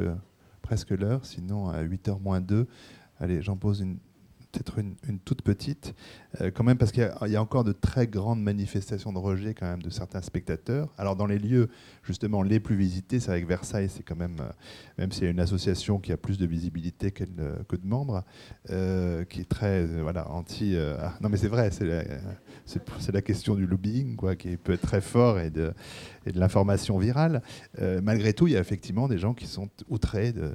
presque 0.63 0.91
l'heure, 0.91 1.27
sinon 1.27 1.69
à 1.69 1.83
8h 1.83 2.23
moins 2.23 2.41
2. 2.41 2.67
Allez, 3.21 3.43
j'en 3.43 3.57
pose 3.57 3.81
une, 3.81 3.99
peut-être 4.53 4.79
une, 4.79 5.19
toute 5.21 5.43
petite, 5.43 5.95
euh, 6.41 6.51
quand 6.51 6.65
même 6.65 6.79
parce 6.79 6.93
qu'il 6.93 7.11
y, 7.27 7.37
a 7.37 7.43
encore 7.43 7.65
de 7.65 7.73
très 7.73 8.07
grandes 8.07 8.43
manifestations 8.43 9.13
de 9.13 9.19
rejet 9.19 9.55
quand 9.55 9.67
même 9.67 9.83
de 9.83 9.91
certains 9.91 10.23
spectateurs. 10.23 10.93
Alors 10.97 11.17
dans 11.17 11.27
les 11.27 11.39
lieux 11.39 11.69
justement 12.03 12.43
les 12.43 12.61
plus 12.61 12.77
visités, 12.77 13.21
c'est 13.21 13.31
avec 13.31 13.47
Versailles, 13.47 13.91
c'est 13.91 14.03
quand 14.03 14.17
même, 14.17 14.37
euh, 14.41 14.51
même 14.97 15.13
s'il 15.13 15.25
y 15.25 15.27
a 15.27 15.31
une 15.31 15.41
association 15.41 15.99
qui 15.99 16.13
a 16.13 16.17
plus 16.17 16.39
de 16.39 16.47
visibilité 16.47 17.11
que 17.11 17.25
de 17.25 17.87
membres, 17.87 18.25
euh, 18.71 19.25
qui 19.25 19.41
est 19.41 19.49
très 19.49 19.85
voilà 19.87 20.31
anti. 20.31 20.77
Ah, 20.77 21.15
non 21.21 21.29
mais 21.29 21.37
c'est 21.37 21.49
vrai, 21.49 21.71
c'est 21.71 23.13
la, 23.13 23.23
question 23.23 23.55
du 23.55 23.67
lobbying 23.67 24.17
quoi, 24.17 24.37
qui 24.37 24.57
peut 24.57 24.73
être 24.73 24.83
très 24.83 25.01
fort 25.01 25.39
et 25.39 25.51
de, 25.51 25.73
l'information 26.35 26.99
virale. 26.99 27.43
malgré 28.03 28.35
tout, 28.35 28.47
il 28.47 28.53
y 28.53 28.57
a 28.57 28.61
effectivement 28.61 29.09
des 29.09 29.19
gens 29.19 29.33
qui 29.33 29.47
sont 29.47 29.71
outrés 29.89 30.33
de, 30.33 30.53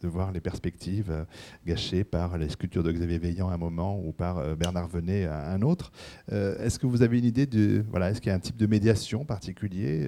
de 0.00 0.08
voir 0.08 0.30
les 0.30 0.40
perspectives 0.40 1.26
gâchées 1.66 2.04
par 2.04 2.38
les 2.38 2.48
sculptures 2.48 2.84
de 2.84 2.92
Xavier 2.92 3.19
À 3.20 3.52
un 3.52 3.58
moment 3.58 4.00
ou 4.02 4.12
par 4.12 4.56
Bernard 4.56 4.88
Venet 4.88 5.26
à 5.26 5.50
un 5.52 5.62
autre. 5.62 5.92
est-ce 6.30 6.78
que 6.78 6.86
vous 6.86 7.02
avez 7.02 7.18
une 7.18 7.24
idée 7.24 7.46
de 7.46 7.84
voilà, 7.90 8.10
est-ce 8.10 8.20
qu'il 8.20 8.30
y 8.30 8.32
a 8.32 8.36
un 8.36 8.40
type 8.40 8.56
de 8.56 8.66
médiation 8.66 9.24
particulier 9.24 10.06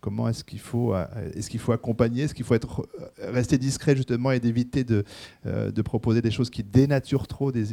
Comment 0.00 0.28
est-ce 0.28 0.44
qu'il 0.44 0.58
faut, 0.58 0.94
est-ce 1.34 1.50
qu'il 1.50 1.60
faut 1.60 1.72
accompagner 1.72 2.24
Est-ce 2.24 2.34
qu'il 2.34 2.44
faut 2.44 2.54
être, 2.54 2.86
rester 3.18 3.58
discret 3.58 3.96
justement 3.96 4.30
et 4.30 4.40
d'éviter 4.40 4.84
de, 4.84 5.04
de 5.44 5.82
proposer 5.82 6.22
des 6.22 6.30
choses 6.30 6.50
qui 6.50 6.62
dénaturent 6.62 7.28
trop 7.28 7.52
des, 7.52 7.64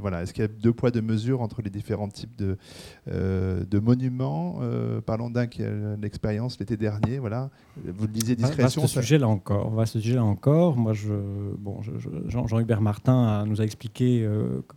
voilà, 0.00 0.22
Est-ce 0.22 0.32
qu'il 0.32 0.42
y 0.42 0.44
a 0.44 0.48
deux 0.48 0.72
poids 0.72 0.90
deux 0.90 1.02
mesures 1.02 1.40
entre 1.40 1.62
les 1.62 1.70
différents 1.70 2.08
types 2.08 2.36
de, 2.36 2.56
de 3.06 3.78
monuments 3.78 4.60
Parlons 5.06 5.30
d'un 5.30 5.46
qui 5.46 5.62
a 5.62 5.96
l'expérience 6.00 6.58
l'été 6.58 6.76
dernier. 6.76 7.18
Voilà, 7.18 7.50
vous 7.84 8.06
le 8.06 8.12
disiez 8.12 8.36
discrétion. 8.36 8.86
ce 8.86 9.00
sujet 9.00 9.18
là 9.18 9.28
encore. 9.28 9.86
Sujet 9.86 10.14
là 10.14 10.24
encore. 10.24 10.76
Moi, 10.76 10.92
je, 10.92 11.14
bon, 11.58 11.80
Jean-Hubert 12.28 12.80
Martin 12.80 13.44
nous 13.46 13.60
a 13.60 13.64
expliqué 13.64 14.28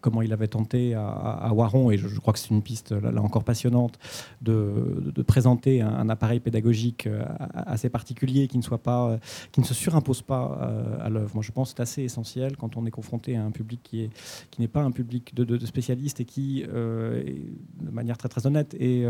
comment 0.02 0.22
il 0.22 0.34
avait 0.34 0.48
tenté 0.48 0.94
à, 0.94 1.08
à 1.08 1.54
Waron 1.54 1.92
et 1.92 1.98
je, 1.98 2.20
crois 2.20 2.34
que 2.34 2.40
c'est 2.40 2.50
une 2.50 2.62
piste 2.62 2.92
là, 2.92 3.22
encore 3.22 3.44
passionnante 3.44 3.98
de, 4.42 5.12
de, 5.14 5.22
présenter 5.22 5.82
un, 5.82 6.10
appareil 6.10 6.40
pédagogique 6.40 6.71
euh, 7.08 7.24
assez 7.54 7.90
particulier 7.90 8.48
qui 8.48 8.58
ne, 8.58 8.64
soit 8.64 8.82
pas, 8.82 9.10
euh, 9.10 9.18
qui 9.52 9.60
ne 9.62 9.66
se 9.66 9.74
surimpose 9.74 10.22
pas 10.22 10.58
euh, 10.62 11.06
à 11.06 11.10
l'œuvre. 11.10 11.32
Moi, 11.34 11.44
je 11.44 11.52
pense 11.52 11.72
que 11.72 11.78
c'est 11.78 11.82
assez 11.84 12.04
essentiel 12.04 12.58
quand 12.58 12.78
on 12.78 12.86
est 12.86 12.92
confronté 12.92 13.36
à 13.36 13.44
un 13.44 13.52
public 13.52 13.82
qui 13.84 14.02
n'est 14.02 14.10
qui 14.50 14.68
pas 14.68 14.82
un 14.82 14.92
public 14.92 15.36
de, 15.36 15.44
de, 15.44 15.66
spécialistes 15.66 16.20
et 16.20 16.26
qui, 16.26 16.64
de 16.64 17.92
manière 17.92 18.18
très 18.18 18.30
très 18.30 18.46
honnête, 18.46 18.76
est, 18.80 19.04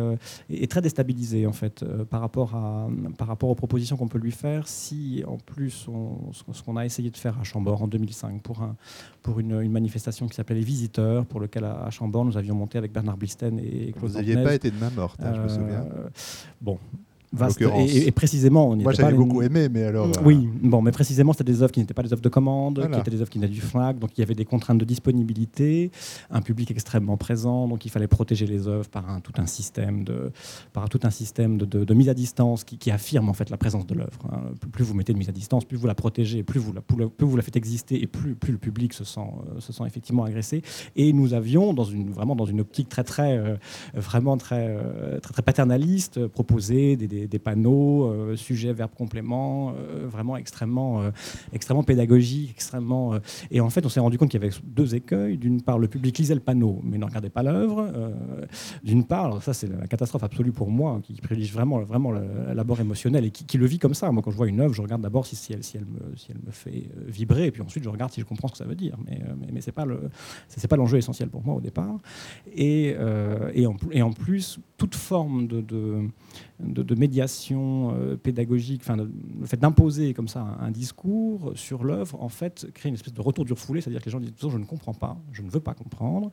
est 0.50 0.72
très 0.72 0.82
déstabilisé 0.82 1.46
en 1.46 1.52
fait 1.52 1.86
par, 2.06 2.22
rapport 2.22 2.56
à, 2.56 2.90
par 3.18 3.28
rapport 3.28 3.50
aux 3.50 3.56
propositions 3.56 3.98
qu'on 3.98 4.08
peut 4.08 4.18
lui 4.18 4.32
faire. 4.32 4.68
Si 4.68 5.24
en 5.28 5.38
plus 5.38 5.88
ce 6.32 6.64
qu'on 6.64 6.78
a 6.78 6.86
essayé 6.86 7.10
de 7.10 7.18
faire 7.18 7.40
à 7.40 7.44
Chambord 7.44 7.84
en 7.84 7.88
2005 7.88 8.42
pour, 8.42 8.62
un, 8.62 8.76
pour 9.22 9.40
une, 9.40 9.62
une 9.62 9.72
manifestation 9.72 10.28
qui 10.28 10.36
s'appelait 10.36 10.56
Les 10.56 10.66
Visiteurs, 10.66 11.26
pour 11.26 11.40
lequel 11.40 11.66
à, 11.66 11.90
Chambord 11.90 12.26
nous 12.26 12.38
avions 12.38 12.56
monté 12.56 12.78
avec 12.78 12.92
Bernard 12.92 13.18
Blisten 13.18 13.60
et 13.60 13.92
Claude 13.92 14.12
Vous 14.12 14.18
n'aviez 14.18 14.42
pas 14.44 14.56
été 14.56 14.72
de 14.72 14.78
main 14.78 14.90
morte, 14.90 15.20
hein, 15.22 15.34
je 15.36 15.42
me 15.42 15.48
souviens. 15.48 15.86
Euh, 15.96 16.10
bon, 16.62 16.78
et, 17.34 18.12
précisément, 18.12 18.70
on 18.70 18.76
Moi, 18.76 18.92
j'avais 18.92 19.14
beaucoup 19.14 19.42
aimé, 19.42 19.70
mais 19.70 19.84
alors. 19.84 20.08
Mm, 20.08 20.12
euh, 20.12 20.22
oui, 20.26 20.50
bon, 20.62 20.82
mais 20.82 20.92
précisément, 20.92 21.32
c'était 21.32 21.46
des 21.46 21.62
œuvres 21.62 21.72
qui 21.72 21.80
n'étaient 21.80 21.94
pas 21.94 22.04
des 22.04 22.12
œuvres 22.12 22.22
de 22.22 22.30
commande, 22.30 22.90
qui 22.92 23.00
étaient 23.00 23.12
des 23.12 23.22
œuvres 23.22 23.30
qui 23.30 23.38
venaient 23.38 23.48
du 23.48 23.62
FNAC, 23.62 24.00
donc 24.00 24.18
il 24.18 24.22
y 24.22 24.24
avait 24.24 24.36
des 24.36 24.46
contraintes 24.46 24.78
de 24.78 24.86
disponibilité, 24.86 25.92
un 26.30 26.42
public 26.42 26.72
extrêmement 26.72 27.16
présent, 27.16 27.68
donc 27.68 27.86
il 27.86 27.90
fallait 27.90 28.08
protéger 28.08 28.46
les 28.46 28.68
œuvres 28.68 28.90
par 28.90 29.10
un, 29.10 29.22
tout 29.22 29.34
un 29.38 29.46
système 29.46 30.04
de, 30.04 30.32
par 30.74 30.90
tout 30.90 31.00
un 31.04 31.10
système 31.10 31.58
de, 31.58 31.66
de, 31.66 31.94
mise 31.94 32.10
à 32.10 32.14
distance 32.14 32.64
qui, 32.64 32.92
affirme 32.92 33.30
en 33.30 33.34
fait 33.34 33.50
la 33.50 33.58
présence 33.58 33.88
de 33.88 33.96
l'œuvre. 33.96 34.28
Hein. 34.30 34.42
Plus 34.74 34.84
vous 34.84 34.94
mettez 34.94 35.14
de 35.14 35.18
mise 35.18 35.30
à 35.30 35.32
distance, 35.32 35.64
plus 35.64 35.78
vous 35.78 35.88
la 35.88 35.96
protégez, 35.96 36.44
plus 36.44 36.60
vous 36.60 36.74
la, 36.74 36.82
plus 36.82 37.26
vous 37.26 37.38
la 37.38 37.44
faites 37.44 37.56
exister, 37.56 38.02
et 38.04 38.08
plus, 38.08 38.36
plus 38.36 38.52
le 38.52 38.58
public 38.58 38.94
se 38.94 39.06
sent, 39.06 39.22
euh, 39.22 39.60
se 39.62 39.72
sent 39.72 39.84
effectivement 39.86 40.26
agressé. 40.26 40.62
Et 40.98 41.14
nous 41.14 41.34
avions, 41.34 41.74
dans 41.74 41.86
une, 41.86 42.12
vraiment 42.12 42.36
dans 42.36 42.46
une 42.46 42.60
optique 42.60 42.90
très 42.90 43.06
très, 43.06 43.38
euh, 43.38 43.56
vraiment 43.94 44.36
très, 44.36 44.78
très, 45.22 45.34
très 45.34 45.42
paternaliste, 45.42 46.28
proposé 46.28 46.98
des, 46.98 47.08
des, 47.08 47.21
des 47.28 47.40
panneaux 47.40 48.06
euh, 48.06 48.36
sujet, 48.36 48.74
verbe, 48.74 48.92
complément, 48.96 49.74
euh, 49.76 50.08
vraiment 50.08 50.38
extrêmement, 50.38 51.02
euh, 51.02 51.12
extrêmement 51.54 51.84
pédagogique, 51.84 52.52
extrêmement. 52.52 53.16
et 53.50 53.62
en 53.62 53.70
fait, 53.70 53.86
on 53.86 53.90
s'est 53.90 54.00
rendu 54.00 54.18
compte 54.18 54.30
qu'il 54.30 54.42
y 54.42 54.46
avait 54.46 54.56
deux 54.64 54.96
écueils. 54.96 55.38
D'une 55.38 55.62
part, 55.62 55.80
le 55.80 55.88
public 55.88 56.18
lisait 56.18 56.36
le 56.36 56.42
panneau, 56.42 56.80
mais 56.84 56.98
ne 56.98 57.06
regardait 57.06 57.30
pas 57.30 57.44
l'œuvre. 57.44 57.92
D'une 58.84 59.04
part, 59.04 59.26
alors 59.26 59.44
ça 59.44 59.54
c'est 59.54 59.68
la 59.68 59.88
catastrophe 59.88 60.24
absolue 60.24 60.52
pour 60.52 60.70
moi, 60.70 61.00
qui 61.04 61.14
privilégie 61.14 61.54
vraiment, 61.54 61.80
vraiment 61.82 62.12
l'abord 62.12 62.80
émotionnel 62.80 63.26
et 63.26 63.32
qui, 63.32 63.58
le 63.58 63.66
vit 63.66 63.80
comme 63.80 63.94
ça. 63.94 64.12
Moi, 64.12 64.22
quand 64.24 64.32
je 64.32 64.38
vois 64.38 64.48
une 64.48 64.60
œuvre, 64.60 64.74
je 64.74 64.82
regarde 64.82 65.02
d'abord 65.02 65.26
si, 65.26 65.54
elle, 65.54 65.64
si, 65.64 65.78
elle 65.78 65.86
me, 65.86 66.16
si 66.16 66.28
elle 66.32 66.40
me 66.46 66.52
fait 66.52 66.90
vibrer, 67.08 67.48
et 67.48 67.52
puis 67.52 67.62
ensuite 67.62 67.84
je 67.84 67.90
regarde 67.90 68.12
si 68.12 68.22
je 68.22 68.26
comprends 68.26 68.48
ce 68.48 68.54
que 68.54 68.58
ça 68.58 68.66
veut 68.66 68.76
dire. 68.76 68.98
Mais, 69.06 69.22
mais, 69.40 69.48
mais 69.52 69.62
c'est 69.62 69.72
pas 69.72 69.86
le, 69.86 70.10
c'est 70.48 70.68
pas 70.68 70.78
l'enjeu 70.78 70.98
essentiel 70.98 71.30
pour 71.30 71.44
moi 71.46 71.56
au 71.56 71.62
départ. 71.62 72.00
Et, 72.56 72.96
et, 73.54 73.66
en, 73.66 74.14
plus, 74.14 74.60
toute 74.78 74.96
forme 74.96 75.48
de, 75.48 76.08
de 76.64 76.96
médiation 76.96 77.96
euh, 77.96 78.16
pédagogique, 78.16 78.82
enfin, 78.84 78.96
le 78.96 79.46
fait 79.46 79.58
d'imposer 79.58 80.14
comme 80.14 80.28
ça 80.28 80.58
un, 80.60 80.72
discours 80.72 81.52
sur 81.56 81.84
l'œuvre, 81.84 82.22
en 82.22 82.30
fait, 82.30 82.68
crée 82.74 82.90
une 82.90 82.96
espèce 82.96 83.14
de 83.14 83.22
retour 83.22 83.46
du 83.46 83.54
refoulé, 83.54 83.82
c'est-à-dire 83.82 84.02
que 84.02 84.06
les 84.06 84.12
gens 84.12 84.20
disent 84.20 84.32
je 84.40 84.58
ne 84.58 84.66
comprends 84.66 84.94
pas, 84.94 85.18
je 85.32 85.42
ne 85.42 85.50
veux 85.50 85.60
pas 85.60 85.74
comprendre. 85.74 86.32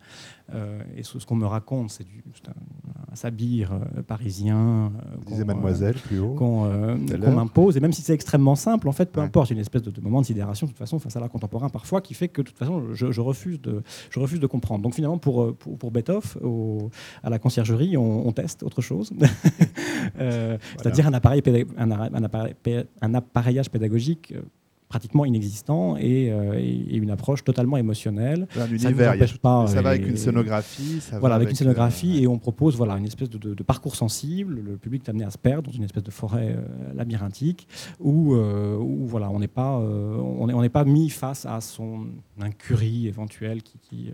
Euh, 0.54 0.80
et 0.96 1.02
ce, 1.02 1.18
qu'on 1.24 1.36
me 1.36 1.46
raconte, 1.46 1.90
c'est 1.90 2.06
un, 2.46 3.12
un, 3.12 3.14
sabir 3.14 3.72
euh, 3.72 4.02
parisien. 4.02 4.92
Disait 5.26 5.44
Mademoiselle 5.44 5.94
plus 5.94 6.20
haut. 6.20 6.34
Qu'on 6.34 6.96
m'impose. 6.96 7.76
Et 7.76 7.80
même 7.80 7.92
si 7.92 8.02
c'est 8.02 8.14
extrêmement 8.14 8.56
simple, 8.56 8.88
en 8.88 8.92
fait, 8.92 9.10
peu 9.10 9.20
importe, 9.20 9.50
y 9.50 9.52
a 9.52 9.56
une 9.56 9.60
espèce 9.60 9.82
de, 9.82 10.00
moment 10.00 10.20
de 10.20 10.26
sidération, 10.26 10.66
de 10.66 10.72
toute 10.72 10.78
façon, 10.78 10.98
face 10.98 11.16
à 11.16 11.20
l'art 11.20 11.30
contemporain 11.30 11.68
parfois, 11.68 12.00
qui 12.00 12.14
fait 12.14 12.28
que 12.28 12.42
de 12.42 12.46
toute 12.46 12.58
façon, 12.58 12.94
je, 12.94 13.20
refuse, 13.20 13.60
de, 13.60 13.82
je 14.10 14.20
refuse 14.20 14.40
de 14.40 14.46
comprendre. 14.46 14.82
Donc 14.82 14.94
finalement, 14.94 15.18
pour, 15.18 15.56
pour, 15.56 15.78
pour 15.78 15.90
Beethoven, 15.90 16.18
au, 16.42 16.90
à 17.22 17.30
la 17.30 17.38
conciergerie, 17.38 17.96
on, 17.96 18.32
teste 18.32 18.62
autre 18.62 18.82
chose. 18.82 19.12
C'est-à-dire 20.76 21.06
un 21.06 21.14
appareil 21.14 21.42
un, 21.76 23.14
appareillage 23.14 23.70
pédagogique 23.70 24.32
euh, 24.36 24.42
pratiquement 24.88 25.24
inexistant 25.24 25.96
euh, 25.96 26.54
et, 26.54 26.96
une 26.96 27.10
approche 27.10 27.44
totalement 27.44 27.76
émotionnelle. 27.76 28.46
Un 28.56 28.66
univers, 28.66 29.14
pas, 29.40 29.66
ça 29.66 29.82
va 29.82 29.90
avec 29.90 30.06
une 30.06 30.16
scénographie. 30.16 31.00
voilà, 31.20 31.34
avec, 31.34 31.50
une 31.50 31.56
scénographie 31.56 32.18
euh, 32.18 32.22
et 32.22 32.26
on 32.26 32.38
propose 32.38 32.76
voilà, 32.76 32.96
une 32.96 33.04
espèce 33.04 33.28
de, 33.30 33.62
parcours 33.62 33.96
sensible. 33.96 34.60
Le 34.60 34.76
public 34.76 35.02
est 35.06 35.10
amené 35.10 35.24
à 35.24 35.30
se 35.30 35.38
perdre 35.38 35.70
dans 35.70 35.76
une 35.76 35.84
espèce 35.84 36.02
de 36.02 36.10
forêt 36.10 36.56
euh, 36.56 36.94
labyrinthique 36.94 37.68
où, 38.00 38.34
où, 38.34 39.06
voilà, 39.06 39.30
on 39.30 39.38
n'est 39.38 39.48
pas, 39.48 39.78
on 39.78 40.48
on 40.48 40.68
pas 40.68 40.84
mis 40.84 41.08
face 41.08 41.46
à 41.46 41.60
son 41.60 42.08
incurie 42.40 43.08
éventuelle 43.08 43.62
qui, 43.62 43.78
qui 43.78 44.12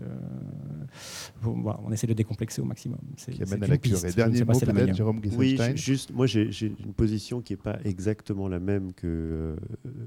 voilà, 1.41 1.79
on 1.85 1.91
essaie 1.91 2.07
de 2.07 2.13
décomplexer 2.13 2.61
au 2.61 2.65
maximum. 2.65 2.99
Qui 3.17 3.43
amène 3.43 3.63
à 3.63 3.67
la 3.67 3.77
curée. 3.77 4.11
Dernier 4.11 4.43
mot 4.43 4.59
peut-être, 4.59 4.95
Jérôme 4.95 5.21
Oui, 5.37 5.57
juste, 5.75 6.13
moi 6.13 6.27
j'ai 6.27 6.49
une 6.61 6.93
position 6.93 7.41
qui 7.41 7.53
n'est 7.53 7.57
pas 7.57 7.77
exactement 7.83 8.47
la 8.47 8.59
même 8.59 8.93
que 8.93 9.55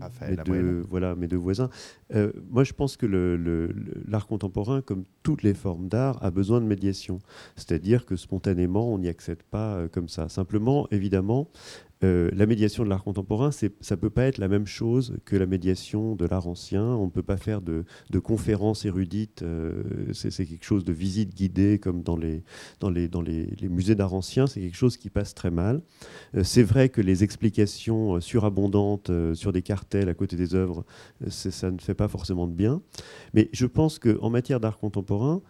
Raphaël, 0.01 0.43
voilà, 0.89 1.15
mes 1.15 1.29
deux 1.29 1.37
voisins. 1.37 1.71
Euh, 2.15 2.33
moi, 2.51 2.65
je 2.65 2.73
pense 2.73 2.97
que 2.97 3.07
l'art 4.09 4.27
contemporain, 4.27 4.81
comme 4.81 5.05
toutes 5.23 5.43
les 5.43 5.55
formes 5.55 5.89
d'art, 5.89 6.23
a 6.23 6.31
besoin 6.31 6.61
de 6.61 6.67
médiation. 6.67 7.19
C'est-à-dire 7.57 8.07
que 8.07 8.17
spontanément, 8.17 8.93
on 8.93 8.99
n'y 8.99 9.09
accède 9.09 9.43
pas 9.43 9.75
euh, 9.75 9.89
comme 9.89 10.09
ça. 10.09 10.29
Simplement, 10.29 10.87
évidemment, 10.91 11.49
euh, 12.05 12.31
la 12.33 12.47
médiation 12.47 12.85
de 12.85 12.89
l'art 12.89 13.03
contemporain, 13.03 13.51
ça 13.51 13.67
ne 13.67 13.95
peut 13.97 14.11
pas 14.11 14.25
être 14.25 14.39
la 14.39 14.47
même 14.47 14.67
chose 14.67 15.17
que 15.25 15.35
la 15.35 15.47
médiation 15.47 16.15
de 16.15 16.27
l'art 16.27 16.47
ancien. 16.47 16.85
On 16.85 17.07
ne 17.07 17.11
peut 17.11 17.23
pas 17.23 17.37
faire 17.37 17.61
de, 17.61 17.85
conférences 18.23 18.85
érudites. 18.85 19.43
Euh, 19.43 19.83
c'est 20.13 20.31
quelque 20.31 20.65
chose 20.65 20.85
de 20.85 20.93
visite 20.93 21.35
guidée 21.35 21.79
comme 21.79 22.03
dans 22.03 22.17
les, 22.17 22.43
musées 23.69 23.95
d'art 23.97 24.15
ancien. 24.15 24.47
C'est 24.47 24.61
quelque 24.61 24.77
chose 24.77 24.97
qui 24.97 25.11
passe 25.11 25.35
très 25.35 25.51
mal. 25.51 25.83
Euh, 26.37 26.45
c'est 26.45 26.63
vrai 26.63 26.89
que 26.89 27.01
les 27.01 27.25
explications 27.25 28.21
surabondantes 28.21 29.11
sur 29.35 29.53
des 29.53 29.63
cartels 29.63 30.09
à 30.09 30.15
côté 30.15 30.37
des 30.37 30.55
œuvres, 30.55 30.85
ça 31.29 31.71
ne 31.71 31.79
fait 31.79 31.95
pas 31.95 32.09
forcément 32.09 32.47
de 32.47 32.53
bien. 32.53 32.81
Mais 33.35 33.49
je 33.53 33.67
pense 33.67 33.99
qu'en 33.99 34.31
matière 34.31 34.61
d'art 34.61 34.79
contemporain, 34.79 35.43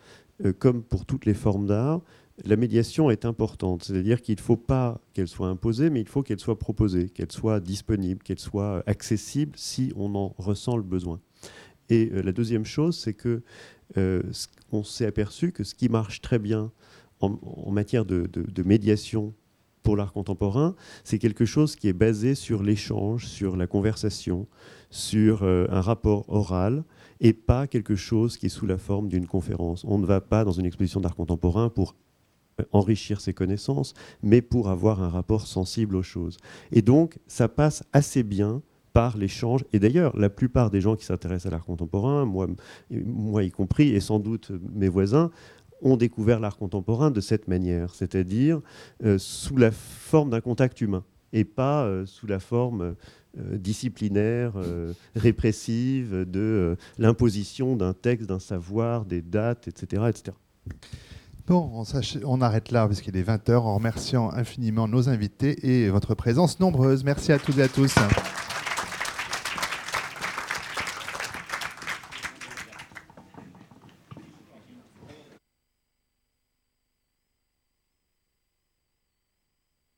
comme 0.58 0.82
pour 0.82 1.04
toutes 1.04 1.26
les 1.26 1.34
formes 1.34 1.66
d'art, 1.66 2.00
la 2.44 2.56
médiation 2.56 3.10
est 3.10 3.24
importante. 3.24 3.85
C'est-à-dire 3.85 4.23
qu'il 4.23 4.36
ne 4.36 4.40
faut 4.40 4.56
pas 4.56 5.01
qu'elle 5.12 5.28
soit 5.28 5.48
imposée, 5.48 5.90
mais 5.90 6.01
il 6.01 6.09
faut 6.09 6.23
qu'elle 6.23 6.40
soit 6.40 6.59
proposée, 6.59 7.09
qu'elle 7.09 7.32
soit 7.32 7.60
disponible, 7.60 8.23
qu'elle 8.23 8.39
soit 8.39 8.82
accessible 8.86 9.52
si 9.56 9.93
on 9.97 10.15
en 10.15 10.35
ressent 10.39 10.77
le 10.77 10.82
besoin. 10.82 11.20
Et 11.90 12.10
euh, 12.12 12.23
la 12.23 12.32
deuxième 12.32 12.65
chose, 12.65 12.98
c'est 12.98 13.15
que 13.15 13.43
euh, 13.97 14.23
on 14.73 14.85
s'est 14.85 15.06
aperçu 15.06 15.52
que 15.52 15.65
ce 15.65 15.74
qui 15.74 15.89
marche 15.89 16.20
très 16.20 16.39
bien 16.39 16.70
en, 17.20 17.73
matière 17.73 18.05
de, 18.05 18.28
médiation 18.62 19.35
pour 19.82 19.97
l'art 19.97 20.12
contemporain, 20.12 20.77
c'est 21.02 21.19
quelque 21.19 21.44
chose 21.44 21.74
qui 21.74 21.89
est 21.89 21.93
basé 21.93 22.35
sur 22.36 22.62
l'échange, 22.62 23.27
sur 23.27 23.56
la 23.56 23.66
conversation, 23.66 24.47
sur 24.90 25.43
euh, 25.43 25.66
un 25.70 25.81
rapport 25.81 26.28
oral, 26.28 26.85
et 27.20 27.32
pas 27.32 27.66
quelque 27.66 27.97
chose 27.97 28.36
qui 28.36 28.47
est 28.47 28.51
sous 28.51 28.66
la 28.66 28.78
forme 28.78 29.09
d'une 29.09 29.27
conférence. 29.27 29.85
On 29.85 29.98
ne 29.98 30.06
va 30.06 30.20
pas 30.20 30.44
dans 30.44 30.52
une 30.52 30.66
exposition 30.66 31.01
d'art 31.01 31.16
contemporain 31.16 31.70
pour 31.70 31.97
enrichir 32.72 33.20
ses 33.20 33.32
connaissances, 33.32 33.94
mais 34.22 34.43
pour 34.43 34.68
avoir 34.68 35.02
un 35.02 35.09
rapport 35.09 35.47
sensible 35.47 35.97
aux 35.97 36.02
choses. 36.02 36.39
Et 36.72 36.82
donc, 36.82 37.18
ça 37.26 37.48
passe 37.48 37.82
assez 37.93 38.22
bien 38.22 38.62
par 38.93 39.16
l'échange. 39.16 39.64
Et 39.72 39.78
d'ailleurs, 39.78 40.16
la 40.18 40.30
plupart 40.30 40.70
des 40.70 40.80
gens 40.80 40.97
qui 40.97 41.05
s'intéressent 41.05 41.47
à 41.47 41.51
l'art 41.51 41.64
contemporain, 41.64 42.24
moi, 42.24 42.48
moi 42.90 43.44
y 43.44 43.51
compris, 43.51 43.90
et 43.90 44.01
sans 44.01 44.18
doute 44.18 44.51
mes 44.74 44.89
voisins, 44.89 45.30
ont 45.82 45.97
découvert 45.97 46.40
l'art 46.40 46.56
contemporain 46.56 47.10
de 47.10 47.20
cette 47.20 47.48
manière, 47.48 47.94
c'est-à-dire 47.94 48.60
euh, 49.05 49.18
sous 49.18 49.56
la 49.56 49.70
forme 49.70 50.30
d'un 50.30 50.40
contact 50.40 50.80
humain, 50.80 51.05
et 51.32 51.44
pas 51.44 51.85
euh, 51.85 52.06
sous 52.06 52.26
la 52.26 52.40
forme 52.40 52.97
euh, 53.39 53.56
disciplinaire, 53.56 54.55
répressive, 55.14 56.24
de 56.28 56.76
l'imposition 56.98 57.76
d'un 57.76 57.93
texte, 57.93 58.28
d'un 58.28 58.40
savoir, 58.40 59.05
des 59.05 59.22
dates, 59.22 59.68
etc. 59.68 60.02
etc. 60.09 60.36
Bon, 61.48 61.82
on, 62.24 62.40
arrête 62.42 62.70
là 62.70 62.86
parce 62.86 63.00
qu'il 63.00 63.16
est 63.16 63.22
20h 63.22 63.54
en 63.54 63.74
remerciant 63.74 64.30
infiniment 64.30 64.86
nos 64.86 65.08
invités 65.08 65.66
et 65.66 65.88
votre 65.88 66.14
présence 66.14 66.60
nombreuse. 66.60 67.04
Merci 67.04 67.32
à 67.32 67.38
toutes 67.38 67.56
et 67.56 67.62
à 67.62 67.68
tous. 67.68 67.94